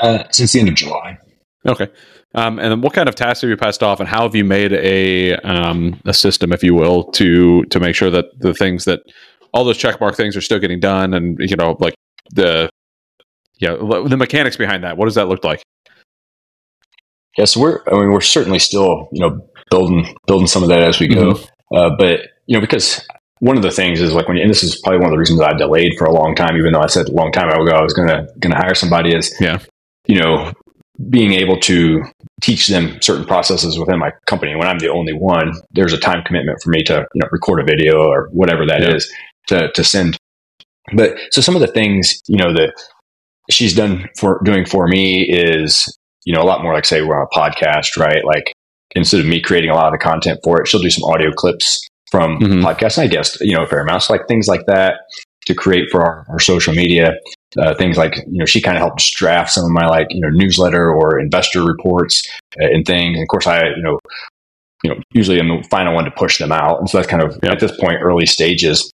Uh, 0.00 0.24
since 0.30 0.52
the 0.52 0.60
end 0.60 0.68
of 0.70 0.74
July. 0.74 1.18
Okay. 1.66 1.88
Um, 2.34 2.58
and 2.58 2.70
then 2.70 2.80
what 2.80 2.94
kind 2.94 3.08
of 3.08 3.14
tasks 3.14 3.42
have 3.42 3.50
you 3.50 3.56
passed 3.56 3.82
off, 3.82 4.00
and 4.00 4.08
how 4.08 4.22
have 4.22 4.34
you 4.34 4.44
made 4.44 4.72
a 4.72 5.36
um, 5.36 6.00
a 6.04 6.12
system, 6.12 6.52
if 6.52 6.62
you 6.64 6.74
will, 6.74 7.04
to 7.12 7.62
to 7.64 7.78
make 7.78 7.94
sure 7.94 8.10
that 8.10 8.26
the 8.38 8.52
things 8.52 8.86
that 8.86 9.00
all 9.52 9.64
those 9.64 9.78
checkmark 9.78 10.16
things 10.16 10.36
are 10.36 10.40
still 10.40 10.58
getting 10.58 10.80
done, 10.80 11.14
and 11.14 11.38
you 11.38 11.54
know, 11.54 11.76
like 11.78 11.94
the 12.32 12.68
yeah, 13.60 13.76
the 13.76 14.16
mechanics 14.16 14.56
behind 14.56 14.82
that. 14.82 14.96
What 14.96 15.04
does 15.04 15.14
that 15.14 15.28
look 15.28 15.44
like? 15.44 15.62
Yeah, 17.38 17.44
so 17.44 17.60
we're 17.60 17.80
I 17.86 17.92
mean 17.92 18.10
we're 18.10 18.20
certainly 18.20 18.58
still 18.58 19.08
you 19.12 19.20
know 19.20 19.48
building 19.70 20.12
building 20.26 20.48
some 20.48 20.64
of 20.64 20.68
that 20.70 20.82
as 20.82 20.98
we 20.98 21.06
go, 21.06 21.38
uh, 21.74 21.90
but 21.96 22.20
you 22.46 22.56
know 22.56 22.60
because 22.60 23.06
one 23.44 23.58
of 23.58 23.62
the 23.62 23.70
things 23.70 24.00
is 24.00 24.14
like 24.14 24.26
when 24.26 24.38
and 24.38 24.48
this 24.48 24.62
is 24.62 24.80
probably 24.82 24.98
one 25.00 25.08
of 25.08 25.12
the 25.12 25.18
reasons 25.18 25.38
I 25.42 25.52
delayed 25.52 25.92
for 25.98 26.06
a 26.06 26.12
long 26.14 26.34
time, 26.34 26.56
even 26.56 26.72
though 26.72 26.80
I 26.80 26.86
said 26.86 27.08
a 27.08 27.12
long 27.12 27.30
time 27.30 27.48
ago 27.48 27.72
I 27.76 27.82
was 27.82 27.92
gonna 27.92 28.26
gonna 28.40 28.56
hire 28.56 28.74
somebody 28.74 29.14
is 29.14 29.34
Yeah. 29.38 29.58
you 30.06 30.18
know 30.18 30.52
being 31.10 31.32
able 31.32 31.58
to 31.60 32.02
teach 32.40 32.68
them 32.68 32.98
certain 33.02 33.24
processes 33.26 33.78
within 33.78 33.98
my 33.98 34.10
company 34.26 34.54
when 34.54 34.66
I'm 34.68 34.78
the 34.78 34.90
only 34.90 35.12
one, 35.12 35.52
there's 35.72 35.92
a 35.92 35.98
time 35.98 36.22
commitment 36.24 36.58
for 36.62 36.70
me 36.70 36.82
to 36.84 37.06
you 37.14 37.20
know 37.20 37.28
record 37.32 37.60
a 37.60 37.64
video 37.64 37.98
or 38.08 38.28
whatever 38.32 38.64
that 38.66 38.82
is 38.94 39.12
Yeah. 39.50 39.58
to 39.60 39.72
to 39.72 39.84
send. 39.84 40.16
But 40.94 41.16
so 41.30 41.40
some 41.42 41.54
of 41.54 41.60
the 41.60 41.66
things 41.78 42.22
you 42.26 42.38
know 42.38 42.52
that 42.54 42.72
she's 43.50 43.74
done 43.74 44.08
for 44.18 44.40
doing 44.44 44.64
for 44.64 44.86
me 44.88 45.26
is 45.30 45.84
you 46.24 46.34
know 46.34 46.40
a 46.40 46.48
lot 46.50 46.62
more 46.62 46.72
like 46.72 46.86
say 46.86 47.02
we're 47.02 47.20
on 47.20 47.26
a 47.30 47.36
podcast, 47.38 47.98
right? 47.98 48.24
Like 48.24 48.52
instead 48.96 49.20
of 49.20 49.26
me 49.26 49.42
creating 49.42 49.68
a 49.70 49.74
lot 49.74 49.86
of 49.88 49.92
the 49.92 49.98
content 49.98 50.40
for 50.42 50.62
it, 50.62 50.68
she'll 50.68 50.80
do 50.80 50.88
some 50.88 51.04
audio 51.12 51.30
clips 51.30 51.86
from 52.14 52.38
Mhm. 52.38 52.62
podcasts. 52.62 52.98
I 52.98 53.06
guess 53.08 53.36
you 53.40 53.54
know 53.56 53.64
a 53.64 53.66
fair 53.66 53.80
amount, 53.80 54.02
so 54.04 54.12
like 54.14 54.26
things 54.28 54.46
like 54.46 54.64
that 54.66 54.94
to 55.46 55.54
create 55.54 55.86
for 55.90 56.00
our, 56.02 56.26
our 56.30 56.38
social 56.40 56.72
media. 56.74 57.14
Uh, 57.60 57.74
things 57.74 57.96
like 57.96 58.16
you 58.30 58.38
know 58.38 58.44
she 58.44 58.60
kind 58.60 58.76
of 58.76 58.80
helped 58.82 59.02
draft 59.16 59.50
some 59.52 59.64
of 59.64 59.70
my 59.70 59.86
like 59.86 60.06
you 60.10 60.20
know 60.20 60.28
newsletter 60.30 60.92
or 60.92 61.18
investor 61.20 61.62
reports 61.64 62.22
uh, 62.60 62.66
and 62.66 62.84
things. 62.86 63.14
And 63.16 63.22
of 63.22 63.28
course, 63.28 63.46
I 63.46 63.58
you 63.76 63.82
know 63.82 63.98
you 64.82 64.90
know 64.90 64.96
usually 65.12 65.38
I'm 65.40 65.48
the 65.48 65.66
final 65.70 65.94
one 65.94 66.04
to 66.04 66.10
push 66.12 66.38
them 66.38 66.52
out, 66.52 66.78
and 66.80 66.88
so 66.88 66.98
that's 66.98 67.08
kind 67.08 67.22
of 67.22 67.36
Yeah. 67.42 67.52
at 67.52 67.60
this 67.60 67.76
point 67.80 67.96
early 68.02 68.26
stages. 68.26 68.90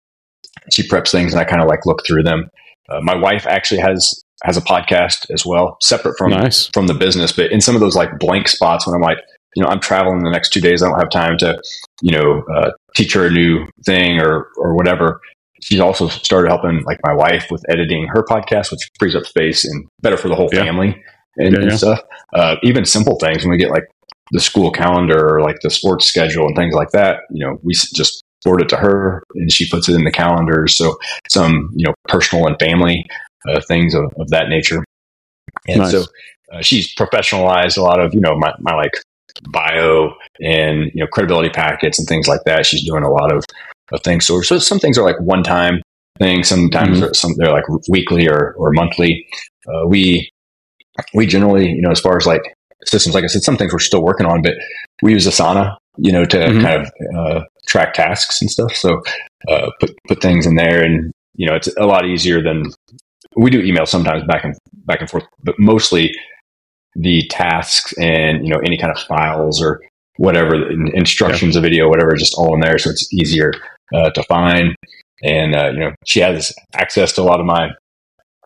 She 0.71 0.87
preps 0.87 1.11
things, 1.11 1.33
and 1.33 1.41
I 1.41 1.45
kind 1.45 1.61
of 1.61 1.67
like 1.67 1.85
look 1.85 2.05
through 2.05 2.23
them. 2.23 2.49
Uh, 2.89 2.99
my 3.01 3.15
wife 3.15 3.45
actually 3.47 3.81
has 3.81 4.21
has 4.43 4.55
a 4.57 4.61
podcast 4.61 5.29
as 5.33 5.45
well, 5.45 5.77
separate 5.81 6.17
from 6.17 6.31
nice. 6.31 6.69
from 6.73 6.87
the 6.87 6.93
business. 6.93 7.31
But 7.33 7.51
in 7.51 7.59
some 7.61 7.75
of 7.75 7.81
those 7.81 7.95
like 7.95 8.17
blank 8.19 8.47
spots 8.47 8.85
when 8.87 8.95
I'm 8.95 9.01
like, 9.01 9.17
you 9.55 9.63
know, 9.63 9.69
I'm 9.69 9.79
traveling 9.79 10.23
the 10.23 10.31
next 10.31 10.53
two 10.53 10.61
days, 10.61 10.83
I 10.83 10.89
don't 10.89 10.99
have 10.99 11.09
time 11.09 11.37
to, 11.39 11.59
you 12.01 12.11
know, 12.11 12.43
uh, 12.55 12.71
teach 12.95 13.13
her 13.13 13.27
a 13.27 13.31
new 13.31 13.65
thing 13.85 14.19
or 14.19 14.47
or 14.57 14.75
whatever. 14.75 15.21
She's 15.61 15.79
also 15.79 16.07
started 16.07 16.49
helping 16.49 16.83
like 16.83 16.99
my 17.03 17.13
wife 17.13 17.47
with 17.51 17.63
editing 17.69 18.07
her 18.07 18.23
podcast, 18.23 18.71
which 18.71 18.89
frees 18.99 19.15
up 19.15 19.25
space 19.25 19.65
and 19.65 19.85
better 20.01 20.17
for 20.17 20.29
the 20.29 20.35
whole 20.35 20.49
Yeah. 20.53 20.63
family 20.63 21.03
and, 21.37 21.53
Yeah, 21.53 21.59
and 21.61 21.71
yeah. 21.71 21.77
stuff. 21.77 21.99
Uh, 22.33 22.55
even 22.63 22.85
simple 22.85 23.17
things 23.19 23.43
when 23.43 23.51
we 23.51 23.57
get 23.57 23.69
like 23.69 23.83
the 24.31 24.39
school 24.39 24.71
calendar 24.71 25.35
or 25.35 25.41
like 25.41 25.57
the 25.61 25.69
sports 25.69 26.05
schedule 26.05 26.45
and 26.45 26.55
things 26.55 26.73
like 26.75 26.91
that, 26.91 27.21
you 27.31 27.45
know, 27.45 27.57
we 27.63 27.73
just 27.73 28.23
forward 28.43 28.61
it 28.61 28.69
to 28.69 28.77
her 28.77 29.23
and 29.35 29.51
she 29.51 29.69
puts 29.69 29.89
it 29.89 29.95
in 29.95 30.05
the 30.05 30.11
calendars. 30.11 30.77
So 30.77 30.97
some, 31.29 31.71
you 31.75 31.85
know, 31.85 31.93
personal 32.07 32.47
and 32.47 32.55
family 32.59 33.05
uh, 33.49 33.59
things 33.67 33.93
of, 33.93 34.13
of 34.17 34.29
that 34.29 34.47
nature. 34.47 34.83
And 35.67 35.79
Nice. 35.79 35.91
so 35.91 36.05
uh, 36.53 36.61
she's 36.61 36.93
professionalized 36.95 37.77
a 37.77 37.81
lot 37.81 37.99
of, 37.99 38.13
you 38.13 38.21
know, 38.21 38.37
my, 38.37 38.53
my 38.59 38.75
like 38.75 38.93
bio 39.49 40.13
and 40.41 40.91
you 40.93 41.03
know 41.03 41.07
credibility 41.07 41.49
packets 41.49 41.99
and 41.99 42.07
things 42.07 42.27
like 42.27 42.43
that. 42.45 42.65
She's 42.65 42.85
doing 42.85 43.03
a 43.03 43.09
lot 43.09 43.33
of, 43.33 43.43
of 43.91 44.01
things. 44.03 44.25
So, 44.25 44.41
so 44.41 44.59
some 44.59 44.79
things 44.79 44.97
are 44.97 45.05
like 45.05 45.19
one 45.21 45.43
time 45.43 45.81
things. 46.19 46.47
Sometimes 46.49 46.91
mm-hmm. 46.91 46.99
they're, 47.01 47.13
some 47.13 47.31
they're 47.37 47.51
like 47.51 47.65
weekly 47.89 48.27
or 48.27 48.53
or 48.57 48.71
monthly. 48.71 49.25
Uh, 49.67 49.87
we 49.87 50.29
we 51.13 51.25
generally 51.25 51.69
you 51.69 51.81
know 51.81 51.91
as 51.91 51.99
far 51.99 52.17
as 52.17 52.25
like 52.25 52.41
systems, 52.85 53.15
like 53.15 53.23
I 53.23 53.27
said, 53.27 53.43
some 53.43 53.57
things 53.57 53.73
we're 53.73 53.79
still 53.79 54.03
working 54.03 54.25
on, 54.25 54.41
but 54.41 54.53
we 55.01 55.13
use 55.13 55.27
Asana 55.27 55.77
you 55.99 56.11
know 56.11 56.25
to 56.25 56.37
mm-hmm. 56.37 56.61
kind 56.61 56.81
of 56.81 56.91
uh, 57.17 57.43
track 57.67 57.93
tasks 57.93 58.41
and 58.41 58.49
stuff. 58.49 58.73
So 58.73 59.01
uh, 59.47 59.69
put 59.79 59.91
put 60.07 60.21
things 60.21 60.45
in 60.45 60.55
there, 60.55 60.83
and 60.83 61.11
you 61.35 61.47
know 61.47 61.55
it's 61.55 61.69
a 61.77 61.85
lot 61.85 62.05
easier 62.05 62.41
than 62.41 62.71
we 63.35 63.49
do 63.49 63.61
email 63.61 63.85
sometimes 63.85 64.23
back 64.25 64.43
and 64.43 64.55
back 64.85 65.01
and 65.01 65.09
forth, 65.09 65.25
but 65.43 65.55
mostly 65.59 66.11
the 66.95 67.27
tasks 67.29 67.93
and 67.99 68.45
you 68.45 68.53
know 68.53 68.59
any 68.59 68.77
kind 68.77 68.91
of 68.91 69.01
files 69.03 69.61
or 69.61 69.81
whatever 70.17 70.69
instructions, 70.93 71.55
yeah. 71.55 71.59
a 71.59 71.61
video, 71.61 71.87
whatever, 71.87 72.15
just 72.15 72.35
all 72.37 72.53
in 72.53 72.59
there, 72.59 72.77
so 72.77 72.89
it's 72.89 73.11
easier 73.13 73.53
uh, 73.93 74.09
to 74.11 74.23
find. 74.23 74.75
And 75.23 75.55
uh, 75.55 75.71
you 75.73 75.79
know, 75.79 75.91
she 76.05 76.19
has 76.19 76.53
access 76.73 77.13
to 77.13 77.21
a 77.21 77.23
lot 77.23 77.39
of 77.39 77.45
my 77.45 77.69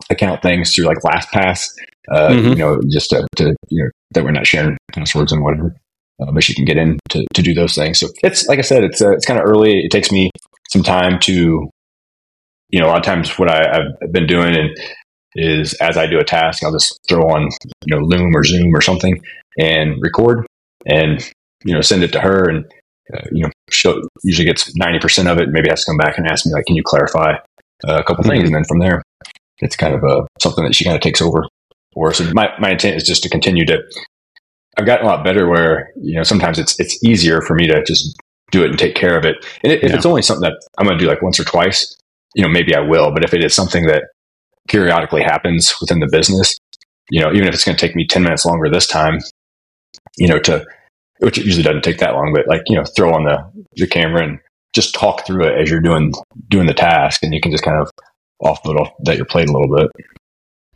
account 0.09 0.41
things 0.41 0.73
through 0.73 0.85
like 0.85 0.99
LastPass. 0.99 1.69
Uh, 2.11 2.29
mm-hmm. 2.29 2.49
You 2.49 2.55
know, 2.55 2.81
just 2.91 3.11
to, 3.11 3.25
to, 3.37 3.55
you 3.69 3.83
know 3.83 3.89
that 4.11 4.23
we're 4.23 4.31
not 4.31 4.47
sharing 4.47 4.77
passwords 4.91 5.31
and 5.31 5.43
whatever. 5.43 5.75
Uh, 6.21 6.31
but 6.31 6.43
she 6.43 6.53
can 6.53 6.65
get 6.65 6.77
in 6.77 6.99
to, 7.09 7.25
to 7.33 7.41
do 7.41 7.53
those 7.53 7.73
things. 7.73 7.99
So 7.99 8.07
it's 8.23 8.47
like 8.47 8.59
I 8.59 8.63
said, 8.63 8.83
it's 8.83 9.01
uh, 9.01 9.11
it's 9.11 9.25
kind 9.25 9.39
of 9.39 9.45
early. 9.45 9.79
It 9.79 9.91
takes 9.91 10.11
me 10.11 10.29
some 10.69 10.83
time 10.83 11.19
to, 11.21 11.69
you 12.69 12.79
know, 12.79 12.87
a 12.87 12.89
lot 12.89 12.97
of 12.97 13.03
times 13.03 13.37
what 13.39 13.49
I, 13.49 13.85
have 14.01 14.11
been 14.11 14.27
doing 14.27 14.55
and 14.55 14.77
is 15.35 15.73
as 15.75 15.97
I 15.97 16.07
do 16.07 16.19
a 16.19 16.23
task, 16.23 16.63
I'll 16.63 16.71
just 16.71 16.99
throw 17.07 17.29
on 17.29 17.49
you 17.85 17.95
know 17.95 17.99
Loom 17.99 18.35
or 18.35 18.43
Zoom 18.43 18.75
or 18.75 18.81
something 18.81 19.21
and 19.57 20.01
record 20.01 20.45
and 20.85 21.21
you 21.63 21.73
know 21.73 21.81
send 21.81 22.03
it 22.03 22.11
to 22.13 22.19
her 22.19 22.49
and 22.49 22.65
uh, 23.13 23.21
you 23.31 23.43
know 23.43 23.51
she 23.69 23.93
usually 24.23 24.45
gets 24.45 24.75
ninety 24.75 24.99
percent 24.99 25.27
of 25.27 25.37
it. 25.39 25.49
Maybe 25.49 25.69
has 25.69 25.83
to 25.85 25.91
come 25.91 25.97
back 25.97 26.17
and 26.17 26.27
ask 26.27 26.45
me 26.45 26.53
like, 26.53 26.65
can 26.65 26.75
you 26.75 26.83
clarify 26.85 27.33
uh, 27.87 27.99
a 27.99 28.03
couple 28.03 28.23
mm-hmm. 28.23 28.31
things, 28.31 28.45
and 28.45 28.55
then 28.55 28.63
from 28.65 28.79
there, 28.79 29.01
it's 29.59 29.75
kind 29.75 29.93
of 29.93 30.03
a 30.03 30.19
uh, 30.19 30.25
something 30.39 30.63
that 30.63 30.75
she 30.75 30.85
kind 30.85 30.95
of 30.95 31.01
takes 31.01 31.21
over. 31.21 31.45
Or 31.95 32.13
so 32.13 32.29
my 32.33 32.49
my 32.59 32.71
intent 32.71 32.97
is 32.97 33.03
just 33.03 33.23
to 33.23 33.29
continue 33.29 33.65
to. 33.65 33.79
I've 34.77 34.87
gotten 34.87 35.05
a 35.05 35.09
lot 35.09 35.23
better 35.23 35.47
where 35.47 35.91
you 36.01 36.15
know 36.15 36.23
sometimes 36.23 36.59
it's 36.59 36.79
it's 36.79 37.03
easier 37.03 37.41
for 37.41 37.55
me 37.55 37.67
to 37.67 37.83
just 37.83 38.17
do 38.51 38.63
it 38.63 38.69
and 38.69 38.79
take 38.79 38.95
care 38.95 39.17
of 39.17 39.25
it. 39.25 39.35
And 39.63 39.73
if 39.73 39.83
yeah. 39.83 39.95
it's 39.95 40.05
only 40.05 40.21
something 40.21 40.47
that 40.49 40.61
I'm 40.77 40.85
going 40.85 40.97
to 40.97 41.03
do 41.03 41.09
like 41.09 41.21
once 41.21 41.39
or 41.39 41.43
twice, 41.43 41.95
you 42.35 42.43
know, 42.43 42.49
maybe 42.49 42.75
I 42.75 42.79
will. 42.79 43.11
But 43.11 43.23
if 43.23 43.33
it 43.33 43.43
is 43.43 43.53
something 43.53 43.87
that 43.87 44.03
periodically 44.67 45.21
happens 45.21 45.73
within 45.81 45.99
the 45.99 46.09
business, 46.11 46.57
you 47.09 47.21
know, 47.21 47.31
even 47.31 47.47
if 47.47 47.53
it's 47.53 47.65
going 47.65 47.75
to 47.75 47.85
take 47.85 47.95
me 47.95 48.05
10 48.07 48.23
minutes 48.23 48.45
longer 48.45 48.69
this 48.69 48.87
time, 48.87 49.19
you 50.17 50.27
know, 50.27 50.39
to, 50.39 50.65
which 51.19 51.37
it 51.37 51.45
usually 51.45 51.63
doesn't 51.63 51.83
take 51.83 51.99
that 51.99 52.13
long, 52.13 52.33
but 52.33 52.47
like, 52.47 52.63
you 52.67 52.75
know, 52.75 52.83
throw 52.95 53.13
on 53.13 53.23
the, 53.23 53.65
the 53.75 53.87
camera 53.87 54.23
and 54.23 54.39
just 54.73 54.95
talk 54.95 55.25
through 55.25 55.45
it 55.45 55.59
as 55.59 55.69
you're 55.69 55.81
doing, 55.81 56.13
doing 56.49 56.67
the 56.67 56.73
task. 56.73 57.23
And 57.23 57.33
you 57.33 57.41
can 57.41 57.51
just 57.51 57.63
kind 57.63 57.79
of 57.79 57.89
offload 58.41 58.79
off 58.79 58.89
that 59.03 59.17
your 59.17 59.25
plate 59.25 59.49
a 59.49 59.51
little 59.51 59.75
bit. 59.75 59.91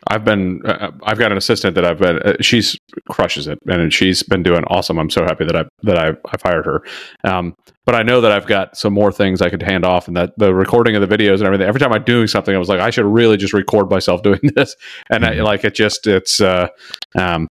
I've 0.08 0.24
been, 0.24 0.62
uh, 0.64 0.90
I've 1.02 1.18
got 1.18 1.32
an 1.32 1.38
assistant 1.38 1.74
that 1.74 1.84
I've 1.84 1.98
been, 1.98 2.18
uh, 2.20 2.36
she's 2.40 2.78
crushes 3.10 3.46
it 3.46 3.58
and 3.66 3.92
she's 3.92 4.22
been 4.22 4.42
doing 4.42 4.64
awesome. 4.68 4.98
I'm 4.98 5.10
so 5.10 5.22
happy 5.22 5.44
that 5.44 5.54
I, 5.54 5.64
that 5.82 5.98
I, 5.98 6.08
I've 6.32 6.42
hired 6.42 6.66
her. 6.66 6.82
Um, 7.24 7.54
but 7.84 7.94
I 7.94 8.02
know 8.02 8.20
that 8.20 8.32
I've 8.32 8.46
got 8.46 8.76
some 8.76 8.92
more 8.92 9.12
things 9.12 9.42
I 9.42 9.50
could 9.50 9.62
hand 9.62 9.84
off 9.84 10.08
and 10.08 10.16
that 10.16 10.32
the 10.38 10.54
recording 10.54 10.96
of 10.96 11.06
the 11.06 11.16
videos 11.16 11.38
and 11.38 11.44
everything, 11.44 11.68
every 11.68 11.80
time 11.80 11.92
I'm 11.92 12.04
doing 12.04 12.26
something, 12.26 12.54
I 12.54 12.58
was 12.58 12.68
like, 12.68 12.80
I 12.80 12.90
should 12.90 13.06
really 13.06 13.36
just 13.36 13.52
record 13.52 13.90
myself 13.90 14.22
doing 14.24 14.40
this. 14.54 14.74
And 15.10 15.24
mm-hmm. 15.24 15.40
I, 15.40 15.42
like, 15.42 15.64
it 15.64 15.74
just, 15.74 16.06
it's, 16.06 16.40
uh, 16.40 16.68
um, 17.16 17.46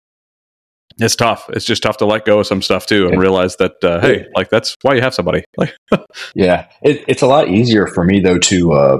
it's 0.98 1.16
tough. 1.16 1.48
It's 1.50 1.64
just 1.64 1.82
tough 1.82 1.98
to 1.98 2.06
let 2.06 2.24
go 2.24 2.40
of 2.40 2.46
some 2.46 2.62
stuff 2.62 2.86
too, 2.86 3.06
and 3.06 3.20
realize 3.20 3.56
that 3.56 3.72
uh, 3.84 4.00
hey, 4.00 4.26
like 4.34 4.48
that's 4.48 4.74
why 4.80 4.94
you 4.94 5.02
have 5.02 5.14
somebody. 5.14 5.44
Like, 5.58 5.74
yeah, 6.34 6.68
it, 6.82 7.04
it's 7.06 7.20
a 7.20 7.26
lot 7.26 7.48
easier 7.48 7.86
for 7.86 8.04
me 8.04 8.20
though 8.20 8.38
to 8.38 8.72
uh, 8.72 8.96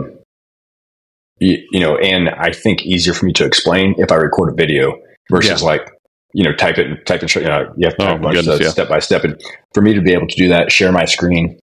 you, 1.39 1.59
you, 1.70 1.80
know, 1.80 1.97
and 1.99 2.28
I 2.30 2.53
think 2.53 2.84
easier 2.84 3.14
for 3.14 3.26
me 3.26 3.32
to 3.34 3.45
explain 3.45 3.95
if 3.99 4.11
I 4.11 4.16
record 4.16 4.53
a 4.53 4.55
video 4.55 4.99
versus 5.30 5.61
yeah. 5.61 5.66
like, 5.66 5.91
you 6.32 6.45
know, 6.45 6.55
type 6.55 6.78
it, 6.78 7.07
type 7.07 7.22
it, 7.22 7.34
you 7.34 7.43
know, 7.43 7.72
you 7.76 7.87
have 7.87 7.97
to 7.97 8.11
oh, 8.11 8.18
goodness, 8.32 8.61
yeah. 8.61 8.68
step 8.68 8.89
by 8.89 8.99
step. 8.99 9.24
And 9.24 9.41
for 9.74 9.82
me 9.82 9.95
to 9.95 10.01
be 10.01 10.12
able 10.12 10.26
to 10.26 10.37
do 10.37 10.49
that, 10.49 10.72
share 10.72 10.93
my 10.93 11.05
screen, 11.05 11.59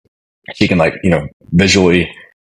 she 0.54 0.68
can 0.68 0.78
like, 0.78 0.96
you 1.04 1.10
know, 1.10 1.28
visually 1.52 2.10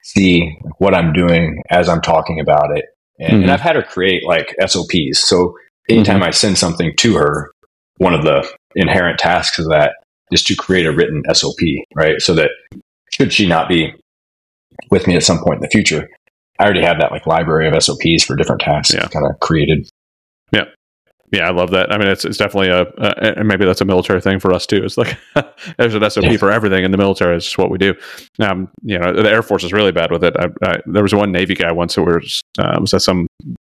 see 0.04 0.58
what 0.78 0.94
I'm 0.94 1.14
doing 1.14 1.62
as 1.70 1.90
I'm 1.90 2.02
talking 2.02 2.40
about 2.40 2.76
it. 2.78 2.86
And, 3.20 3.34
mm-hmm. 3.34 3.42
and 3.44 3.52
I've 3.52 3.62
had 3.62 3.76
her 3.76 3.84
create 3.84 4.26
like 4.26 4.56
SOPs. 4.66 5.20
So 5.20 5.56
anytime 5.90 6.18
mm-hmm. 6.18 6.24
I 6.24 6.32
send 6.32 6.58
something 6.58 6.96
to 6.98 7.16
her, 7.16 7.52
one 7.98 8.14
of 8.14 8.24
the 8.24 8.48
inherent 8.76 9.20
tasks 9.20 9.60
of 9.60 9.70
that 9.70 9.94
is 10.32 10.44
to 10.44 10.56
create 10.56 10.86
a 10.86 10.92
written 10.92 11.24
SOP, 11.34 11.60
right? 11.96 12.22
So 12.22 12.34
that 12.36 12.50
should 13.12 13.32
she 13.32 13.48
not 13.48 13.70
be 13.70 13.94
with 14.90 15.08
me 15.08 15.16
at 15.16 15.24
some 15.24 15.40
point 15.40 15.58
in 15.58 15.62
the 15.62 15.70
future, 15.70 16.10
I 16.60 16.66
already 16.66 16.84
have 16.84 17.00
that 17.00 17.12
like 17.12 17.26
library 17.26 17.68
of 17.68 17.82
SOPs 17.82 18.24
for 18.24 18.36
different 18.36 18.62
tasks 18.62 18.94
yeah. 18.94 19.08
kind 19.08 19.26
of 19.26 19.40
created. 19.40 19.90
Yeah. 20.52 20.66
Yeah, 21.32 21.48
I 21.48 21.52
love 21.52 21.72
that. 21.72 21.92
I 21.92 21.98
mean, 21.98 22.08
it's 22.10 22.26
it's 22.26 22.38
definitely 22.38 22.70
a, 22.70 22.84
a 22.84 23.40
and 23.40 23.48
maybe 23.48 23.66
that's 23.66 23.82
a 23.82 23.86
military 23.86 24.22
thing 24.22 24.40
for 24.40 24.54
us 24.54 24.68
too. 24.68 24.84
It's 24.84 24.98
like 24.98 25.18
there's 25.78 25.96
an 25.96 26.08
SOP 26.08 26.26
yeah. 26.26 26.38
for 26.38 26.52
everything 26.52 26.84
in 26.84 26.92
the 26.92 26.98
military. 26.98 27.36
It's 27.36 27.46
just 27.46 27.58
what 27.58 27.72
we 27.72 27.80
do. 27.80 27.96
Um, 28.40 28.70
you 28.84 29.00
know, 29.00 29.12
the 29.12 29.28
Air 29.32 29.42
Force 29.42 29.64
is 29.64 29.74
really 29.74 29.92
bad 29.92 30.12
with 30.12 30.24
it. 30.24 30.36
I, 30.38 30.50
I, 30.64 30.78
there 30.86 31.02
was 31.02 31.16
one 31.16 31.32
Navy 31.32 31.56
guy 31.56 31.72
once 31.72 31.96
who 31.96 32.04
was 32.04 32.44
uh, 32.60 32.78
was 32.80 32.94
at 32.94 33.02
some 33.02 33.26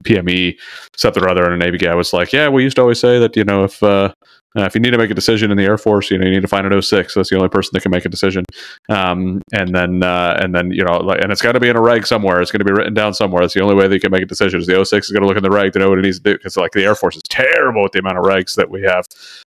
PME 0.04 0.58
something 0.96 1.22
or 1.22 1.30
other, 1.30 1.44
and 1.44 1.54
a 1.54 1.64
Navy 1.64 1.78
guy 1.78 1.94
was 1.94 2.12
like, 2.12 2.30
"Yeah, 2.30 2.50
we 2.50 2.62
used 2.62 2.76
to 2.76 2.82
always 2.82 3.00
say 3.00 3.18
that 3.18 3.36
you 3.36 3.44
know 3.44 3.64
if 3.64 3.82
uh, 3.82 4.12
uh, 4.57 4.62
if 4.62 4.74
you 4.74 4.80
need 4.80 4.90
to 4.90 4.98
make 4.98 5.11
a 5.11 5.14
decision 5.14 5.50
in 5.50 5.57
the 5.57 5.64
Air 5.64 5.78
Force, 5.78 6.11
you 6.11 6.18
know 6.18 6.26
you 6.26 6.32
need 6.32 6.42
to 6.42 6.48
find 6.48 6.66
an 6.66 6.82
06. 6.82 7.14
That's 7.14 7.30
the 7.30 7.36
only 7.36 7.48
person 7.48 7.70
that 7.74 7.82
can 7.82 7.90
make 7.90 8.04
a 8.04 8.09
decision. 8.09 8.44
Um, 8.88 9.42
and 9.52 9.74
then 9.74 10.02
uh, 10.02 10.38
and 10.40 10.54
then 10.54 10.70
you 10.70 10.84
know 10.84 10.98
like, 10.98 11.22
and 11.22 11.30
it's 11.30 11.42
got 11.42 11.52
to 11.52 11.61
be 11.61 11.68
in 11.68 11.76
a 11.76 11.82
reg 11.82 12.07
somewhere. 12.07 12.40
It's 12.40 12.50
going 12.50 12.61
to 12.61 12.64
be 12.64 12.72
written 12.72 12.94
down 12.94 13.14
somewhere. 13.14 13.42
That's 13.42 13.54
the 13.54 13.61
only 13.61 13.74
way 13.74 13.88
they 13.88 13.98
can 13.98 14.11
make 14.11 14.22
a 14.22 14.26
decision. 14.26 14.61
Is 14.61 14.66
the 14.66 14.84
06 14.84 15.07
is 15.07 15.12
going 15.12 15.22
to 15.22 15.28
look 15.28 15.36
in 15.36 15.42
the 15.42 15.50
reg 15.50 15.72
to 15.74 15.78
know 15.78 15.90
what 15.90 15.98
it 15.98 16.02
needs 16.02 16.18
to 16.18 16.22
do 16.22 16.32
because 16.36 16.57
like 16.57 16.72
the 16.72 16.84
Air 16.84 16.94
Force 16.94 17.16
is 17.16 17.22
terrible 17.28 17.82
with 17.82 17.92
the 17.92 17.98
amount 17.98 18.18
of 18.18 18.24
regs 18.24 18.54
that 18.54 18.70
we 18.70 18.82
have. 18.82 19.04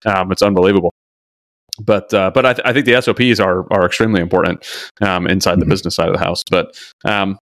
Um, 0.07 0.33
it's 0.33 0.43
unbelievable 0.43 0.93
but 1.81 2.13
uh, 2.15 2.31
but 2.33 2.47
I, 2.47 2.53
th- 2.53 2.67
I, 2.67 2.73
think 2.73 2.87
the 2.87 3.01
SOPs 3.01 3.41
are 3.41 3.71
are 3.73 3.85
extremely 3.85 4.21
important 4.21 4.65
um, 5.01 5.27
inside 5.27 5.57
the 5.57 5.63
mm-hmm. 5.63 5.71
business 5.71 5.97
side 5.97 6.09
of 6.09 6.15
the 6.15 6.25
house. 6.25 6.43
But 6.49 6.79
um, 7.05 7.39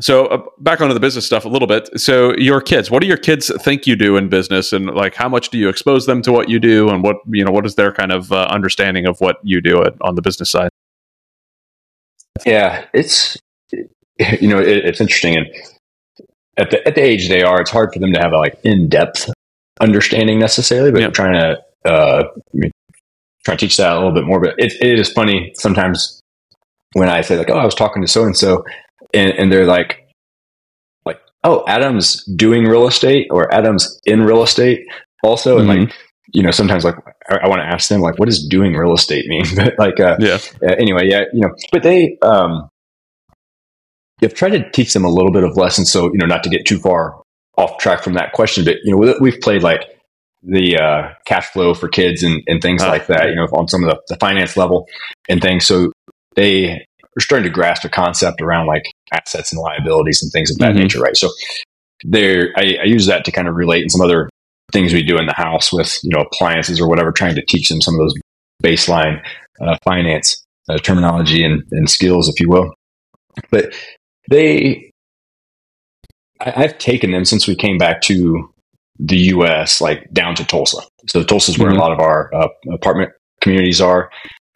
so 0.00 0.26
uh, 0.26 0.42
back 0.58 0.80
onto 0.80 0.94
the 0.94 1.00
business 1.00 1.26
stuff 1.26 1.44
a 1.44 1.48
little 1.48 1.68
bit. 1.68 1.88
So 2.00 2.34
your 2.36 2.60
kids 2.60 2.90
what 2.90 3.02
do 3.02 3.06
your 3.06 3.16
kids 3.16 3.50
think 3.62 3.86
you 3.86 3.96
do 3.96 4.16
in 4.16 4.28
business? 4.28 4.72
And 4.72 4.86
like 4.86 5.14
how 5.14 5.28
much 5.28 5.50
do 5.50 5.58
you 5.58 5.68
expose 5.68 6.06
them 6.06 6.22
to 6.22 6.32
what 6.32 6.48
you 6.48 6.58
do? 6.58 6.88
And 6.88 7.02
what 7.02 7.16
you 7.28 7.44
know 7.44 7.52
what 7.52 7.66
is 7.66 7.74
their 7.74 7.92
kind 7.92 8.12
of 8.12 8.32
uh, 8.32 8.46
understanding 8.50 9.06
of 9.06 9.20
what 9.20 9.36
you 9.42 9.60
do 9.60 9.82
at, 9.84 9.94
on 10.00 10.14
the 10.14 10.22
business 10.22 10.50
side? 10.50 10.70
Yeah 12.46 12.86
it's 12.94 13.36
you 13.72 14.48
know 14.48 14.58
it, 14.58 14.84
it's 14.84 15.00
interesting. 15.00 15.36
And 15.36 15.46
at 16.56 16.70
the 16.70 16.86
at 16.86 16.94
the 16.94 17.02
age 17.02 17.28
they 17.28 17.42
are 17.42 17.60
it's 17.60 17.70
hard 17.70 17.92
for 17.92 17.98
them 17.98 18.12
to 18.12 18.20
have 18.20 18.32
a 18.32 18.38
like 18.38 18.58
in-depth 18.64 19.30
understanding 19.80 20.38
necessarily 20.38 20.90
but 20.90 21.00
yeah. 21.00 21.06
i'm 21.06 21.12
trying 21.12 21.32
to 21.32 21.90
uh 21.90 22.24
try 23.44 23.54
to 23.54 23.66
teach 23.66 23.76
that 23.76 23.92
a 23.92 23.96
little 23.96 24.12
bit 24.12 24.24
more. 24.24 24.40
But 24.40 24.54
it, 24.58 24.72
it 24.80 24.98
is 24.98 25.10
funny 25.10 25.52
sometimes 25.56 26.20
when 26.92 27.08
i 27.08 27.20
say 27.22 27.38
like 27.38 27.50
oh 27.50 27.56
i 27.56 27.64
was 27.64 27.74
talking 27.74 28.02
to 28.02 28.08
so 28.08 28.24
and 28.24 28.36
so 28.36 28.64
and, 29.14 29.30
and 29.32 29.52
they're 29.52 29.66
like, 29.66 30.08
like, 31.04 31.20
oh, 31.44 31.64
Adam's 31.66 32.24
doing 32.24 32.64
real 32.64 32.86
estate 32.86 33.28
or 33.30 33.52
Adam's 33.52 34.00
in 34.04 34.22
real 34.22 34.42
estate 34.42 34.86
also, 35.22 35.58
mm-hmm. 35.58 35.70
and 35.70 35.80
like, 35.80 35.94
you 36.32 36.42
know, 36.42 36.50
sometimes 36.50 36.84
like 36.84 36.96
I, 37.28 37.38
I 37.44 37.48
want 37.48 37.60
to 37.60 37.66
ask 37.66 37.88
them 37.88 38.00
like, 38.00 38.18
what 38.18 38.26
does 38.26 38.46
doing 38.46 38.74
real 38.74 38.94
estate 38.94 39.26
mean? 39.26 39.44
but 39.56 39.74
like, 39.78 40.00
uh, 40.00 40.16
yeah. 40.18 40.38
Uh, 40.62 40.74
anyway, 40.78 41.08
yeah, 41.08 41.22
you 41.32 41.40
know, 41.40 41.54
but 41.70 41.82
they, 41.82 42.18
um, 42.22 42.68
you've 44.20 44.34
tried 44.34 44.50
to 44.50 44.70
teach 44.70 44.92
them 44.92 45.04
a 45.04 45.10
little 45.10 45.32
bit 45.32 45.44
of 45.44 45.56
lessons, 45.56 45.90
so 45.90 46.04
you 46.06 46.18
know, 46.18 46.26
not 46.26 46.42
to 46.44 46.50
get 46.50 46.66
too 46.66 46.78
far 46.78 47.20
off 47.56 47.78
track 47.78 48.02
from 48.02 48.14
that 48.14 48.32
question, 48.32 48.64
but 48.64 48.76
you 48.84 48.96
know, 48.96 49.16
we've 49.20 49.40
played 49.40 49.62
like 49.62 49.84
the 50.42 50.76
uh, 50.76 51.14
cash 51.24 51.46
flow 51.48 51.74
for 51.74 51.88
kids 51.88 52.22
and, 52.22 52.42
and 52.46 52.60
things 52.60 52.82
uh, 52.82 52.88
like 52.88 53.06
that, 53.06 53.28
you 53.28 53.36
know, 53.36 53.44
on 53.52 53.68
some 53.68 53.84
of 53.84 53.90
the, 53.90 54.00
the 54.08 54.16
finance 54.16 54.56
level 54.56 54.86
and 55.28 55.40
things. 55.40 55.66
So 55.66 55.92
they 56.34 56.70
are 56.70 57.20
starting 57.20 57.44
to 57.44 57.54
grasp 57.54 57.84
a 57.84 57.88
concept 57.88 58.40
around 58.40 58.66
like 58.66 58.84
assets 59.12 59.52
and 59.52 59.60
liabilities 59.60 60.22
and 60.22 60.32
things 60.32 60.50
of 60.50 60.58
that 60.58 60.72
mm-hmm. 60.72 60.80
nature, 60.80 61.00
right? 61.00 61.16
So 61.16 61.28
there, 62.04 62.52
I, 62.56 62.78
I 62.82 62.84
use 62.84 63.06
that 63.06 63.24
to 63.24 63.32
kind 63.32 63.48
of 63.48 63.54
relate 63.54 63.82
in 63.82 63.88
some 63.88 64.00
other 64.00 64.28
things 64.72 64.92
we 64.92 65.02
do 65.02 65.18
in 65.18 65.26
the 65.26 65.34
house 65.34 65.72
with 65.72 65.98
you 66.02 66.10
know 66.10 66.22
appliances 66.22 66.80
or 66.80 66.88
whatever, 66.88 67.12
trying 67.12 67.34
to 67.34 67.44
teach 67.46 67.68
them 67.68 67.80
some 67.80 67.94
of 67.94 68.00
those 68.00 68.14
baseline 68.62 69.22
uh, 69.60 69.76
finance 69.84 70.44
uh, 70.68 70.78
terminology 70.78 71.44
and, 71.44 71.62
and 71.72 71.90
skills, 71.90 72.28
if 72.28 72.40
you 72.40 72.48
will. 72.48 72.72
But 73.50 73.74
they, 74.30 74.90
I, 76.40 76.52
I've 76.56 76.78
taken 76.78 77.10
them 77.10 77.24
since 77.24 77.46
we 77.46 77.54
came 77.54 77.78
back 77.78 78.00
to 78.02 78.48
the 78.98 79.16
U.S. 79.16 79.80
like 79.80 80.10
down 80.12 80.34
to 80.36 80.44
Tulsa. 80.44 80.78
So 81.08 81.24
Tulsa 81.24 81.52
is 81.52 81.58
where 81.58 81.70
mm-hmm. 81.70 81.78
a 81.78 81.80
lot 81.80 81.92
of 81.92 82.00
our 82.00 82.32
uh, 82.34 82.48
apartment 82.72 83.12
communities 83.40 83.80
are 83.80 84.10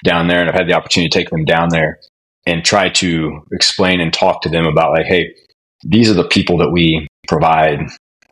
down 0.04 0.28
there, 0.28 0.40
and 0.40 0.48
I've 0.48 0.54
had 0.54 0.68
the 0.68 0.74
opportunity 0.74 1.09
to 1.09 1.18
take 1.18 1.30
them 1.30 1.44
down 1.44 1.68
there 1.70 1.98
and 2.47 2.64
try 2.64 2.88
to 2.88 3.42
explain 3.53 4.01
and 4.01 4.12
talk 4.12 4.42
to 4.42 4.49
them 4.49 4.66
about 4.66 4.92
like, 4.92 5.07
hey, 5.07 5.34
these 5.82 6.09
are 6.11 6.14
the 6.14 6.28
people 6.28 6.59
that 6.59 6.70
we 6.70 7.07
provide 7.28 7.80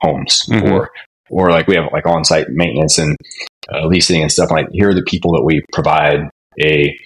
homes 0.00 0.42
mm-hmm. 0.48 0.66
for, 0.66 0.90
or 1.30 1.50
like 1.50 1.66
we 1.66 1.74
have 1.74 1.92
like 1.92 2.06
on-site 2.06 2.48
maintenance 2.50 2.98
and 2.98 3.16
uh, 3.72 3.86
leasing 3.86 4.22
and 4.22 4.30
stuff. 4.30 4.50
Like 4.50 4.66
here 4.72 4.90
are 4.90 4.94
the 4.94 5.02
people 5.02 5.32
that 5.32 5.44
we 5.44 5.62
provide 5.72 6.28
a 6.62 6.96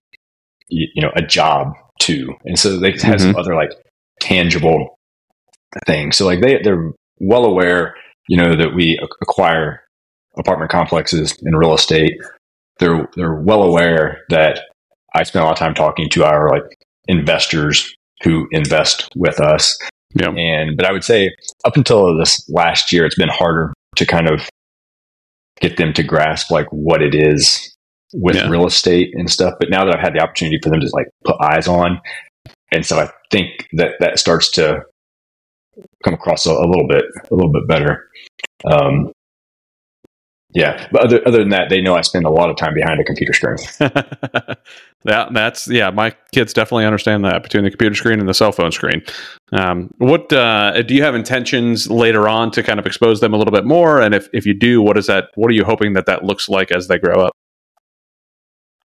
you 0.69 1.01
know 1.01 1.11
a 1.17 1.23
job 1.23 1.73
to, 2.01 2.35
and 2.45 2.59
so 2.59 2.79
they 2.79 2.91
have 2.91 3.01
mm-hmm. 3.01 3.19
some 3.19 3.37
other 3.37 3.55
like 3.55 3.73
tangible 4.21 4.99
things. 5.87 6.17
So 6.17 6.27
like 6.27 6.41
they 6.41 6.61
they're 6.63 6.93
well 7.21 7.45
aware, 7.45 7.95
you 8.29 8.37
know, 8.37 8.55
that 8.55 8.75
we 8.75 8.99
acquire 9.23 9.83
apartment 10.37 10.71
complexes 10.71 11.37
in 11.43 11.57
real 11.57 11.75
estate. 11.75 12.21
They're 12.79 13.09
they're 13.17 13.35
well 13.35 13.63
aware 13.63 14.25
that 14.29 14.61
I 15.15 15.23
spend 15.23 15.43
a 15.43 15.47
lot 15.47 15.53
of 15.53 15.59
time 15.59 15.75
talking 15.75 16.09
to 16.11 16.25
our 16.25 16.51
like 16.51 16.78
investors 17.09 17.95
who 18.23 18.47
invest 18.53 19.09
with 19.17 19.41
us. 19.41 19.77
Yeah. 20.15 20.31
And 20.31 20.77
but 20.77 20.87
I 20.87 20.93
would 20.93 21.05
say 21.05 21.35
up 21.65 21.77
until 21.77 22.17
this 22.17 22.49
last 22.49 22.93
year, 22.93 23.05
it's 23.05 23.19
been 23.19 23.29
harder 23.29 23.73
to 23.97 24.07
kind 24.07 24.29
of 24.29 24.49
get 25.61 25.77
them 25.77 25.93
to 25.95 26.03
grasp 26.03 26.51
like 26.51 26.67
what 26.71 27.03
it 27.03 27.15
is 27.15 27.75
with 28.15 28.37
yeah. 28.37 28.49
real 28.49 28.67
estate 28.67 29.11
and 29.15 29.31
stuff. 29.31 29.55
But 29.59 29.71
now 29.71 29.85
that 29.85 29.97
I've 29.97 30.03
had 30.03 30.15
the 30.15 30.21
opportunity 30.21 30.59
for 30.63 30.71
them 30.71 30.81
to 30.81 30.91
like 30.93 31.09
put 31.25 31.37
eyes 31.41 31.69
on, 31.69 32.01
and 32.73 32.85
so 32.87 32.99
I 32.99 33.11
think 33.31 33.69
that 33.73 33.93
that 34.01 34.19
starts 34.19 34.51
to 34.53 34.83
come 36.05 36.15
across 36.15 36.47
a, 36.47 36.53
a 36.53 36.67
little 36.67 36.87
bit, 36.89 37.05
a 37.31 37.35
little 37.35 37.53
bit 37.53 37.69
better. 37.69 38.09
Um, 38.71 39.13
yeah, 40.55 40.89
but 40.91 41.05
other 41.05 41.21
other 41.29 41.39
than 41.39 41.51
that, 41.51 41.69
they 41.69 41.83
know 41.83 41.95
I 41.95 42.01
spend 42.01 42.25
a 42.25 42.31
lot 42.31 42.49
of 42.49 42.57
time 42.57 42.73
behind 42.73 42.99
a 42.99 43.05
computer 43.05 43.35
screen. 43.35 43.57
that 45.05 45.29
that's 45.33 45.69
yeah, 45.69 45.91
my 45.91 46.15
kids 46.33 46.55
definitely 46.55 46.87
understand 46.87 47.23
that 47.27 47.43
between 47.43 47.65
the 47.65 47.71
computer 47.71 47.95
screen 47.95 48.19
and 48.19 48.27
the 48.27 48.33
cell 48.33 48.53
phone 48.53 48.73
screen. 48.73 49.03
Um, 49.53 49.93
what 49.99 50.33
uh, 50.33 50.81
do 50.83 50.95
you 50.95 51.03
have 51.03 51.15
intentions 51.15 51.91
later 51.91 52.27
on 52.29 52.51
to 52.53 52.63
kind 52.63 52.79
of 52.79 52.87
expose 52.87 53.21
them 53.21 53.35
a 53.35 53.37
little 53.37 53.53
bit 53.53 53.67
more? 53.67 54.01
And 54.01 54.15
if 54.15 54.29
if 54.33 54.47
you 54.47 54.55
do, 54.55 54.81
what 54.81 54.97
is 54.97 55.07
that? 55.07 55.27
What 55.35 55.51
are 55.51 55.55
you 55.55 55.65
hoping 55.65 55.93
that 55.93 56.07
that 56.07 56.25
looks 56.25 56.49
like 56.49 56.73
as 56.73 56.89
they 56.89 56.99
grow 56.99 57.27
up? 57.27 57.35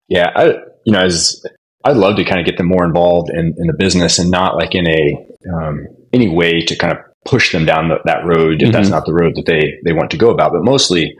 Yeah, 0.07 0.31
I 0.33 0.53
you 0.85 0.93
know 0.93 1.01
as 1.01 1.45
I'd 1.83 1.97
love 1.97 2.15
to 2.15 2.23
kind 2.23 2.39
of 2.39 2.45
get 2.45 2.55
them 2.55 2.67
more 2.67 2.85
involved 2.85 3.29
in, 3.29 3.55
in 3.57 3.67
the 3.67 3.75
business 3.77 4.19
and 4.19 4.31
not 4.31 4.55
like 4.55 4.73
in 4.73 4.87
a 4.87 5.27
um, 5.53 5.85
any 6.13 6.29
way 6.29 6.61
to 6.61 6.77
kind 6.77 6.93
of 6.93 6.99
push 7.25 7.51
them 7.51 7.65
down 7.65 7.89
the, 7.89 7.97
that 8.05 8.25
road 8.25 8.61
if 8.61 8.69
mm-hmm. 8.69 8.71
that's 8.71 8.89
not 8.89 9.05
the 9.05 9.13
road 9.13 9.35
that 9.35 9.45
they 9.45 9.79
they 9.83 9.91
want 9.91 10.11
to 10.11 10.17
go 10.17 10.29
about, 10.29 10.53
but 10.53 10.63
mostly 10.63 11.13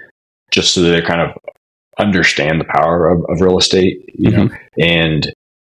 just 0.52 0.74
so 0.74 0.82
they 0.82 1.02
kind 1.02 1.22
of 1.22 1.38
understand 2.00 2.60
the 2.60 2.66
power 2.66 3.10
of, 3.10 3.24
of 3.30 3.42
real 3.42 3.58
estate, 3.58 4.04
you 4.14 4.32
mm-hmm. 4.32 4.48
know, 4.48 4.58
and 4.80 5.34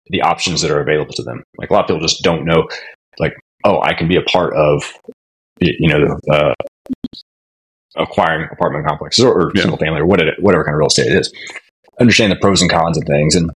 the 0.07 0.21
options 0.21 0.61
that 0.61 0.71
are 0.71 0.81
available 0.81 1.13
to 1.13 1.23
them. 1.23 1.43
Like 1.57 1.69
a 1.69 1.73
lot 1.73 1.81
of 1.81 1.87
people 1.87 2.01
just 2.01 2.23
don't 2.23 2.45
know, 2.45 2.67
like, 3.19 3.33
oh, 3.63 3.81
I 3.81 3.93
can 3.93 4.07
be 4.07 4.17
a 4.17 4.21
part 4.21 4.53
of, 4.55 4.83
you 5.59 5.87
know, 5.87 6.17
uh, 6.31 6.53
acquiring 7.95 8.47
apartment 8.51 8.85
complexes 8.85 9.23
or, 9.23 9.33
or 9.33 9.51
yeah. 9.55 9.61
single 9.61 9.77
family 9.77 10.01
or 10.01 10.05
whatever, 10.05 10.31
whatever 10.39 10.63
kind 10.63 10.75
of 10.75 10.79
real 10.79 10.87
estate 10.87 11.07
it 11.07 11.15
is. 11.15 11.33
Understand 11.99 12.31
the 12.31 12.37
pros 12.37 12.61
and 12.61 12.69
cons 12.69 12.97
of 12.97 13.05
things. 13.05 13.35
And 13.35 13.51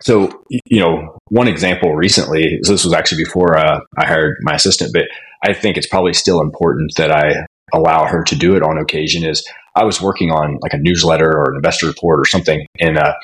so, 0.00 0.42
you 0.48 0.80
know, 0.80 1.18
one 1.28 1.48
example 1.48 1.94
recently, 1.94 2.60
so 2.62 2.72
this 2.72 2.84
was 2.84 2.94
actually 2.94 3.24
before 3.24 3.56
uh, 3.56 3.80
I 3.98 4.06
hired 4.06 4.36
my 4.42 4.54
assistant, 4.54 4.92
but 4.92 5.06
I 5.42 5.52
think 5.52 5.76
it's 5.76 5.86
probably 5.86 6.14
still 6.14 6.40
important 6.40 6.92
that 6.96 7.10
I 7.10 7.46
allow 7.72 8.04
her 8.04 8.22
to 8.24 8.36
do 8.36 8.54
it 8.54 8.62
on 8.62 8.78
occasion 8.78 9.24
is 9.24 9.46
I 9.74 9.84
was 9.84 10.00
working 10.00 10.30
on 10.30 10.58
like 10.62 10.72
a 10.72 10.78
newsletter 10.78 11.30
or 11.30 11.50
an 11.50 11.56
investor 11.56 11.86
report 11.86 12.20
or 12.20 12.24
something 12.24 12.66
in 12.76 12.96
uh, 12.96 13.14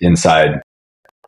inside. 0.00 0.60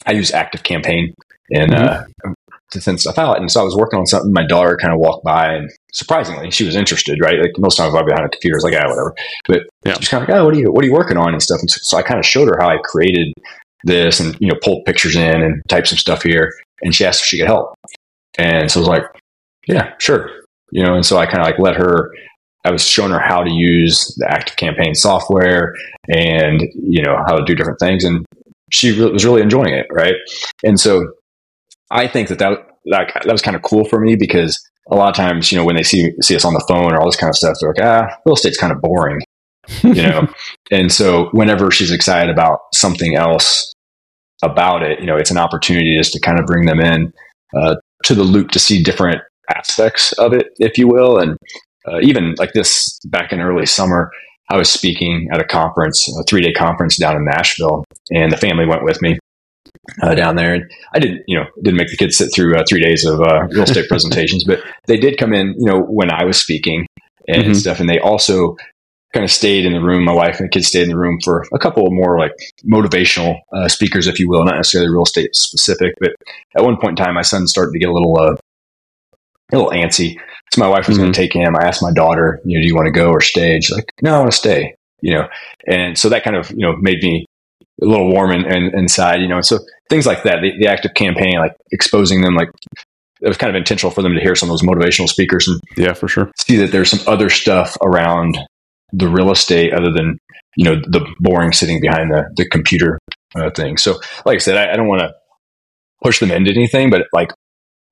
I 0.06 0.12
use 0.12 0.32
Active 0.32 0.62
Campaign 0.62 1.14
and 1.50 1.72
mm-hmm. 1.72 2.30
uh, 2.30 2.32
to 2.70 2.80
send 2.80 3.00
stuff 3.00 3.18
out, 3.18 3.38
and 3.38 3.50
so 3.50 3.60
I 3.60 3.64
was 3.64 3.76
working 3.76 3.98
on 3.98 4.06
something. 4.06 4.32
My 4.32 4.46
daughter 4.46 4.76
kind 4.76 4.92
of 4.92 4.98
walked 4.98 5.24
by, 5.24 5.54
and 5.54 5.70
surprisingly, 5.92 6.50
she 6.50 6.64
was 6.64 6.74
interested. 6.74 7.18
Right, 7.20 7.38
like 7.40 7.52
most 7.58 7.76
times 7.76 7.94
I'm 7.94 8.04
behind 8.04 8.26
a 8.26 8.28
computer, 8.28 8.56
it's 8.56 8.64
like 8.64 8.74
ah, 8.74 8.88
whatever. 8.88 9.14
But 9.46 9.62
yeah. 9.84 9.94
she's 9.94 10.08
kind 10.08 10.22
of 10.22 10.28
like, 10.28 10.38
oh, 10.38 10.44
what 10.44 10.54
are 10.54 10.58
you, 10.58 10.72
what 10.72 10.84
are 10.84 10.86
you 10.86 10.92
working 10.92 11.16
on 11.16 11.32
and 11.32 11.42
stuff. 11.42 11.60
And 11.60 11.70
so, 11.70 11.78
so 11.82 11.96
I 11.96 12.02
kind 12.02 12.18
of 12.18 12.26
showed 12.26 12.48
her 12.48 12.58
how 12.58 12.68
I 12.68 12.78
created 12.82 13.32
this, 13.84 14.20
and 14.20 14.36
you 14.40 14.48
know, 14.48 14.58
pulled 14.62 14.84
pictures 14.84 15.14
in 15.14 15.42
and 15.42 15.62
typed 15.68 15.88
some 15.88 15.98
stuff 15.98 16.22
here. 16.22 16.52
And 16.82 16.94
she 16.94 17.04
asked 17.04 17.20
if 17.20 17.26
she 17.26 17.38
could 17.38 17.46
help, 17.46 17.74
and 18.38 18.70
so 18.70 18.80
I 18.80 18.82
was 18.82 18.88
like, 18.88 19.04
yeah, 19.68 19.94
sure, 19.98 20.30
you 20.72 20.82
know. 20.82 20.94
And 20.94 21.06
so 21.06 21.16
I 21.16 21.26
kind 21.26 21.38
of 21.40 21.46
like 21.46 21.58
let 21.58 21.76
her 21.76 22.10
I 22.64 22.70
was 22.70 22.86
showing 22.86 23.12
her 23.12 23.20
how 23.20 23.42
to 23.42 23.50
use 23.50 24.14
the 24.16 24.30
Active 24.30 24.56
Campaign 24.56 24.94
software 24.94 25.74
and 26.08 26.62
you 26.74 27.02
know 27.02 27.16
how 27.26 27.36
to 27.36 27.44
do 27.44 27.54
different 27.54 27.78
things, 27.78 28.04
and 28.04 28.24
she 28.72 28.98
re- 28.98 29.10
was 29.10 29.24
really 29.24 29.42
enjoying 29.42 29.74
it, 29.74 29.86
right? 29.92 30.14
And 30.64 30.80
so 30.80 31.12
I 31.90 32.06
think 32.06 32.28
that 32.28 32.38
that 32.38 32.58
that, 32.86 33.12
that 33.24 33.32
was 33.32 33.42
kind 33.42 33.56
of 33.56 33.62
cool 33.62 33.84
for 33.84 34.00
me 34.00 34.16
because 34.16 34.58
a 34.90 34.96
lot 34.96 35.08
of 35.08 35.14
times, 35.14 35.50
you 35.50 35.58
know, 35.58 35.64
when 35.64 35.76
they 35.76 35.82
see 35.82 36.12
see 36.20 36.36
us 36.36 36.44
on 36.44 36.54
the 36.54 36.64
phone 36.68 36.92
or 36.92 37.00
all 37.00 37.06
this 37.06 37.16
kind 37.16 37.30
of 37.30 37.36
stuff, 37.36 37.56
they're 37.60 37.70
like, 37.70 37.82
ah, 37.82 38.16
real 38.26 38.34
estate's 38.34 38.58
kind 38.58 38.72
of 38.72 38.80
boring, 38.80 39.20
you 39.82 40.02
know. 40.02 40.26
and 40.70 40.92
so 40.92 41.28
whenever 41.32 41.70
she's 41.70 41.92
excited 41.92 42.30
about 42.30 42.60
something 42.72 43.14
else 43.14 43.72
about 44.42 44.82
it, 44.82 45.00
you 45.00 45.06
know, 45.06 45.16
it's 45.16 45.30
an 45.30 45.38
opportunity 45.38 45.96
just 45.96 46.12
to 46.12 46.20
kind 46.20 46.38
of 46.38 46.46
bring 46.46 46.66
them 46.66 46.80
in 46.80 47.12
uh, 47.56 47.76
to 48.04 48.14
the 48.14 48.24
loop 48.24 48.50
to 48.50 48.58
see 48.58 48.82
different 48.82 49.20
aspects 49.54 50.12
of 50.14 50.32
it, 50.32 50.48
if 50.58 50.76
you 50.76 50.88
will, 50.88 51.18
and 51.18 51.36
uh, 51.88 52.00
even 52.00 52.34
like 52.38 52.52
this 52.52 52.98
back 53.06 53.32
in 53.32 53.40
early 53.40 53.66
summer, 53.66 54.10
I 54.50 54.56
was 54.56 54.70
speaking 54.70 55.28
at 55.32 55.40
a 55.40 55.44
conference, 55.44 56.06
a 56.18 56.22
three 56.24 56.42
day 56.42 56.52
conference 56.52 56.96
down 56.96 57.16
in 57.16 57.24
Nashville, 57.24 57.84
and 58.10 58.30
the 58.30 58.36
family 58.36 58.66
went 58.66 58.84
with 58.84 59.00
me 59.00 59.18
uh, 60.02 60.14
down 60.14 60.36
there. 60.36 60.54
And 60.54 60.70
I 60.94 60.98
didn't, 60.98 61.22
you 61.26 61.38
know, 61.38 61.46
didn't 61.62 61.78
make 61.78 61.90
the 61.90 61.96
kids 61.96 62.16
sit 62.16 62.30
through 62.34 62.56
uh, 62.56 62.64
three 62.68 62.82
days 62.82 63.04
of 63.04 63.20
uh, 63.20 63.44
real 63.50 63.62
estate 63.62 63.88
presentations, 63.88 64.44
but 64.44 64.60
they 64.86 64.96
did 64.96 65.18
come 65.18 65.32
in, 65.32 65.54
you 65.58 65.66
know, 65.66 65.80
when 65.80 66.10
I 66.10 66.24
was 66.24 66.40
speaking 66.40 66.86
and 67.28 67.42
mm-hmm. 67.42 67.52
stuff. 67.54 67.80
And 67.80 67.88
they 67.88 67.98
also 67.98 68.56
kind 69.14 69.24
of 69.24 69.30
stayed 69.30 69.64
in 69.64 69.72
the 69.72 69.80
room. 69.80 70.04
My 70.04 70.12
wife 70.12 70.40
and 70.40 70.48
the 70.48 70.50
kids 70.50 70.66
stayed 70.66 70.82
in 70.82 70.88
the 70.88 70.98
room 70.98 71.18
for 71.22 71.44
a 71.54 71.58
couple 71.58 71.86
more 71.90 72.18
like 72.18 72.32
motivational 72.64 73.38
uh, 73.52 73.68
speakers, 73.68 74.06
if 74.06 74.18
you 74.18 74.28
will, 74.28 74.44
not 74.44 74.56
necessarily 74.56 74.90
real 74.90 75.04
estate 75.04 75.34
specific. 75.34 75.94
But 76.00 76.12
at 76.56 76.64
one 76.64 76.76
point 76.76 76.98
in 76.98 77.04
time, 77.04 77.14
my 77.14 77.22
son 77.22 77.46
started 77.46 77.72
to 77.72 77.78
get 77.78 77.88
a 77.88 77.92
little, 77.92 78.18
uh, 78.18 78.34
a 79.52 79.56
little 79.56 79.70
antsy 79.70 80.18
so 80.54 80.60
my 80.60 80.68
wife 80.68 80.86
was 80.86 80.96
mm-hmm. 80.96 81.04
going 81.04 81.12
to 81.12 81.20
take 81.20 81.34
him. 81.34 81.56
I 81.56 81.66
asked 81.66 81.82
my 81.82 81.92
daughter, 81.92 82.40
you 82.44 82.56
know, 82.56 82.62
do 82.62 82.68
you 82.68 82.74
want 82.74 82.86
to 82.86 82.92
go 82.92 83.10
or 83.10 83.20
stay? 83.20 83.54
And 83.54 83.64
she's 83.64 83.74
like, 83.74 83.92
no, 84.02 84.14
I 84.14 84.18
want 84.20 84.30
to 84.30 84.36
stay, 84.36 84.76
you 85.00 85.12
know. 85.12 85.28
And 85.66 85.98
so 85.98 86.08
that 86.08 86.22
kind 86.22 86.36
of, 86.36 86.50
you 86.50 86.58
know, 86.58 86.76
made 86.76 87.02
me 87.02 87.26
a 87.82 87.86
little 87.86 88.10
warm 88.10 88.30
in, 88.30 88.44
in, 88.44 88.78
inside, 88.78 89.20
you 89.20 89.28
know. 89.28 89.36
And 89.36 89.46
so 89.46 89.58
things 89.88 90.06
like 90.06 90.22
that, 90.22 90.40
the, 90.42 90.52
the 90.58 90.68
active 90.68 90.94
campaign, 90.94 91.34
like 91.38 91.56
exposing 91.72 92.22
them, 92.22 92.34
like 92.34 92.48
it 93.20 93.28
was 93.28 93.36
kind 93.36 93.50
of 93.50 93.56
intentional 93.56 93.90
for 93.90 94.02
them 94.02 94.14
to 94.14 94.20
hear 94.20 94.34
some 94.34 94.50
of 94.50 94.52
those 94.52 94.62
motivational 94.68 95.08
speakers 95.08 95.48
and 95.48 95.60
yeah, 95.76 95.92
for 95.92 96.08
sure, 96.08 96.30
see 96.38 96.56
that 96.56 96.70
there's 96.70 96.90
some 96.90 97.00
other 97.12 97.30
stuff 97.30 97.76
around 97.82 98.38
the 98.92 99.08
real 99.08 99.32
estate 99.32 99.72
other 99.72 99.90
than 99.90 100.18
you 100.56 100.64
know 100.64 100.76
the 100.76 101.04
boring 101.18 101.52
sitting 101.52 101.80
behind 101.80 102.12
the 102.12 102.24
the 102.36 102.48
computer 102.48 102.98
uh, 103.34 103.50
thing. 103.50 103.76
So, 103.76 103.98
like 104.24 104.36
I 104.36 104.38
said, 104.38 104.56
I, 104.56 104.72
I 104.72 104.76
don't 104.76 104.88
want 104.88 105.00
to 105.00 105.12
push 106.02 106.20
them 106.20 106.30
into 106.30 106.52
anything, 106.52 106.90
but 106.90 107.06
like 107.12 107.32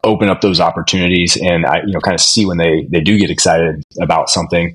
open 0.04 0.28
up 0.28 0.40
those 0.40 0.60
opportunities 0.60 1.36
and 1.36 1.64
I, 1.64 1.82
you 1.86 1.92
know, 1.92 2.00
kind 2.00 2.14
of 2.14 2.20
see 2.20 2.44
when 2.46 2.58
they, 2.58 2.86
they 2.90 3.00
do 3.00 3.18
get 3.18 3.30
excited 3.30 3.82
about 4.00 4.30
something 4.30 4.74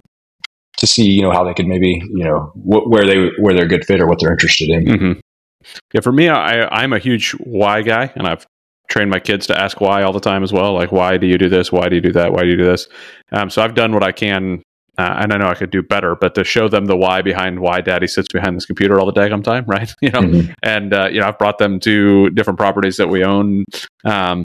to 0.78 0.88
see, 0.88 1.10
you 1.10 1.22
know, 1.22 1.32
how 1.32 1.44
they 1.44 1.54
could 1.54 1.68
maybe, 1.68 2.02
you 2.10 2.24
know, 2.24 2.52
wh- 2.54 2.88
where 2.88 3.06
they, 3.06 3.30
where 3.40 3.54
they're 3.54 3.66
a 3.66 3.70
good 3.70 3.86
fit 3.86 4.00
or 4.00 4.08
what 4.08 4.20
they're 4.20 4.32
interested 4.32 4.70
in. 4.70 4.86
Mm-hmm. 4.86 5.20
Yeah. 5.94 6.02
For 6.02 6.12
me, 6.12 6.30
I, 6.30 6.68
I'm 6.68 6.94
a 6.94 7.00
huge 7.00 7.32
why 7.32 7.82
guy 7.82 8.12
and 8.16 8.28
I've 8.28 8.46
trained 8.90 9.10
my 9.10 9.20
kids 9.20 9.48
to 9.48 9.60
ask 9.60 9.82
why 9.82 10.04
all 10.04 10.14
the 10.14 10.20
time 10.22 10.44
as 10.44 10.54
well. 10.54 10.74
Like, 10.74 10.92
why 10.92 11.18
do 11.18 11.28
you 11.28 11.38
do 11.38 11.50
this? 11.50 11.72
Why 11.72 11.90
do 11.90 11.96
you 11.96 12.02
do 12.02 12.14
that? 12.14 12.32
Why 12.32 12.44
do 12.44 12.50
you 12.50 12.58
do 12.58 12.66
this? 12.66 12.88
Um, 13.34 13.50
so 13.50 13.62
I've 13.62 13.76
done 13.76 13.94
what 13.94 14.04
I 14.04 14.14
can 14.14 14.62
uh, 14.98 15.18
and 15.20 15.32
I 15.32 15.38
know 15.38 15.48
I 15.48 15.54
could 15.54 15.70
do 15.70 15.84
better, 15.84 16.16
but 16.16 16.34
to 16.36 16.44
show 16.44 16.68
them 16.68 16.86
the 16.86 16.98
why 16.98 17.22
behind 17.22 17.60
why 17.60 17.82
Daddy 17.82 18.08
sits 18.08 18.28
behind 18.34 18.56
this 18.56 18.66
computer 18.66 19.00
all 19.00 19.06
the 19.06 19.14
daggum 19.14 19.44
time, 19.44 19.66
right? 19.68 19.94
You 20.02 20.10
know, 20.10 20.22
mm-hmm. 20.22 20.52
and 20.64 20.94
uh, 20.94 21.10
you 21.12 21.20
know, 21.20 21.28
I've 21.28 21.38
brought 21.38 21.60
them 21.60 21.80
to 21.82 22.30
different 22.32 22.58
properties 22.58 22.98
that 22.98 23.10
we 23.10 23.24
own, 23.24 23.66
um, 24.06 24.44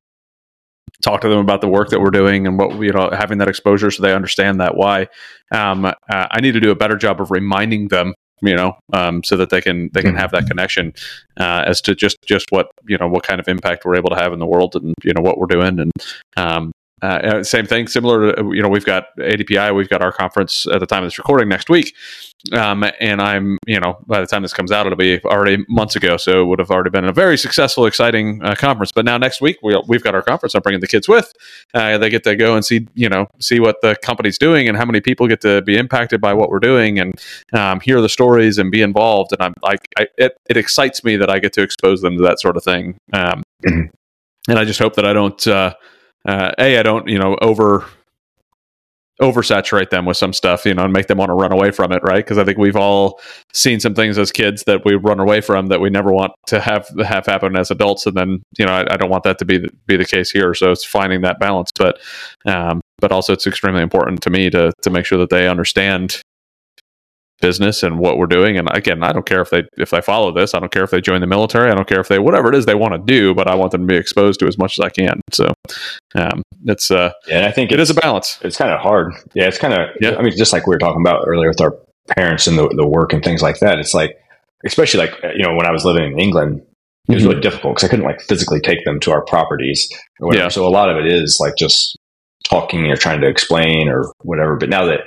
talk 1.03 1.20
to 1.20 1.28
them 1.28 1.38
about 1.38 1.61
the 1.61 1.68
work 1.68 1.90
that 1.90 2.00
we're 2.00 2.11
doing 2.11 2.46
and 2.46 2.59
what 2.59 2.74
you 2.80 2.92
know 2.92 3.11
having 3.12 3.38
that 3.38 3.48
exposure 3.48 3.90
so 3.90 4.03
they 4.03 4.14
understand 4.14 4.61
that 4.61 4.76
why. 4.76 5.09
Um, 5.50 5.84
uh, 5.84 5.92
i 6.09 6.40
need 6.40 6.53
to 6.53 6.61
do 6.61 6.70
a 6.70 6.74
better 6.74 6.96
job 6.96 7.20
of 7.20 7.30
reminding 7.30 7.88
them 7.88 8.14
you 8.42 8.55
know 8.55 8.76
um, 8.92 9.22
so 9.22 9.36
that 9.36 9.50
they 9.50 9.61
can 9.61 9.88
they 9.92 10.03
can 10.03 10.16
have 10.16 10.32
that 10.32 10.46
connection 10.46 10.92
uh, 11.38 11.64
as 11.66 11.80
to 11.82 11.94
just 11.94 12.16
just 12.26 12.46
what 12.50 12.68
you 12.86 12.98
know 12.98 13.09
what 13.09 13.22
kind 13.22 13.40
of 13.40 13.48
impact 13.48 13.84
we're 13.84 13.96
able 13.96 14.11
to 14.11 14.16
have 14.16 14.32
in 14.32 14.38
the 14.38 14.46
world 14.46 14.74
and 14.76 14.94
you 15.05 15.12
know 15.14 15.22
what 15.22 15.38
we're 15.38 15.46
doing 15.46 15.78
and 15.78 15.92
um, 16.36 16.72
uh, 17.03 17.07
uh, 17.07 17.44
same 17.44 17.66
thing, 17.66 17.88
similar 17.88 18.32
to, 18.32 18.53
you 18.55 18.62
know, 18.62 18.68
we've 18.68 18.84
got 18.84 19.16
ADPI, 19.16 19.74
we've 19.74 19.88
got 19.88 20.03
our 20.03 20.12
conference 20.12 20.66
at 20.68 20.78
the 20.78 20.86
time 20.86 21.03
of 21.03 21.09
this 21.09 21.18
recording 21.18 21.48
next 21.48 21.68
week. 21.68 21.94
Um, 22.53 22.84
and 23.00 23.20
I'm, 23.20 23.59
you 23.66 23.78
know, 23.78 23.98
by 24.07 24.20
the 24.20 24.26
time 24.26 24.42
this 24.42 24.53
comes 24.53 24.72
out, 24.72 24.86
it'll 24.86 24.96
be 24.96 25.20
already 25.24 25.64
months 25.68 25.96
ago. 25.96 26.16
So 26.16 26.42
it 26.42 26.44
would 26.46 26.59
have 26.59 26.70
already 26.70 26.90
been 26.90 27.05
a 27.05 27.12
very 27.12 27.36
successful, 27.36 27.86
exciting 27.86 28.42
uh, 28.42 28.55
conference. 28.55 28.92
But 28.92 29.05
now 29.05 29.16
next 29.18 29.40
week, 29.40 29.59
we, 29.62 29.80
we've 29.86 30.03
got 30.03 30.14
our 30.14 30.22
conference. 30.22 30.55
I'm 30.55 30.62
bringing 30.62 30.80
the 30.80 30.88
kids 30.88 31.09
with. 31.09 31.32
Uh, 31.74 31.98
they 31.98 32.11
get 32.11 32.24
to 32.24 32.36
go 32.36 32.55
and 32.55 32.64
see, 32.64 32.86
you 32.94 33.09
know, 33.09 33.26
see 33.40 33.61
what 33.61 33.80
the 33.80 33.96
company's 34.03 34.38
doing 34.38 34.68
and 34.68 34.76
how 34.76 34.84
many 34.84 35.00
people 35.00 35.26
get 35.28 35.40
to 35.42 35.62
be 35.62 35.76
impacted 35.76 36.20
by 36.20 36.34
what 36.34 36.50
we're 36.50 36.61
doing 36.61 36.98
and 36.98 37.20
um, 37.53 37.80
hear 37.80 38.00
the 38.00 38.09
stories 38.09 38.59
and 38.59 38.70
be 38.70 38.82
involved. 38.82 39.32
And 39.32 39.42
I'm 39.42 39.55
like, 39.62 39.88
I, 39.98 40.07
it, 40.18 40.36
it 40.48 40.57
excites 40.57 41.05
me 41.05 41.16
that 41.16 41.30
I 41.30 41.38
get 41.38 41.53
to 41.55 41.62
expose 41.62 42.00
them 42.00 42.16
to 42.16 42.22
that 42.24 42.40
sort 42.40 42.57
of 42.57 42.64
thing. 42.64 42.96
Um, 43.12 43.42
mm-hmm. 43.64 43.86
And 44.48 44.59
I 44.59 44.64
just 44.64 44.80
hope 44.80 44.96
that 44.96 45.05
I 45.07 45.12
don't, 45.12 45.46
uh, 45.46 45.74
uh, 46.27 46.53
a 46.59 46.79
I 46.79 46.83
don't 46.83 47.09
you 47.09 47.18
know 47.18 47.37
over 47.41 47.85
oversaturate 49.20 49.91
them 49.91 50.05
with 50.05 50.16
some 50.16 50.33
stuff, 50.33 50.64
you 50.66 50.75
know, 50.75 50.83
and 50.83 50.93
make 50.93 51.07
them 51.07 51.18
want 51.18 51.29
to 51.29 51.35
run 51.35 51.53
away 51.53 51.70
from 51.70 51.93
it, 51.93 52.03
right? 52.03 52.25
Because 52.25 52.39
I 52.39 52.45
think 52.45 52.59
we've 52.59 52.77
all 52.77 53.20
seen 53.53 53.79
some 53.79 53.95
things 53.95 54.18
as 54.18 54.33
kids 54.33 54.64
that 54.64 54.85
we 54.85 54.95
run 54.97 55.20
away 55.20 55.41
from 55.41 55.68
that 55.68 55.81
we 55.81 55.91
never 55.91 56.12
want 56.12 56.33
to 56.47 56.61
have 56.61 56.89
have 57.05 57.27
happen 57.27 57.57
as 57.57 57.70
adults, 57.70 58.07
and 58.07 58.16
then 58.16 58.43
you 58.59 58.66
know, 58.66 58.73
I, 58.73 58.81
I 58.93 58.97
don't 58.97 59.11
want 59.11 59.25
that 59.25 59.39
to 59.39 59.45
be 59.45 59.59
the, 59.59 59.70
be 59.87 59.97
the 59.97 60.05
case 60.05 60.31
here. 60.31 60.55
So 60.55 60.73
it's 60.73 60.85
finding 60.85 61.20
that 61.23 61.39
balance, 61.39 61.70
but 61.77 62.01
um, 62.47 62.81
but 62.99 63.12
also 63.12 63.33
it's 63.33 63.47
extremely 63.47 63.83
important 63.83 64.23
to 64.23 64.31
me 64.31 64.51
to 64.51 64.73
to 64.83 64.91
make 64.91 65.07
sure 65.07 65.18
that 65.18 65.31
they 65.31 65.49
understand 65.49 66.20
business 67.43 67.82
and 67.82 67.99
what 67.99 68.16
we're 68.16 68.26
doing. 68.26 68.57
And 68.57 68.68
again, 68.72 69.03
I 69.03 69.12
don't 69.12 69.26
care 69.26 69.43
if 69.43 69.51
they 69.51 69.64
if 69.76 69.90
they 69.90 70.01
follow 70.01 70.32
this. 70.32 70.55
I 70.55 70.61
don't 70.61 70.72
care 70.72 70.84
if 70.84 70.90
they 70.90 71.03
join 71.03 71.20
the 71.20 71.26
military. 71.26 71.70
I 71.70 71.74
don't 71.74 71.86
care 71.86 72.01
if 72.01 72.09
they 72.09 72.18
whatever 72.18 72.49
it 72.49 72.55
is 72.55 72.64
they 72.64 72.74
want 72.74 72.95
to 72.95 72.99
do. 72.99 73.34
But 73.34 73.49
I 73.49 73.55
want 73.55 73.72
them 73.72 73.82
to 73.82 73.86
be 73.86 73.97
exposed 73.97 74.40
to 74.40 74.47
as 74.47 74.57
much 74.57 74.78
as 74.78 74.84
I 74.84 74.88
can. 74.88 75.20
So 75.30 75.53
um, 76.14 76.43
it's 76.64 76.90
uh, 76.90 77.12
yeah, 77.26 77.38
and 77.38 77.47
I 77.47 77.51
think 77.51 77.70
it 77.70 77.80
is 77.80 77.90
a 77.90 77.95
balance. 77.95 78.38
It's 78.43 78.57
kind 78.57 78.70
of 78.70 78.80
hard. 78.80 79.12
Yeah, 79.34 79.49
it's 79.49 79.59
kind 79.59 79.74
of. 79.74 79.90
Yeah. 80.01 80.16
I 80.16 80.22
mean, 80.22 80.34
just 80.36 80.53
like 80.53 80.66
we 80.66 80.74
were 80.74 80.78
talking 80.78 81.03
about 81.03 81.24
earlier 81.26 81.49
with 81.49 81.61
our 81.61 81.76
parents 82.09 82.47
and 82.47 82.57
the 82.57 82.68
the 82.68 82.86
work 82.86 83.12
and 83.12 83.22
things 83.22 83.43
like 83.43 83.59
that. 83.59 83.78
It's 83.78 83.93
like, 83.93 84.16
especially 84.64 85.01
like 85.01 85.14
you 85.36 85.45
know 85.45 85.55
when 85.55 85.66
I 85.66 85.72
was 85.72 85.84
living 85.84 86.12
in 86.12 86.18
England. 86.18 86.62
It 87.09 87.14
was 87.14 87.24
mm-hmm. 87.24 87.30
really 87.30 87.40
difficult 87.40 87.74
because 87.74 87.88
I 87.88 87.90
couldn't 87.90 88.05
like 88.05 88.20
physically 88.20 88.61
take 88.61 88.84
them 88.84 89.01
to 89.01 89.11
our 89.11 89.24
properties 89.24 89.88
or 90.20 90.28
whatever. 90.28 90.45
Yeah. 90.45 90.49
So 90.51 90.64
a 90.64 90.70
lot 90.70 90.88
of 90.88 90.97
it 90.99 91.12
is 91.12 91.38
like 91.40 91.57
just 91.59 91.99
talking 92.45 92.86
or 92.86 92.97
trying 92.97 93.20
to 93.20 93.28
explain 93.28 93.88
or 93.88 94.12
whatever. 94.22 94.57
But 94.57 94.68
now 94.68 94.84
that 94.86 95.01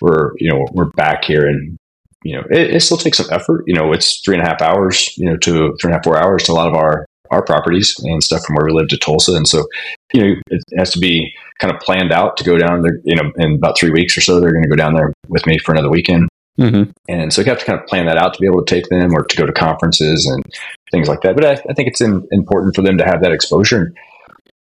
we're 0.00 0.32
you 0.38 0.50
know 0.50 0.66
we're 0.72 0.90
back 0.90 1.24
here 1.24 1.46
and 1.46 1.78
you 2.24 2.36
know, 2.36 2.42
it, 2.50 2.74
it, 2.74 2.80
still 2.80 2.96
takes 2.96 3.18
some 3.18 3.26
effort. 3.30 3.64
You 3.66 3.74
know, 3.74 3.92
it's 3.92 4.20
three 4.20 4.36
and 4.36 4.44
a 4.44 4.48
half 4.48 4.62
hours, 4.62 5.16
you 5.16 5.26
know, 5.26 5.36
to 5.38 5.76
three 5.80 5.88
and 5.88 5.92
a 5.92 5.96
half, 5.96 6.04
four 6.04 6.16
hours 6.16 6.44
to 6.44 6.52
a 6.52 6.54
lot 6.54 6.68
of 6.68 6.74
our, 6.74 7.06
our 7.30 7.44
properties 7.44 7.98
and 8.02 8.22
stuff 8.22 8.44
from 8.44 8.56
where 8.56 8.66
we 8.66 8.72
live 8.72 8.88
to 8.88 8.98
Tulsa. 8.98 9.32
And 9.32 9.48
so, 9.48 9.66
you 10.12 10.22
know, 10.22 10.34
it 10.48 10.62
has 10.76 10.92
to 10.92 10.98
be 10.98 11.32
kind 11.58 11.74
of 11.74 11.80
planned 11.80 12.12
out 12.12 12.36
to 12.36 12.44
go 12.44 12.56
down 12.58 12.82
there, 12.82 13.00
you 13.04 13.16
know, 13.16 13.32
in 13.36 13.54
about 13.54 13.78
three 13.78 13.90
weeks 13.90 14.16
or 14.16 14.20
so, 14.20 14.40
they're 14.40 14.52
going 14.52 14.64
to 14.64 14.68
go 14.68 14.76
down 14.76 14.94
there 14.94 15.12
with 15.28 15.46
me 15.46 15.58
for 15.58 15.72
another 15.72 15.90
weekend. 15.90 16.28
Mm-hmm. 16.60 16.90
And 17.08 17.32
so 17.32 17.40
you 17.40 17.46
have 17.46 17.58
to 17.58 17.64
kind 17.64 17.80
of 17.80 17.86
plan 17.86 18.06
that 18.06 18.18
out 18.18 18.34
to 18.34 18.40
be 18.40 18.46
able 18.46 18.62
to 18.62 18.74
take 18.74 18.88
them 18.88 19.14
or 19.14 19.24
to 19.24 19.36
go 19.36 19.46
to 19.46 19.52
conferences 19.52 20.26
and 20.26 20.44
things 20.90 21.08
like 21.08 21.22
that. 21.22 21.34
But 21.34 21.44
I, 21.46 21.52
I 21.70 21.72
think 21.74 21.88
it's 21.88 22.00
in, 22.00 22.26
important 22.30 22.74
for 22.74 22.82
them 22.82 22.98
to 22.98 23.04
have 23.04 23.22
that 23.22 23.32
exposure 23.32 23.94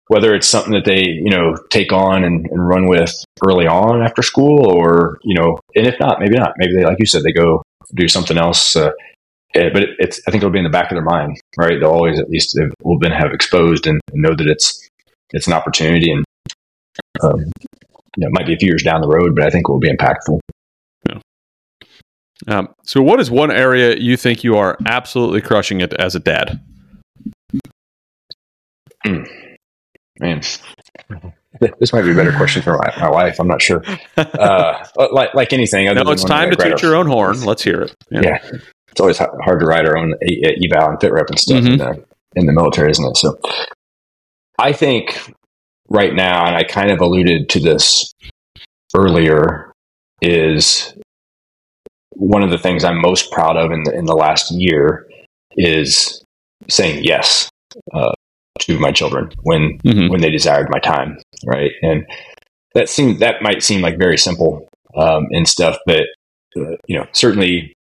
whether 0.07 0.33
it's 0.33 0.47
something 0.47 0.73
that 0.73 0.85
they 0.85 1.03
you 1.03 1.29
know 1.29 1.55
take 1.69 1.91
on 1.91 2.23
and, 2.23 2.45
and, 2.47 2.67
run 2.67 2.87
with 2.87 3.13
early 3.45 3.67
on 3.67 4.01
after 4.01 4.21
school 4.21 4.65
or 4.71 5.19
you 5.23 5.35
know 5.35 5.59
and 5.75 5.87
if 5.87 5.99
not 5.99 6.19
maybe 6.19 6.35
not. 6.35 6.53
Maybe 6.57 6.73
they 6.75 6.85
like 6.85 6.99
you 6.99 7.05
said 7.05 7.23
they 7.23 7.31
go 7.31 7.63
do 7.93 8.07
something 8.07 8.37
else 8.37 8.75
uh, 8.75 8.91
eh, 9.55 9.69
but 9.71 9.83
it, 9.83 9.89
it's 9.99 10.21
i 10.27 10.31
think 10.31 10.43
it'll 10.43 10.51
be 10.51 10.59
in 10.59 10.65
the 10.65 10.69
back 10.69 10.91
of 10.91 10.95
their 10.95 11.03
mind 11.03 11.39
right? 11.57 11.79
They'll 11.79 11.89
always 11.89 12.19
at 12.19 12.29
least 12.29 12.57
will 12.83 12.99
been 12.99 13.11
have 13.11 13.31
exposed 13.33 13.87
and, 13.87 14.01
and, 14.11 14.21
know 14.21 14.35
that 14.35 14.47
it's 14.47 14.87
it's 15.31 15.47
an 15.47 15.53
opportunity 15.53 16.11
and 16.11 16.25
um, 17.23 17.39
you 17.39 18.23
know, 18.23 18.27
it 18.27 18.33
might 18.33 18.47
be 18.47 18.53
a 18.53 18.57
few 18.57 18.67
years 18.67 18.83
down 18.83 19.01
the 19.01 19.07
road 19.07 19.35
but 19.35 19.45
i 19.45 19.49
think 19.49 19.67
it 19.67 19.71
will 19.71 19.79
be 19.79 19.91
impactful. 19.91 20.39
Yeah. 21.09 21.19
Um, 22.47 22.69
so 22.83 23.01
what 23.01 23.19
is 23.19 23.31
one 23.31 23.51
area 23.51 23.95
you 23.95 24.15
think 24.15 24.43
you 24.43 24.57
are 24.57 24.77
absolutely 24.85 25.41
crushing 25.41 25.81
it 25.81 25.93
as 25.93 26.15
a 26.15 26.19
dad? 26.19 26.61
Mm 29.05 29.46
man, 30.19 30.41
this 31.79 31.93
might 31.93 32.03
be 32.03 32.11
a 32.11 32.15
better 32.15 32.33
question 32.33 32.61
for 32.61 32.77
my, 32.77 32.93
my 32.99 33.09
wife. 33.09 33.39
I'm 33.39 33.47
not 33.47 33.61
sure. 33.61 33.83
Uh, 34.15 34.85
like 35.11 35.33
like 35.33 35.53
anything, 35.53 35.85
no, 35.93 36.11
it's 36.11 36.23
time 36.23 36.51
to 36.51 36.55
teach 36.55 36.81
your 36.81 36.95
own 36.95 37.07
horn. 37.07 37.43
Let's 37.43 37.63
hear 37.63 37.81
it. 37.81 37.95
Yeah. 38.09 38.21
yeah. 38.23 38.51
it's 38.91 39.01
always 39.01 39.17
hard 39.17 39.59
to 39.59 39.65
write 39.65 39.85
our 39.85 39.97
own 39.97 40.13
eval 40.21 40.89
and 40.89 40.99
fit 40.99 41.11
rep 41.11 41.29
and 41.29 41.39
stuff 41.39 41.63
mm-hmm. 41.63 41.73
in, 41.73 41.77
the, 41.77 42.05
in 42.35 42.45
the 42.45 42.53
military, 42.53 42.91
isn't 42.91 43.05
it? 43.05 43.17
So, 43.17 43.39
I 44.59 44.73
think 44.73 45.31
right 45.89 46.13
now, 46.13 46.45
and 46.45 46.55
I 46.55 46.63
kind 46.63 46.91
of 46.91 46.99
alluded 47.01 47.49
to 47.49 47.59
this 47.59 48.13
earlier, 48.95 49.71
is 50.21 50.93
one 52.11 52.43
of 52.43 52.49
the 52.49 52.57
things 52.57 52.83
I'm 52.83 52.99
most 52.99 53.31
proud 53.31 53.57
of 53.57 53.71
in 53.71 53.83
the, 53.83 53.93
in 53.93 54.05
the 54.05 54.15
last 54.15 54.51
year 54.51 55.07
is 55.51 56.23
saying 56.67 57.03
yes 57.03 57.49
uh, 57.93 58.13
to 58.67 58.79
my 58.79 58.91
children 58.91 59.31
when 59.43 59.79
mm-hmm. 59.79 60.09
when 60.09 60.21
they 60.21 60.29
desired 60.29 60.67
my 60.69 60.79
time, 60.79 61.17
right? 61.45 61.71
And 61.81 62.05
that 62.75 62.89
seemed 62.89 63.19
that 63.19 63.41
might 63.41 63.63
seem 63.63 63.81
like 63.81 63.97
very 63.97 64.17
simple 64.17 64.67
um, 64.95 65.27
and 65.31 65.47
stuff, 65.47 65.77
but 65.85 66.03
uh, 66.57 66.75
you 66.87 66.97
know, 66.97 67.05
certainly, 67.13 67.73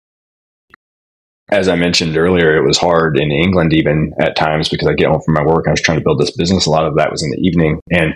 as 1.51 1.69
I 1.69 1.77
mentioned 1.77 2.17
earlier, 2.17 2.57
it 2.57 2.67
was 2.67 2.79
hard 2.79 3.19
in 3.19 3.31
England 3.31 3.73
even 3.73 4.13
at 4.21 4.37
times 4.37 4.69
because 4.69 4.89
I 4.89 4.95
get 4.95 5.09
home 5.09 5.23
from 5.25 5.35
my 5.35 5.45
work. 5.45 5.67
I 5.67 5.73
was 5.73 5.81
trying 5.81 5.99
to 5.99 6.05
build 6.05 6.21
this 6.21 6.37
business. 6.37 6.67
A 6.67 6.71
lot 6.71 6.87
of 6.87 6.97
that 6.97 7.11
was 7.11 7.23
in 7.23 7.31
the 7.31 7.41
evening, 7.41 7.81
and 7.91 8.15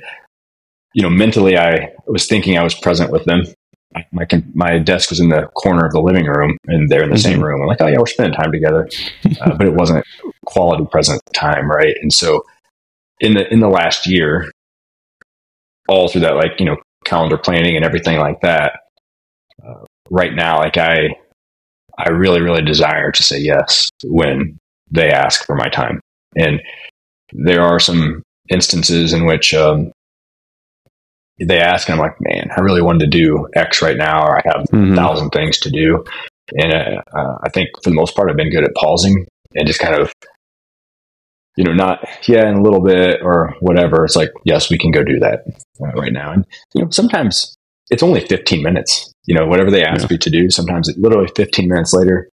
you 0.94 1.02
know, 1.02 1.10
mentally, 1.10 1.56
I 1.56 1.92
was 2.06 2.26
thinking 2.26 2.56
I 2.56 2.64
was 2.64 2.74
present 2.74 3.10
with 3.10 3.24
them. 3.24 3.44
My 4.12 4.26
my 4.54 4.78
desk 4.78 5.10
was 5.10 5.18
in 5.18 5.30
the 5.30 5.48
corner 5.54 5.84
of 5.84 5.92
the 5.92 6.00
living 6.00 6.26
room, 6.26 6.56
and 6.66 6.88
they're 6.88 7.02
in 7.02 7.10
the 7.10 7.16
mm-hmm. 7.16 7.32
same 7.32 7.42
room. 7.42 7.60
I'm 7.60 7.66
like, 7.66 7.80
oh 7.80 7.88
yeah, 7.88 7.98
we're 7.98 8.06
spending 8.06 8.34
time 8.34 8.52
together, 8.52 8.88
uh, 9.40 9.56
but 9.56 9.66
it 9.66 9.74
wasn't 9.74 10.04
quality 10.46 10.84
present 10.90 11.20
time, 11.34 11.68
right? 11.70 11.96
And 12.00 12.12
so, 12.12 12.44
in 13.20 13.34
the 13.34 13.52
in 13.52 13.60
the 13.60 13.68
last 13.68 14.06
year, 14.06 14.50
all 15.88 16.08
through 16.08 16.22
that 16.22 16.36
like 16.36 16.58
you 16.58 16.66
know 16.66 16.76
calendar 17.04 17.38
planning 17.38 17.76
and 17.76 17.84
everything 17.84 18.18
like 18.18 18.40
that. 18.40 18.80
Uh, 19.64 19.84
right 20.10 20.34
now, 20.34 20.58
like 20.58 20.76
I, 20.76 21.16
I 21.98 22.10
really 22.10 22.40
really 22.40 22.62
desire 22.62 23.12
to 23.12 23.22
say 23.22 23.38
yes 23.38 23.88
when 24.04 24.58
they 24.90 25.10
ask 25.10 25.44
for 25.44 25.54
my 25.54 25.68
time, 25.68 26.00
and 26.36 26.60
there 27.32 27.62
are 27.62 27.78
some 27.78 28.22
instances 28.48 29.12
in 29.12 29.26
which 29.26 29.54
um, 29.54 29.92
they 31.38 31.58
ask, 31.58 31.88
and 31.88 31.94
I'm 31.94 32.06
like, 32.06 32.16
man, 32.20 32.50
I 32.56 32.60
really 32.60 32.82
wanted 32.82 33.10
to 33.10 33.18
do 33.18 33.48
X 33.54 33.80
right 33.80 33.96
now, 33.96 34.24
or 34.24 34.38
I 34.38 34.42
have 34.44 34.66
mm-hmm. 34.72 34.92
a 34.92 34.96
thousand 34.96 35.30
things 35.30 35.58
to 35.60 35.70
do. 35.70 36.04
And 36.56 36.72
uh, 36.72 37.02
uh, 37.16 37.38
I 37.44 37.48
think 37.48 37.68
for 37.82 37.90
the 37.90 37.96
most 37.96 38.16
part, 38.16 38.28
I've 38.28 38.36
been 38.36 38.50
good 38.50 38.64
at 38.64 38.74
pausing 38.74 39.26
and 39.54 39.66
just 39.66 39.80
kind 39.80 39.94
of 39.94 40.12
you 41.60 41.64
know, 41.66 41.74
not 41.74 42.08
yeah, 42.26 42.48
in 42.48 42.54
a 42.54 42.62
little 42.62 42.80
bit 42.80 43.20
or 43.22 43.54
whatever. 43.60 44.02
It's 44.02 44.16
like 44.16 44.30
yes, 44.46 44.70
we 44.70 44.78
can 44.78 44.90
go 44.90 45.04
do 45.04 45.18
that 45.18 45.40
uh, 45.82 45.92
right 45.92 46.10
now. 46.12 46.32
And 46.32 46.46
you 46.72 46.82
know, 46.82 46.88
sometimes 46.88 47.54
it's 47.90 48.02
only 48.02 48.20
15 48.20 48.62
minutes. 48.62 49.12
You 49.26 49.34
know, 49.34 49.46
whatever 49.46 49.70
they 49.70 49.84
ask 49.84 50.04
yeah. 50.04 50.08
you 50.12 50.18
to 50.18 50.30
do. 50.30 50.48
Sometimes 50.48 50.88
it, 50.88 50.96
literally 50.98 51.28
15 51.36 51.68
minutes 51.68 51.92
later, 51.92 52.30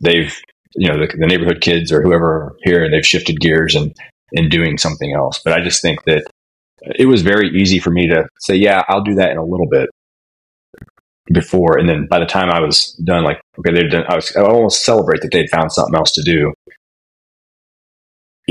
they've 0.00 0.34
you 0.74 0.88
know 0.90 0.98
the, 0.98 1.06
the 1.06 1.26
neighborhood 1.26 1.60
kids 1.60 1.92
or 1.92 2.00
whoever 2.00 2.26
are 2.26 2.56
here 2.62 2.82
and 2.82 2.94
they've 2.94 3.04
shifted 3.04 3.40
gears 3.40 3.74
and 3.74 3.94
and 4.32 4.50
doing 4.50 4.78
something 4.78 5.12
else. 5.12 5.38
But 5.44 5.52
I 5.52 5.62
just 5.62 5.82
think 5.82 6.02
that 6.04 6.24
it 6.96 7.04
was 7.04 7.20
very 7.20 7.50
easy 7.50 7.78
for 7.78 7.90
me 7.90 8.08
to 8.08 8.26
say, 8.40 8.56
yeah, 8.56 8.84
I'll 8.88 9.04
do 9.04 9.16
that 9.16 9.32
in 9.32 9.36
a 9.36 9.44
little 9.44 9.68
bit 9.70 9.90
before. 11.30 11.76
And 11.78 11.90
then 11.90 12.06
by 12.08 12.20
the 12.20 12.24
time 12.24 12.48
I 12.48 12.60
was 12.60 12.98
done, 13.04 13.22
like, 13.22 13.42
okay, 13.58 13.74
they've 13.74 13.90
done, 13.90 14.04
I 14.08 14.14
was, 14.14 14.34
I 14.34 14.40
almost 14.40 14.82
celebrate 14.82 15.20
that 15.20 15.30
they'd 15.30 15.50
found 15.50 15.72
something 15.72 15.94
else 15.94 16.12
to 16.12 16.22
do 16.22 16.54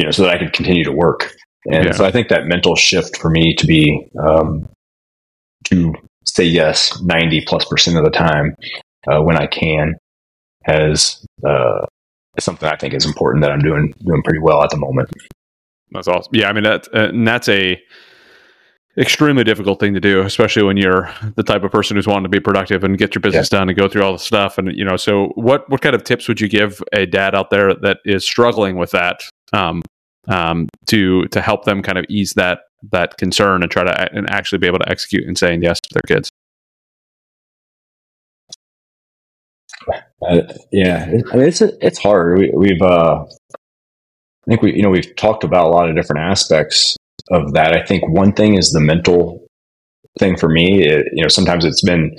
you 0.02 0.08
know, 0.08 0.12
so 0.12 0.24
that 0.24 0.34
I 0.34 0.40
could 0.40 0.52
continue 0.52 0.84
to 0.84 0.92
work. 0.92 1.32
And 1.66 1.86
yeah. 1.86 1.92
so 1.92 2.04
I 2.04 2.12
think 2.12 2.30
that 2.30 2.48
mental 2.48 2.76
shift 2.76 3.18
for 3.18 3.30
me 3.30 3.54
to 3.54 3.68
be, 3.68 4.10
um, 4.20 4.68
to 5.66 5.94
say 6.26 6.44
yes 6.44 7.00
90 7.04 7.46
plus 7.46 7.66
percent 7.66 7.98
of 7.98 8.04
the 8.04 8.10
time 8.10 8.56
uh, 9.08 9.22
when 9.22 9.38
I 9.38 9.46
can 9.46 9.94
has, 10.64 11.24
uh, 11.48 11.86
something 12.40 12.68
I 12.68 12.78
think 12.78 12.96
is 12.96 13.06
important 13.06 13.44
that 13.44 13.52
I'm 13.52 13.60
doing, 13.60 13.94
doing 14.04 14.24
pretty 14.24 14.40
well 14.40 14.64
at 14.64 14.72
the 14.72 14.78
moment. 14.78 15.12
That's 15.92 16.08
awesome. 16.08 16.32
Yeah. 16.34 16.50
I 16.50 16.54
mean, 16.54 16.64
that, 16.64 16.88
uh, 16.96 17.10
and 17.10 17.28
that's 17.28 17.48
a, 17.48 17.80
extremely 18.98 19.44
difficult 19.44 19.80
thing 19.80 19.94
to 19.94 20.02
do, 20.02 20.22
especially 20.22 20.64
when 20.64 20.76
you're 20.76 21.10
the 21.36 21.44
type 21.44 21.64
of 21.64 21.72
person 21.72 21.96
who's 21.96 22.08
wanting 22.08 22.24
to 22.24 22.30
be 22.30 22.42
productive 22.42 22.84
and 22.84 22.98
get 22.98 23.16
your 23.16 23.22
business 23.22 23.50
yeah. 23.50 23.60
done 23.60 23.70
and 23.70 23.78
go 23.78 23.88
through 23.88 24.04
all 24.04 24.12
the 24.12 24.20
stuff. 24.20 24.58
And 24.58 24.76
you 24.76 24.84
know, 24.84 24.98
so 24.98 25.32
what 25.36 25.70
what 25.70 25.80
kind 25.80 25.96
of 25.96 26.04
tips 26.04 26.28
would 26.28 26.42
you 26.42 26.50
give 26.50 26.84
a 26.92 27.06
dad 27.06 27.34
out 27.34 27.52
there 27.52 27.74
that 27.74 28.00
is 28.04 28.26
struggling 28.26 28.76
with 28.76 28.92
that 28.92 29.22
um, 29.54 29.82
um, 30.28 30.68
to 30.88 31.26
to 31.26 31.42
help 31.42 31.66
them 31.66 31.82
kind 31.82 31.98
of 31.98 32.06
ease 32.10 32.34
that 32.36 32.60
that 32.92 33.18
concern 33.18 33.62
and 33.62 33.72
try 33.72 33.84
to 33.84 34.14
and 34.14 34.30
actually 34.30 34.60
be 34.60 34.68
able 34.68 34.80
to 34.80 34.90
execute 34.90 35.28
and 35.28 35.38
saying 35.38 35.62
yes 35.64 35.80
to 35.80 35.90
their 35.94 36.04
kids. 36.08 36.32
Uh, 40.22 40.42
yeah, 40.72 41.06
I 41.32 41.36
mean 41.36 41.48
it's 41.48 41.62
it's 41.62 41.98
hard. 41.98 42.40
We, 42.56 42.70
have 42.70 42.82
uh, 42.82 43.24
I 43.24 44.48
think 44.48 44.62
we 44.62 44.76
you 44.76 44.84
know 44.84 44.90
we've 44.90 45.16
talked 45.16 45.44
about 45.44 45.66
a 45.66 45.70
lot 45.70 45.90
of 45.90 45.96
different 45.96 46.22
aspects 46.22 46.96
of 47.32 47.54
that. 47.54 47.76
I 47.76 47.86
think 47.86 48.08
one 48.08 48.34
thing 48.34 48.58
is 48.58 48.72
the 48.72 48.80
mental 48.80 49.48
thing 50.20 50.38
for 50.38 50.50
me. 50.50 50.86
It, 50.86 51.06
you 51.14 51.24
know, 51.24 51.30
sometimes 51.30 51.66
it's 51.66 51.84
been 51.84 52.16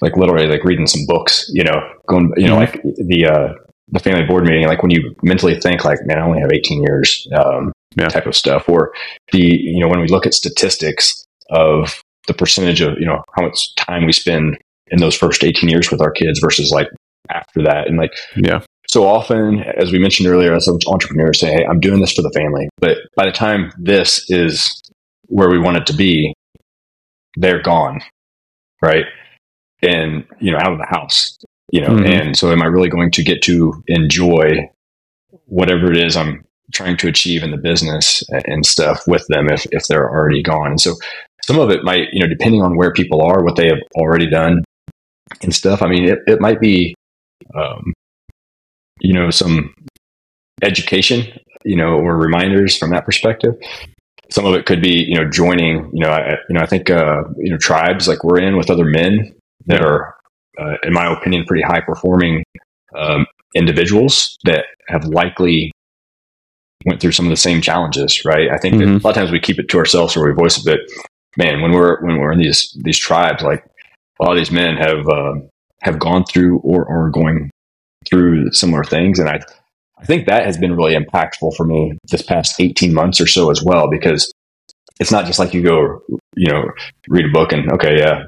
like 0.00 0.16
literally 0.16 0.46
like 0.46 0.64
reading 0.64 0.86
some 0.86 1.06
books. 1.06 1.48
You 1.52 1.64
know, 1.64 1.80
going 2.08 2.32
you 2.36 2.48
know 2.48 2.56
mm-hmm. 2.56 2.86
like 2.86 2.96
the 2.96 3.26
uh, 3.26 3.63
the 3.88 4.00
family 4.00 4.24
board 4.24 4.44
meeting, 4.44 4.66
like 4.66 4.82
when 4.82 4.90
you 4.90 5.14
mentally 5.22 5.58
think 5.60 5.84
like, 5.84 5.98
man, 6.04 6.18
I 6.18 6.22
only 6.22 6.40
have 6.40 6.52
18 6.52 6.82
years, 6.82 7.26
um, 7.36 7.72
yeah. 7.96 8.08
type 8.08 8.26
of 8.26 8.34
stuff, 8.34 8.68
or 8.68 8.92
the, 9.32 9.42
you 9.42 9.80
know, 9.80 9.88
when 9.88 10.00
we 10.00 10.08
look 10.08 10.26
at 10.26 10.34
statistics 10.34 11.24
of 11.50 12.00
the 12.26 12.34
percentage 12.34 12.80
of, 12.80 12.98
you 12.98 13.06
know, 13.06 13.22
how 13.36 13.42
much 13.42 13.74
time 13.76 14.06
we 14.06 14.12
spend 14.12 14.58
in 14.88 15.00
those 15.00 15.14
first 15.14 15.44
18 15.44 15.68
years 15.68 15.90
with 15.90 16.00
our 16.00 16.10
kids 16.10 16.40
versus 16.40 16.70
like 16.70 16.88
after 17.30 17.62
that. 17.62 17.86
And 17.86 17.98
like, 17.98 18.12
yeah. 18.36 18.62
So 18.88 19.06
often, 19.06 19.60
as 19.76 19.92
we 19.92 19.98
mentioned 19.98 20.28
earlier, 20.28 20.54
as 20.54 20.68
entrepreneurs 20.86 21.40
say, 21.40 21.52
Hey, 21.52 21.66
I'm 21.68 21.80
doing 21.80 22.00
this 22.00 22.12
for 22.12 22.22
the 22.22 22.32
family. 22.34 22.68
But 22.78 22.98
by 23.16 23.26
the 23.26 23.32
time 23.32 23.72
this 23.78 24.24
is 24.28 24.82
where 25.26 25.50
we 25.50 25.58
want 25.58 25.78
it 25.78 25.86
to 25.86 25.94
be, 25.94 26.32
they're 27.36 27.62
gone 27.62 28.00
right? 28.84 29.06
And 29.82 30.24
you 30.40 30.52
know, 30.52 30.58
out 30.58 30.72
of 30.72 30.78
the 30.78 30.86
house, 30.88 31.38
you 31.72 31.80
know, 31.80 31.88
Mhm. 31.88 32.06
and 32.08 32.36
so 32.36 32.52
am 32.52 32.62
I 32.62 32.66
really 32.66 32.88
going 32.88 33.10
to 33.12 33.22
get 33.22 33.42
to 33.42 33.82
enjoy 33.88 34.68
whatever 35.46 35.90
it 35.90 35.96
is 35.98 36.16
I'm 36.16 36.44
trying 36.72 36.96
to 36.98 37.08
achieve 37.08 37.42
in 37.42 37.50
the 37.50 37.56
business 37.56 38.22
and 38.46 38.64
stuff 38.64 39.02
with 39.06 39.26
them 39.28 39.48
if 39.50 39.66
if 39.72 39.86
they're 39.86 40.08
already 40.08 40.42
gone? 40.42 40.70
And 40.72 40.80
so 40.80 40.94
some 41.42 41.58
of 41.58 41.70
it 41.70 41.84
might, 41.84 42.08
you 42.12 42.20
know, 42.20 42.28
depending 42.28 42.62
on 42.62 42.76
where 42.76 42.92
people 42.92 43.22
are, 43.22 43.44
what 43.44 43.56
they 43.56 43.66
have 43.66 43.80
already 43.96 44.28
done 44.28 44.62
and 45.42 45.54
stuff. 45.54 45.82
I 45.82 45.88
mean, 45.88 46.04
it, 46.04 46.18
it 46.26 46.40
might 46.40 46.60
be, 46.60 46.94
um, 47.54 47.92
you 49.00 49.12
know, 49.12 49.30
some 49.30 49.74
education, 50.62 51.26
you 51.64 51.76
know, 51.76 51.98
or 51.98 52.16
reminders 52.16 52.76
from 52.76 52.90
that 52.90 53.04
perspective. 53.04 53.54
Some 54.30 54.46
of 54.46 54.54
it 54.54 54.64
could 54.64 54.80
be, 54.80 55.04
you 55.06 55.16
know, 55.16 55.28
joining, 55.28 55.90
you 55.92 56.00
know, 56.00 56.10
I, 56.10 56.30
you 56.48 56.54
know, 56.54 56.60
I 56.60 56.66
think, 56.66 56.88
uh, 56.88 57.24
you 57.36 57.50
know, 57.50 57.58
tribes 57.58 58.08
like 58.08 58.24
we're 58.24 58.40
in 58.40 58.56
with 58.56 58.70
other 58.70 58.84
men 58.86 59.34
that 59.66 59.84
are, 59.84 60.14
uh, 60.58 60.76
in 60.82 60.92
my 60.92 61.12
opinion, 61.12 61.44
pretty 61.46 61.62
high 61.62 61.80
performing 61.80 62.44
um, 62.94 63.26
individuals 63.54 64.36
that 64.44 64.66
have 64.88 65.04
likely 65.06 65.72
went 66.84 67.00
through 67.00 67.12
some 67.12 67.26
of 67.26 67.30
the 67.30 67.36
same 67.36 67.60
challenges, 67.60 68.24
right? 68.24 68.50
I 68.52 68.58
think 68.58 68.78
that 68.78 68.84
Mhm. 68.86 69.00
a 69.02 69.06
lot 69.06 69.10
of 69.10 69.16
times 69.16 69.30
we 69.30 69.40
keep 69.40 69.58
it 69.58 69.68
to 69.70 69.78
ourselves 69.78 70.16
or 70.16 70.26
we 70.26 70.32
voice 70.34 70.60
a 70.60 70.64
bit. 70.64 70.80
Man, 71.36 71.62
when 71.62 71.72
we're 71.72 72.00
when 72.04 72.18
we're 72.18 72.32
in 72.32 72.38
these 72.38 72.76
these 72.84 72.98
tribes, 72.98 73.42
like 73.42 73.64
a 74.20 74.24
lot 74.24 74.32
of 74.32 74.38
these 74.38 74.52
men 74.52 74.76
have 74.76 75.08
uh, 75.08 75.34
have 75.82 75.98
gone 75.98 76.24
through 76.24 76.58
or 76.58 76.88
are 76.88 77.10
going 77.10 77.50
through 78.08 78.52
similar 78.52 78.84
things, 78.84 79.18
and 79.18 79.28
I 79.28 79.40
I 79.98 80.04
think 80.04 80.26
that 80.26 80.44
has 80.44 80.58
been 80.58 80.76
really 80.76 80.94
impactful 80.94 81.56
for 81.56 81.64
me 81.64 81.96
this 82.10 82.22
past 82.22 82.60
eighteen 82.60 82.92
months 82.94 83.20
or 83.20 83.26
so 83.26 83.50
as 83.50 83.62
well 83.62 83.88
because 83.90 84.30
it's 85.00 85.10
not 85.10 85.24
just 85.26 85.38
like 85.38 85.54
you 85.54 85.62
go 85.62 86.00
you 86.36 86.52
know 86.52 86.70
read 87.08 87.24
a 87.24 87.32
book 87.32 87.52
and 87.52 87.70
okay 87.72 87.98
yeah 87.98 88.24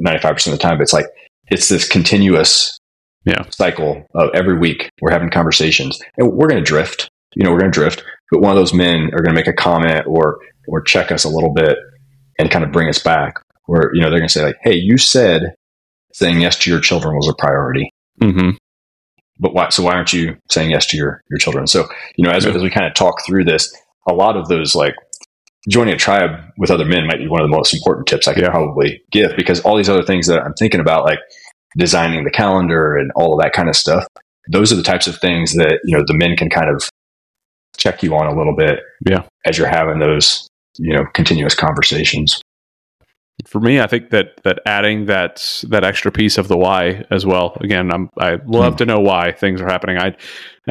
ninety 0.00 0.20
five 0.20 0.34
percent 0.34 0.54
of 0.54 0.58
the 0.58 0.62
time, 0.62 0.78
but 0.78 0.82
it's 0.82 0.92
like 0.92 1.06
it's 1.50 1.68
this 1.68 1.86
continuous 1.88 2.78
Yeah. 3.24 3.44
cycle 3.50 4.06
of 4.14 4.30
every 4.34 4.58
week 4.58 4.90
we're 5.00 5.10
having 5.12 5.30
conversations 5.30 5.98
and 6.16 6.32
we're 6.32 6.48
going 6.48 6.62
to 6.62 6.68
drift 6.68 7.10
you 7.34 7.44
know 7.44 7.50
we're 7.52 7.60
going 7.60 7.72
to 7.72 7.78
drift 7.80 8.02
but 8.30 8.40
one 8.40 8.50
of 8.50 8.56
those 8.56 8.74
men 8.74 9.10
are 9.12 9.22
going 9.22 9.34
to 9.34 9.40
make 9.40 9.46
a 9.48 9.52
comment 9.52 10.04
or 10.06 10.38
or 10.66 10.80
check 10.82 11.10
us 11.12 11.24
a 11.24 11.28
little 11.28 11.52
bit 11.52 11.76
and 12.38 12.50
kind 12.50 12.64
of 12.64 12.72
bring 12.72 12.88
us 12.88 12.98
back 12.98 13.34
where 13.66 13.90
you 13.94 14.00
know 14.00 14.08
they're 14.10 14.18
going 14.20 14.28
to 14.28 14.32
say 14.32 14.44
like 14.44 14.56
hey 14.62 14.74
you 14.74 14.96
said 14.98 15.54
saying 16.12 16.40
yes 16.40 16.56
to 16.58 16.70
your 16.70 16.80
children 16.80 17.14
was 17.16 17.28
a 17.28 17.34
priority 17.40 17.90
hmm 18.20 18.50
but 19.40 19.54
why 19.54 19.68
so 19.68 19.82
why 19.82 19.92
aren't 19.94 20.12
you 20.12 20.36
saying 20.50 20.70
yes 20.70 20.86
to 20.86 20.96
your 20.96 21.22
your 21.30 21.38
children 21.38 21.66
so 21.66 21.86
you 22.16 22.24
know 22.24 22.30
as, 22.30 22.44
Yeah. 22.44 22.52
as 22.52 22.62
we 22.62 22.70
kind 22.70 22.86
of 22.86 22.94
talk 22.94 23.14
through 23.26 23.44
this 23.44 23.74
a 24.08 24.14
lot 24.14 24.36
of 24.36 24.48
those 24.48 24.74
like 24.74 24.94
joining 25.68 25.94
a 25.94 25.98
tribe 25.98 26.30
with 26.56 26.70
other 26.70 26.84
men 26.84 27.06
might 27.06 27.18
be 27.18 27.28
one 27.28 27.40
of 27.42 27.48
the 27.48 27.56
most 27.56 27.74
important 27.74 28.06
tips 28.06 28.26
i 28.28 28.34
could 28.34 28.42
Yeah. 28.42 28.50
probably 28.50 29.00
give 29.12 29.36
because 29.36 29.60
all 29.60 29.76
these 29.76 29.88
other 29.88 30.04
things 30.04 30.26
that 30.26 30.40
i'm 30.42 30.54
thinking 30.54 30.80
about 30.80 31.04
like 31.04 31.20
designing 31.76 32.24
the 32.24 32.30
calendar 32.30 32.96
and 32.96 33.10
all 33.14 33.34
of 33.34 33.42
that 33.42 33.52
kind 33.52 33.68
of 33.68 33.76
stuff 33.76 34.06
those 34.50 34.72
are 34.72 34.76
the 34.76 34.82
types 34.82 35.06
of 35.06 35.18
things 35.18 35.52
that 35.54 35.80
you 35.84 35.96
know 35.96 36.02
the 36.06 36.14
men 36.14 36.36
can 36.36 36.48
kind 36.50 36.70
of 36.70 36.88
check 37.76 38.02
you 38.02 38.14
on 38.16 38.26
a 38.26 38.36
little 38.36 38.56
bit 38.56 38.80
Yeah. 39.06 39.24
as 39.46 39.58
you're 39.58 39.68
having 39.68 39.98
those 39.98 40.48
you 40.78 40.94
know 40.96 41.04
continuous 41.14 41.54
conversations 41.54 42.40
for 43.46 43.60
me, 43.60 43.80
I 43.80 43.86
think 43.86 44.10
that 44.10 44.42
that 44.42 44.60
adding 44.66 45.06
that 45.06 45.64
that 45.68 45.84
extra 45.84 46.10
piece 46.10 46.38
of 46.38 46.48
the 46.48 46.56
why 46.56 47.04
as 47.10 47.24
well. 47.24 47.56
Again, 47.60 47.92
I'm 47.92 48.10
I 48.18 48.38
love 48.46 48.76
to 48.76 48.84
know 48.86 48.98
why 48.98 49.32
things 49.32 49.60
are 49.60 49.66
happening. 49.68 49.96
I 49.98 50.16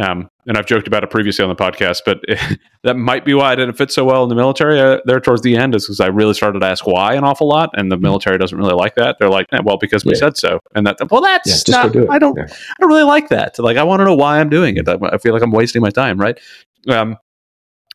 um 0.02 0.30
and 0.45 0.57
I've 0.57 0.65
joked 0.65 0.88
about 0.88 1.03
it 1.03 1.10
previously 1.10 1.44
on 1.44 1.49
the 1.49 1.56
podcast, 1.56 2.02
but 2.06 2.19
that 2.84 2.95
might 2.95 3.23
be 3.26 3.34
why 3.34 3.52
I 3.52 3.56
didn't 3.56 3.76
fit 3.76 3.91
so 3.91 4.03
well 4.03 4.23
in 4.23 4.30
the 4.30 4.35
military 4.35 4.80
uh, 4.80 4.99
there 5.06 5.19
towards 5.19 5.41
the 5.44 5.56
end 5.56 5.76
is 5.76 5.85
because 5.85 5.99
I 6.02 6.07
really 6.07 6.34
started 6.34 6.60
to 6.60 6.65
ask 6.65 6.85
why 6.85 7.14
an 7.15 7.23
awful 7.23 7.48
lot, 7.48 7.69
and 7.73 7.91
the 7.91 7.98
military 7.98 8.38
doesn't 8.38 8.57
really 8.57 8.76
like 8.76 8.95
that. 8.95 9.15
They're 9.19 9.30
like, 9.30 9.45
eh, 9.53 9.60
well, 9.64 9.77
because 9.77 10.03
we 10.06 10.11
Yeah. 10.11 10.19
said 10.19 10.38
so, 10.38 10.60
and 10.76 10.85
that 10.88 10.98
well, 11.10 11.22
that's 11.22 11.68
yeah 11.68 11.73
not. 11.84 11.94
do 11.94 12.07
I 12.10 12.19
don't. 12.19 12.35
Yeah. 12.38 12.45
I 12.48 12.76
don't 12.81 12.89
really 12.89 13.03
like 13.03 13.30
that. 13.30 13.57
Like, 13.60 13.77
I 13.77 13.84
want 13.84 14.02
to 14.02 14.06
know 14.06 14.15
why 14.15 14.39
I'm 14.39 14.49
doing 14.49 14.76
it. 14.77 14.88
I, 14.89 14.98
I 15.03 15.18
feel 15.18 15.34
like 15.34 15.41
I'm 15.41 15.52
wasting 15.52 15.81
my 15.81 15.89
time, 15.89 16.18
right? 16.19 16.38
Um, 16.89 17.18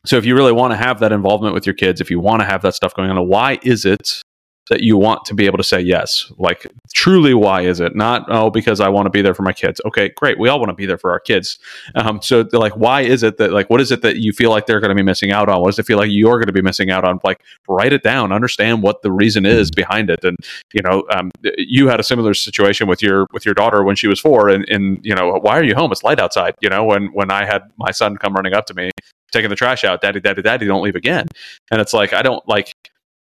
so 0.05 0.17
if 0.17 0.25
you 0.25 0.35
really 0.35 0.51
want 0.51 0.71
to 0.71 0.77
have 0.77 0.99
that 0.99 1.11
involvement 1.11 1.53
with 1.53 1.65
your 1.65 1.75
kids, 1.75 2.01
if 2.01 2.09
you 2.11 2.19
want 2.19 2.41
to 2.41 2.45
have 2.45 2.61
that 2.63 2.73
stuff 2.75 2.93
going 2.95 3.09
on, 3.09 3.27
why 3.27 3.59
is 3.63 3.85
it 3.85 4.21
that 4.69 4.81
you 4.81 4.97
want 4.97 5.25
to 5.25 5.33
be 5.33 5.45
able 5.45 5.57
to 5.57 5.63
say 5.63 5.79
yes? 5.79 6.31
Like, 6.37 6.65
truly, 6.93 7.33
why 7.33 7.61
is 7.61 7.79
it? 7.79 7.95
Not, 7.95 8.25
oh, 8.29 8.49
because 8.49 8.79
I 8.79 8.89
want 8.89 9.05
to 9.05 9.09
be 9.09 9.21
there 9.21 9.33
for 9.33 9.43
my 9.43 9.53
kids. 9.53 9.81
Okay, 9.85 10.09
great. 10.15 10.39
We 10.39 10.49
all 10.49 10.59
want 10.59 10.69
to 10.69 10.75
be 10.75 10.85
there 10.85 10.97
for 10.97 11.11
our 11.11 11.19
kids. 11.19 11.59
Um, 11.95 12.21
so, 12.21 12.47
like, 12.53 12.75
why 12.77 13.01
is 13.01 13.23
it 13.23 13.37
that, 13.37 13.51
like, 13.51 13.69
what 13.69 13.81
is 13.81 13.91
it 13.91 14.01
that 14.03 14.17
you 14.17 14.31
feel 14.31 14.49
like 14.49 14.65
they're 14.65 14.79
going 14.79 14.89
to 14.89 14.95
be 14.95 15.03
missing 15.03 15.31
out 15.31 15.49
on? 15.49 15.61
What 15.61 15.67
does 15.67 15.79
it 15.79 15.85
feel 15.85 15.97
like 15.97 16.09
you're 16.09 16.37
going 16.37 16.47
to 16.47 16.53
be 16.53 16.61
missing 16.61 16.91
out 16.91 17.03
on? 17.03 17.19
Like, 17.23 17.41
write 17.67 17.93
it 17.93 18.03
down, 18.03 18.31
understand 18.31 18.83
what 18.83 19.01
the 19.01 19.11
reason 19.11 19.45
is 19.45 19.69
behind 19.69 20.09
it. 20.09 20.23
And, 20.23 20.37
you 20.73 20.81
know, 20.81 21.03
um, 21.09 21.31
you 21.57 21.87
had 21.89 21.99
a 21.99 22.03
similar 22.03 22.33
situation 22.33 22.87
with 22.87 23.01
your 23.01 23.27
with 23.33 23.45
your 23.45 23.53
daughter 23.53 23.83
when 23.83 23.95
she 23.95 24.07
was 24.07 24.19
four, 24.19 24.49
and, 24.49 24.67
and 24.69 24.99
you 25.03 25.13
know, 25.13 25.39
why 25.41 25.57
are 25.57 25.63
you 25.63 25.75
home? 25.75 25.91
It's 25.91 26.03
light 26.03 26.19
outside. 26.19 26.55
You 26.61 26.69
know, 26.69 26.83
when 26.83 27.07
when 27.07 27.31
I 27.31 27.45
had 27.45 27.63
my 27.77 27.91
son 27.91 28.15
come 28.17 28.33
running 28.33 28.53
up 28.53 28.65
to 28.67 28.73
me, 28.73 28.91
taking 29.31 29.49
the 29.49 29.55
trash 29.55 29.83
out, 29.83 30.01
daddy, 30.01 30.21
daddy, 30.21 30.41
daddy, 30.41 30.65
don't 30.65 30.83
leave 30.83 30.95
again. 30.95 31.27
And 31.69 31.81
it's 31.81 31.93
like 31.93 32.13
I 32.13 32.21
don't 32.21 32.47
like. 32.47 32.71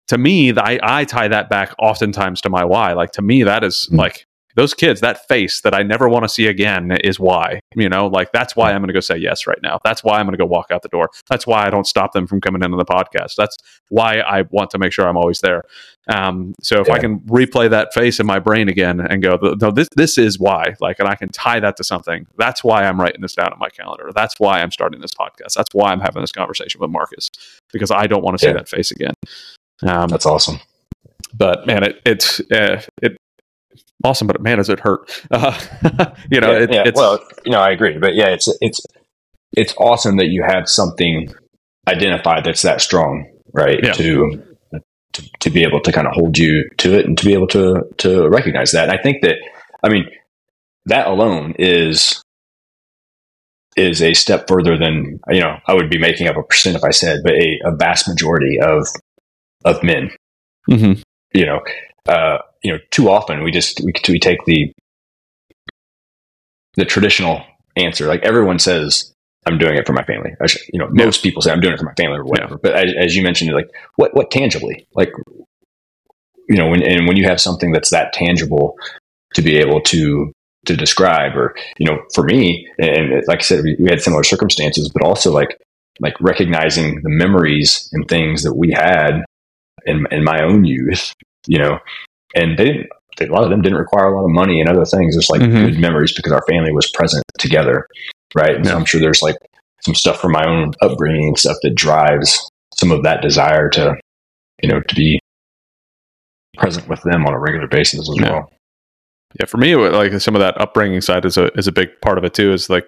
To 0.09 0.19
me, 0.19 0.53
I 0.57 0.79
I 0.83 1.05
tie 1.05 1.29
that 1.29 1.49
back 1.49 1.75
oftentimes 1.79 2.41
to 2.43 2.51
my 2.51 2.65
why. 2.65 2.93
Like 2.93 3.13
to 3.13 3.23
me, 3.23 3.43
that 3.45 3.65
is 3.65 3.89
Mm. 3.91 3.99
like 3.99 4.25
those 4.55 4.75
kids, 4.75 5.01
that 5.01 5.27
face 5.29 5.63
that 5.63 5.73
I 5.75 5.83
never 5.83 6.11
want 6.11 6.25
to 6.25 6.29
see 6.29 6.47
again 6.47 6.91
is 6.93 7.19
why. 7.19 7.61
You 7.75 7.89
know, 7.89 8.09
like 8.09 8.33
that's 8.33 8.55
why 8.55 8.71
I'm 8.73 8.83
going 8.83 8.89
to 8.89 8.93
go 8.93 9.01
say 9.01 9.17
yes 9.17 9.47
right 9.47 9.57
now. 9.63 9.79
That's 9.83 10.05
why 10.05 10.19
I'm 10.19 10.27
going 10.27 10.37
to 10.37 10.39
go 10.39 10.45
walk 10.45 10.67
out 10.71 10.83
the 10.83 10.91
door. 10.91 11.09
That's 11.31 11.47
why 11.47 11.65
I 11.67 11.71
don't 11.71 11.87
stop 11.87 12.13
them 12.13 12.27
from 12.27 12.43
coming 12.43 12.63
into 12.63 12.77
the 12.77 12.85
podcast. 12.85 13.35
That's 13.39 13.57
why 13.89 14.19
I 14.21 14.43
want 14.51 14.69
to 14.73 14.79
make 14.79 14.93
sure 14.93 15.09
I'm 15.09 15.17
always 15.17 15.41
there. 15.41 15.63
Um, 16.15 16.53
so 16.63 16.81
if 16.83 16.91
I 16.91 16.99
can 16.99 17.21
replay 17.21 17.71
that 17.71 17.95
face 17.95 18.21
in 18.21 18.27
my 18.27 18.41
brain 18.41 18.69
again 18.69 19.01
and 19.01 19.23
go, 19.23 19.39
no, 19.59 19.71
this 19.71 19.89
this 19.97 20.19
is 20.19 20.39
why, 20.39 20.75
like, 20.81 20.99
and 20.99 21.09
I 21.09 21.15
can 21.15 21.31
tie 21.31 21.61
that 21.61 21.79
to 21.79 21.85
something. 21.85 22.27
That's 22.37 22.63
why 22.63 22.85
I'm 22.85 23.01
writing 23.01 23.23
this 23.23 23.35
down 23.35 23.55
on 23.55 23.59
my 23.59 23.71
calendar. 23.71 24.11
That's 24.15 24.35
why 24.39 24.61
I'm 24.61 24.71
starting 24.71 25.01
this 25.01 25.15
podcast. 25.15 25.55
That's 25.57 25.73
why 25.73 25.93
I'm 25.93 26.01
having 26.01 26.21
this 26.23 26.33
conversation 26.33 26.79
with 26.79 26.91
Marcus 26.91 27.31
because 27.73 27.91
I 27.91 28.07
don't 28.07 28.23
want 28.23 28.37
to 28.37 28.43
see 28.43 28.49
Yeah. 28.49 28.55
that 28.59 28.69
face 28.69 28.91
again. 28.91 29.15
Um, 29.83 30.09
that's 30.09 30.27
awesome 30.27 30.61
but 31.35 31.67
man, 31.67 31.83
it 31.83 32.01
it's 32.05 32.41
uh, 32.51 32.83
it 33.01 33.17
awesome, 34.05 34.27
but 34.27 34.41
man, 34.41 34.59
does 34.59 34.69
it 34.69 34.81
hurt? 34.81 35.11
Uh, 35.33 35.59
you 36.31 36.41
know, 36.41 36.53
yeah, 36.53 36.59
it, 36.59 36.73
yeah. 36.73 36.83
it's 36.87 36.99
well, 36.99 37.19
you 37.45 37.53
know, 37.53 37.61
I 37.61 37.71
agree, 37.71 37.99
but 37.99 38.15
yeah, 38.15 38.29
it's 38.29 38.49
it's 38.61 38.81
it's 39.57 39.75
awesome 39.79 40.17
that 40.17 40.29
you 40.29 40.43
have 40.43 40.69
something 40.69 41.33
identified 41.89 42.45
that's 42.45 42.63
that 42.63 42.81
strong, 42.81 43.27
right? 43.53 43.81
Yeah. 43.83 43.93
To, 43.93 44.43
to 45.15 45.31
to 45.41 45.51
be 45.51 45.63
able 45.63 45.81
to 45.81 45.93
kind 45.93 46.07
of 46.07 46.15
hold 46.15 46.39
you 46.39 46.69
to 46.79 46.99
it 46.99 47.07
and 47.07 47.19
to 47.19 47.25
be 47.25 47.35
able 47.35 47.49
to 47.49 47.83
to 47.99 48.29
recognize 48.29 48.73
that. 48.73 48.89
And 48.89 48.99
I 48.99 49.03
think 49.03 49.23
that, 49.23 49.37
I 49.83 49.89
mean, 49.89 50.07
that 50.87 51.07
alone 51.07 51.55
is 51.59 52.23
is 53.77 54.03
a 54.03 54.15
step 54.15 54.47
further 54.49 54.77
than 54.79 55.21
you 55.29 55.41
know. 55.41 55.59
I 55.67 55.75
would 55.75 55.91
be 55.91 55.99
making 55.99 56.29
up 56.29 56.37
a 56.37 56.43
percent 56.43 56.77
if 56.77 56.85
I 56.85 56.91
said, 56.91 57.21
but 57.25 57.35
a, 57.35 57.59
a 57.65 57.77
vast 57.77 58.09
majority 58.09 58.59
of 58.61 58.87
of 59.65 59.83
men 59.83 60.11
Mhm. 60.71 61.03
you 61.35 61.45
know, 61.47 61.61
uh, 62.09 62.39
you 62.63 62.73
know, 62.73 62.79
too 62.91 63.09
often 63.11 63.43
we 63.43 63.51
just 63.51 63.81
we, 63.85 63.93
we 64.09 64.19
take 64.19 64.45
the 64.45 64.73
the 66.77 66.85
traditional 66.85 67.43
answer. 67.77 68.07
Like 68.07 68.23
everyone 68.25 68.59
says, 68.59 69.13
I'm 69.47 69.59
doing 69.59 69.77
it 69.77 69.87
for 69.87 69.93
my 69.93 70.05
family. 70.05 70.31
I 70.41 70.47
should- 70.47 70.63
you 70.73 70.79
know, 70.79 70.87
Yeah. 70.95 71.05
most 71.05 71.23
people 71.23 71.43
say 71.43 71.51
I'm 71.51 71.61
doing 71.61 71.75
it 71.75 71.79
for 71.79 71.85
my 71.85 71.95
family 71.95 72.19
or 72.19 72.25
whatever. 72.25 72.59
But 72.59 72.75
as, 72.75 72.95
as 72.97 73.17
you 73.17 73.23
mentioned, 73.23 73.53
like 73.53 73.69
what 73.97 74.15
what 74.15 74.31
tangibly, 74.31 74.87
like 74.95 75.13
you 76.49 76.57
know, 76.57 76.69
when 76.69 76.83
and 76.83 77.07
when 77.07 77.17
you 77.17 77.25
have 77.25 77.41
something 77.41 77.73
that's 77.73 77.91
that 77.91 78.13
tangible 78.13 78.77
to 79.35 79.43
be 79.43 79.57
able 79.57 79.81
to 79.83 80.33
to 80.67 80.77
describe, 80.77 81.37
or 81.37 81.57
you 81.79 81.87
know, 81.91 81.99
for 82.15 82.23
me, 82.25 82.69
and 82.79 83.23
like 83.27 83.39
I 83.39 83.43
said, 83.43 83.65
we, 83.65 83.77
we 83.81 83.91
had 83.91 84.01
similar 84.01 84.23
circumstances, 84.23 84.89
but 84.89 85.03
also 85.03 85.33
like 85.33 85.59
like 86.01 86.15
recognizing 86.21 86.97
the 87.03 87.11
memories 87.11 87.89
and 87.93 88.07
things 88.09 88.43
that 88.45 88.55
we 88.55 88.71
had 88.73 89.25
in 89.87 90.07
in 90.11 90.25
my 90.25 90.43
own 90.43 90.65
youth, 90.65 91.13
you 91.47 91.59
know, 91.59 91.79
and 92.35 92.59
they 92.59 92.65
didn't. 92.65 92.87
A 93.21 93.27
lot 93.27 93.45
of 93.45 93.51
them 93.51 93.61
didn't 93.61 93.79
require 93.79 94.07
a 94.07 94.17
lot 94.17 94.25
of 94.25 94.31
money 94.31 94.59
and 94.61 94.71
other 94.71 94.87
things. 94.87 95.15
Just 95.15 95.31
like 95.31 95.43
Mhm. 95.43 95.67
good 95.67 95.79
memories 95.79 96.13
because 96.15 96.33
our 96.33 96.43
family 96.49 96.73
was 96.73 96.91
present 96.93 97.23
together, 97.39 97.87
right? 98.35 98.57
And 98.57 98.67
so 98.67 98.75
I'm 98.75 98.87
sure 98.87 99.01
there's 99.01 99.21
like 99.23 99.37
some 99.85 99.95
stuff 99.95 100.19
from 100.21 100.33
my 100.33 100.47
own 100.47 100.73
upbringing 100.81 101.29
and 101.29 101.39
stuff 101.39 101.57
that 101.63 101.75
drives 101.75 102.49
some 102.75 102.91
of 102.91 103.03
that 103.03 103.21
desire 103.21 103.69
to, 103.71 103.95
you 104.63 104.69
know, 104.71 104.81
to 104.81 104.95
be 104.95 105.19
present 106.57 106.89
with 106.89 107.03
them 107.03 107.27
on 107.27 107.35
a 107.35 107.39
regular 107.39 107.67
basis 107.67 108.01
as 108.09 108.17
Yeah. 108.19 108.31
well. 108.31 108.51
yeah. 109.39 109.47
For 109.47 109.59
me, 109.59 109.75
like 109.77 110.19
some 110.21 110.35
of 110.35 110.41
that 110.41 110.59
upbringing 110.61 111.01
side 111.03 111.25
is 111.27 111.37
a 111.37 111.51
is 111.59 111.67
a 111.67 111.73
big 111.73 111.89
part 112.01 112.17
of 112.17 112.25
it 112.25 112.33
too. 112.33 112.53
Is 112.53 112.71
like 112.71 112.87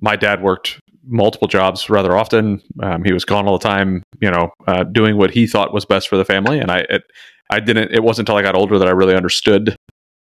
my 0.00 0.16
dad 0.16 0.42
worked 0.42 0.79
multiple 1.04 1.48
jobs 1.48 1.88
rather 1.88 2.16
often. 2.16 2.62
Um, 2.82 3.04
he 3.04 3.12
was 3.12 3.24
gone 3.24 3.46
all 3.46 3.58
the 3.58 3.68
time, 3.68 4.02
you 4.20 4.30
know, 4.30 4.50
uh, 4.66 4.84
doing 4.84 5.16
what 5.16 5.30
he 5.30 5.46
thought 5.46 5.72
was 5.72 5.84
best 5.84 6.08
for 6.08 6.16
the 6.16 6.24
family. 6.24 6.58
And 6.58 6.70
I, 6.70 6.78
it, 6.88 7.02
I 7.50 7.60
didn't. 7.60 7.92
It 7.92 8.02
wasn't 8.02 8.28
until 8.28 8.38
I 8.38 8.42
got 8.42 8.54
older 8.54 8.78
that 8.78 8.88
I 8.88 8.92
really 8.92 9.14
understood 9.14 9.76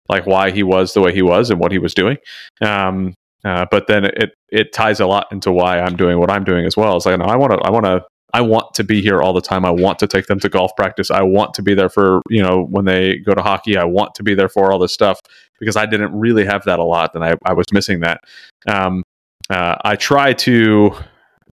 like 0.09 0.27
why 0.27 0.51
he 0.51 0.63
was 0.63 0.95
the 0.95 1.01
way 1.01 1.13
he 1.13 1.23
was 1.23 1.51
and 1.51 1.59
what 1.59 1.73
he 1.73 1.79
was 1.79 1.95
doing. 1.95 2.19
Um, 2.61 3.15
uh, 3.45 3.67
but 3.71 3.87
then 3.87 4.05
it 4.05 4.35
it 4.51 4.73
ties 4.73 5.01
a 5.01 5.07
lot 5.07 5.27
into 5.31 5.53
why 5.53 5.81
I'm 5.81 5.97
doing 5.97 6.19
what 6.19 6.31
I'm 6.31 6.45
doing 6.45 6.67
as 6.67 6.77
well. 6.77 6.97
It's 6.97 7.07
like 7.07 7.19
no, 7.19 7.27
I 7.27 7.37
want 7.37 7.53
to 7.53 7.59
I 7.59 7.71
want 7.71 7.87
to 7.87 8.03
I 8.35 8.41
want 8.41 8.75
to 8.75 8.85
be 8.85 9.01
here 9.01 9.23
all 9.23 9.33
the 9.33 9.41
time. 9.41 9.65
I 9.65 9.71
want 9.71 9.99
to 10.01 10.07
take 10.07 10.27
them 10.27 10.39
to 10.41 10.49
golf 10.49 10.73
practice. 10.77 11.11
I 11.11 11.23
want 11.23 11.55
to 11.55 11.63
be 11.63 11.75
there 11.75 11.89
for, 11.89 12.21
you 12.29 12.43
know, 12.43 12.67
when 12.69 12.85
they 12.85 13.17
go 13.19 13.35
to 13.35 13.43
hockey. 13.43 13.77
I 13.79 13.85
want 13.85 14.15
to 14.17 14.23
be 14.23 14.35
there 14.35 14.49
for 14.49 14.71
all 14.71 14.79
this 14.79 14.93
stuff 14.93 15.21
because 15.59 15.77
I 15.77 15.87
didn't 15.87 16.13
really 16.13 16.45
have 16.45 16.65
that 16.65 16.79
a 16.79 16.85
lot 16.85 17.15
and 17.15 17.25
I, 17.25 17.37
I 17.47 17.55
was 17.55 17.65
missing 17.73 18.01
that. 18.01 18.21
Um, 18.67 19.05
uh, 19.51 19.77
I 19.85 19.97
try 19.97 20.33
to 20.33 20.97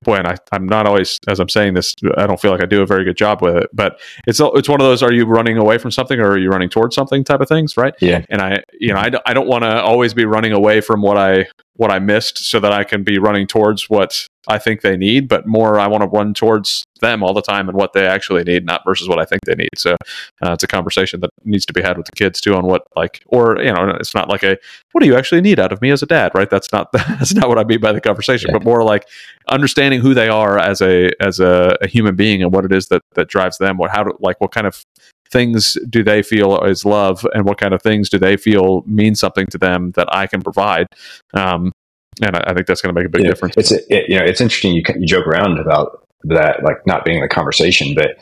boy, 0.04 0.16
and 0.16 0.28
I, 0.28 0.36
I'm 0.52 0.66
not 0.66 0.86
always, 0.86 1.20
as 1.28 1.40
I'm 1.40 1.50
saying 1.50 1.74
this, 1.74 1.94
I 2.18 2.26
don't 2.26 2.40
feel 2.40 2.52
like 2.52 2.62
I 2.62 2.66
do 2.66 2.82
a 2.82 2.86
very 2.86 3.04
good 3.04 3.18
job 3.18 3.42
with 3.42 3.56
it. 3.56 3.70
But 3.74 4.00
it's 4.28 4.40
it's 4.40 4.70
one 4.70 4.82
of 4.82 4.86
those: 4.86 5.04
are 5.04 5.12
you 5.12 5.26
running 5.26 5.58
away 5.58 5.78
from 5.78 5.92
something, 5.92 6.20
or 6.20 6.32
are 6.32 6.38
you 6.38 6.50
running 6.50 6.70
towards 6.70 6.96
something? 6.96 7.24
Type 7.24 7.42
of 7.42 7.48
things, 7.48 7.78
right? 7.78 7.94
Yeah. 8.00 8.26
And 8.30 8.42
I, 8.42 8.64
you 8.80 8.94
know, 8.94 9.00
I, 9.00 9.12
I 9.26 9.34
don't 9.34 9.48
want 9.48 9.64
to 9.64 9.82
always 9.82 10.14
be 10.14 10.26
running 10.26 10.52
away 10.52 10.82
from 10.82 11.02
what 11.02 11.18
I 11.18 11.48
what 11.80 11.92
I 11.92 12.00
missed, 12.00 12.40
so 12.40 12.60
that 12.60 12.74
I 12.74 12.84
can 12.84 13.04
be 13.04 13.18
running 13.18 13.48
towards 13.48 13.90
what 13.90 14.28
I 14.50 14.58
think 14.58 14.82
they 14.82 14.98
need, 14.98 15.28
but 15.28 15.46
more 15.46 15.80
I 15.80 15.88
want 15.88 16.04
to 16.04 16.10
run 16.10 16.34
towards 16.34 16.84
them 17.02 17.24
all 17.24 17.34
the 17.34 17.42
time 17.42 17.70
and 17.70 17.78
what 17.78 17.94
they 17.94 18.06
actually 18.06 18.44
need, 18.44 18.66
not 18.66 18.82
versus 18.84 19.08
what 19.08 19.20
I 19.20 19.24
think 19.24 19.42
they 19.46 19.56
need. 19.56 19.70
So 19.78 19.94
uh, 20.44 20.52
it's 20.54 20.64
a 20.64 20.68
conversation 20.68 21.20
that 21.22 21.30
needs 21.46 21.66
to 21.68 21.74
be 21.74 21.82
had 21.82 21.98
with 21.98 22.08
the 22.08 22.12
kids 22.14 22.42
too 22.42 22.56
on 22.56 22.66
what 22.66 22.84
like, 22.96 23.24
or 23.28 23.62
you 23.62 23.72
know, 23.72 23.96
it's 24.00 24.16
not 24.16 24.28
like 24.28 24.44
a 24.44 24.58
what 24.92 25.02
do 25.02 25.08
you 25.08 25.16
actually 25.16 25.42
need 25.42 25.60
out 25.60 25.72
of 25.72 25.82
me 25.82 25.92
as 25.92 26.02
a 26.02 26.06
dad, 26.06 26.32
right? 26.34 26.50
That's 26.50 26.72
not 26.74 26.92
that's 26.94 27.34
not 27.34 27.48
what 27.48 27.60
I 27.60 27.64
mean 27.64 27.80
by 27.80 27.94
the 27.94 28.02
conversation, 28.02 28.50
yeah. 28.50 28.58
but 28.58 28.66
more 28.66 28.84
like 28.84 29.06
understanding 29.48 30.02
who 30.02 30.14
they 30.14 30.30
are 30.30 30.58
as 30.58 30.82
a 30.82 31.12
as 31.22 31.40
a, 31.40 31.78
a, 31.82 31.88
human 31.88 32.16
being 32.16 32.44
and 32.44 32.52
what 32.52 32.66
it 32.66 32.72
is 32.72 32.88
that 32.88 33.02
that 33.14 33.30
drives 33.30 33.58
them. 33.58 33.78
What 33.78 33.92
how 33.92 34.04
do 34.04 34.18
like 34.20 34.42
what 34.42 34.52
kind 34.52 34.68
of 34.68 34.84
things 35.32 35.78
do 35.90 36.04
they 36.04 36.22
feel 36.22 36.60
is 36.64 36.86
love 36.86 37.26
and 37.34 37.46
what 37.46 37.58
kind 37.58 37.74
of 37.74 37.82
things 37.82 38.10
do 38.10 38.18
they 38.18 38.36
feel 38.36 38.84
mean 38.86 39.16
something 39.16 39.46
to 39.48 39.58
them 39.58 39.92
that 39.92 40.08
I 40.14 40.28
can 40.28 40.42
provide 40.42 40.88
um, 41.34 41.72
and 42.22 42.36
I, 42.36 42.44
I 42.48 42.54
think 42.54 42.68
that's 42.68 42.82
going 42.82 42.94
to 42.94 43.00
make 43.00 43.08
a 43.08 43.10
big 43.10 43.24
difference. 43.24 43.56
It's 43.58 43.72
it, 43.72 44.10
you 44.10 44.18
know 44.18 44.26
it's 44.26 44.42
interesting. 44.42 44.74
You 44.74 44.84
you 44.98 45.08
joke 45.08 45.28
around 45.28 45.60
about 45.60 46.08
that, 46.24 46.64
like 46.64 46.86
not 46.86 47.06
being 47.06 47.22
the 47.22 47.28
conversation, 47.28 47.96
but 47.96 48.18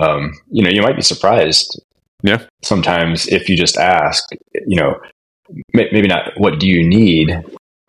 um, 0.00 0.32
you 0.50 0.62
know 0.62 0.70
you 0.70 0.82
might 0.82 0.96
be 0.96 1.02
surprised. 1.02 1.80
Yeah. 2.22 2.44
Sometimes 2.62 3.26
if 3.28 3.48
you 3.48 3.56
just 3.56 3.76
ask, 3.76 4.24
you 4.66 4.80
know, 4.80 5.00
may, 5.74 5.88
maybe 5.92 6.06
not 6.06 6.30
what 6.36 6.60
do 6.60 6.68
you 6.68 6.86
need 6.86 7.30
of 7.30 7.42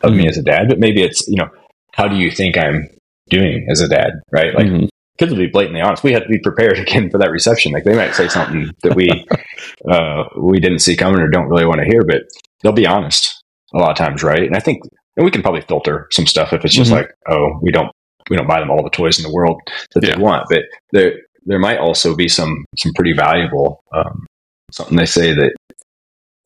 mm-hmm. 0.04 0.18
me 0.18 0.28
as 0.28 0.38
a 0.38 0.44
dad, 0.44 0.68
but 0.68 0.80
maybe 0.80 1.04
it's 1.04 1.28
you 1.28 1.38
know 1.38 1.50
how 1.94 2.08
do 2.08 2.16
you 2.16 2.32
think 2.32 2.58
I'm 2.58 2.90
doing 3.30 3.68
as 3.70 3.82
a 3.82 3.88
dad, 3.88 4.22
right? 4.32 4.54
Like. 4.54 4.66
Mm-hmm 4.68 4.86
will 5.30 5.38
be 5.38 5.48
blatantly 5.48 5.82
honest. 5.82 6.04
We 6.04 6.14
had 6.14 6.24
to 6.24 6.30
be 6.30 6.40
prepared 6.40 6.80
again 6.80 7.10
for 7.10 7.18
that 7.20 7.32
reception. 7.32 7.72
Like 7.72 7.84
they 7.84 7.96
might 7.96 8.16
say 8.16 8.28
something 8.28 8.72
that 8.84 8.96
we 8.96 9.10
uh, 9.90 10.24
we 10.38 10.60
didn't 10.60 10.80
see 10.80 10.96
coming 10.96 11.22
or 11.22 11.30
don't 11.30 11.50
really 11.50 11.66
want 11.66 11.82
to 11.82 11.88
hear, 11.88 12.04
but 12.04 12.24
they'll 12.62 12.72
be 12.72 12.88
honest 12.88 13.44
a 13.74 13.78
lot 13.78 13.92
of 13.92 13.98
times, 13.98 14.24
right? 14.24 14.44
And 14.44 14.56
I 14.56 14.60
think 14.60 14.84
and 15.16 15.26
we 15.26 15.32
can 15.32 15.42
probably 15.42 15.62
filter 15.62 16.08
some 16.12 16.26
stuff 16.26 16.54
if 16.54 16.66
it's 16.66 16.74
just 16.74 16.92
mm-hmm. 16.92 17.02
like, 17.02 17.12
oh, 17.30 17.60
we 17.62 17.72
don't 17.72 17.92
we 18.30 18.38
don't 18.38 18.48
buy 18.48 18.60
them 18.60 18.72
all 18.72 18.84
the 18.84 18.90
toys 18.90 19.20
in 19.20 19.24
the 19.24 19.34
world 19.34 19.62
that 19.94 20.04
yeah. 20.04 20.16
they 20.16 20.22
want. 20.22 20.46
But 20.50 20.64
there 20.92 21.14
there 21.46 21.60
might 21.60 21.78
also 21.78 22.16
be 22.16 22.28
some 22.28 22.66
some 22.78 22.94
pretty 22.94 23.14
valuable 23.14 23.84
um, 23.94 24.26
something 24.72 24.98
they 24.98 25.06
say 25.06 25.34
that 25.34 25.54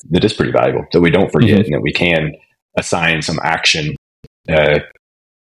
that 0.10 0.24
is 0.24 0.34
pretty 0.34 0.52
valuable 0.52 0.86
that 0.92 1.02
we 1.02 1.12
don't 1.12 1.32
forget 1.32 1.50
mm-hmm. 1.50 1.66
and 1.66 1.74
that 1.74 1.82
we 1.82 1.94
can 1.94 2.34
assign 2.78 3.22
some 3.22 3.40
action 3.44 3.96
uh, 4.50 4.80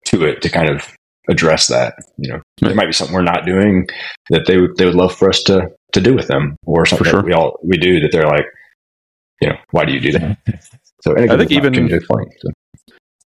to 0.06 0.26
it 0.26 0.42
to 0.42 0.50
kind 0.50 0.70
of 0.70 0.88
address 1.30 1.68
that. 1.68 1.96
You 2.18 2.30
know, 2.30 2.36
right. 2.36 2.44
there 2.62 2.76
might 2.76 2.86
be 2.86 2.94
something 2.94 3.16
we're 3.16 3.24
not 3.24 3.46
doing 3.46 3.88
that 4.30 4.46
they 4.48 4.58
would 4.58 4.78
they 4.78 4.86
would 4.86 4.96
love 4.96 5.16
for 5.16 5.30
us 5.30 5.42
to 5.44 5.70
to 5.94 6.02
do 6.02 6.14
with 6.14 6.28
them, 6.28 6.58
or 6.66 6.86
something 6.86 7.10
sure. 7.10 7.24
we 7.24 7.34
all 7.34 7.60
we 7.64 7.78
do 7.78 8.00
that 8.02 8.10
they're 8.12 8.28
like, 8.28 8.46
you 9.42 9.50
know, 9.50 9.56
why 9.72 9.86
do 9.86 9.94
you 9.94 10.00
do 10.00 10.12
that? 10.14 10.38
So 11.02 11.16
I 11.16 11.38
think 11.38 11.52
even 11.52 11.74
point, 12.10 12.34
so 12.40 12.50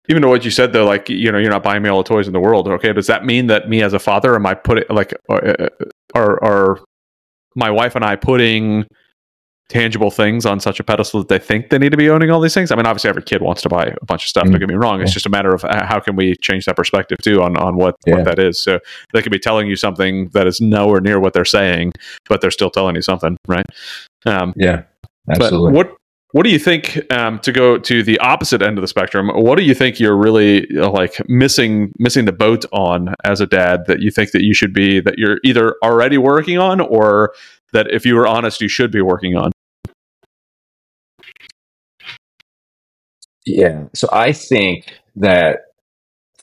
even 0.10 0.24
to 0.24 0.28
what 0.28 0.44
you 0.44 0.52
said 0.52 0.74
though, 0.74 0.86
like 0.86 1.08
you 1.08 1.32
know, 1.32 1.38
you're 1.38 1.50
not 1.50 1.64
buying 1.64 1.82
me 1.82 1.88
all 1.88 2.04
the 2.04 2.10
toys 2.10 2.28
in 2.28 2.34
the 2.34 2.40
world. 2.40 2.68
Okay, 2.68 2.92
does 2.92 3.08
that 3.08 3.24
mean 3.24 3.48
that 3.48 3.70
me 3.70 3.82
as 3.82 3.94
a 3.94 4.00
father, 4.00 4.36
am 4.36 4.46
I 4.46 4.56
putting 4.56 4.84
like 4.90 5.14
uh, 5.30 5.36
uh, 5.36 5.68
are 6.14 6.44
are 6.44 6.80
my 7.56 7.70
wife 7.70 7.96
and 7.96 8.04
I 8.04 8.18
putting 8.18 8.86
tangible 9.70 10.12
things 10.12 10.46
on 10.46 10.60
such 10.60 10.80
a 10.80 10.84
pedestal 10.84 11.22
that 11.22 11.30
they 11.30 11.40
think 11.40 11.70
they 11.70 11.78
need 11.78 11.92
to 11.92 11.98
be 11.98 12.10
owning 12.10 12.30
all 12.32 12.42
these 12.42 12.54
things? 12.54 12.72
I 12.72 12.76
mean, 12.76 12.86
obviously, 12.86 13.10
every 13.10 13.24
kid 13.24 13.42
wants 13.42 13.62
to 13.62 13.70
buy 13.70 13.86
a 13.86 14.06
bunch 14.06 14.26
of 14.26 14.30
stuff. 14.30 14.44
Mm-hmm. 14.44 14.52
Don't 14.52 14.60
get 14.60 14.70
me 14.70 14.76
wrong. 14.76 15.02
It's 15.02 15.14
just 15.14 15.26
a 15.26 15.30
matter 15.30 15.54
of 15.54 15.64
uh, 15.64 15.86
how 15.86 16.00
can 16.00 16.16
we 16.16 16.36
change 16.36 16.66
that 16.66 16.76
perspective 16.76 17.20
too 17.24 17.42
on 17.42 17.56
on 17.58 17.78
what 17.78 17.96
yeah. 18.06 18.16
what 18.16 18.26
that 18.26 18.40
is. 18.40 18.62
So 18.62 18.80
they 19.14 19.22
could 19.22 19.32
be 19.32 19.40
telling 19.40 19.68
you 19.68 19.76
something 19.76 20.30
that 20.30 20.48
is 20.48 20.60
nowhere 20.60 21.02
near 21.02 21.20
what 21.20 21.34
they're 21.34 21.46
saying, 21.46 21.94
but 22.28 22.42
they're 22.42 22.52
still 22.52 22.72
telling 22.72 22.96
you 22.96 23.02
something, 23.02 23.38
right? 23.48 23.66
Um, 24.26 24.54
yeah. 24.56 24.84
Absolutely. 25.30 25.72
But 25.72 25.76
what 25.76 25.96
what 26.32 26.44
do 26.44 26.52
you 26.52 26.60
think 26.60 27.12
um, 27.12 27.40
to 27.40 27.52
go 27.52 27.80
to 27.80 28.04
the 28.04 28.20
opposite 28.20 28.62
end 28.62 28.78
of 28.78 28.84
the 28.84 28.88
spectrum? 28.88 29.30
What 29.30 29.58
do 29.58 29.64
you 29.64 29.74
think 29.74 30.00
you're 30.00 30.18
really 30.18 30.68
like 30.68 31.20
missing 31.28 31.92
missing 31.98 32.26
the 32.26 32.32
boat 32.32 32.66
on 32.72 33.16
as 33.24 33.42
a 33.42 33.48
dad 33.48 33.86
that 33.88 34.02
you 34.02 34.12
think 34.12 34.32
that 34.32 34.44
you 34.44 34.54
should 34.54 34.74
be 34.74 35.00
that 35.00 35.18
you're 35.18 35.40
either 35.44 35.76
already 35.84 36.20
working 36.20 36.60
on 36.60 36.82
or 36.82 37.34
that 37.74 37.90
if 37.92 38.06
you 38.06 38.16
were 38.16 38.28
honest 38.28 38.62
you 38.62 38.68
should 38.68 38.92
be 38.92 39.02
working 39.02 39.36
on? 39.36 39.52
Yeah, 43.58 43.86
so 43.94 44.08
I 44.12 44.32
think 44.32 44.94
that 45.16 45.60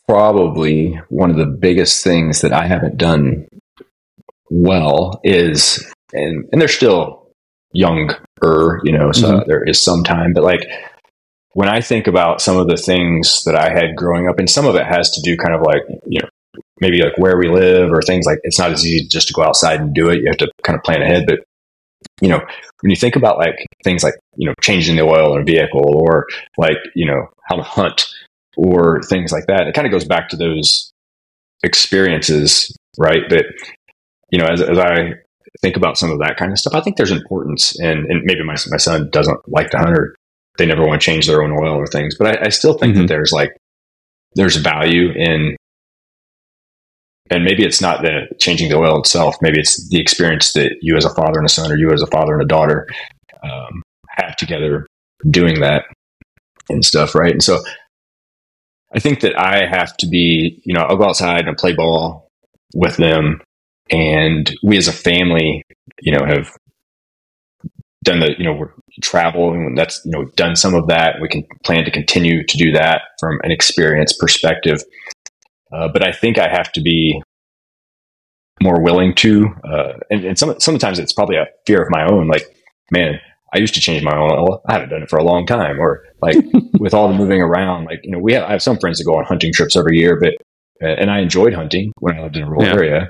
probably 0.09 1.01
one 1.09 1.31
of 1.31 1.37
the 1.37 1.47
biggest 1.47 2.03
things 2.03 2.41
that 2.41 2.53
I 2.53 2.66
haven't 2.66 2.97
done 2.97 3.47
well 4.51 5.20
is 5.24 5.85
and 6.12 6.49
and 6.53 6.61
they're 6.61 6.69
still 6.69 7.28
young 7.73 8.15
er, 8.43 8.81
you 8.85 8.93
know, 8.93 9.12
so 9.12 9.33
mm-hmm. 9.33 9.49
there 9.49 9.62
is 9.62 9.81
some 9.81 10.03
time. 10.03 10.33
But 10.33 10.45
like 10.45 10.69
when 11.53 11.69
I 11.69 11.81
think 11.81 12.07
about 12.07 12.41
some 12.41 12.57
of 12.57 12.69
the 12.69 12.77
things 12.77 13.45
that 13.45 13.57
I 13.57 13.70
had 13.70 13.97
growing 13.97 14.28
up, 14.28 14.39
and 14.39 14.49
some 14.49 14.66
of 14.66 14.74
it 14.74 14.87
has 14.87 15.11
to 15.12 15.20
do 15.23 15.37
kind 15.37 15.55
of 15.55 15.62
like, 15.62 15.83
you 16.07 16.20
know, 16.20 16.28
maybe 16.81 17.03
like 17.03 17.16
where 17.19 17.39
we 17.39 17.49
live 17.49 17.91
or 17.91 18.03
things 18.03 18.27
like 18.27 18.39
it's 18.43 18.59
not 18.59 18.73
as 18.73 18.85
easy 18.85 19.07
just 19.09 19.28
to 19.28 19.35
go 19.35 19.43
outside 19.43 19.81
and 19.81 19.95
do 19.95 20.11
it. 20.11 20.20
You 20.20 20.27
have 20.28 20.39
to 20.39 20.51
kind 20.62 20.77
of 20.77 20.83
plan 20.83 21.03
ahead. 21.03 21.24
But, 21.27 21.41
you 22.20 22.28
know, 22.28 22.41
when 22.81 22.91
you 22.91 22.97
think 22.97 23.16
about 23.16 23.39
like 23.39 23.66
things 23.85 24.03
like, 24.03 24.15
you 24.37 24.49
know, 24.49 24.55
changing 24.61 24.97
the 24.97 25.03
oil 25.03 25.35
in 25.35 25.43
a 25.43 25.45
vehicle 25.45 25.85
or 25.85 26.27
like, 26.57 26.78
you 26.95 27.07
know, 27.07 27.28
how 27.45 27.57
to 27.57 27.62
hunt 27.62 28.07
or 28.57 29.03
things 29.03 29.33
like 29.33 29.47
that, 29.47 29.66
it 29.66 29.74
kind 29.74 29.87
of 29.87 29.93
goes 29.93 30.05
back 30.05 30.28
to 30.31 30.37
those 30.37 30.91
experiences, 31.62 32.74
right? 32.99 33.28
That, 33.28 33.45
you 34.31 34.39
know, 34.39 34.47
as, 34.47 34.61
as 34.62 34.78
I 34.78 35.15
think 35.61 35.77
about 35.77 35.99
some 35.99 36.11
of 36.11 36.19
that 36.20 36.37
kind 36.37 36.53
of 36.53 36.59
stuff. 36.59 36.74
I 36.74 36.81
think 36.81 36.97
there's 36.97 37.11
importance, 37.11 37.78
and 37.78 38.07
and 38.07 38.23
maybe 38.24 38.45
my 38.45 38.57
my 38.69 38.77
son 38.77 39.11
doesn't 39.11 39.39
like 39.49 39.70
to 39.70 39.78
hunt, 39.78 39.97
or 39.97 40.15
they 40.59 40.66
never 40.66 40.87
want 40.87 41.01
to 41.01 41.05
change 41.05 41.27
their 41.27 41.43
own 41.43 41.53
oil 41.53 41.74
or 41.74 41.87
things. 41.87 42.16
But 42.19 42.39
I, 42.39 42.47
I 42.47 42.49
still 42.49 42.78
think 42.78 42.93
mm-hmm. 42.93 43.03
that 43.03 43.09
there's 43.09 43.33
like 43.33 43.57
there's 44.35 44.57
value 44.57 45.11
in, 45.12 45.56
and 47.31 47.44
maybe 47.44 47.65
it's 47.65 47.81
not 47.81 48.03
the 48.03 48.27
changing 48.39 48.69
the 48.69 48.77
oil 48.77 48.98
itself. 49.01 49.36
Maybe 49.43 49.59
it's 49.59 49.89
the 49.89 50.01
experience 50.01 50.53
that 50.53 50.77
you 50.81 50.97
as 50.97 51.05
a 51.05 51.15
father 51.15 51.39
and 51.39 51.47
a 51.47 51.51
son, 51.51 51.70
or 51.70 51.77
you 51.77 51.93
as 51.93 52.03
a 52.03 52.07
father 52.07 52.35
and 52.35 52.43
a 52.43 52.47
daughter, 52.47 52.89
um, 53.43 53.82
have 54.11 54.36
together 54.36 54.86
doing 55.31 55.61
that 55.61 55.85
and 56.69 56.85
stuff, 56.85 57.15
right? 57.15 57.32
And 57.32 57.43
so 57.43 57.62
I 58.94 58.98
think 58.98 59.20
that 59.20 59.39
I 59.39 59.66
have 59.66 59.97
to 59.98 60.07
be, 60.07 60.61
you 60.65 60.74
know, 60.74 60.82
I'll 60.82 60.97
go 60.97 61.05
outside 61.05 61.47
and 61.47 61.57
play 61.57 61.74
ball 61.74 62.28
with 62.74 62.97
them 62.97 63.40
and 63.90 64.53
we 64.62 64.77
as 64.77 64.89
a 64.89 64.93
family, 64.93 65.62
you 66.01 66.12
know, 66.12 66.24
have 66.27 66.51
done 68.05 68.20
the, 68.20 68.35
you 68.39 68.44
know, 68.44 68.53
we're 68.53 68.73
traveling 69.03 69.66
and 69.66 69.78
that's, 69.78 70.01
you 70.05 70.12
know, 70.12 70.24
done 70.36 70.57
some 70.57 70.74
of 70.74 70.86
that. 70.86 71.16
We 71.20 71.28
can 71.28 71.44
plan 71.65 71.85
to 71.85 71.90
continue 71.90 72.44
to 72.47 72.57
do 72.57 72.73
that 72.73 73.03
from 73.19 73.39
an 73.43 73.51
experience 73.51 74.16
perspective. 74.16 74.82
Uh, 75.73 75.89
but 75.89 76.07
I 76.07 76.13
think 76.13 76.39
I 76.39 76.49
have 76.49 76.73
to 76.73 76.81
be 76.81 77.21
more 78.63 78.83
willing 78.83 79.15
to, 79.17 79.49
uh, 79.65 79.93
and, 80.11 80.25
and 80.25 80.39
some, 80.39 80.59
sometimes 80.61 80.99
it's 80.99 81.13
probably 81.13 81.37
a 81.37 81.47
fear 81.67 81.83
of 81.83 81.91
my 81.91 82.07
own, 82.07 82.29
like, 82.29 82.57
man, 82.91 83.21
I 83.55 83.59
used 83.59 83.75
to 83.75 83.81
change 83.81 84.03
my 84.03 84.17
oil. 84.17 84.63
I 84.69 84.75
haven't 84.75 84.89
done 84.89 85.03
it 85.03 85.11
for 85.11 85.19
a 85.19 85.25
long 85.25 85.47
time. 85.47 85.79
Or 85.79 86.03
like 86.23 86.37
with 86.79 86.95
all 86.95 87.09
the 87.09 87.15
moving 87.15 87.43
around, 87.43 87.85
like, 87.85 88.01
you 88.03 88.11
know, 88.11 88.19
we 88.19 88.33
have, 88.33 88.45
I 88.45 88.53
have 88.53 88.63
some 88.63 88.79
friends 88.79 88.99
that 88.99 89.05
go 89.05 89.19
on 89.19 89.25
hunting 89.25 89.53
trips 89.53 89.77
every 89.77 89.99
year, 89.99 90.19
but, 90.19 90.35
uh, 90.83 90.95
and 90.95 91.11
I 91.11 91.21
enjoyed 91.21 91.55
hunting 91.55 91.93
when 92.01 92.19
I 92.19 92.23
lived 92.23 92.37
in 92.37 92.45
a 92.45 92.47
rural 92.47 92.65
yeah. 92.65 92.73
area 92.75 93.09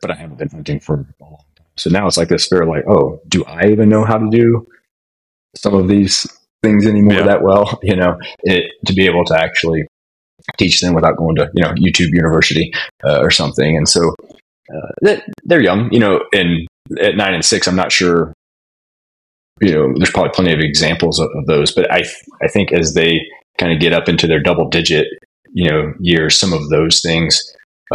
but 0.00 0.10
I 0.10 0.14
haven't 0.14 0.38
been 0.38 0.48
hunting 0.48 0.80
for 0.80 0.94
a 0.94 1.24
long 1.24 1.44
time. 1.56 1.66
So 1.76 1.90
now 1.90 2.06
it's 2.06 2.16
like 2.16 2.28
this 2.28 2.46
fear 2.46 2.64
like, 2.66 2.84
oh, 2.88 3.20
do 3.28 3.44
I 3.44 3.66
even 3.68 3.88
know 3.88 4.04
how 4.04 4.18
to 4.18 4.28
do 4.30 4.66
some 5.54 5.74
of 5.74 5.88
these 5.88 6.26
things 6.62 6.86
anymore 6.86 7.14
yeah. 7.14 7.26
that 7.26 7.42
well? 7.42 7.80
You 7.82 7.96
know, 7.96 8.18
it, 8.40 8.72
to 8.86 8.92
be 8.92 9.06
able 9.06 9.24
to 9.26 9.38
actually 9.38 9.86
teach 10.58 10.80
them 10.80 10.94
without 10.94 11.16
going 11.16 11.36
to, 11.36 11.50
you 11.54 11.62
know, 11.62 11.72
YouTube 11.72 12.10
University 12.12 12.72
uh, 13.04 13.20
or 13.20 13.30
something. 13.30 13.76
And 13.76 13.88
so 13.88 14.14
uh, 14.74 15.16
they're 15.44 15.62
young, 15.62 15.92
you 15.92 15.98
know, 15.98 16.20
and 16.32 16.66
at 17.00 17.16
nine 17.16 17.34
and 17.34 17.44
six, 17.44 17.66
I'm 17.66 17.76
not 17.76 17.92
sure, 17.92 18.32
you 19.60 19.74
know, 19.74 19.92
there's 19.96 20.10
probably 20.10 20.32
plenty 20.32 20.52
of 20.52 20.60
examples 20.60 21.18
of, 21.18 21.28
of 21.36 21.46
those, 21.46 21.72
but 21.72 21.90
I, 21.92 22.04
I 22.42 22.48
think 22.48 22.72
as 22.72 22.94
they 22.94 23.20
kind 23.58 23.72
of 23.72 23.80
get 23.80 23.92
up 23.92 24.08
into 24.08 24.26
their 24.26 24.40
double 24.40 24.68
digit, 24.68 25.06
you 25.52 25.68
know, 25.70 25.92
years, 26.00 26.38
some 26.38 26.52
of 26.52 26.68
those 26.68 27.00
things 27.00 27.40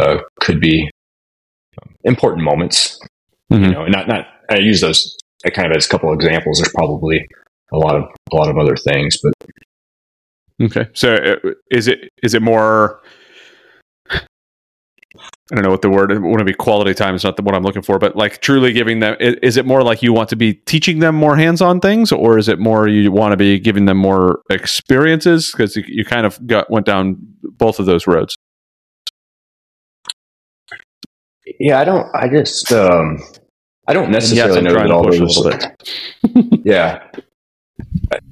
uh, 0.00 0.18
could 0.40 0.60
be 0.60 0.90
important 2.04 2.44
moments. 2.44 3.00
Mm-hmm. 3.52 3.64
You 3.64 3.70
know, 3.70 3.82
and 3.84 3.92
not 3.92 4.08
not 4.08 4.26
I 4.50 4.58
use 4.58 4.80
those 4.80 5.16
kind 5.54 5.70
of 5.70 5.76
as 5.76 5.86
a 5.86 5.88
couple 5.88 6.10
of 6.10 6.16
examples. 6.16 6.58
There's 6.58 6.72
probably 6.72 7.26
a 7.72 7.78
lot 7.78 7.94
of 7.94 8.04
a 8.32 8.36
lot 8.36 8.48
of 8.48 8.58
other 8.58 8.76
things, 8.76 9.18
but 9.22 9.32
okay. 10.62 10.88
So 10.94 11.14
uh, 11.14 11.50
is 11.70 11.88
it 11.88 12.10
is 12.22 12.34
it 12.34 12.42
more? 12.42 13.00
I 15.50 15.54
don't 15.54 15.62
know 15.62 15.70
what 15.70 15.82
the 15.82 15.90
word 15.90 16.10
it 16.10 16.18
want 16.18 16.40
to 16.40 16.44
be 16.44 16.52
quality 16.52 16.92
time 16.92 17.14
is 17.14 17.22
not 17.22 17.36
the, 17.36 17.42
what 17.42 17.54
I'm 17.54 17.62
looking 17.62 17.82
for, 17.82 18.00
but 18.00 18.16
like 18.16 18.40
truly 18.40 18.72
giving 18.72 18.98
them 18.98 19.16
is, 19.20 19.56
it 19.56 19.64
more 19.64 19.82
like 19.82 20.02
you 20.02 20.12
want 20.12 20.28
to 20.30 20.36
be 20.36 20.54
teaching 20.54 20.98
them 20.98 21.14
more 21.14 21.36
hands-on 21.36 21.80
things 21.80 22.10
or 22.10 22.36
is 22.36 22.48
it 22.48 22.58
more 22.58 22.88
you 22.88 23.12
want 23.12 23.30
to 23.30 23.36
be 23.36 23.60
giving 23.60 23.84
them 23.84 23.96
more 23.96 24.40
experiences 24.50 25.52
because 25.52 25.76
you, 25.76 25.84
you, 25.86 26.04
kind 26.04 26.26
of 26.26 26.44
got 26.48 26.68
went 26.68 26.84
down 26.84 27.16
both 27.42 27.78
of 27.78 27.86
those 27.86 28.08
roads. 28.08 28.36
Yeah, 31.60 31.78
I 31.78 31.84
don't 31.84 32.08
I 32.12 32.28
just 32.28 32.72
um 32.72 33.18
I 33.86 33.92
don't 33.92 34.10
necessarily 34.10 34.62
know 34.62 34.74
that 34.74 34.90
all 34.90 35.04
those 35.04 35.38
Yeah. 36.64 37.08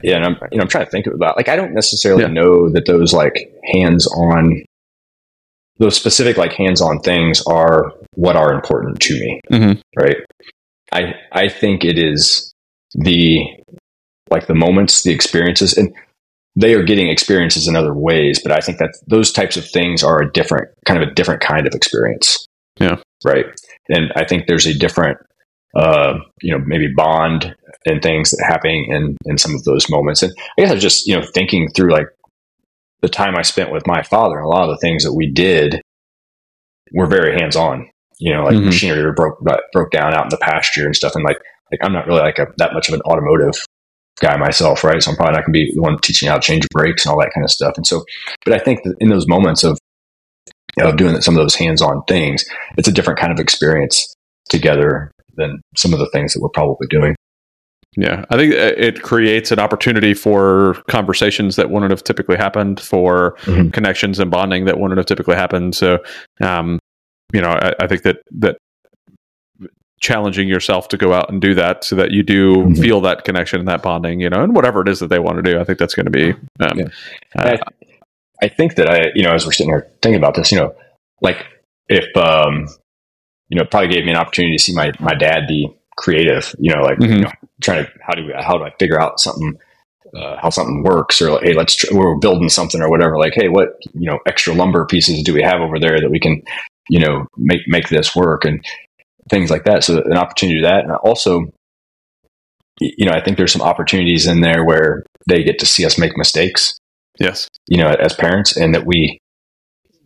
Yeah, 0.03 0.17
and 0.17 0.25
I'm 0.25 0.37
you 0.53 0.59
know 0.59 0.63
I'm 0.63 0.69
trying 0.69 0.85
to 0.85 0.91
think 0.91 1.07
about 1.07 1.37
like 1.37 1.49
I 1.49 1.57
don't 1.57 1.75
necessarily 1.75 2.23
yeah. 2.23 2.29
know 2.29 2.69
that 2.71 2.87
those 2.87 3.13
like 3.13 3.53
hands-on 3.73 4.65
those 5.79 5.97
specific 5.97 6.37
like 6.37 6.53
hands-on 6.53 7.01
things 7.01 7.43
are 7.47 7.93
what 8.15 8.37
are 8.37 8.53
important 8.53 9.01
to 9.01 9.15
me 9.15 9.41
mm-hmm. 9.51 9.81
right 10.01 10.17
i 10.93 11.15
i 11.33 11.49
think 11.49 11.85
it 11.85 11.99
is 11.99 12.53
the 12.95 13.41
like 14.31 14.47
the 14.47 14.55
moments 14.55 15.03
the 15.03 15.13
experiences 15.13 15.77
and 15.77 15.95
they 16.57 16.75
are 16.75 16.85
getting 16.85 17.09
experiences 17.09 17.67
in 17.67 17.77
other 17.77 17.95
ways 17.95 18.41
but 18.43 18.53
i 18.53 18.61
think 18.61 18.79
that 18.79 18.97
those 19.07 19.33
types 19.33 19.57
of 19.57 19.69
things 19.69 20.03
are 20.03 20.23
a 20.23 20.33
different 20.33 20.69
kind 20.85 21.03
of 21.03 21.09
a 21.09 21.15
different 21.15 21.41
kind 21.41 21.67
of 21.67 21.75
experience 21.75 22.47
yeah 22.79 22.97
right 23.25 23.47
and 23.89 24.13
i 24.17 24.25
think 24.25 24.47
there's 24.47 24.67
a 24.67 24.79
different 24.79 25.19
uh 25.77 26.15
you 26.43 26.53
know 26.53 26.63
maybe 26.67 26.89
bond 26.95 27.55
and 27.87 28.03
things 28.03 28.31
that 28.31 28.45
happening 28.47 28.87
in 28.91 29.17
in 29.27 29.37
some 29.39 29.55
of 29.55 29.65
those 29.65 29.89
moments 29.91 30.23
and 30.23 30.33
i 30.57 30.63
guess 30.63 30.71
i 30.71 30.75
was 30.75 30.83
just 30.83 31.07
you 31.07 31.15
know 31.15 31.25
thinking 31.35 31.69
through 31.71 31.93
like 31.93 32.07
the 33.05 33.09
time 33.09 33.37
I 33.37 33.43
spent 33.43 33.71
with 33.71 33.87
my 33.87 34.03
father, 34.03 34.39
a 34.39 34.49
lot 34.49 34.65
of 34.65 34.71
the 34.71 34.79
things 34.79 35.05
that 35.05 35.13
we 35.13 35.31
did 35.31 35.83
were 36.93 37.07
very 37.07 37.39
hands 37.39 37.55
on. 37.55 37.89
You 38.19 38.33
know, 38.33 38.45
like 38.45 38.55
mm-hmm. 38.55 38.67
machinery 38.67 39.13
broke 39.13 39.39
broke 39.73 39.91
down 39.91 40.15
out 40.15 40.25
in 40.25 40.31
the 40.31 40.39
pasture 40.39 40.87
and 40.87 40.97
stuff. 40.97 41.15
And 41.15 41.25
like, 41.25 41.39
like 41.71 41.81
I'm 41.83 41.93
not 41.93 42.07
really 42.07 42.21
like 42.21 42.39
a, 42.39 42.47
that 42.57 42.73
much 42.73 42.89
of 42.89 42.95
an 42.95 43.03
automotive 43.03 43.55
guy 44.21 44.37
myself, 44.37 44.85
right? 44.85 45.03
So 45.03 45.11
I'm 45.11 45.17
probably 45.17 45.35
not 45.35 45.45
going 45.45 45.53
to 45.53 45.59
be 45.67 45.73
the 45.75 45.83
one 45.83 45.99
teaching 45.99 46.29
how 46.29 46.37
to 46.37 46.41
change 46.41 46.67
brakes 46.71 47.05
and 47.05 47.13
all 47.13 47.21
that 47.21 47.33
kind 47.35 47.45
of 47.45 47.51
stuff. 47.51 47.75
And 47.77 47.87
so, 47.87 48.05
but 48.45 48.55
I 48.55 48.59
think 48.59 48.85
that 48.85 48.95
in 49.01 49.11
those 49.11 49.27
moments 49.27 49.65
of 49.65 49.79
you 50.79 50.85
know, 50.85 50.93
doing 50.93 51.21
some 51.21 51.35
of 51.35 51.43
those 51.43 51.57
hands 51.57 51.83
on 51.83 52.03
things, 52.09 52.45
it's 52.79 52.89
a 52.89 52.93
different 52.93 53.19
kind 53.19 53.33
of 53.33 53.39
experience 53.39 54.15
together 54.49 55.11
than 55.37 55.61
some 55.77 55.93
of 55.93 55.99
the 55.99 56.09
things 56.11 56.35
that 56.35 56.41
we're 56.41 56.49
probably 56.49 56.87
doing. 56.89 57.15
Yeah, 57.97 58.25
I 58.31 58.37
think 58.37 58.53
it 58.53 59.03
creates 59.03 59.53
an 59.53 59.61
opportunity 59.61 60.15
for 60.15 60.83
conversations 60.89 61.57
that 61.57 61.71
wouldn't 61.71 61.93
have 61.93 62.03
typically 62.03 62.37
happened, 62.37 62.81
for 62.81 63.37
mm-hmm. 63.43 63.71
connections 63.71 64.19
and 64.19 64.31
bonding 64.31 64.65
that 64.65 64.81
wouldn't 64.81 64.99
have 64.99 65.07
typically 65.07 65.37
happened. 65.37 65.77
So, 65.77 65.99
um, 66.41 66.81
you 67.33 67.41
know, 67.41 67.51
I, 67.51 67.73
I, 67.79 67.87
think 67.87 68.03
that 68.03 68.17
that 68.33 68.57
challenging 70.01 70.49
yourself 70.49 70.89
to 70.89 70.97
go 70.97 71.13
out 71.13 71.31
and 71.31 71.41
do 71.41 71.55
that, 71.55 71.85
so 71.85 71.95
that 71.97 72.11
you 72.11 72.25
do 72.25 72.57
mm-hmm. 72.57 72.83
feel 72.83 73.01
that 73.03 73.25
connection 73.25 73.61
and 73.61 73.69
that 73.69 73.83
bonding, 73.83 74.21
you 74.21 74.29
know, 74.29 74.43
and 74.43 74.57
whatever 74.57 74.83
it 74.83 74.89
is 74.89 74.99
that 74.99 75.09
they 75.09 75.21
want 75.21 75.37
to 75.37 75.43
do, 75.43 75.61
I 75.61 75.65
think 75.65 75.79
that's 75.79 75.95
going 75.95 76.07
to 76.07 76.11
be. 76.11 76.31
Um, 76.61 76.79
yeah. 76.79 76.85
uh, 77.39 77.57
I, 77.57 77.59
I 78.43 78.49
think 78.49 78.75
that 78.75 78.91
I, 78.91 79.13
you 79.15 79.23
know, 79.23 79.33
as 79.33 79.47
we're 79.47 79.53
sitting 79.53 79.73
here 79.73 79.89
thinking 80.03 80.19
about 80.19 80.35
this, 80.35 80.51
you 80.51 80.59
know, 80.59 80.75
like 81.21 81.47
if, 81.89 82.15
um, 82.17 82.67
you 83.49 83.57
know, 83.57 83.63
it 83.63 83.71
probably 83.71 83.89
gave 83.89 84.05
me 84.05 84.11
an 84.11 84.17
opportunity 84.17 84.57
to 84.57 84.63
see 84.63 84.75
my 84.75 84.93
my 85.01 85.15
dad 85.15 85.47
be 85.47 85.69
creative, 85.97 86.55
you 86.59 86.75
know, 86.75 86.83
like 86.83 86.99
mm-hmm. 86.99 87.13
you 87.13 87.21
know, 87.21 87.31
trying 87.63 87.85
to 87.85 87.91
how 88.03 88.15
do 88.15 88.27
we, 88.27 88.33
how 88.37 88.57
do 88.57 88.65
I 88.65 88.73
figure 88.79 89.01
out 89.01 89.21
something 89.21 89.59
uh, 90.17 90.37
how 90.41 90.51
something 90.51 90.83
works 90.83 91.21
or 91.21 91.33
like, 91.33 91.43
hey 91.43 91.55
let's 91.55 91.75
tr- 91.75 91.95
we're 91.95 92.17
building 92.19 92.49
something 92.49 92.81
or 92.81 92.91
whatever. 92.91 93.19
Like 93.19 93.35
hey 93.35 93.49
what 93.49 93.77
you 93.93 94.09
know 94.09 94.19
extra 94.27 94.55
lumber 94.55 94.87
pieces 94.87 95.23
do 95.23 95.35
we 95.35 95.43
have 95.43 95.61
over 95.61 95.79
there 95.79 96.01
that 96.01 96.11
we 96.11 96.21
can 96.21 96.43
you 96.89 97.01
know 97.01 97.27
make 97.37 97.63
make 97.67 97.89
this 97.89 98.15
work 98.15 98.45
and 98.45 98.65
things 99.31 99.51
like 99.51 99.65
that. 99.65 99.85
So 99.85 100.03
an 100.03 100.17
opportunity 100.17 100.61
to 100.61 100.67
that. 100.67 100.85
And 100.85 100.93
also 100.93 101.47
you 102.81 103.07
know 103.07 103.13
I 103.13 103.23
think 103.23 103.37
there's 103.37 103.53
some 103.53 103.63
opportunities 103.63 104.27
in 104.27 104.41
there 104.41 104.65
where 104.65 105.05
they 105.29 105.43
get 105.43 105.59
to 105.61 105.67
see 105.67 105.85
us 105.85 105.99
make 105.99 106.17
mistakes. 106.17 106.79
Yes. 107.19 107.49
You 107.69 107.79
know 107.79 107.89
as 107.89 108.15
parents 108.15 108.57
and 108.57 108.75
that 108.75 108.87
we 108.87 109.19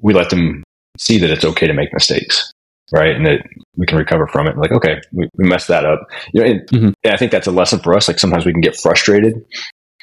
we 0.00 0.14
let 0.14 0.30
them 0.30 0.64
see 0.98 1.18
that 1.18 1.30
it's 1.30 1.44
okay 1.44 1.66
to 1.66 1.74
make 1.74 1.92
mistakes 1.92 2.52
right? 2.92 3.14
And 3.14 3.26
that 3.26 3.40
we 3.76 3.86
can 3.86 3.98
recover 3.98 4.26
from 4.26 4.46
it. 4.46 4.56
Like, 4.56 4.72
okay, 4.72 5.00
we, 5.12 5.28
we 5.36 5.48
messed 5.48 5.68
that 5.68 5.84
up. 5.84 6.00
You 6.32 6.42
know, 6.42 6.50
and, 6.50 6.60
mm-hmm. 6.68 6.90
and 7.04 7.14
I 7.14 7.16
think 7.16 7.32
that's 7.32 7.46
a 7.46 7.52
lesson 7.52 7.80
for 7.80 7.94
us. 7.94 8.08
Like 8.08 8.18
sometimes 8.18 8.46
we 8.46 8.52
can 8.52 8.60
get 8.60 8.76
frustrated 8.76 9.34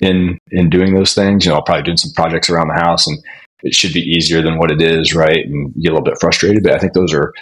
in 0.01 0.37
in 0.51 0.69
doing 0.69 0.93
those 0.93 1.13
things. 1.13 1.45
You 1.45 1.51
know, 1.51 1.57
I'll 1.57 1.63
probably 1.63 1.83
doing 1.83 1.97
some 1.97 2.11
projects 2.13 2.49
around 2.49 2.67
the 2.67 2.81
house 2.81 3.07
and 3.07 3.17
it 3.63 3.73
should 3.73 3.93
be 3.93 4.01
easier 4.01 4.41
than 4.41 4.57
what 4.57 4.71
it 4.71 4.81
is, 4.81 5.15
right? 5.15 5.45
And 5.45 5.73
get 5.75 5.89
a 5.89 5.95
little 5.95 6.03
bit 6.03 6.19
frustrated. 6.19 6.63
But 6.63 6.73
I 6.73 6.79
think 6.79 6.93
those 6.93 7.13
are 7.13 7.33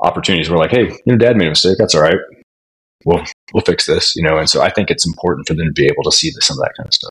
opportunities 0.00 0.48
where 0.48 0.58
like, 0.58 0.70
hey, 0.70 0.86
you 0.86 1.00
know, 1.06 1.16
dad 1.16 1.36
made 1.36 1.46
a 1.46 1.50
mistake. 1.50 1.76
That's 1.78 1.94
all 1.94 2.02
right. 2.02 2.18
We'll 3.04 3.24
we'll 3.54 3.64
fix 3.64 3.86
this, 3.86 4.16
you 4.16 4.22
know. 4.22 4.38
And 4.38 4.50
so 4.50 4.60
I 4.60 4.70
think 4.70 4.90
it's 4.90 5.06
important 5.06 5.46
for 5.46 5.54
them 5.54 5.66
to 5.66 5.72
be 5.72 5.86
able 5.86 6.02
to 6.04 6.12
see 6.12 6.30
some 6.32 6.58
of 6.58 6.64
that 6.64 6.72
kind 6.76 6.88
of 6.88 6.94
stuff. 6.94 7.10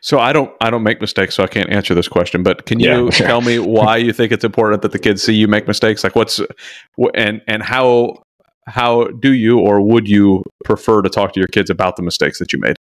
So 0.00 0.20
I 0.20 0.32
don't 0.32 0.52
I 0.60 0.70
don't 0.70 0.82
make 0.82 1.00
mistakes, 1.00 1.34
so 1.34 1.42
I 1.42 1.48
can't 1.48 1.70
answer 1.70 1.94
this 1.94 2.08
question. 2.08 2.42
But 2.42 2.66
can 2.66 2.78
you 2.78 3.06
yeah. 3.06 3.10
tell 3.10 3.40
me 3.40 3.58
why 3.58 3.96
you 3.96 4.12
think 4.12 4.32
it's 4.32 4.44
important 4.44 4.82
that 4.82 4.92
the 4.92 4.98
kids 4.98 5.22
see 5.22 5.34
you 5.34 5.48
make 5.48 5.66
mistakes? 5.66 6.04
Like 6.04 6.14
what's 6.14 6.40
and 7.14 7.42
and 7.48 7.62
how 7.62 8.22
how 8.66 9.08
do 9.08 9.32
you 9.32 9.58
or 9.58 9.80
would 9.80 10.08
you 10.08 10.44
prefer 10.64 11.02
to 11.02 11.08
talk 11.08 11.32
to 11.32 11.40
your 11.40 11.48
kids 11.48 11.70
about 11.70 11.96
the 11.96 12.02
mistakes 12.02 12.38
that 12.38 12.52
you 12.52 12.60
made? 12.60 12.76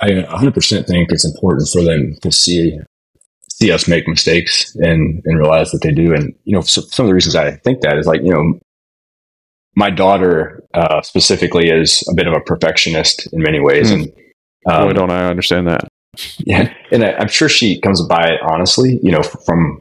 I 0.00 0.10
100% 0.10 0.86
think 0.86 1.10
it's 1.10 1.24
important 1.24 1.68
for 1.72 1.82
them 1.82 2.14
to 2.22 2.30
see 2.30 2.78
see 3.50 3.72
us 3.72 3.88
make 3.88 4.06
mistakes 4.06 4.74
and 4.76 5.20
and 5.24 5.38
realize 5.38 5.72
that 5.72 5.82
they 5.82 5.90
do. 5.90 6.14
And 6.14 6.32
you 6.44 6.54
know, 6.54 6.60
so, 6.60 6.82
some 6.82 7.06
of 7.06 7.08
the 7.08 7.14
reasons 7.14 7.34
I 7.34 7.52
think 7.56 7.80
that 7.80 7.98
is 7.98 8.06
like 8.06 8.20
you 8.22 8.32
know 8.32 8.60
my 9.74 9.90
daughter 9.90 10.62
uh, 10.74 11.02
specifically 11.02 11.70
is 11.70 12.04
a 12.10 12.14
bit 12.14 12.26
of 12.26 12.34
a 12.34 12.40
perfectionist 12.40 13.32
in 13.32 13.42
many 13.42 13.60
ways, 13.60 13.90
mm. 13.90 13.94
and 13.94 14.12
um, 14.68 14.88
Boy, 14.88 14.92
don't 14.92 15.10
I 15.10 15.26
understand 15.28 15.66
that? 15.68 15.88
Yeah, 16.38 16.72
and 16.90 17.04
I, 17.04 17.20
am 17.20 17.28
sure 17.28 17.48
she 17.48 17.80
comes 17.80 18.04
by 18.06 18.28
it 18.28 18.40
honestly, 18.42 18.98
you 19.02 19.12
know, 19.12 19.22
from 19.22 19.80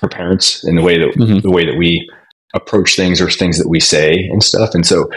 her 0.00 0.08
parents 0.08 0.64
in 0.64 0.76
the 0.76 0.82
way 0.82 0.98
that 0.98 1.14
mm-hmm. 1.16 1.38
the 1.40 1.50
way 1.50 1.64
that 1.64 1.76
we 1.76 2.08
approach 2.54 2.96
things 2.96 3.20
or 3.20 3.30
things 3.30 3.58
that 3.58 3.68
we 3.68 3.80
say 3.80 4.12
and 4.30 4.42
stuff, 4.42 4.70
and 4.74 4.86
so 4.86 5.10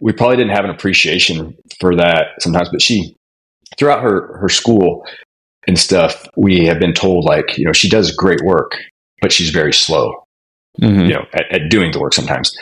we 0.00 0.12
probably 0.12 0.36
didn't 0.36 0.54
have 0.54 0.64
an 0.64 0.70
appreciation 0.70 1.56
for 1.78 1.94
that 1.96 2.28
sometimes. 2.40 2.68
But 2.70 2.80
she, 2.80 3.14
throughout 3.78 4.02
her 4.02 4.38
her 4.38 4.48
school 4.48 5.06
and 5.66 5.78
stuff, 5.78 6.26
we 6.36 6.64
have 6.64 6.78
been 6.78 6.94
told 6.94 7.24
like, 7.24 7.58
you 7.58 7.64
know, 7.66 7.72
she 7.72 7.88
does 7.88 8.14
great 8.14 8.40
work, 8.42 8.72
but 9.20 9.30
she's 9.30 9.50
very 9.50 9.74
slow, 9.74 10.24
mm-hmm. 10.80 11.02
you 11.02 11.14
know, 11.14 11.26
at, 11.34 11.44
at 11.52 11.68
doing 11.68 11.92
the 11.92 12.00
work 12.00 12.14
sometimes 12.14 12.56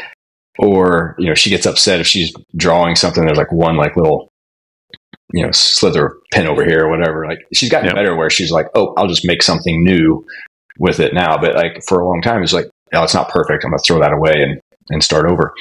or 0.58 1.14
you 1.18 1.28
know 1.28 1.34
she 1.34 1.50
gets 1.50 1.66
upset 1.66 2.00
if 2.00 2.06
she's 2.06 2.32
drawing 2.56 2.96
something 2.96 3.24
there's 3.26 3.38
like 3.38 3.52
one 3.52 3.76
like 3.76 3.96
little 3.96 4.32
you 5.32 5.44
know 5.44 5.50
slither 5.52 6.16
pin 6.32 6.46
over 6.46 6.64
here 6.64 6.84
or 6.84 6.90
whatever 6.90 7.26
like 7.26 7.40
she's 7.52 7.70
gotten 7.70 7.86
yep. 7.86 7.94
better 7.94 8.16
where 8.16 8.30
she's 8.30 8.50
like 8.50 8.66
oh 8.74 8.94
i'll 8.96 9.08
just 9.08 9.26
make 9.26 9.42
something 9.42 9.82
new 9.82 10.24
with 10.78 11.00
it 11.00 11.14
now 11.14 11.36
but 11.36 11.54
like 11.54 11.82
for 11.84 12.00
a 12.00 12.06
long 12.06 12.22
time 12.22 12.42
it's 12.42 12.52
like 12.52 12.66
oh 12.94 13.02
it's 13.02 13.14
not 13.14 13.28
perfect 13.28 13.64
i'm 13.64 13.70
gonna 13.70 13.82
throw 13.84 14.00
that 14.00 14.12
away 14.12 14.34
and 14.36 14.60
and 14.90 15.02
start 15.02 15.26
over 15.26 15.52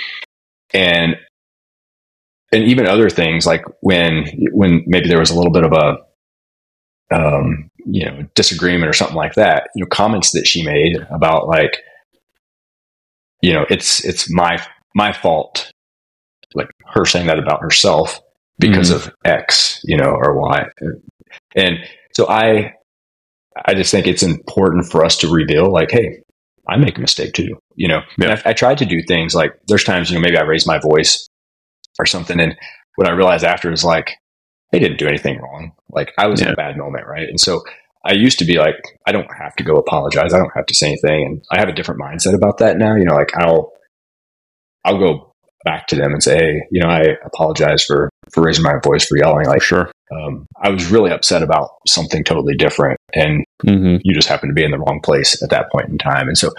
and 0.74 1.16
and 2.52 2.64
even 2.64 2.88
other 2.88 3.10
things 3.10 3.46
like 3.46 3.64
when 3.82 4.26
when 4.52 4.84
maybe 4.86 5.08
there 5.08 5.20
was 5.20 5.32
a 5.32 5.36
little 5.36 5.52
bit 5.52 5.64
of 5.64 5.74
a 5.74 7.16
um 7.16 7.70
you 7.86 8.06
know 8.06 8.24
disagreement 8.36 8.90
or 8.90 8.94
something 8.94 9.16
like 9.16 9.34
that 9.34 9.70
you 9.76 9.84
know 9.84 9.88
comments 9.90 10.32
that 10.32 10.48
she 10.48 10.64
made 10.64 10.98
about 11.10 11.48
like 11.48 11.82
you 13.42 13.54
know 13.54 13.66
it's 13.70 14.04
it's 14.06 14.32
my 14.32 14.60
my 14.96 15.12
fault. 15.14 15.72
Like 16.56 16.70
her 16.94 17.06
saying 17.06 17.28
that 17.28 17.38
about 17.38 17.62
herself 17.62 18.22
because 18.60 18.92
mm-hmm. 18.92 19.10
of 19.10 19.16
X, 19.26 19.82
you 19.84 19.98
know, 19.98 20.10
or 20.10 20.40
Y. 20.40 20.68
And 21.56 21.78
so 22.14 22.28
I, 22.28 22.74
I 23.66 23.74
just 23.74 23.92
think 23.92 24.08
it's 24.08 24.24
important 24.24 24.86
for 24.86 25.06
us 25.06 25.18
to 25.18 25.32
reveal, 25.32 25.72
like, 25.72 25.92
hey, 25.92 26.20
I 26.68 26.78
make 26.78 26.98
a 26.98 27.02
mistake 27.02 27.34
too, 27.34 27.58
you 27.76 27.88
know. 27.88 28.02
Yeah. 28.18 28.42
I, 28.46 28.50
I 28.50 28.54
tried 28.54 28.80
to 28.80 28.86
do 28.86 29.02
things 29.08 29.36
like 29.36 29.54
there's 29.68 29.84
times, 29.84 30.10
you 30.10 30.16
know, 30.16 30.22
maybe 30.22 30.38
I 30.38 30.44
raise 30.44 30.66
my 30.66 30.80
voice 30.80 31.28
or 32.00 32.06
something, 32.06 32.40
and 32.40 32.56
what 32.96 33.08
I 33.08 33.12
realized 33.12 33.44
after 33.44 33.72
is 33.72 33.84
like, 33.84 34.12
I 34.74 34.80
didn't 34.80 34.98
do 34.98 35.08
anything 35.08 35.40
wrong. 35.40 35.72
Like 35.90 36.12
I 36.18 36.28
was 36.28 36.42
yeah. 36.42 36.48
in 36.48 36.54
a 36.54 36.58
bad 36.58 36.78
moment, 36.78 37.08
right? 37.08 37.30
And 37.30 37.40
so 37.40 37.62
I 38.06 38.14
used 38.14 38.40
to 38.40 38.46
be 38.46 38.58
like, 38.58 38.76
I 39.06 39.12
don't 39.12 39.30
have 39.40 39.56
to 39.58 39.64
go 39.64 39.76
apologize. 39.76 40.34
I 40.34 40.38
don't 40.38 40.56
have 40.56 40.66
to 40.66 40.76
say 40.76 40.88
anything, 40.88 41.26
and 41.26 41.46
I 41.52 41.60
have 41.60 41.70
a 41.70 41.74
different 41.74 42.02
mindset 42.02 42.34
about 42.34 42.58
that 42.58 42.78
now. 42.78 42.96
You 42.96 43.06
know, 43.06 43.16
like 43.16 43.36
I'll 43.38 43.72
I'll 44.84 45.00
go 45.00 45.32
back 45.64 45.88
to 45.88 45.96
them 45.96 46.12
and 46.12 46.22
say, 46.22 46.38
hey, 46.38 46.62
you 46.72 46.82
know, 46.82 46.90
I 46.90 47.16
apologize 47.26 47.84
for 47.84 48.10
for 48.32 48.44
raising 48.44 48.64
my 48.64 48.76
voice 48.84 49.06
for 49.06 49.18
yelling. 49.18 49.48
Like, 49.48 49.62
sure, 49.62 49.92
um, 50.12 50.46
I 50.62 50.70
was 50.70 50.92
really 50.92 51.12
upset 51.12 51.44
about 51.44 51.72
something 51.88 52.24
totally 52.24 52.56
different, 52.56 53.00
and 53.14 53.46
mm-hmm. 53.66 53.98
you 54.04 54.14
just 54.14 54.28
happened 54.28 54.52
to 54.52 54.54
be 54.54 54.64
in 54.64 54.72
the 54.72 54.80
wrong 54.80 55.00
place 55.04 55.42
at 55.42 55.50
that 55.50 55.72
point 55.72 55.90
in 55.90 55.98
time. 55.98 56.28
And 56.28 56.38
so, 56.38 56.52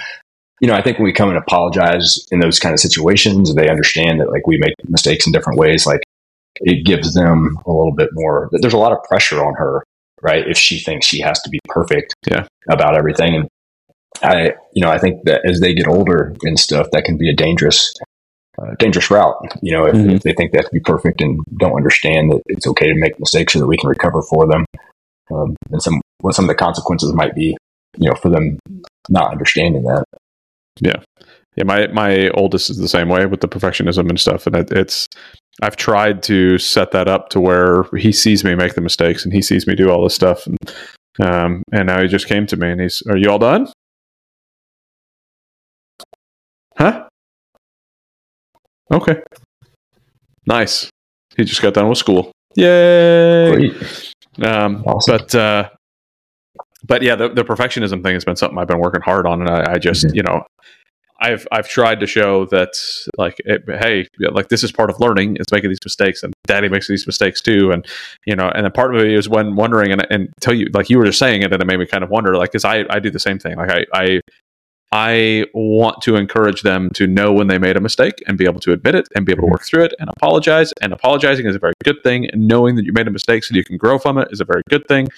you 0.61 0.69
know, 0.69 0.75
I 0.75 0.83
think 0.83 0.99
when 0.99 1.05
we 1.05 1.13
come 1.13 1.29
and 1.29 1.39
apologize 1.39 2.27
in 2.31 2.41
those 2.41 2.59
kind 2.59 2.73
of 2.73 2.81
situations, 2.81 3.55
they 3.55 3.69
understand 3.69 4.21
that 4.21 4.31
like 4.31 4.47
we 4.47 4.59
make 4.59 4.75
mistakes 4.85 5.27
in 5.27 5.33
different 5.33 5.59
ways. 5.59 5.87
Like, 5.87 6.01
it 6.61 6.87
gives 6.87 7.15
them 7.15 7.59
a 7.67 7.71
little 7.71 7.95
bit 7.95 8.09
more. 8.13 8.49
There's 8.53 8.73
a 8.73 8.79
lot 8.79 8.93
of 8.93 9.03
pressure 9.05 9.45
on 9.45 9.55
her, 9.55 9.85
right? 10.23 10.49
If 10.49 10.57
she 10.57 10.79
thinks 10.79 11.07
she 11.07 11.21
has 11.21 11.41
to 11.43 11.51
be 11.51 11.61
perfect, 11.69 12.15
yeah. 12.31 12.47
about 12.71 12.97
everything, 12.97 13.35
and 13.35 13.49
I, 14.23 14.53
you 14.73 14.83
know, 14.83 14.91
I 14.91 14.99
think 14.99 15.25
that 15.25 15.43
as 15.45 15.61
they 15.61 15.75
get 15.75 15.87
older 15.87 16.35
and 16.43 16.59
stuff, 16.59 16.89
that 16.93 17.05
can 17.05 17.19
be 17.19 17.29
a 17.29 17.35
dangerous, 17.35 17.95
uh, 18.59 18.75
dangerous 18.79 19.11
route. 19.11 19.37
You 19.63 19.73
know, 19.73 19.87
if, 19.87 19.95
mm-hmm. 19.95 20.11
if, 20.11 20.23
they 20.23 20.33
think 20.33 20.53
that 20.53 20.63
to 20.63 20.71
be 20.73 20.81
perfect 20.81 21.21
and 21.21 21.41
don't 21.57 21.77
understand 21.77 22.31
that 22.33 22.43
it's 22.47 22.67
okay 22.67 22.89
to 22.89 22.95
make 22.95 23.19
mistakes 23.19 23.53
so 23.53 23.59
that 23.59 23.67
we 23.67 23.77
can 23.77 23.89
recover 23.89 24.23
for 24.23 24.47
them, 24.47 24.65
um, 25.31 25.57
and 25.71 25.83
some 25.83 26.01
what 26.21 26.35
some 26.35 26.45
of 26.45 26.49
the 26.49 26.55
consequences 26.55 27.13
might 27.13 27.35
be, 27.35 27.57
you 27.99 28.09
know, 28.09 28.15
for 28.15 28.31
them 28.31 28.59
not 29.09 29.33
understanding 29.33 29.83
that. 29.83 30.05
Yeah, 30.81 31.03
yeah. 31.57 31.65
My 31.65 31.87
my 31.89 32.29
oldest 32.31 32.71
is 32.71 32.79
the 32.79 32.89
same 32.89 33.09
way 33.09 33.27
with 33.27 33.41
the 33.41 33.49
perfectionism 33.49 34.09
and 34.09 34.21
stuff, 34.21 34.47
and 34.47 34.57
it, 34.57 34.71
it's 34.73 35.07
I've 35.63 35.77
tried 35.77 36.23
to 36.25 36.59
set 36.59 36.91
that 36.93 37.09
up 37.09 37.31
to 37.31 37.41
where 37.41 37.85
he 37.97 38.13
sees 38.13 38.45
me 38.45 38.55
make 38.55 38.75
the 38.75 38.81
mistakes 38.81 39.25
and 39.25 39.33
he 39.33 39.43
sees 39.43 39.67
me 39.67 39.75
do 39.75 39.91
all 39.91 40.05
this 40.05 40.15
stuff, 40.15 40.47
and 40.47 40.59
um, 41.19 41.63
and 41.73 41.87
now 41.87 42.03
he 42.03 42.09
just 42.09 42.29
came 42.29 42.47
to 42.47 42.57
me 42.57 42.71
and 42.71 42.81
he's, 42.81 43.03
"Are 43.09 43.17
you 43.17 43.31
all 43.31 43.39
done?" 43.39 43.69
Huh? 46.77 47.06
Okay. 48.93 49.23
Nice. 50.47 50.91
He 51.37 51.45
just 51.45 51.61
got 51.61 51.75
done 51.75 51.89
with 51.89 51.99
school. 51.99 52.33
Yay! 52.55 53.71
Um, 54.43 54.83
awesome. 54.87 55.19
But 55.19 55.35
uh, 55.35 55.69
but 56.87 57.03
yeah, 57.03 57.17
the, 57.17 57.29
the 57.29 57.45
perfectionism 57.45 58.03
thing 58.03 58.15
has 58.15 58.25
been 58.25 58.37
something 58.37 58.59
I've 58.59 58.69
been 58.69 58.81
working 58.81 59.03
hard 59.03 59.27
on, 59.27 59.41
and 59.41 59.51
I, 59.51 59.75
I 59.75 59.79
just 59.79 60.07
mm-hmm. 60.07 60.17
you 60.17 60.23
know 60.23 60.45
I've 61.21 61.47
I've 61.51 61.69
tried 61.69 62.01
to 62.01 62.07
show 62.07 62.47
that 62.47 62.73
like 63.17 63.37
it, 63.41 63.63
hey 63.67 64.07
like 64.19 64.49
this 64.49 64.63
is 64.63 64.73
part 64.73 64.91
of 64.91 65.01
learning 65.01 65.37
is 65.37 65.47
making 65.51 65.71
these 65.71 65.85
mistakes 65.85 66.23
and 66.23 66.35
daddy 66.47 66.69
makes 66.69 66.89
these 66.89 67.07
mistakes 67.07 67.41
too 67.41 67.71
and 67.73 67.87
you 68.27 68.37
know 68.37 68.49
and 68.55 68.65
then 68.65 68.73
part 68.73 68.95
of 68.95 69.03
me 69.03 69.15
is 69.15 69.29
when 69.29 69.57
wondering 69.57 69.93
and 69.93 70.07
and 70.11 70.29
tell 70.41 70.55
you 70.55 70.67
like 70.75 70.91
you 70.91 70.99
were 70.99 71.07
just 71.07 71.19
saying 71.19 71.43
it 71.43 71.53
and 71.53 71.63
it 71.63 71.67
made 71.67 71.79
me 71.79 71.87
kind 71.87 72.05
of 72.05 72.11
wonder 72.11 72.37
like 72.37 72.51
because 72.53 72.65
I 72.65 72.85
I 72.91 72.99
do 72.99 73.11
the 73.11 73.19
same 73.19 73.39
thing 73.39 73.57
like 73.57 73.71
I 73.71 73.85
I 73.95 74.21
I 74.93 75.47
want 75.53 76.01
to 76.03 76.17
encourage 76.17 76.63
them 76.63 76.91
to 76.91 77.07
know 77.07 77.33
when 77.33 77.49
they 77.49 77.59
made 77.59 77.77
a 77.77 77.81
mistake 77.81 78.23
and 78.27 78.39
be 78.39 78.45
able 78.45 78.61
to 78.61 78.73
admit 78.73 78.95
it 78.95 79.09
and 79.15 79.27
be 79.27 79.33
able 79.33 79.43
to 79.43 79.47
mm-hmm. 79.47 79.53
work 79.53 79.65
through 79.65 79.85
it 79.85 79.95
and 79.99 80.09
apologize 80.09 80.73
and 80.81 80.93
apologizing 80.93 81.47
is 81.47 81.57
a 81.57 81.59
very 81.59 81.75
good 81.85 82.03
thing 82.03 82.31
and 82.31 82.47
knowing 82.47 82.77
that 82.77 82.85
you 82.85 82.93
made 82.93 83.09
a 83.09 83.11
mistake 83.11 83.45
so 83.45 83.55
you 83.55 83.65
can 83.65 83.77
grow 83.77 83.99
from 83.99 84.17
it 84.17 84.29
is 84.31 84.41
a 84.41 84.45
very 84.45 84.63
good 84.71 84.87
thing 84.87 85.09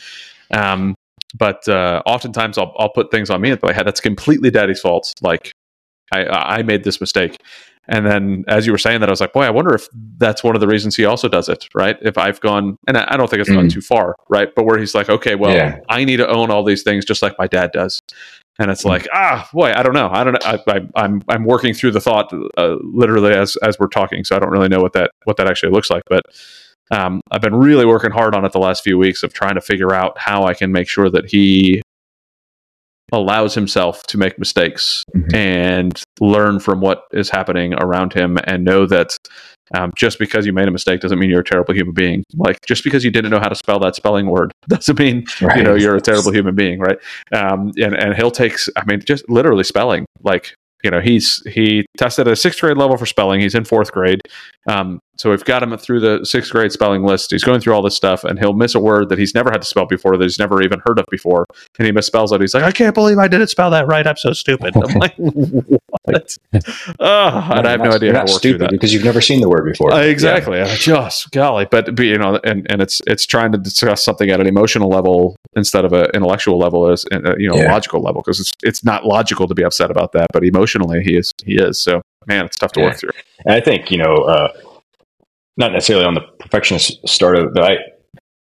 um 0.53 0.95
but 1.37 1.67
uh, 1.69 2.03
oftentimes 2.07 2.59
I'll, 2.59 2.75
I'll 2.79 2.89
put 2.89 3.11
things 3.11 3.31
on 3.31 3.41
me 3.41 3.55
I 3.63 3.73
had 3.73 3.87
that's 3.87 4.01
completely 4.01 4.51
daddy's 4.51 4.81
fault. 4.81 5.13
Like 5.21 5.53
I, 6.13 6.25
I 6.27 6.63
made 6.63 6.85
this 6.85 7.01
mistake. 7.01 7.37
And 7.91 8.05
then 8.05 8.45
as 8.49 8.67
you 8.67 8.73
were 8.73 8.79
saying 8.79 9.01
that, 9.01 9.09
I 9.09 9.13
was 9.13 9.21
like, 9.21 9.33
boy, 9.33 9.45
I 9.45 9.51
wonder 9.51 9.75
if 9.75 9.89
that's 10.19 10.45
one 10.45 10.55
of 10.55 10.61
the 10.61 10.67
reasons 10.67 10.95
he 10.95 11.07
also 11.07 11.27
does 11.27 11.49
it, 11.49 11.67
right? 11.75 11.97
If 12.03 12.19
I've 12.19 12.39
gone, 12.41 12.77
and 12.87 12.99
I 12.99 13.17
don't 13.17 13.31
think 13.31 13.41
it's 13.41 13.49
mm. 13.49 13.55
gone 13.55 13.71
too 13.71 13.81
far, 13.81 14.15
right? 14.29 14.55
But 14.55 14.65
where 14.65 14.79
he's 14.79 14.95
like, 14.95 15.09
okay, 15.09 15.37
well, 15.37 15.55
yeah. 15.55 15.79
I 15.89 16.05
need 16.05 16.19
to 16.19 16.29
own 16.29 16.51
all 16.51 16.65
these 16.65 16.83
things 16.83 17.07
just 17.07 17.23
like 17.23 17.39
my 17.39 17.47
dad 17.47 17.73
does. 17.73 18.01
And 18.59 18.71
it's 18.71 18.85
like, 18.85 19.07
ah, 19.13 19.49
boy, 19.53 19.73
I 19.73 19.83
don't 19.83 19.95
know. 19.95 20.11
I 20.11 20.25
don't 20.25 20.33
know. 20.33 20.41
I, 20.45 20.77
am 20.77 20.91
I'm, 20.97 21.23
I'm 21.29 21.45
working 21.45 21.75
through 21.75 21.93
the 21.93 22.01
thought 22.01 22.33
uh, 22.57 22.77
literally 22.83 23.33
as, 23.33 23.57
as 23.63 23.79
we're 23.79 23.87
talking. 23.87 24.25
So 24.25 24.35
I 24.35 24.41
don't 24.41 24.51
really 24.51 24.69
know 24.69 24.81
what 24.81 24.95
that, 24.95 25.13
what 25.25 25.37
that 25.37 25.47
actually 25.47 25.71
looks 25.71 25.91
like. 25.91 26.03
But 26.09 26.23
um, 26.91 27.21
I've 27.31 27.41
been 27.41 27.55
really 27.55 27.87
working 27.87 28.11
hard 28.11 28.35
on 28.35 28.45
it 28.45 28.53
the 28.53 28.59
last 28.59 28.83
few 28.83 28.99
weeks 28.99 29.23
of 29.23 29.33
trying 29.33 29.55
to 29.55 29.61
figure 29.61 29.95
out 29.95 30.19
how 30.19 30.45
I 30.45 30.55
can 30.55 30.73
make 30.73 30.89
sure 30.89 31.09
that 31.09 31.31
he 31.31 31.83
allows 33.13 33.55
himself 33.55 34.03
to 34.05 34.19
make 34.19 34.39
mistakes 34.39 35.05
mm-hmm. 35.15 35.35
and 35.35 36.03
learn 36.21 36.61
from 36.61 36.81
what 36.81 37.05
is 37.13 37.31
happening 37.31 37.75
around 37.75 38.13
him 38.13 38.39
and 38.45 38.65
know 38.65 38.87
that 38.87 39.17
um, 39.75 39.93
just 39.97 40.19
because 40.19 40.47
you 40.47 40.53
made 40.53 40.69
a 40.69 40.71
mistake 40.71 41.01
doesn't 41.01 41.19
mean 41.19 41.31
you're 41.31 41.41
a 41.41 41.45
terrible 41.45 41.75
human 41.75 41.95
being. 41.95 42.25
Like 42.35 42.65
just 42.67 42.85
because 42.85 43.05
you 43.05 43.11
didn't 43.11 43.31
know 43.31 43.41
how 43.41 43.49
to 43.49 43.55
spell 43.55 43.79
that 43.81 43.95
spelling 43.95 44.27
word 44.27 44.53
doesn't 44.69 44.99
mean 44.99 45.25
right. 45.41 45.57
you 45.57 45.63
know 45.63 45.75
you're 45.75 45.97
a 45.97 46.01
terrible 46.01 46.33
human 46.33 46.55
being, 46.55 46.79
right? 46.79 46.99
Um, 47.33 47.73
and 47.77 47.95
and 47.95 48.15
he'll 48.15 48.31
take, 48.31 48.57
I 48.77 48.85
mean, 48.87 49.01
just 49.01 49.29
literally 49.29 49.65
spelling. 49.65 50.07
Like 50.23 50.55
you 50.85 50.91
know, 50.91 51.01
he's 51.01 51.43
he 51.47 51.87
tested 51.97 52.29
at 52.29 52.33
a 52.33 52.37
sixth 52.37 52.61
grade 52.61 52.77
level 52.77 52.97
for 52.97 53.07
spelling. 53.07 53.41
He's 53.41 53.55
in 53.55 53.65
fourth 53.65 53.91
grade. 53.93 54.21
Um, 54.69 55.01
so 55.19 55.31
we've 55.31 55.45
got 55.45 55.65
him 55.65 55.77
through 55.77 55.99
the 55.99 56.25
sixth 56.25 56.53
grade 56.53 56.71
spelling 56.71 57.03
list. 57.03 57.33
He's 57.33 57.43
going 57.43 57.61
through 57.61 57.75
all 57.75 57.83
this 57.83 57.97
stuff, 57.97 58.23
and 58.23 58.39
he'll 58.39 58.53
miss 58.53 58.77
a 58.77 58.81
word 58.81 59.09
that 59.09 59.19
he's 59.19 59.35
never 59.35 59.51
had 59.51 59.63
to 59.63 59.67
spell 59.67 59.85
before, 59.85 60.17
that 60.17 60.23
he's 60.23 60.39
never 60.39 60.63
even 60.63 60.81
heard 60.87 60.99
of 61.01 61.07
before, 61.11 61.45
and 61.77 61.87
he 61.87 61.93
misspells 61.93 62.33
it. 62.33 62.41
He's 62.41 62.55
like, 62.55 62.63
"I 62.63 62.71
can't 62.71 62.95
believe 62.95 63.19
I 63.19 63.27
didn't 63.27 63.49
spell 63.49 63.69
that 63.71 63.89
right. 63.89 64.07
I'm 64.07 64.17
so 64.17 64.33
stupid." 64.33 64.77
I'm 64.77 64.95
like, 64.95 65.15
"What?" 65.17 66.39
oh, 66.55 67.49
and 67.53 67.67
I 67.67 67.71
have 67.73 67.81
no 67.81 67.91
idea 67.91 68.13
work 68.13 68.41
through 68.41 68.59
that 68.59 68.71
because 68.71 68.95
you've 68.95 69.05
never 69.05 69.21
seen 69.21 69.41
the 69.41 69.49
word 69.49 69.65
before. 69.65 69.93
Uh, 69.93 70.03
exactly. 70.03 70.59
Yeah. 70.59 70.73
Just 70.77 71.33
golly, 71.33 71.67
but, 71.69 71.97
but 71.97 72.05
you 72.05 72.17
know, 72.17 72.39
and 72.45 72.71
and 72.71 72.81
it's 72.81 73.03
it's 73.09 73.27
trying 73.27 73.51
to 73.53 73.59
discuss 73.59 74.05
something 74.05 74.31
at 74.31 74.41
an 74.41 74.47
emotional 74.47 74.89
level 74.89 75.35
instead 75.57 75.85
of 75.85 75.93
an 75.93 76.07
intellectual 76.15 76.59
level, 76.59 76.89
as 76.89 77.05
uh, 77.13 77.35
you 77.39 77.49
know, 77.49 77.57
yeah. 77.57 77.73
logical 77.73 78.01
level, 78.01 78.23
because 78.23 78.39
it's 78.39 78.53
it's 78.63 78.85
not 78.85 79.05
logical 79.05 79.49
to 79.49 79.55
be 79.55 79.65
upset 79.65 79.91
about 79.91 80.13
that, 80.13 80.29
but 80.33 80.45
emotionally, 80.45 81.03
he 81.03 81.17
is 81.17 81.33
he 81.45 81.57
is. 81.57 81.83
So 81.83 82.03
man, 82.27 82.45
it's 82.45 82.57
tough 82.57 82.73
to 82.73 82.81
yeah. 82.81 82.87
work 82.87 82.97
through. 82.97 83.11
And 83.45 83.55
I 83.55 83.61
think 83.61 83.91
you 83.91 83.99
know. 83.99 84.15
Uh, 84.15 84.53
not 85.59 85.73
necessarily 85.73 86.07
on 86.07 86.15
the 86.15 86.23
perfectionist 86.39 87.07
start 87.07 87.37
of, 87.37 87.53
but 87.53 87.65
I, 87.65 87.77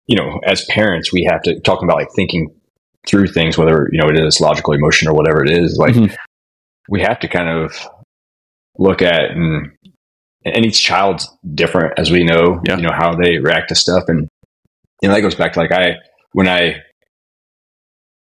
you 0.07 0.15
know, 0.15 0.39
as 0.45 0.63
parents, 0.65 1.11
we 1.11 1.27
have 1.29 1.41
to 1.41 1.59
talk 1.59 1.83
about 1.83 1.97
like 1.97 2.11
thinking 2.15 2.49
through 3.07 3.27
things, 3.27 3.57
whether 3.57 3.89
you 3.91 3.99
know 3.99 4.07
it 4.07 4.17
is 4.17 4.39
logical, 4.39 4.73
emotion, 4.73 5.07
or 5.07 5.13
whatever 5.13 5.43
it 5.43 5.51
is. 5.51 5.77
Like 5.77 5.95
mm-hmm. 5.95 6.13
we 6.87 7.01
have 7.01 7.19
to 7.19 7.27
kind 7.27 7.49
of 7.49 7.75
look 8.77 9.01
at 9.01 9.31
and 9.31 9.71
and 10.45 10.65
each 10.65 10.81
child's 10.81 11.29
different, 11.53 11.97
as 11.97 12.11
we 12.11 12.23
know. 12.23 12.61
Yeah. 12.65 12.77
You 12.77 12.83
know 12.83 12.93
how 12.93 13.15
they 13.15 13.37
react 13.37 13.69
to 13.69 13.75
stuff, 13.75 14.03
and 14.07 14.29
you 15.01 15.09
know 15.09 15.15
that 15.15 15.21
goes 15.21 15.35
back 15.35 15.53
to 15.53 15.59
like 15.59 15.71
I 15.71 15.95
when 16.33 16.47
I 16.47 16.75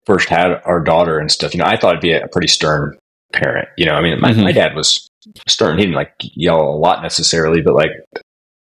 first 0.06 0.30
had 0.30 0.62
our 0.66 0.82
daughter 0.82 1.18
and 1.18 1.32
stuff. 1.32 1.54
You 1.54 1.60
know, 1.60 1.66
I 1.66 1.78
thought 1.78 1.96
I'd 1.96 2.02
be 2.02 2.14
a 2.14 2.28
pretty 2.32 2.48
stern 2.48 2.98
parent. 3.34 3.70
You 3.78 3.86
know, 3.86 3.94
I 3.94 4.02
mean, 4.02 4.20
my, 4.20 4.32
mm-hmm. 4.32 4.44
my 4.44 4.52
dad 4.52 4.76
was 4.76 5.10
stern. 5.48 5.78
He 5.78 5.86
didn't 5.86 5.96
like 5.96 6.14
yell 6.20 6.62
a 6.62 6.78
lot 6.78 7.02
necessarily, 7.02 7.62
but 7.62 7.74
like 7.74 7.92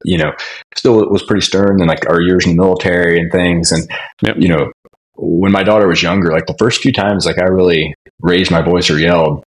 you 0.04 0.18
know, 0.18 0.32
still 0.76 1.02
it 1.02 1.12
was 1.12 1.24
pretty 1.24 1.46
stern 1.46 1.80
and 1.80 1.88
like 1.88 2.08
our 2.10 2.22
years 2.22 2.46
in 2.46 2.56
the 2.56 2.62
military 2.62 3.20
and 3.20 3.32
things. 3.32 3.72
And, 3.72 3.90
yep. 4.22 4.36
you 4.40 4.48
know, 4.48 4.72
when 5.16 5.52
my 5.52 5.64
daughter 5.64 5.88
was 5.88 6.04
younger, 6.04 6.32
like 6.32 6.46
the 6.48 6.56
first 6.58 6.82
few 6.82 6.92
times, 6.92 7.26
like 7.26 7.40
I 7.40 7.46
really 7.46 7.94
raised 8.22 8.52
my 8.52 8.62
voice 8.62 8.90
or 8.90 9.00
yelled, 9.00 9.44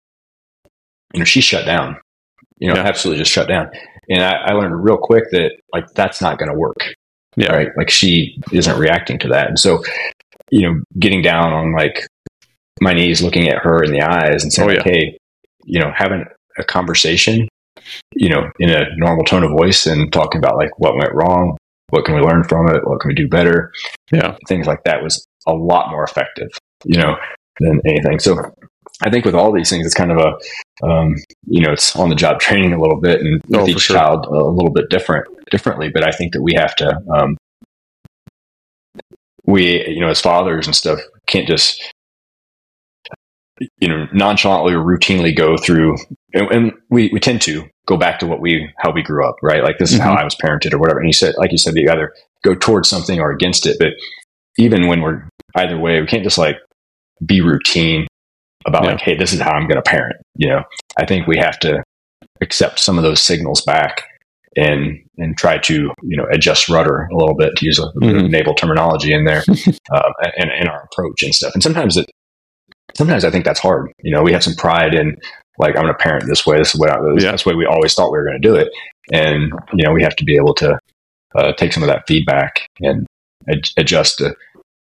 you 1.13 1.19
know, 1.19 1.25
she 1.25 1.41
shut 1.41 1.65
down, 1.65 1.97
you 2.57 2.67
know, 2.67 2.75
yeah. 2.75 2.83
absolutely 2.83 3.21
just 3.21 3.31
shut 3.31 3.47
down. 3.47 3.69
And 4.09 4.23
I, 4.23 4.31
I 4.47 4.51
learned 4.53 4.83
real 4.83 4.97
quick 4.97 5.25
that 5.31 5.51
like, 5.73 5.87
that's 5.93 6.21
not 6.21 6.37
going 6.37 6.51
to 6.51 6.57
work. 6.57 6.79
Yeah. 7.37 7.53
Right. 7.53 7.69
Like 7.77 7.89
she 7.89 8.37
isn't 8.51 8.79
reacting 8.79 9.19
to 9.19 9.29
that. 9.29 9.47
And 9.47 9.59
so, 9.59 9.83
you 10.49 10.67
know, 10.67 10.81
getting 10.99 11.21
down 11.21 11.53
on 11.53 11.73
like 11.73 12.07
my 12.81 12.93
knees, 12.93 13.21
looking 13.21 13.47
at 13.47 13.59
her 13.59 13.83
in 13.83 13.91
the 13.91 14.01
eyes 14.01 14.43
and 14.43 14.51
saying, 14.51 14.69
oh, 14.69 14.73
yeah. 14.73 14.83
hey, 14.83 15.17
you 15.63 15.79
know, 15.79 15.91
having 15.95 16.25
a 16.57 16.63
conversation 16.63 17.47
you 18.13 18.29
know, 18.29 18.49
in 18.59 18.69
a 18.69 18.85
normal 18.97 19.23
tone 19.23 19.43
of 19.43 19.51
voice 19.51 19.85
and 19.85 20.11
talking 20.11 20.39
about 20.39 20.57
like 20.57 20.77
what 20.79 20.95
went 20.95 21.13
wrong, 21.13 21.57
what 21.89 22.05
can 22.05 22.15
we 22.15 22.21
learn 22.21 22.43
from 22.43 22.67
it, 22.69 22.87
what 22.87 22.99
can 22.99 23.09
we 23.09 23.15
do 23.15 23.27
better, 23.27 23.71
yeah, 24.11 24.35
things 24.47 24.67
like 24.67 24.83
that 24.83 25.03
was 25.03 25.25
a 25.47 25.53
lot 25.53 25.91
more 25.91 26.03
effective, 26.03 26.49
you 26.85 26.99
know, 26.99 27.15
than 27.59 27.81
anything. 27.85 28.19
So 28.19 28.37
I 29.03 29.09
think 29.09 29.25
with 29.25 29.35
all 29.35 29.51
these 29.51 29.69
things, 29.69 29.85
it's 29.85 29.95
kind 29.95 30.11
of 30.11 30.17
a, 30.17 30.85
um, 30.87 31.15
you 31.45 31.61
know, 31.61 31.71
it's 31.71 31.95
on 31.95 32.09
the 32.09 32.15
job 32.15 32.39
training 32.39 32.73
a 32.73 32.79
little 32.79 32.99
bit, 32.99 33.21
and 33.21 33.41
with 33.47 33.61
oh, 33.61 33.67
each 33.67 33.81
sure. 33.81 33.97
child 33.97 34.25
a 34.25 34.31
little 34.31 34.71
bit 34.71 34.89
different, 34.89 35.27
differently. 35.49 35.89
But 35.89 36.07
I 36.07 36.11
think 36.11 36.33
that 36.33 36.41
we 36.41 36.53
have 36.55 36.75
to, 36.77 36.97
um, 37.13 37.37
we, 39.45 39.87
you 39.87 39.99
know, 39.99 40.09
as 40.09 40.21
fathers 40.21 40.67
and 40.67 40.75
stuff, 40.75 40.99
can't 41.25 41.47
just 41.47 41.81
you 43.79 43.87
know 43.87 44.07
nonchalantly 44.11 44.73
or 44.73 44.79
routinely 44.79 45.35
go 45.35 45.55
through 45.55 45.95
and, 46.33 46.51
and, 46.51 46.73
we, 46.89 47.09
we 47.13 47.19
tend 47.19 47.41
to 47.41 47.69
go 47.91 47.97
back 47.97 48.19
to 48.19 48.25
what 48.27 48.39
we 48.39 48.69
how 48.77 48.89
we 48.89 49.03
grew 49.03 49.27
up 49.27 49.35
right 49.43 49.63
like 49.63 49.77
this 49.77 49.91
is 49.91 49.99
mm-hmm. 49.99 50.07
how 50.07 50.15
i 50.15 50.23
was 50.23 50.35
parented 50.35 50.73
or 50.73 50.77
whatever 50.77 50.99
and 50.99 51.09
you 51.09 51.13
said 51.13 51.35
like 51.37 51.51
you 51.51 51.57
said 51.57 51.73
you 51.75 51.89
either 51.91 52.13
go 52.43 52.55
towards 52.55 52.87
something 52.87 53.19
or 53.19 53.31
against 53.31 53.65
it 53.65 53.75
but 53.79 53.89
even 54.57 54.87
when 54.87 55.01
we're 55.01 55.27
either 55.55 55.77
way 55.77 55.99
we 55.99 56.07
can't 56.07 56.23
just 56.23 56.37
like 56.37 56.55
be 57.25 57.41
routine 57.41 58.07
about 58.65 58.83
yeah. 58.83 58.91
like 58.91 59.01
hey 59.01 59.15
this 59.15 59.33
is 59.33 59.41
how 59.41 59.51
i'm 59.51 59.67
going 59.67 59.81
to 59.81 59.89
parent 59.89 60.15
you 60.35 60.47
know 60.47 60.63
i 60.97 61.05
think 61.05 61.27
we 61.27 61.37
have 61.37 61.59
to 61.59 61.83
accept 62.41 62.79
some 62.79 62.97
of 62.97 63.03
those 63.03 63.19
signals 63.19 63.61
back 63.61 64.03
and 64.55 64.97
and 65.17 65.37
try 65.37 65.57
to 65.57 65.91
you 66.01 66.17
know 66.17 66.25
adjust 66.31 66.69
rudder 66.69 67.09
a 67.11 67.17
little 67.17 67.35
bit 67.35 67.53
to 67.57 67.65
use 67.65 67.77
a 67.77 67.83
mm-hmm. 67.99 68.27
naval 68.27 68.55
terminology 68.55 69.13
in 69.13 69.25
there 69.25 69.43
um, 69.93 70.13
and 70.37 70.49
in 70.61 70.67
our 70.67 70.87
approach 70.91 71.23
and 71.23 71.35
stuff 71.35 71.53
and 71.53 71.61
sometimes 71.61 71.97
it 71.97 72.09
sometimes 72.95 73.23
I 73.23 73.31
think 73.31 73.45
that's 73.45 73.59
hard. 73.59 73.91
You 74.03 74.13
know, 74.13 74.23
we 74.23 74.33
have 74.33 74.43
some 74.43 74.55
pride 74.55 74.93
in 74.93 75.17
like 75.57 75.75
I'm 75.75 75.83
going 75.83 75.93
to 75.93 75.93
parent 75.93 76.25
this 76.27 76.45
way. 76.45 76.57
This 76.57 76.73
is 76.73 76.79
what 76.79 76.89
I, 76.89 76.99
this, 77.15 77.23
yeah. 77.23 77.31
this 77.31 77.45
way 77.45 77.55
we 77.55 77.65
always 77.65 77.93
thought 77.93 78.11
we 78.11 78.17
were 78.17 78.25
going 78.25 78.41
to 78.41 78.47
do 78.47 78.55
it, 78.55 78.69
and 79.11 79.51
you 79.73 79.85
know 79.85 79.91
we 79.91 80.03
have 80.03 80.15
to 80.15 80.23
be 80.23 80.35
able 80.35 80.53
to 80.55 80.77
uh, 81.35 81.53
take 81.53 81.73
some 81.73 81.83
of 81.83 81.87
that 81.87 82.03
feedback 82.07 82.67
and 82.81 83.05
ad- 83.49 83.69
adjust 83.77 84.17
to 84.19 84.35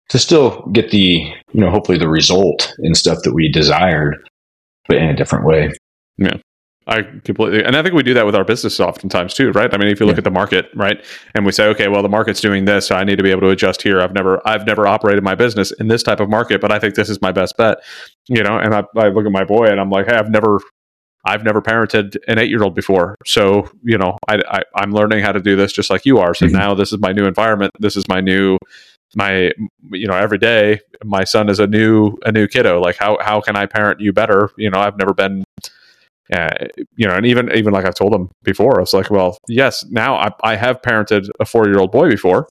to 0.09 0.19
still 0.19 0.61
get 0.67 0.91
the 0.91 1.33
you 1.53 1.61
know 1.61 1.71
hopefully 1.71 1.97
the 1.97 2.09
result 2.09 2.73
and 2.79 2.95
stuff 2.95 3.19
that 3.23 3.33
we 3.33 3.51
desired, 3.51 4.17
but 4.87 4.97
in 4.97 5.09
a 5.09 5.15
different 5.15 5.45
way. 5.45 5.71
Yeah. 6.17 6.37
I 6.87 7.01
completely, 7.01 7.63
and 7.63 7.75
I 7.75 7.81
think 7.81 7.95
we 7.95 8.03
do 8.03 8.13
that 8.13 8.27
with 8.27 8.35
our 8.35 8.43
business 8.43 8.79
oftentimes 8.79 9.33
too, 9.33 9.51
right? 9.53 9.73
I 9.73 9.77
mean, 9.77 9.87
if 9.87 9.99
you 9.99 10.05
look 10.05 10.17
yeah. 10.17 10.19
at 10.19 10.23
the 10.23 10.31
market, 10.31 10.69
right, 10.75 11.03
and 11.33 11.43
we 11.43 11.51
say, 11.51 11.65
okay, 11.69 11.87
well, 11.87 12.03
the 12.03 12.09
market's 12.09 12.41
doing 12.41 12.65
this, 12.65 12.87
so 12.87 12.95
I 12.95 13.03
need 13.03 13.15
to 13.15 13.23
be 13.23 13.31
able 13.31 13.41
to 13.41 13.49
adjust 13.49 13.81
here. 13.81 13.99
I've 14.01 14.13
never, 14.13 14.39
I've 14.47 14.67
never 14.67 14.85
operated 14.85 15.23
my 15.23 15.33
business 15.33 15.71
in 15.71 15.87
this 15.87 16.03
type 16.03 16.19
of 16.19 16.29
market, 16.29 16.61
but 16.61 16.71
I 16.71 16.77
think 16.77 16.93
this 16.93 17.09
is 17.09 17.19
my 17.23 17.31
best 17.31 17.57
bet, 17.57 17.79
you 18.27 18.43
know. 18.43 18.57
And 18.57 18.73
I, 18.73 18.83
I 18.95 19.09
look 19.09 19.25
at 19.25 19.31
my 19.31 19.43
boy, 19.43 19.65
and 19.65 19.79
I'm 19.79 19.89
like, 19.89 20.07
hey, 20.07 20.15
I've 20.15 20.29
never, 20.29 20.59
I've 21.25 21.43
never 21.43 21.61
parented 21.61 22.17
an 22.27 22.39
eight 22.39 22.49
year 22.49 22.63
old 22.63 22.75
before, 22.75 23.15
so 23.25 23.69
you 23.83 23.97
know, 23.97 24.17
I, 24.27 24.63
I, 24.75 24.83
am 24.83 24.91
learning 24.91 25.23
how 25.23 25.31
to 25.31 25.41
do 25.41 25.55
this 25.55 25.73
just 25.73 25.89
like 25.89 26.05
you 26.05 26.19
are. 26.19 26.33
So 26.33 26.45
mm-hmm. 26.45 26.55
now 26.55 26.73
this 26.73 26.91
is 26.91 26.99
my 26.99 27.11
new 27.11 27.25
environment. 27.25 27.71
This 27.79 27.95
is 27.95 28.07
my 28.07 28.21
new, 28.21 28.57
my, 29.15 29.51
you 29.91 30.07
know, 30.07 30.15
every 30.15 30.37
day 30.37 30.79
my 31.03 31.23
son 31.23 31.49
is 31.49 31.59
a 31.59 31.67
new, 31.67 32.15
a 32.25 32.31
new 32.31 32.47
kiddo. 32.47 32.79
Like 32.79 32.97
how, 32.97 33.17
how 33.21 33.41
can 33.41 33.55
I 33.55 33.65
parent 33.65 33.99
you 33.99 34.13
better? 34.13 34.49
You 34.57 34.69
know, 34.69 34.79
I've 34.79 34.97
never 34.97 35.13
been 35.13 35.43
uh, 36.33 36.49
you 36.95 37.07
know, 37.07 37.15
and 37.15 37.25
even 37.25 37.51
even 37.51 37.71
like 37.71 37.85
I've 37.85 37.95
told 37.95 38.11
them 38.11 38.31
before, 38.43 38.77
I 38.77 38.81
was 38.81 38.93
like, 38.93 39.11
well, 39.11 39.37
yes, 39.47 39.85
now 39.89 40.15
I, 40.15 40.31
I 40.43 40.55
have 40.55 40.81
parented 40.81 41.29
a 41.39 41.45
four 41.45 41.67
year 41.67 41.77
old 41.77 41.91
boy 41.91 42.09
before, 42.09 42.47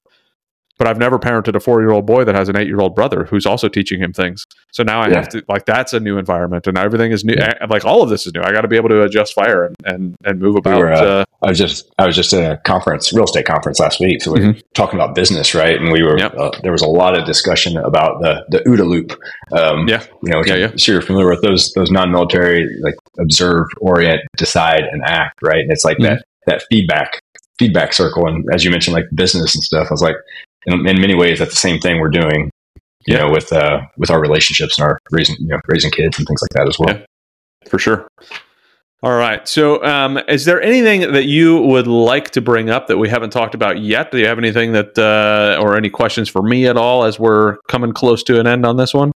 but 0.79 0.87
I've 0.87 0.99
never 0.99 1.19
parented 1.19 1.55
a 1.55 1.61
four 1.61 1.81
year 1.81 1.91
old 1.91 2.07
boy 2.07 2.25
that 2.25 2.35
has 2.35 2.49
an 2.49 2.57
eight 2.57 2.67
year 2.67 2.81
old 2.81 2.95
brother 2.95 3.25
who's 3.25 3.47
also 3.47 3.69
teaching 3.69 4.01
him 4.01 4.13
things. 4.13 4.45
So 4.73 4.83
now 4.83 5.01
I 5.01 5.09
yeah. 5.09 5.17
have 5.17 5.29
to 5.31 5.43
like 5.49 5.67
that's 5.67 5.93
a 5.93 6.01
new 6.01 6.19
environment 6.19 6.67
and 6.67 6.77
everything 6.77 7.13
is 7.13 7.25
new. 7.25 7.35
Yeah. 7.37 7.53
Like 7.69 7.85
all 7.85 8.03
of 8.03 8.11
this 8.11 8.27
is 8.27 8.35
new. 8.35 8.43
I 8.43 8.53
got 8.53 8.63
to 8.63 8.69
be 8.69 8.77
able 8.77 8.89
to 8.89 9.03
adjust 9.03 9.35
fire 9.35 9.67
and 9.67 9.77
and, 9.85 10.17
and 10.25 10.41
move 10.41 10.57
about. 10.57 10.77
We 10.77 10.83
were, 10.83 10.93
uh, 10.93 11.03
uh, 11.03 11.25
I 11.43 11.49
was 11.51 11.59
just 11.59 11.93
I 11.99 12.07
was 12.07 12.17
just 12.17 12.33
at 12.33 12.53
a 12.53 12.57
conference, 12.59 13.13
real 13.13 13.25
estate 13.25 13.47
conference 13.47 13.79
last 13.79 14.01
week. 14.01 14.23
So 14.23 14.33
we 14.33 14.41
mm-hmm. 14.41 14.49
were 14.49 14.63
talking 14.75 14.99
about 14.99 15.15
business, 15.15 15.55
right? 15.55 15.81
And 15.81 15.93
we 15.93 16.03
were 16.03 16.19
yep. 16.19 16.35
uh, 16.37 16.51
there 16.63 16.73
was 16.73 16.83
a 16.83 16.89
lot 16.89 17.17
of 17.19 17.25
discussion 17.25 17.77
about 17.77 18.21
the 18.21 18.45
the 18.49 18.59
OODA 18.69 18.87
loop. 18.87 19.13
Um, 19.53 19.87
yeah, 19.87 20.05
you 20.23 20.33
know, 20.33 20.43
yeah, 20.45 20.57
yeah. 20.57 20.73
Sure, 20.77 20.95
you're 20.95 21.03
familiar 21.03 21.29
with 21.29 21.43
those 21.43 21.73
those 21.75 21.91
non 21.91 22.11
military 22.11 22.69
like 22.81 22.97
observe, 23.21 23.67
orient, 23.81 24.21
decide, 24.37 24.83
and 24.91 25.03
act, 25.05 25.39
right? 25.43 25.61
And 25.61 25.71
it's 25.71 25.85
like 25.85 25.99
mm-hmm. 25.99 26.15
that 26.15 26.25
that 26.47 26.63
feedback 26.69 27.21
feedback 27.59 27.93
circle. 27.93 28.27
And 28.27 28.45
as 28.53 28.65
you 28.65 28.71
mentioned, 28.71 28.95
like 28.95 29.07
business 29.15 29.55
and 29.55 29.63
stuff, 29.63 29.87
I 29.89 29.95
was 29.95 30.03
like, 30.03 30.17
in, 30.67 30.87
in 30.87 31.01
many 31.01 31.15
ways, 31.15 31.39
that's 31.39 31.53
the 31.53 31.57
same 31.57 31.81
thing 31.81 32.01
we're 32.01 32.09
doing, 32.11 32.51
you 33.07 33.17
know, 33.17 33.31
with 33.31 33.53
uh, 33.53 33.81
with 33.97 34.11
our 34.11 34.21
relationships 34.21 34.79
and 34.79 34.87
our 34.87 34.99
raising, 35.11 35.37
you 35.39 35.49
know, 35.49 35.61
raising 35.69 35.91
kids 35.91 36.19
and 36.19 36.27
things 36.27 36.43
like 36.43 36.51
that 36.51 36.69
as 36.69 36.79
well. 36.79 36.97
Yeah, 36.97 37.05
for 37.69 37.79
sure. 37.79 38.07
All 39.05 39.19
right. 39.19 39.47
So, 39.47 39.85
um, 39.85 40.19
is 40.29 40.47
there 40.47 40.63
anything 40.63 41.13
that 41.13 41.27
you 41.27 41.61
would 41.61 41.87
like 41.87 42.31
to 42.31 42.41
bring 42.41 42.71
up 42.71 42.87
that 42.87 42.97
we 42.97 43.11
haven't 43.11 43.35
talked 43.35 43.55
about 43.55 43.79
yet? 43.81 44.11
Do 44.11 44.17
you 44.17 44.25
have 44.25 44.39
anything 44.39 44.73
that, 44.73 44.99
uh, 44.99 45.61
or 45.61 45.77
any 45.77 45.91
questions 45.91 46.31
for 46.31 46.41
me 46.41 46.67
at 46.67 46.79
all 46.79 47.05
as 47.05 47.19
we're 47.19 47.59
coming 47.69 47.93
close 47.93 48.23
to 48.23 48.41
an 48.41 48.47
end 48.47 48.65
on 48.65 48.79
this 48.79 48.95
one? 48.95 49.13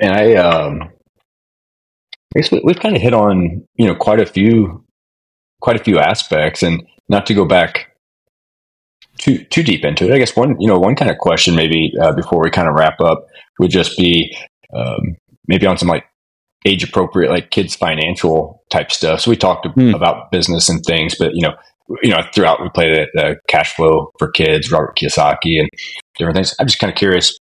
And 0.00 0.12
I, 0.12 0.34
um, 0.34 0.82
I 0.82 2.40
guess 2.40 2.50
we, 2.50 2.60
we've 2.64 2.80
kind 2.80 2.96
of 2.96 3.02
hit 3.02 3.14
on, 3.14 3.64
you 3.76 3.86
know, 3.86 3.94
quite 3.94 4.18
a 4.18 4.26
few, 4.26 4.84
quite 5.60 5.80
a 5.80 5.84
few 5.84 6.00
aspects, 6.00 6.64
and 6.64 6.82
not 7.08 7.26
to 7.26 7.34
go 7.34 7.44
back 7.44 7.89
too 9.20 9.44
too 9.44 9.62
deep 9.62 9.84
into 9.84 10.06
it. 10.06 10.14
I 10.14 10.18
guess 10.18 10.34
one 10.34 10.56
you 10.60 10.66
know 10.66 10.78
one 10.78 10.96
kind 10.96 11.10
of 11.10 11.18
question 11.18 11.54
maybe 11.54 11.92
uh, 12.00 12.12
before 12.12 12.42
we 12.42 12.50
kind 12.50 12.68
of 12.68 12.74
wrap 12.74 13.00
up 13.00 13.26
would 13.58 13.70
just 13.70 13.96
be 13.96 14.36
um, 14.74 15.16
maybe 15.46 15.66
on 15.66 15.78
some 15.78 15.88
like 15.88 16.04
age 16.66 16.84
appropriate 16.84 17.30
like 17.30 17.50
kids 17.50 17.74
financial 17.74 18.62
type 18.70 18.90
stuff. 18.90 19.20
So 19.20 19.30
we 19.30 19.36
talked 19.36 19.66
mm. 19.66 19.94
about 19.94 20.30
business 20.30 20.68
and 20.68 20.82
things, 20.84 21.14
but 21.18 21.32
you 21.34 21.42
know 21.42 21.54
you 22.02 22.10
know 22.10 22.22
throughout 22.34 22.62
we 22.62 22.68
played 22.70 23.08
the 23.14 23.36
cash 23.48 23.74
flow 23.74 24.10
for 24.18 24.30
kids, 24.30 24.70
Robert 24.70 24.96
Kiyosaki, 24.96 25.60
and 25.60 25.68
different 26.16 26.36
things. 26.36 26.54
I'm 26.58 26.66
just 26.66 26.78
kind 26.78 26.90
of 26.90 26.96
curious, 26.96 27.36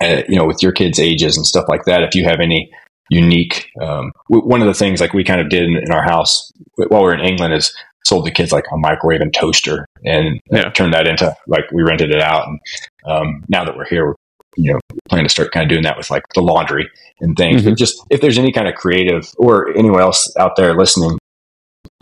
uh, 0.00 0.22
you 0.28 0.36
know, 0.36 0.46
with 0.46 0.62
your 0.62 0.72
kids' 0.72 0.98
ages 0.98 1.36
and 1.36 1.46
stuff 1.46 1.66
like 1.68 1.84
that, 1.86 2.02
if 2.02 2.14
you 2.14 2.24
have 2.24 2.40
any 2.40 2.70
unique. 3.08 3.68
Um, 3.80 4.12
one 4.28 4.60
of 4.60 4.68
the 4.68 4.74
things 4.74 5.00
like 5.00 5.12
we 5.12 5.24
kind 5.24 5.40
of 5.40 5.48
did 5.48 5.64
in, 5.64 5.76
in 5.76 5.90
our 5.90 6.04
house 6.04 6.52
while 6.76 7.02
we 7.02 7.10
are 7.10 7.14
in 7.14 7.26
England 7.26 7.54
is 7.54 7.74
sold 8.06 8.24
the 8.24 8.30
kids 8.30 8.52
like 8.52 8.64
a 8.72 8.76
microwave 8.76 9.20
and 9.20 9.34
toaster 9.34 9.86
and 10.04 10.40
yeah. 10.50 10.70
turned 10.70 10.94
that 10.94 11.06
into 11.06 11.34
like 11.46 11.70
we 11.72 11.82
rented 11.82 12.10
it 12.10 12.20
out. 12.20 12.46
And 12.46 12.60
um, 13.06 13.44
now 13.48 13.64
that 13.64 13.76
we're 13.76 13.86
here, 13.86 14.06
we're 14.06 14.14
you 14.56 14.72
know 14.72 14.80
planning 15.08 15.26
to 15.26 15.30
start 15.30 15.52
kind 15.52 15.64
of 15.64 15.70
doing 15.70 15.84
that 15.84 15.96
with 15.96 16.10
like 16.10 16.24
the 16.34 16.42
laundry 16.42 16.88
and 17.20 17.36
things. 17.36 17.62
Mm-hmm. 17.62 17.70
But 17.70 17.78
just 17.78 18.02
if 18.10 18.20
there's 18.20 18.38
any 18.38 18.52
kind 18.52 18.68
of 18.68 18.74
creative 18.74 19.28
or 19.38 19.76
anyone 19.76 20.00
else 20.00 20.32
out 20.38 20.56
there 20.56 20.74
listening, 20.74 21.18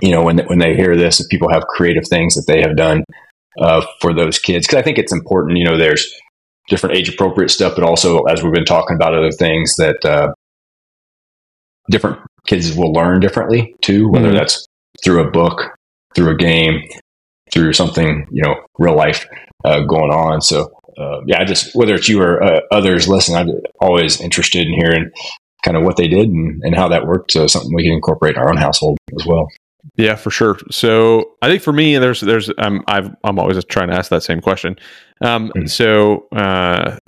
you 0.01 0.11
know, 0.11 0.23
when 0.23 0.37
they, 0.37 0.45
when 0.45 0.59
they 0.59 0.75
hear 0.75 0.97
this, 0.97 1.21
if 1.21 1.29
people 1.29 1.51
have 1.51 1.63
creative 1.67 2.07
things 2.09 2.35
that 2.35 2.45
they 2.47 2.61
have 2.61 2.77
done 2.77 3.05
uh, 3.61 3.85
for 4.01 4.15
those 4.15 4.39
kids, 4.39 4.67
because 4.67 4.79
I 4.79 4.83
think 4.83 4.99
it's 4.99 5.13
important. 5.13 5.59
You 5.59 5.65
know, 5.65 5.77
there's 5.77 6.13
different 6.69 6.97
age 6.97 7.09
appropriate 7.09 7.49
stuff, 7.51 7.75
but 7.75 7.85
also 7.85 8.23
as 8.25 8.43
we've 8.43 8.53
been 8.53 8.65
talking 8.65 8.97
about 8.97 9.15
other 9.15 9.33
things 9.33 9.75
that 9.77 10.05
uh, 10.05 10.33
different 11.91 12.19
kids 12.47 12.77
will 12.77 12.93
learn 12.93 13.21
differently 13.21 13.75
too, 13.83 14.09
whether 14.11 14.29
mm-hmm. 14.29 14.37
that's 14.37 14.67
through 15.03 15.27
a 15.27 15.31
book 15.31 15.75
through 16.15 16.31
a 16.31 16.37
game, 16.37 16.83
through 17.53 17.73
something, 17.73 18.27
you 18.31 18.43
know, 18.43 18.55
real 18.79 18.97
life 18.97 19.27
uh, 19.65 19.81
going 19.81 20.11
on. 20.11 20.41
So, 20.41 20.73
uh, 20.97 21.21
yeah, 21.27 21.41
I 21.41 21.45
just, 21.45 21.75
whether 21.75 21.95
it's 21.95 22.09
you 22.09 22.21
or 22.21 22.43
uh, 22.43 22.61
others 22.71 23.09
listening, 23.09 23.39
I'm 23.39 23.51
always 23.81 24.21
interested 24.21 24.67
in 24.67 24.75
hearing 24.75 25.11
kind 25.65 25.77
of 25.77 25.83
what 25.83 25.97
they 25.97 26.09
did 26.09 26.29
and, 26.29 26.63
and 26.63 26.75
how 26.75 26.89
that 26.89 27.07
worked. 27.07 27.33
So 27.33 27.47
something 27.47 27.75
we 27.75 27.85
can 27.85 27.93
incorporate 27.93 28.37
in 28.37 28.43
our 28.43 28.51
own 28.51 28.57
household 28.57 28.99
as 29.19 29.27
well. 29.27 29.49
Yeah, 29.97 30.17
for 30.17 30.31
sure. 30.31 30.59
So 30.71 31.37
I 31.41 31.49
think 31.49 31.63
for 31.63 31.73
me, 31.73 31.97
there's, 31.99 32.21
there's, 32.21 32.51
I'm, 32.59 32.83
I've, 32.87 33.11
I'm 33.25 33.39
always 33.39 33.65
trying 33.65 33.89
to 33.89 33.97
ask 33.97 34.11
that 34.11 34.23
same 34.23 34.41
question. 34.41 34.77
Um, 35.21 35.49
mm-hmm. 35.49 35.67
So, 35.67 36.29
uh, 36.33 36.99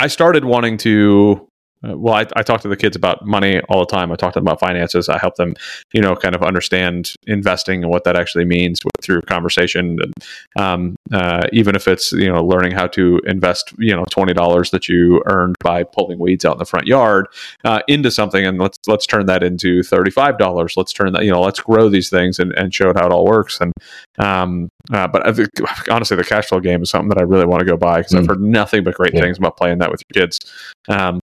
I 0.00 0.06
started 0.06 0.44
wanting 0.44 0.76
to 0.78 1.47
uh, 1.86 1.96
well, 1.96 2.14
I, 2.14 2.26
I, 2.34 2.42
talk 2.42 2.60
to 2.62 2.68
the 2.68 2.76
kids 2.76 2.96
about 2.96 3.24
money 3.24 3.60
all 3.68 3.80
the 3.80 3.86
time. 3.86 4.10
I 4.10 4.16
talk 4.16 4.32
to 4.32 4.40
them 4.40 4.46
about 4.46 4.58
finances. 4.58 5.08
I 5.08 5.18
help 5.18 5.36
them, 5.36 5.54
you 5.92 6.00
know, 6.00 6.16
kind 6.16 6.34
of 6.34 6.42
understand 6.42 7.14
investing 7.26 7.84
and 7.84 7.90
what 7.90 8.02
that 8.04 8.16
actually 8.16 8.44
means 8.44 8.80
through 9.00 9.22
conversation. 9.22 9.98
And 10.00 10.14
um, 10.56 10.96
uh, 11.12 11.46
even 11.52 11.76
if 11.76 11.86
it's 11.86 12.10
you 12.12 12.32
know 12.32 12.44
learning 12.44 12.72
how 12.72 12.88
to 12.88 13.20
invest, 13.26 13.72
you 13.78 13.94
know, 13.94 14.04
twenty 14.10 14.34
dollars 14.34 14.70
that 14.70 14.88
you 14.88 15.22
earned 15.26 15.54
by 15.60 15.84
pulling 15.84 16.18
weeds 16.18 16.44
out 16.44 16.54
in 16.54 16.58
the 16.58 16.64
front 16.64 16.86
yard 16.86 17.28
uh, 17.64 17.80
into 17.86 18.10
something, 18.10 18.44
and 18.44 18.58
let's 18.58 18.78
let's 18.88 19.06
turn 19.06 19.26
that 19.26 19.44
into 19.44 19.82
thirty 19.84 20.10
five 20.10 20.36
dollars. 20.36 20.74
Let's 20.76 20.92
turn 20.92 21.12
that, 21.12 21.24
you 21.24 21.30
know, 21.30 21.40
let's 21.40 21.60
grow 21.60 21.88
these 21.88 22.10
things 22.10 22.40
and, 22.40 22.52
and 22.54 22.74
show 22.74 22.90
it 22.90 22.96
how 22.96 23.06
it 23.06 23.12
all 23.12 23.24
works. 23.24 23.60
And 23.60 23.72
um, 24.18 24.68
uh, 24.92 25.06
but 25.06 25.26
I 25.26 25.32
think, 25.32 25.50
honestly, 25.90 26.16
the 26.16 26.24
cash 26.24 26.46
flow 26.46 26.60
game 26.60 26.82
is 26.82 26.90
something 26.90 27.08
that 27.10 27.18
I 27.18 27.22
really 27.22 27.46
want 27.46 27.60
to 27.60 27.66
go 27.66 27.76
buy 27.76 27.98
because 27.98 28.12
mm. 28.12 28.18
I've 28.18 28.26
heard 28.26 28.40
nothing 28.40 28.82
but 28.82 28.94
great 28.94 29.14
yeah. 29.14 29.20
things 29.20 29.38
about 29.38 29.56
playing 29.56 29.78
that 29.78 29.90
with 29.90 30.02
your 30.08 30.22
kids. 30.22 30.40
Um, 30.88 31.20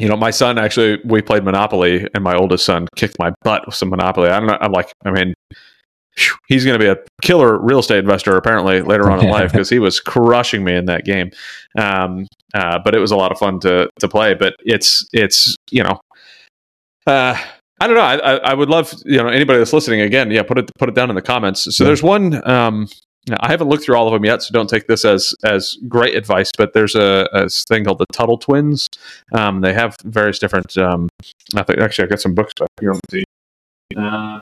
you 0.00 0.08
know, 0.08 0.16
my 0.16 0.30
son 0.30 0.58
actually, 0.58 0.98
we 1.04 1.20
played 1.20 1.44
Monopoly, 1.44 2.08
and 2.14 2.24
my 2.24 2.34
oldest 2.34 2.64
son 2.64 2.88
kicked 2.96 3.18
my 3.18 3.32
butt 3.44 3.66
with 3.66 3.74
some 3.74 3.90
Monopoly. 3.90 4.30
I 4.30 4.40
don't 4.40 4.48
know. 4.48 4.56
I'm 4.60 4.72
like, 4.72 4.90
I 5.04 5.10
mean, 5.10 5.34
he's 6.48 6.64
going 6.64 6.78
to 6.78 6.82
be 6.82 6.88
a 6.88 6.96
killer 7.22 7.58
real 7.58 7.80
estate 7.80 7.98
investor 7.98 8.36
apparently 8.36 8.80
later 8.80 9.10
on 9.10 9.22
in 9.22 9.30
life 9.30 9.52
because 9.52 9.68
he 9.68 9.78
was 9.78 10.00
crushing 10.00 10.64
me 10.64 10.74
in 10.74 10.86
that 10.86 11.04
game. 11.04 11.30
Um, 11.78 12.26
uh, 12.54 12.78
but 12.82 12.94
it 12.94 12.98
was 12.98 13.10
a 13.10 13.16
lot 13.16 13.30
of 13.30 13.38
fun 13.38 13.60
to 13.60 13.90
to 13.98 14.08
play. 14.08 14.34
But 14.34 14.54
it's 14.60 15.06
it's 15.12 15.54
you 15.70 15.82
know, 15.82 16.00
uh, 17.06 17.38
I 17.80 17.86
don't 17.86 17.96
know. 17.96 18.02
I, 18.02 18.36
I 18.36 18.54
would 18.54 18.70
love 18.70 18.94
you 19.04 19.18
know 19.18 19.28
anybody 19.28 19.58
that's 19.58 19.74
listening 19.74 20.00
again. 20.00 20.30
Yeah, 20.30 20.42
put 20.42 20.58
it 20.58 20.70
put 20.78 20.88
it 20.88 20.94
down 20.94 21.10
in 21.10 21.16
the 21.16 21.22
comments. 21.22 21.76
So 21.76 21.84
yeah. 21.84 21.88
there's 21.88 22.02
one. 22.02 22.48
Um, 22.48 22.88
I 23.38 23.48
haven't 23.48 23.68
looked 23.68 23.84
through 23.84 23.96
all 23.96 24.06
of 24.06 24.14
them 24.14 24.24
yet, 24.24 24.42
so 24.42 24.52
don't 24.52 24.68
take 24.68 24.86
this 24.86 25.04
as 25.04 25.34
as 25.44 25.76
great 25.88 26.14
advice. 26.14 26.50
But 26.56 26.72
there's 26.72 26.94
a, 26.94 27.28
a 27.32 27.48
thing 27.48 27.84
called 27.84 27.98
the 27.98 28.06
Tuttle 28.12 28.38
Twins. 28.38 28.88
Um, 29.32 29.60
they 29.60 29.74
have 29.74 29.96
various 30.04 30.38
different. 30.38 30.76
Um, 30.78 31.08
I 31.54 31.62
think 31.62 31.80
actually 31.80 32.06
I 32.06 32.08
got 32.08 32.20
some 32.20 32.34
books 32.34 32.52
back 32.58 32.68
here. 32.80 32.94
Uh, 33.96 34.40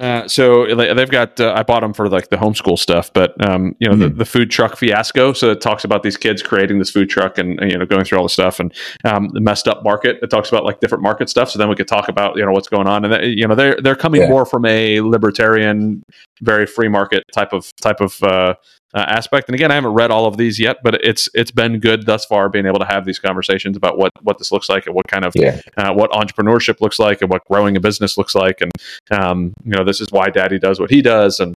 Uh, 0.00 0.26
so 0.26 0.74
they've 0.74 1.10
got. 1.10 1.38
Uh, 1.38 1.52
I 1.54 1.62
bought 1.62 1.80
them 1.80 1.92
for 1.92 2.08
like 2.08 2.30
the 2.30 2.36
homeschool 2.36 2.78
stuff, 2.78 3.12
but 3.12 3.34
um, 3.46 3.76
you 3.78 3.86
know 3.86 3.94
mm-hmm. 3.94 4.02
the, 4.02 4.08
the, 4.08 4.24
food 4.24 4.50
truck 4.50 4.76
fiasco. 4.76 5.34
So 5.34 5.50
it 5.50 5.60
talks 5.60 5.84
about 5.84 6.02
these 6.02 6.16
kids 6.16 6.42
creating 6.42 6.78
this 6.78 6.88
food 6.90 7.10
truck 7.10 7.36
and, 7.36 7.60
and 7.60 7.70
you 7.70 7.76
know 7.76 7.84
going 7.84 8.04
through 8.04 8.16
all 8.16 8.24
the 8.24 8.30
stuff 8.30 8.58
and 8.58 8.72
um, 9.04 9.28
the 9.34 9.40
messed 9.40 9.68
up 9.68 9.84
market. 9.84 10.18
It 10.22 10.30
talks 10.30 10.48
about 10.48 10.64
like 10.64 10.80
different 10.80 11.02
market 11.02 11.28
stuff. 11.28 11.50
So 11.50 11.58
then 11.58 11.68
we 11.68 11.74
could 11.74 11.88
talk 11.88 12.08
about 12.08 12.36
you 12.36 12.44
know 12.44 12.52
what's 12.52 12.68
going 12.68 12.86
on, 12.86 13.04
and 13.04 13.38
you 13.38 13.46
know 13.46 13.54
they're 13.54 13.76
they're 13.82 13.94
coming 13.94 14.22
yeah. 14.22 14.28
more 14.30 14.46
from 14.46 14.64
a 14.64 15.02
libertarian, 15.02 16.02
very 16.40 16.64
free 16.64 16.88
market 16.88 17.24
type 17.34 17.52
of 17.52 17.70
type 17.82 18.00
of 18.00 18.22
uh, 18.22 18.54
uh, 18.94 19.04
aspect. 19.08 19.48
And 19.48 19.54
again, 19.54 19.70
I 19.70 19.74
haven't 19.74 19.92
read 19.92 20.10
all 20.10 20.26
of 20.26 20.36
these 20.36 20.58
yet, 20.58 20.78
but 20.82 20.94
it's 21.02 21.28
it's 21.34 21.50
been 21.50 21.78
good 21.78 22.06
thus 22.06 22.24
far 22.24 22.48
being 22.48 22.66
able 22.66 22.78
to 22.78 22.84
have 22.84 23.04
these 23.04 23.18
conversations 23.18 23.76
about 23.76 23.98
what 23.98 24.12
what 24.22 24.38
this 24.38 24.52
looks 24.52 24.68
like 24.68 24.86
and 24.86 24.94
what 24.94 25.08
kind 25.08 25.24
of 25.24 25.32
yeah. 25.34 25.60
uh, 25.76 25.92
what 25.92 26.10
entrepreneurship 26.10 26.80
looks 26.80 26.98
like 26.98 27.22
and 27.22 27.30
what 27.30 27.44
growing 27.46 27.76
a 27.76 27.80
business 27.80 28.18
looks 28.18 28.34
like. 28.34 28.60
And 28.60 28.70
um, 29.10 29.54
you 29.64 29.72
know, 29.72 29.84
this 29.84 30.00
is 30.00 30.08
why 30.10 30.30
Daddy 30.30 30.58
does 30.58 30.78
what 30.78 30.90
he 30.90 31.02
does. 31.02 31.40
And 31.40 31.54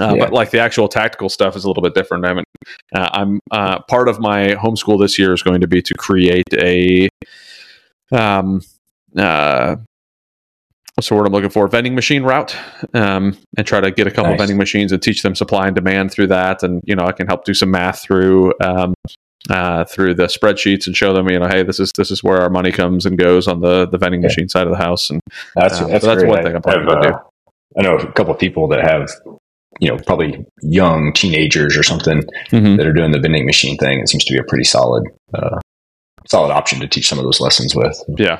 uh, 0.00 0.14
yeah. 0.14 0.24
But 0.24 0.32
like 0.32 0.50
the 0.50 0.60
actual 0.60 0.88
tactical 0.88 1.28
stuff 1.28 1.56
is 1.56 1.64
a 1.64 1.68
little 1.68 1.82
bit 1.82 1.94
different. 1.94 2.24
I 2.24 2.28
haven't. 2.28 2.46
Uh, 2.94 3.08
I'm 3.12 3.40
uh, 3.50 3.80
part 3.82 4.08
of 4.08 4.18
my 4.18 4.54
homeschool 4.54 5.00
this 5.00 5.18
year 5.18 5.32
is 5.32 5.42
going 5.42 5.60
to 5.60 5.66
be 5.66 5.82
to 5.82 5.94
create 5.94 6.52
a 6.54 7.08
um, 8.12 8.62
uh, 9.16 9.76
what's 11.00 11.08
the 11.08 11.14
word 11.14 11.26
I'm 11.26 11.32
looking 11.32 11.48
for? 11.48 11.66
Vending 11.66 11.94
machine 11.94 12.24
route, 12.24 12.54
um, 12.92 13.34
and 13.56 13.66
try 13.66 13.80
to 13.80 13.90
get 13.90 14.06
a 14.06 14.10
couple 14.10 14.32
nice. 14.32 14.38
vending 14.38 14.58
machines 14.58 14.92
and 14.92 15.00
teach 15.02 15.22
them 15.22 15.34
supply 15.34 15.66
and 15.66 15.74
demand 15.74 16.12
through 16.12 16.26
that. 16.26 16.62
And 16.62 16.82
you 16.84 16.94
know, 16.94 17.06
I 17.06 17.12
can 17.12 17.26
help 17.26 17.46
do 17.46 17.54
some 17.54 17.70
math 17.70 18.02
through 18.02 18.52
um, 18.60 18.92
uh, 19.48 19.86
through 19.86 20.12
the 20.12 20.24
spreadsheets 20.24 20.86
and 20.86 20.94
show 20.94 21.14
them, 21.14 21.30
you 21.30 21.38
know, 21.38 21.48
hey, 21.48 21.62
this 21.62 21.80
is 21.80 21.90
this 21.96 22.10
is 22.10 22.22
where 22.22 22.42
our 22.42 22.50
money 22.50 22.70
comes 22.70 23.06
and 23.06 23.16
goes 23.16 23.48
on 23.48 23.62
the 23.62 23.86
the 23.88 23.96
vending 23.96 24.20
Yeah. 24.20 24.26
machine 24.26 24.50
side 24.50 24.66
of 24.66 24.72
the 24.72 24.76
house, 24.78 25.08
and 25.08 25.22
That's 25.56 25.80
Um, 25.80 25.90
that's, 25.90 26.04
so 26.04 26.14
that's 26.14 26.26
one 26.28 26.42
thing 26.42 26.54
I'm 26.54 26.60
probably 26.60 26.84
gonna 26.84 27.00
do. 27.08 27.14
uh, 27.14 27.18
I 27.78 27.82
know 27.82 27.96
a 27.96 28.12
couple 28.12 28.34
of 28.34 28.38
people 28.38 28.68
that 28.68 28.82
have, 28.82 29.08
you 29.80 29.88
know, 29.88 29.96
probably 30.06 30.44
young 30.60 31.14
teenagers 31.14 31.78
or 31.78 31.82
something 31.82 32.22
Mhm. 32.52 32.76
that 32.76 32.86
are 32.86 32.92
doing 32.92 33.12
the 33.12 33.20
vending 33.20 33.46
machine 33.46 33.78
thing. 33.78 34.00
It 34.00 34.10
seems 34.10 34.24
to 34.26 34.34
be 34.34 34.38
a 34.38 34.44
pretty 34.44 34.64
solid, 34.64 35.04
uh, 35.32 35.60
solid 36.28 36.52
option 36.52 36.78
to 36.80 36.86
teach 36.88 37.08
some 37.08 37.18
of 37.18 37.24
those 37.24 37.40
lessons 37.40 37.74
with. 37.74 37.98
yeah. 38.18 38.38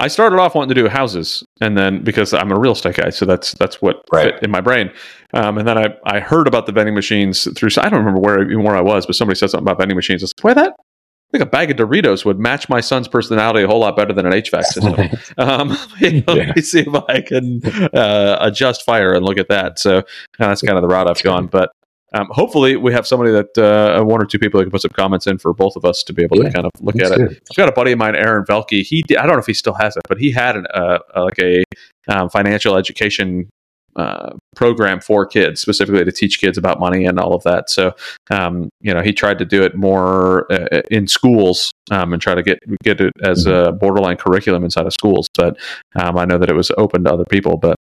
I 0.00 0.08
started 0.08 0.38
off 0.38 0.54
wanting 0.54 0.74
to 0.74 0.80
do 0.80 0.88
houses, 0.88 1.44
and 1.60 1.76
then 1.76 2.04
because 2.04 2.32
I'm 2.32 2.52
a 2.52 2.58
real 2.58 2.72
estate 2.72 2.96
guy, 2.96 3.10
so 3.10 3.24
that's 3.26 3.52
that's 3.54 3.82
what 3.82 4.02
Right. 4.12 4.34
fit 4.34 4.42
in 4.44 4.50
my 4.50 4.60
brain. 4.60 4.90
Um, 5.34 5.58
and 5.58 5.66
then 5.66 5.76
I, 5.76 5.94
I 6.06 6.20
heard 6.20 6.46
about 6.46 6.66
the 6.66 6.72
vending 6.72 6.94
machines 6.94 7.48
through. 7.56 7.70
I 7.78 7.88
don't 7.88 7.98
remember 7.98 8.20
where 8.20 8.42
even 8.42 8.62
where 8.62 8.76
I 8.76 8.80
was, 8.80 9.06
but 9.06 9.16
somebody 9.16 9.36
said 9.38 9.50
something 9.50 9.64
about 9.66 9.78
vending 9.78 9.96
machines. 9.96 10.22
I 10.22 10.24
was 10.24 10.34
like, 10.38 10.44
"Why 10.44 10.62
that? 10.62 10.72
I 10.78 11.30
think 11.38 11.42
a 11.42 11.50
bag 11.50 11.70
of 11.70 11.76
Doritos 11.76 12.24
would 12.24 12.38
match 12.38 12.70
my 12.70 12.80
son's 12.80 13.06
personality 13.06 13.62
a 13.62 13.66
whole 13.66 13.80
lot 13.80 13.96
better 13.96 14.14
than 14.14 14.24
an 14.24 14.32
HVAC 14.32 14.62
system." 14.66 15.18
um, 15.36 15.76
you 15.98 16.22
know, 16.22 16.34
Yeah. 16.34 16.44
Let 16.46 16.56
me 16.56 16.62
see 16.62 16.80
if 16.80 16.94
I 17.08 17.20
can 17.20 17.60
uh, 17.92 18.38
adjust 18.40 18.84
fire 18.84 19.12
and 19.14 19.24
look 19.24 19.36
at 19.38 19.48
that. 19.48 19.78
So 19.80 19.98
uh, 19.98 20.02
that's 20.38 20.62
kind 20.62 20.78
of 20.78 20.82
the 20.82 20.88
route 20.88 21.08
I've 21.10 21.22
gone. 21.22 21.48
But 21.48 21.70
um, 22.14 22.28
hopefully, 22.30 22.76
we 22.76 22.92
have 22.92 23.06
somebody 23.06 23.32
that 23.32 23.58
uh, 23.58 24.02
one 24.02 24.22
or 24.22 24.24
two 24.24 24.38
people 24.38 24.58
that 24.58 24.64
can 24.64 24.70
put 24.70 24.82
some 24.82 24.92
comments 24.92 25.26
in 25.26 25.38
for 25.38 25.52
both 25.52 25.76
of 25.76 25.84
us 25.84 26.02
to 26.04 26.12
be 26.12 26.22
able 26.22 26.38
Yeah, 26.38 26.48
to 26.48 26.52
kind 26.52 26.66
of 26.66 26.72
look 26.80 26.96
at 26.96 27.12
it. 27.12 27.18
good. 27.18 27.40
I've 27.50 27.56
got 27.56 27.68
a 27.68 27.72
buddy 27.72 27.92
of 27.92 27.98
mine, 27.98 28.16
Aaron 28.16 28.44
Velke. 28.44 28.82
He 28.82 29.04
I 29.10 29.26
don't 29.26 29.32
know 29.32 29.38
if 29.38 29.46
he 29.46 29.54
still 29.54 29.74
has 29.74 29.96
it, 29.96 30.02
but 30.08 30.18
he 30.18 30.30
had 30.30 30.56
an, 30.56 30.66
uh, 30.72 30.98
uh, 31.14 31.24
like 31.24 31.38
a 31.38 31.64
um, 32.08 32.30
financial 32.30 32.76
education 32.76 33.50
uh, 33.96 34.30
program 34.54 35.00
for 35.00 35.26
kids, 35.26 35.60
specifically 35.60 36.04
to 36.04 36.12
teach 36.12 36.38
kids 36.40 36.56
about 36.56 36.78
money 36.80 37.04
and 37.04 37.18
all 37.18 37.34
of 37.34 37.42
that. 37.42 37.68
So, 37.68 37.94
um, 38.30 38.68
you 38.80 38.94
know, 38.94 39.02
he 39.02 39.12
tried 39.12 39.38
to 39.40 39.44
do 39.44 39.62
it 39.62 39.74
more 39.74 40.50
uh, 40.52 40.80
in 40.90 41.08
schools 41.08 41.72
um, 41.90 42.12
and 42.12 42.22
try 42.22 42.34
to 42.34 42.42
get 42.42 42.58
get 42.82 43.00
it 43.00 43.12
as 43.22 43.44
a 43.46 43.72
borderline 43.72 44.16
curriculum 44.16 44.64
inside 44.64 44.86
of 44.86 44.92
schools. 44.94 45.26
But 45.34 45.58
um, 46.00 46.16
I 46.16 46.24
know 46.24 46.38
that 46.38 46.48
it 46.48 46.54
was 46.54 46.70
open 46.78 47.04
to 47.04 47.12
other 47.12 47.26
people, 47.28 47.58
but. 47.58 47.76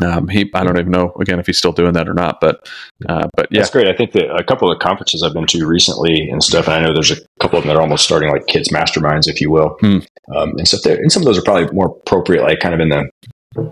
Um, 0.00 0.28
he, 0.28 0.50
I 0.54 0.64
don't 0.64 0.78
even 0.78 0.90
know 0.90 1.12
again 1.20 1.38
if 1.38 1.46
he's 1.46 1.58
still 1.58 1.72
doing 1.72 1.92
that 1.92 2.08
or 2.08 2.14
not, 2.14 2.40
but, 2.40 2.66
uh, 3.08 3.28
but 3.36 3.48
yeah, 3.50 3.60
That's 3.60 3.70
great. 3.70 3.88
I 3.88 3.92
think 3.96 4.12
that 4.12 4.34
a 4.34 4.42
couple 4.42 4.70
of 4.70 4.78
the 4.78 4.82
conferences 4.82 5.22
I've 5.22 5.34
been 5.34 5.46
to 5.48 5.66
recently 5.66 6.28
and 6.30 6.42
stuff, 6.42 6.66
and 6.66 6.74
I 6.74 6.80
know 6.80 6.94
there's 6.94 7.10
a 7.10 7.16
couple 7.40 7.58
of 7.58 7.64
them 7.64 7.68
that 7.68 7.76
are 7.78 7.82
almost 7.82 8.04
starting 8.04 8.30
like 8.30 8.46
kids 8.46 8.70
masterminds, 8.70 9.28
if 9.28 9.40
you 9.40 9.50
will, 9.50 9.76
Hmm. 9.80 9.98
um, 10.34 10.50
and 10.56 10.66
stuff 10.66 10.80
there. 10.82 10.96
And 10.96 11.12
some 11.12 11.22
of 11.22 11.26
those 11.26 11.38
are 11.38 11.42
probably 11.42 11.70
more 11.74 11.88
appropriate, 11.88 12.42
like 12.42 12.60
kind 12.60 12.74
of 12.74 12.80
in 12.80 12.88
the 12.88 13.04
a 13.56 13.68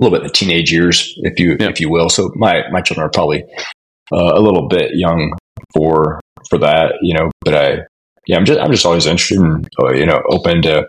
little 0.00 0.16
bit 0.16 0.22
in 0.22 0.28
the 0.28 0.32
teenage 0.32 0.72
years, 0.72 1.12
if 1.18 1.38
you 1.38 1.56
Yeah. 1.60 1.68
if 1.68 1.80
you 1.80 1.90
will. 1.90 2.08
So 2.08 2.30
my 2.36 2.62
my 2.70 2.80
children 2.80 3.06
are 3.06 3.10
probably 3.10 3.42
uh, 4.12 4.32
a 4.34 4.40
little 4.40 4.68
bit 4.68 4.92
young 4.94 5.32
for 5.74 6.20
for 6.48 6.58
that, 6.58 6.94
you 7.02 7.14
know. 7.14 7.30
But 7.44 7.54
I 7.54 7.78
yeah, 8.26 8.36
I'm 8.36 8.44
just 8.44 8.60
I'm 8.60 8.70
just 8.70 8.86
always 8.86 9.06
interested 9.06 9.38
and 9.38 9.68
uh, 9.82 9.92
you 9.92 10.06
know 10.06 10.22
open 10.30 10.62
to 10.62 10.88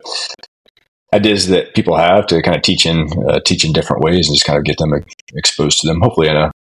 ideas 1.13 1.47
that 1.47 1.73
people 1.75 1.97
have 1.97 2.27
to 2.27 2.41
kind 2.41 2.55
of 2.55 2.61
teach 2.63 2.85
in 2.85 3.07
uh, 3.27 3.39
teach 3.45 3.65
in 3.65 3.73
different 3.73 4.03
ways 4.03 4.27
and 4.27 4.35
just 4.35 4.45
kind 4.45 4.57
of 4.57 4.63
get 4.65 4.77
them 4.77 4.93
exposed 5.35 5.79
to 5.81 5.87
them, 5.87 6.01
hopefully 6.01 6.27
in 6.27 6.35
a 6.35 6.51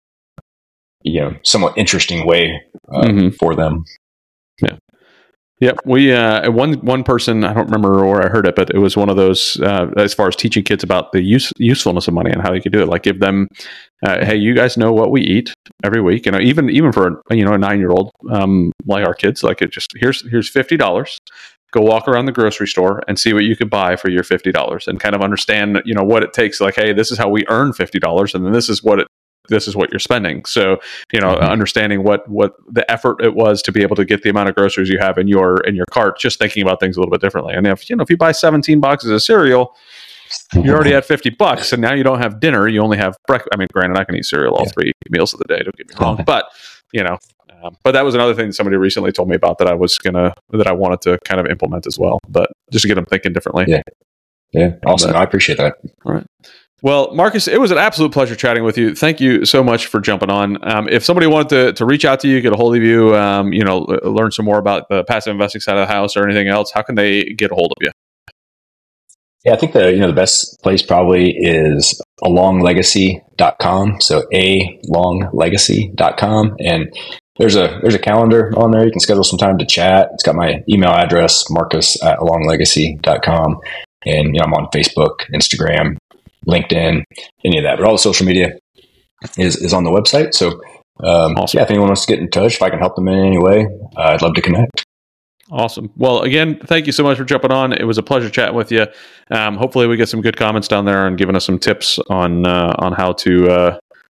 you 1.02 1.20
know 1.20 1.34
somewhat 1.44 1.76
interesting 1.78 2.26
way 2.26 2.60
uh, 2.92 3.06
Mhm. 3.08 3.36
for 3.36 3.54
them. 3.54 3.84
Yeah 4.62 4.76
Yep, 5.60 5.78
we 5.84 6.12
uh, 6.12 6.52
one 6.52 6.74
one 6.86 7.02
person 7.02 7.42
I 7.42 7.52
don't 7.52 7.64
remember 7.66 8.06
where 8.06 8.24
I 8.24 8.28
heard 8.28 8.46
it, 8.46 8.54
but 8.54 8.70
it 8.70 8.78
was 8.78 8.96
one 8.96 9.08
of 9.08 9.16
those 9.16 9.60
uh, 9.60 9.90
as 9.96 10.14
far 10.14 10.28
as 10.28 10.36
teaching 10.36 10.62
kids 10.62 10.84
about 10.84 11.10
the 11.10 11.20
use 11.20 11.52
usefulness 11.56 12.06
of 12.06 12.14
money 12.14 12.30
and 12.30 12.40
how 12.40 12.52
you 12.52 12.62
could 12.62 12.72
do 12.72 12.80
it. 12.80 12.86
Like 12.86 13.02
give 13.02 13.18
them, 13.18 13.48
uh, 14.06 14.24
hey, 14.24 14.36
you 14.36 14.54
guys 14.54 14.76
know 14.76 14.92
what 14.92 15.10
we 15.10 15.20
eat 15.20 15.52
every 15.82 16.00
week, 16.00 16.26
you 16.26 16.32
know, 16.32 16.38
even 16.38 16.70
even 16.70 16.92
for 16.92 17.20
you 17.30 17.44
know 17.44 17.54
a 17.54 17.58
nine 17.58 17.80
year 17.80 17.90
old 17.90 18.12
um, 18.30 18.70
like 18.86 19.04
our 19.04 19.14
kids, 19.14 19.42
like 19.42 19.60
it 19.60 19.72
just 19.72 19.90
here's 19.96 20.22
here's 20.30 20.48
fifty 20.48 20.76
dollars. 20.76 21.18
Go 21.70 21.82
walk 21.82 22.08
around 22.08 22.24
the 22.26 22.32
grocery 22.32 22.66
store 22.66 23.02
and 23.08 23.18
see 23.18 23.32
what 23.34 23.44
you 23.44 23.54
could 23.54 23.68
buy 23.68 23.94
for 23.96 24.08
your 24.10 24.22
fifty 24.24 24.50
dollars, 24.52 24.88
and 24.88 24.98
kind 24.98 25.14
of 25.14 25.20
understand 25.20 25.82
you 25.84 25.94
know 25.94 26.02
what 26.04 26.22
it 26.22 26.32
takes. 26.32 26.60
Like, 26.60 26.76
hey, 26.76 26.92
this 26.94 27.10
is 27.10 27.18
how 27.18 27.28
we 27.28 27.44
earn 27.48 27.72
fifty 27.74 27.98
dollars, 27.98 28.34
and 28.34 28.44
then 28.44 28.52
this 28.52 28.68
is 28.70 28.82
what 28.82 29.00
it 29.00 29.06
this 29.50 29.66
is 29.68 29.74
what 29.76 29.90
you're 29.90 29.98
spending. 29.98 30.44
So 30.46 30.78
you 31.12 31.20
know, 31.20 31.34
Mhm. 31.34 31.50
understanding 31.50 32.04
what 32.04 32.26
what 32.28 32.54
the 32.70 32.90
effort 32.90 33.22
it 33.22 33.34
was 33.34 33.60
to 33.62 33.72
be 33.72 33.82
able 33.82 33.96
to 33.96 34.04
get 34.06 34.22
the 34.22 34.30
amount 34.30 34.48
of 34.48 34.54
groceries 34.54 34.88
you 34.88 34.98
have 34.98 35.18
in 35.18 35.28
your 35.28 35.58
in 35.66 35.74
your 35.74 35.86
cart, 35.90 36.18
just 36.18 36.38
thinking 36.38 36.62
about 36.62 36.80
things 36.80 36.96
a 36.96 37.00
little 37.00 37.10
bit 37.10 37.20
differently. 37.20 37.54
And 37.54 37.66
if 37.66 37.88
you 37.90 37.96
know 37.96 38.02
if 38.02 38.08
you 38.10 38.16
buy 38.16 38.32
17 38.32 38.80
boxes 38.80 39.10
of 39.10 39.22
cereal, 39.22 39.74
you're 40.54 40.74
already 40.74 40.94
at 40.94 41.04
50 41.04 41.30
bucks, 41.30 41.72
and 41.72 41.80
now 41.82 41.92
you 41.94 42.02
don't 42.02 42.18
have 42.22 42.40
dinner. 42.40 42.66
You 42.68 42.80
only 42.82 42.96
have 42.98 43.16
breakfast. 43.26 43.50
I 43.54 43.58
mean, 43.58 43.68
granted, 43.72 43.98
I 43.98 44.04
can 44.04 44.14
eat 44.16 44.24
cereal 44.24 44.54
all 44.54 44.64
Yeah. 44.64 44.72
three 44.72 44.92
meals 45.10 45.32
of 45.34 45.38
the 45.40 45.46
day. 45.54 45.62
Don't 45.62 45.76
get 45.76 45.88
me 45.88 45.94
wrong, 46.00 46.22
but 46.26 46.46
you 46.92 47.02
know. 47.02 47.18
Um, 47.68 47.76
but 47.82 47.92
that 47.92 48.04
was 48.04 48.14
another 48.14 48.34
thing 48.34 48.48
that 48.48 48.54
somebody 48.54 48.76
recently 48.76 49.12
told 49.12 49.28
me 49.28 49.36
about 49.36 49.58
that 49.58 49.68
I 49.68 49.74
was 49.74 49.98
gonna 49.98 50.34
that 50.50 50.66
I 50.66 50.72
wanted 50.72 51.00
to 51.02 51.18
kind 51.24 51.40
of 51.40 51.46
implement 51.46 51.86
as 51.86 51.98
well. 51.98 52.18
But 52.28 52.50
just 52.72 52.82
to 52.82 52.88
get 52.88 52.94
them 52.94 53.06
thinking 53.06 53.32
differently. 53.32 53.66
Yeah. 53.68 53.82
yeah, 54.52 54.70
awesome. 54.86 55.14
I 55.14 55.22
appreciate 55.22 55.58
that. 55.58 55.74
All 56.04 56.14
right. 56.14 56.26
Well, 56.80 57.12
Marcus, 57.12 57.48
it 57.48 57.60
was 57.60 57.72
an 57.72 57.78
absolute 57.78 58.12
pleasure 58.12 58.36
chatting 58.36 58.62
with 58.62 58.78
you. 58.78 58.94
Thank 58.94 59.20
you 59.20 59.44
so 59.44 59.64
much 59.64 59.88
for 59.88 60.00
jumping 60.00 60.30
on. 60.30 60.58
Um, 60.62 60.88
if 60.88 61.04
somebody 61.04 61.26
wanted 61.26 61.48
to, 61.48 61.72
to 61.72 61.84
reach 61.84 62.04
out 62.04 62.20
to 62.20 62.28
you, 62.28 62.40
get 62.40 62.52
a 62.52 62.56
hold 62.56 62.76
of 62.76 62.82
you, 62.84 63.16
um, 63.16 63.52
you 63.52 63.64
know, 63.64 63.84
l- 63.84 64.12
learn 64.12 64.30
some 64.30 64.44
more 64.44 64.58
about 64.58 64.88
the 64.88 65.02
passive 65.02 65.32
investing 65.32 65.60
side 65.60 65.76
of 65.76 65.88
the 65.88 65.92
house 65.92 66.16
or 66.16 66.24
anything 66.24 66.46
else, 66.46 66.70
how 66.70 66.82
can 66.82 66.94
they 66.94 67.24
get 67.24 67.50
a 67.50 67.54
hold 67.54 67.72
of 67.72 67.78
you? 67.80 67.90
Yeah, 69.44 69.54
I 69.54 69.56
think 69.56 69.72
the 69.72 69.92
you 69.92 69.98
know 69.98 70.08
the 70.08 70.12
best 70.12 70.60
place 70.62 70.82
probably 70.82 71.30
is 71.36 72.00
alonglegacy.com. 72.22 74.00
So 74.00 74.24
a 74.32 74.80
longlegacy.com 74.88 76.56
and 76.60 76.92
there's 77.38 77.56
a 77.56 77.78
there's 77.82 77.94
a 77.94 77.98
calendar 77.98 78.52
on 78.56 78.70
there. 78.70 78.84
You 78.84 78.90
can 78.90 79.00
schedule 79.00 79.24
some 79.24 79.38
time 79.38 79.58
to 79.58 79.66
chat. 79.66 80.10
It's 80.14 80.22
got 80.22 80.34
my 80.34 80.62
email 80.68 80.90
address, 80.90 81.48
Marcus 81.50 82.02
at 82.02 82.18
alonglegacy.com. 82.18 83.60
And 84.06 84.26
you 84.34 84.40
know, 84.40 84.44
I'm 84.44 84.54
on 84.54 84.68
Facebook, 84.74 85.20
Instagram, 85.34 85.96
LinkedIn, 86.46 87.02
any 87.44 87.58
of 87.58 87.64
that. 87.64 87.78
But 87.78 87.86
all 87.86 87.92
the 87.92 87.98
social 87.98 88.26
media 88.26 88.58
is 89.36 89.56
is 89.56 89.72
on 89.72 89.84
the 89.84 89.90
website. 89.90 90.34
So 90.34 90.60
um, 91.00 91.36
Awesome. 91.36 91.58
yeah, 91.58 91.64
if 91.64 91.70
anyone 91.70 91.88
wants 91.88 92.06
to 92.06 92.12
get 92.12 92.20
in 92.20 92.30
touch, 92.30 92.54
if 92.56 92.62
I 92.62 92.70
can 92.70 92.78
help 92.80 92.96
them 92.96 93.08
in 93.08 93.18
any 93.18 93.38
way, 93.38 93.66
uh, 93.96 94.02
I'd 94.02 94.22
love 94.22 94.34
to 94.34 94.42
connect. 94.42 94.84
Awesome. 95.50 95.90
Well, 95.96 96.22
again, 96.22 96.58
thank 96.64 96.86
you 96.86 96.92
so 96.92 97.02
much 97.02 97.16
for 97.16 97.24
jumping 97.24 97.50
on. 97.50 97.72
It 97.72 97.84
was 97.84 97.96
a 97.96 98.02
pleasure 98.02 98.28
chatting 98.28 98.54
with 98.54 98.70
you. 98.70 98.86
Um, 99.30 99.56
hopefully, 99.56 99.86
we 99.86 99.96
get 99.96 100.08
some 100.08 100.20
good 100.20 100.36
comments 100.36 100.68
down 100.68 100.84
there 100.84 101.06
and 101.06 101.16
giving 101.16 101.36
us 101.36 101.46
some 101.46 101.58
tips 101.58 101.98
on 102.10 102.46
uh, 102.46 102.74
on 102.78 102.92
how 102.92 103.12
to 103.12 103.48
uh, 103.50 103.78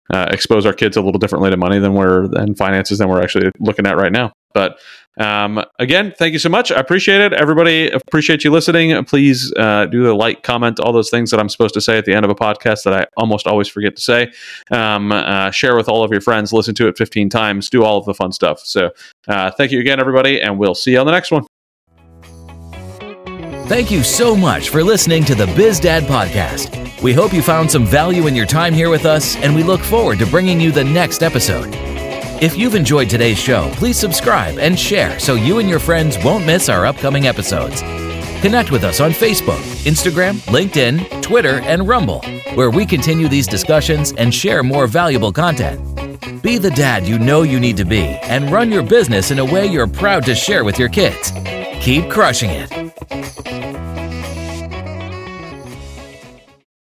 uh, 0.09 0.27
expose 0.31 0.65
our 0.65 0.73
kids 0.73 0.97
a 0.97 1.01
little 1.01 1.19
differently 1.19 1.49
to 1.49 1.57
money 1.57 1.79
than 1.79 1.93
we're 1.93 2.25
and 2.35 2.57
finances 2.57 2.99
than 2.99 3.09
we're 3.09 3.21
actually 3.21 3.51
looking 3.59 3.85
at 3.85 3.97
right 3.97 4.11
now. 4.11 4.31
But 4.53 4.79
um, 5.19 5.63
again, 5.79 6.13
thank 6.17 6.33
you 6.33 6.39
so 6.39 6.49
much. 6.49 6.71
I 6.71 6.79
appreciate 6.79 7.19
it. 7.21 7.33
Everybody, 7.33 7.89
appreciate 7.89 8.43
you 8.43 8.51
listening. 8.51 9.03
Please 9.05 9.53
uh, 9.57 9.85
do 9.85 10.03
the 10.03 10.13
like, 10.13 10.43
comment, 10.43 10.79
all 10.79 10.93
those 10.93 11.09
things 11.09 11.29
that 11.31 11.39
I'm 11.39 11.49
supposed 11.49 11.73
to 11.73 11.81
say 11.81 11.97
at 11.97 12.05
the 12.05 12.13
end 12.13 12.25
of 12.25 12.31
a 12.31 12.35
podcast 12.35 12.83
that 12.83 12.93
I 12.93 13.05
almost 13.17 13.45
always 13.45 13.67
forget 13.67 13.95
to 13.97 14.01
say. 14.01 14.31
Um, 14.71 15.11
uh, 15.11 15.51
share 15.51 15.75
with 15.75 15.89
all 15.89 16.03
of 16.03 16.11
your 16.11 16.21
friends. 16.21 16.53
Listen 16.53 16.73
to 16.75 16.87
it 16.87 16.97
15 16.97 17.29
times. 17.29 17.69
Do 17.69 17.83
all 17.83 17.97
of 17.97 18.05
the 18.05 18.13
fun 18.13 18.31
stuff. 18.31 18.61
So, 18.61 18.91
uh, 19.27 19.51
thank 19.51 19.71
you 19.71 19.79
again, 19.79 19.99
everybody, 19.99 20.41
and 20.41 20.57
we'll 20.57 20.75
see 20.75 20.91
you 20.91 20.99
on 20.99 21.05
the 21.05 21.11
next 21.11 21.31
one. 21.31 21.45
Thank 23.69 23.91
you 23.91 24.03
so 24.03 24.35
much 24.35 24.69
for 24.69 24.83
listening 24.83 25.23
to 25.25 25.35
the 25.35 25.45
Biz 25.45 25.79
Dad 25.79 26.05
Podcast. 26.05 27.03
We 27.03 27.13
hope 27.13 27.31
you 27.31 27.43
found 27.43 27.69
some 27.69 27.85
value 27.85 28.25
in 28.25 28.35
your 28.35 28.47
time 28.47 28.73
here 28.73 28.89
with 28.89 29.05
us, 29.05 29.35
and 29.35 29.53
we 29.53 29.61
look 29.61 29.81
forward 29.81 30.17
to 30.17 30.25
bringing 30.25 30.59
you 30.59 30.71
the 30.71 30.83
next 30.83 31.21
episode. 31.21 31.69
If 32.41 32.57
you've 32.57 32.73
enjoyed 32.73 33.11
today's 33.11 33.37
show, 33.37 33.69
please 33.75 33.99
subscribe 33.99 34.57
and 34.57 34.77
share 34.77 35.19
so 35.19 35.35
you 35.35 35.59
and 35.59 35.69
your 35.69 35.77
friends 35.77 36.17
won't 36.23 36.47
miss 36.47 36.67
our 36.67 36.87
upcoming 36.87 37.27
episodes. 37.27 37.81
Connect 38.41 38.71
with 38.71 38.83
us 38.83 38.99
on 38.99 39.11
Facebook, 39.11 39.61
Instagram, 39.85 40.39
LinkedIn, 40.47 41.21
Twitter, 41.21 41.59
and 41.59 41.87
Rumble, 41.87 42.23
where 42.55 42.71
we 42.71 42.87
continue 42.87 43.27
these 43.27 43.45
discussions 43.45 44.13
and 44.13 44.33
share 44.33 44.63
more 44.63 44.87
valuable 44.87 45.31
content. 45.31 45.79
Be 46.41 46.57
the 46.57 46.71
dad 46.71 47.07
you 47.07 47.19
know 47.19 47.43
you 47.43 47.59
need 47.59 47.77
to 47.77 47.85
be 47.85 48.01
and 48.23 48.49
run 48.49 48.71
your 48.71 48.81
business 48.83 49.29
in 49.29 49.37
a 49.37 49.45
way 49.45 49.67
you're 49.67 49.85
proud 49.85 50.25
to 50.25 50.33
share 50.33 50.63
with 50.63 50.79
your 50.79 50.89
kids. 50.89 51.31
Keep 51.81 52.09
crushing 52.09 52.49
it. 52.51 53.68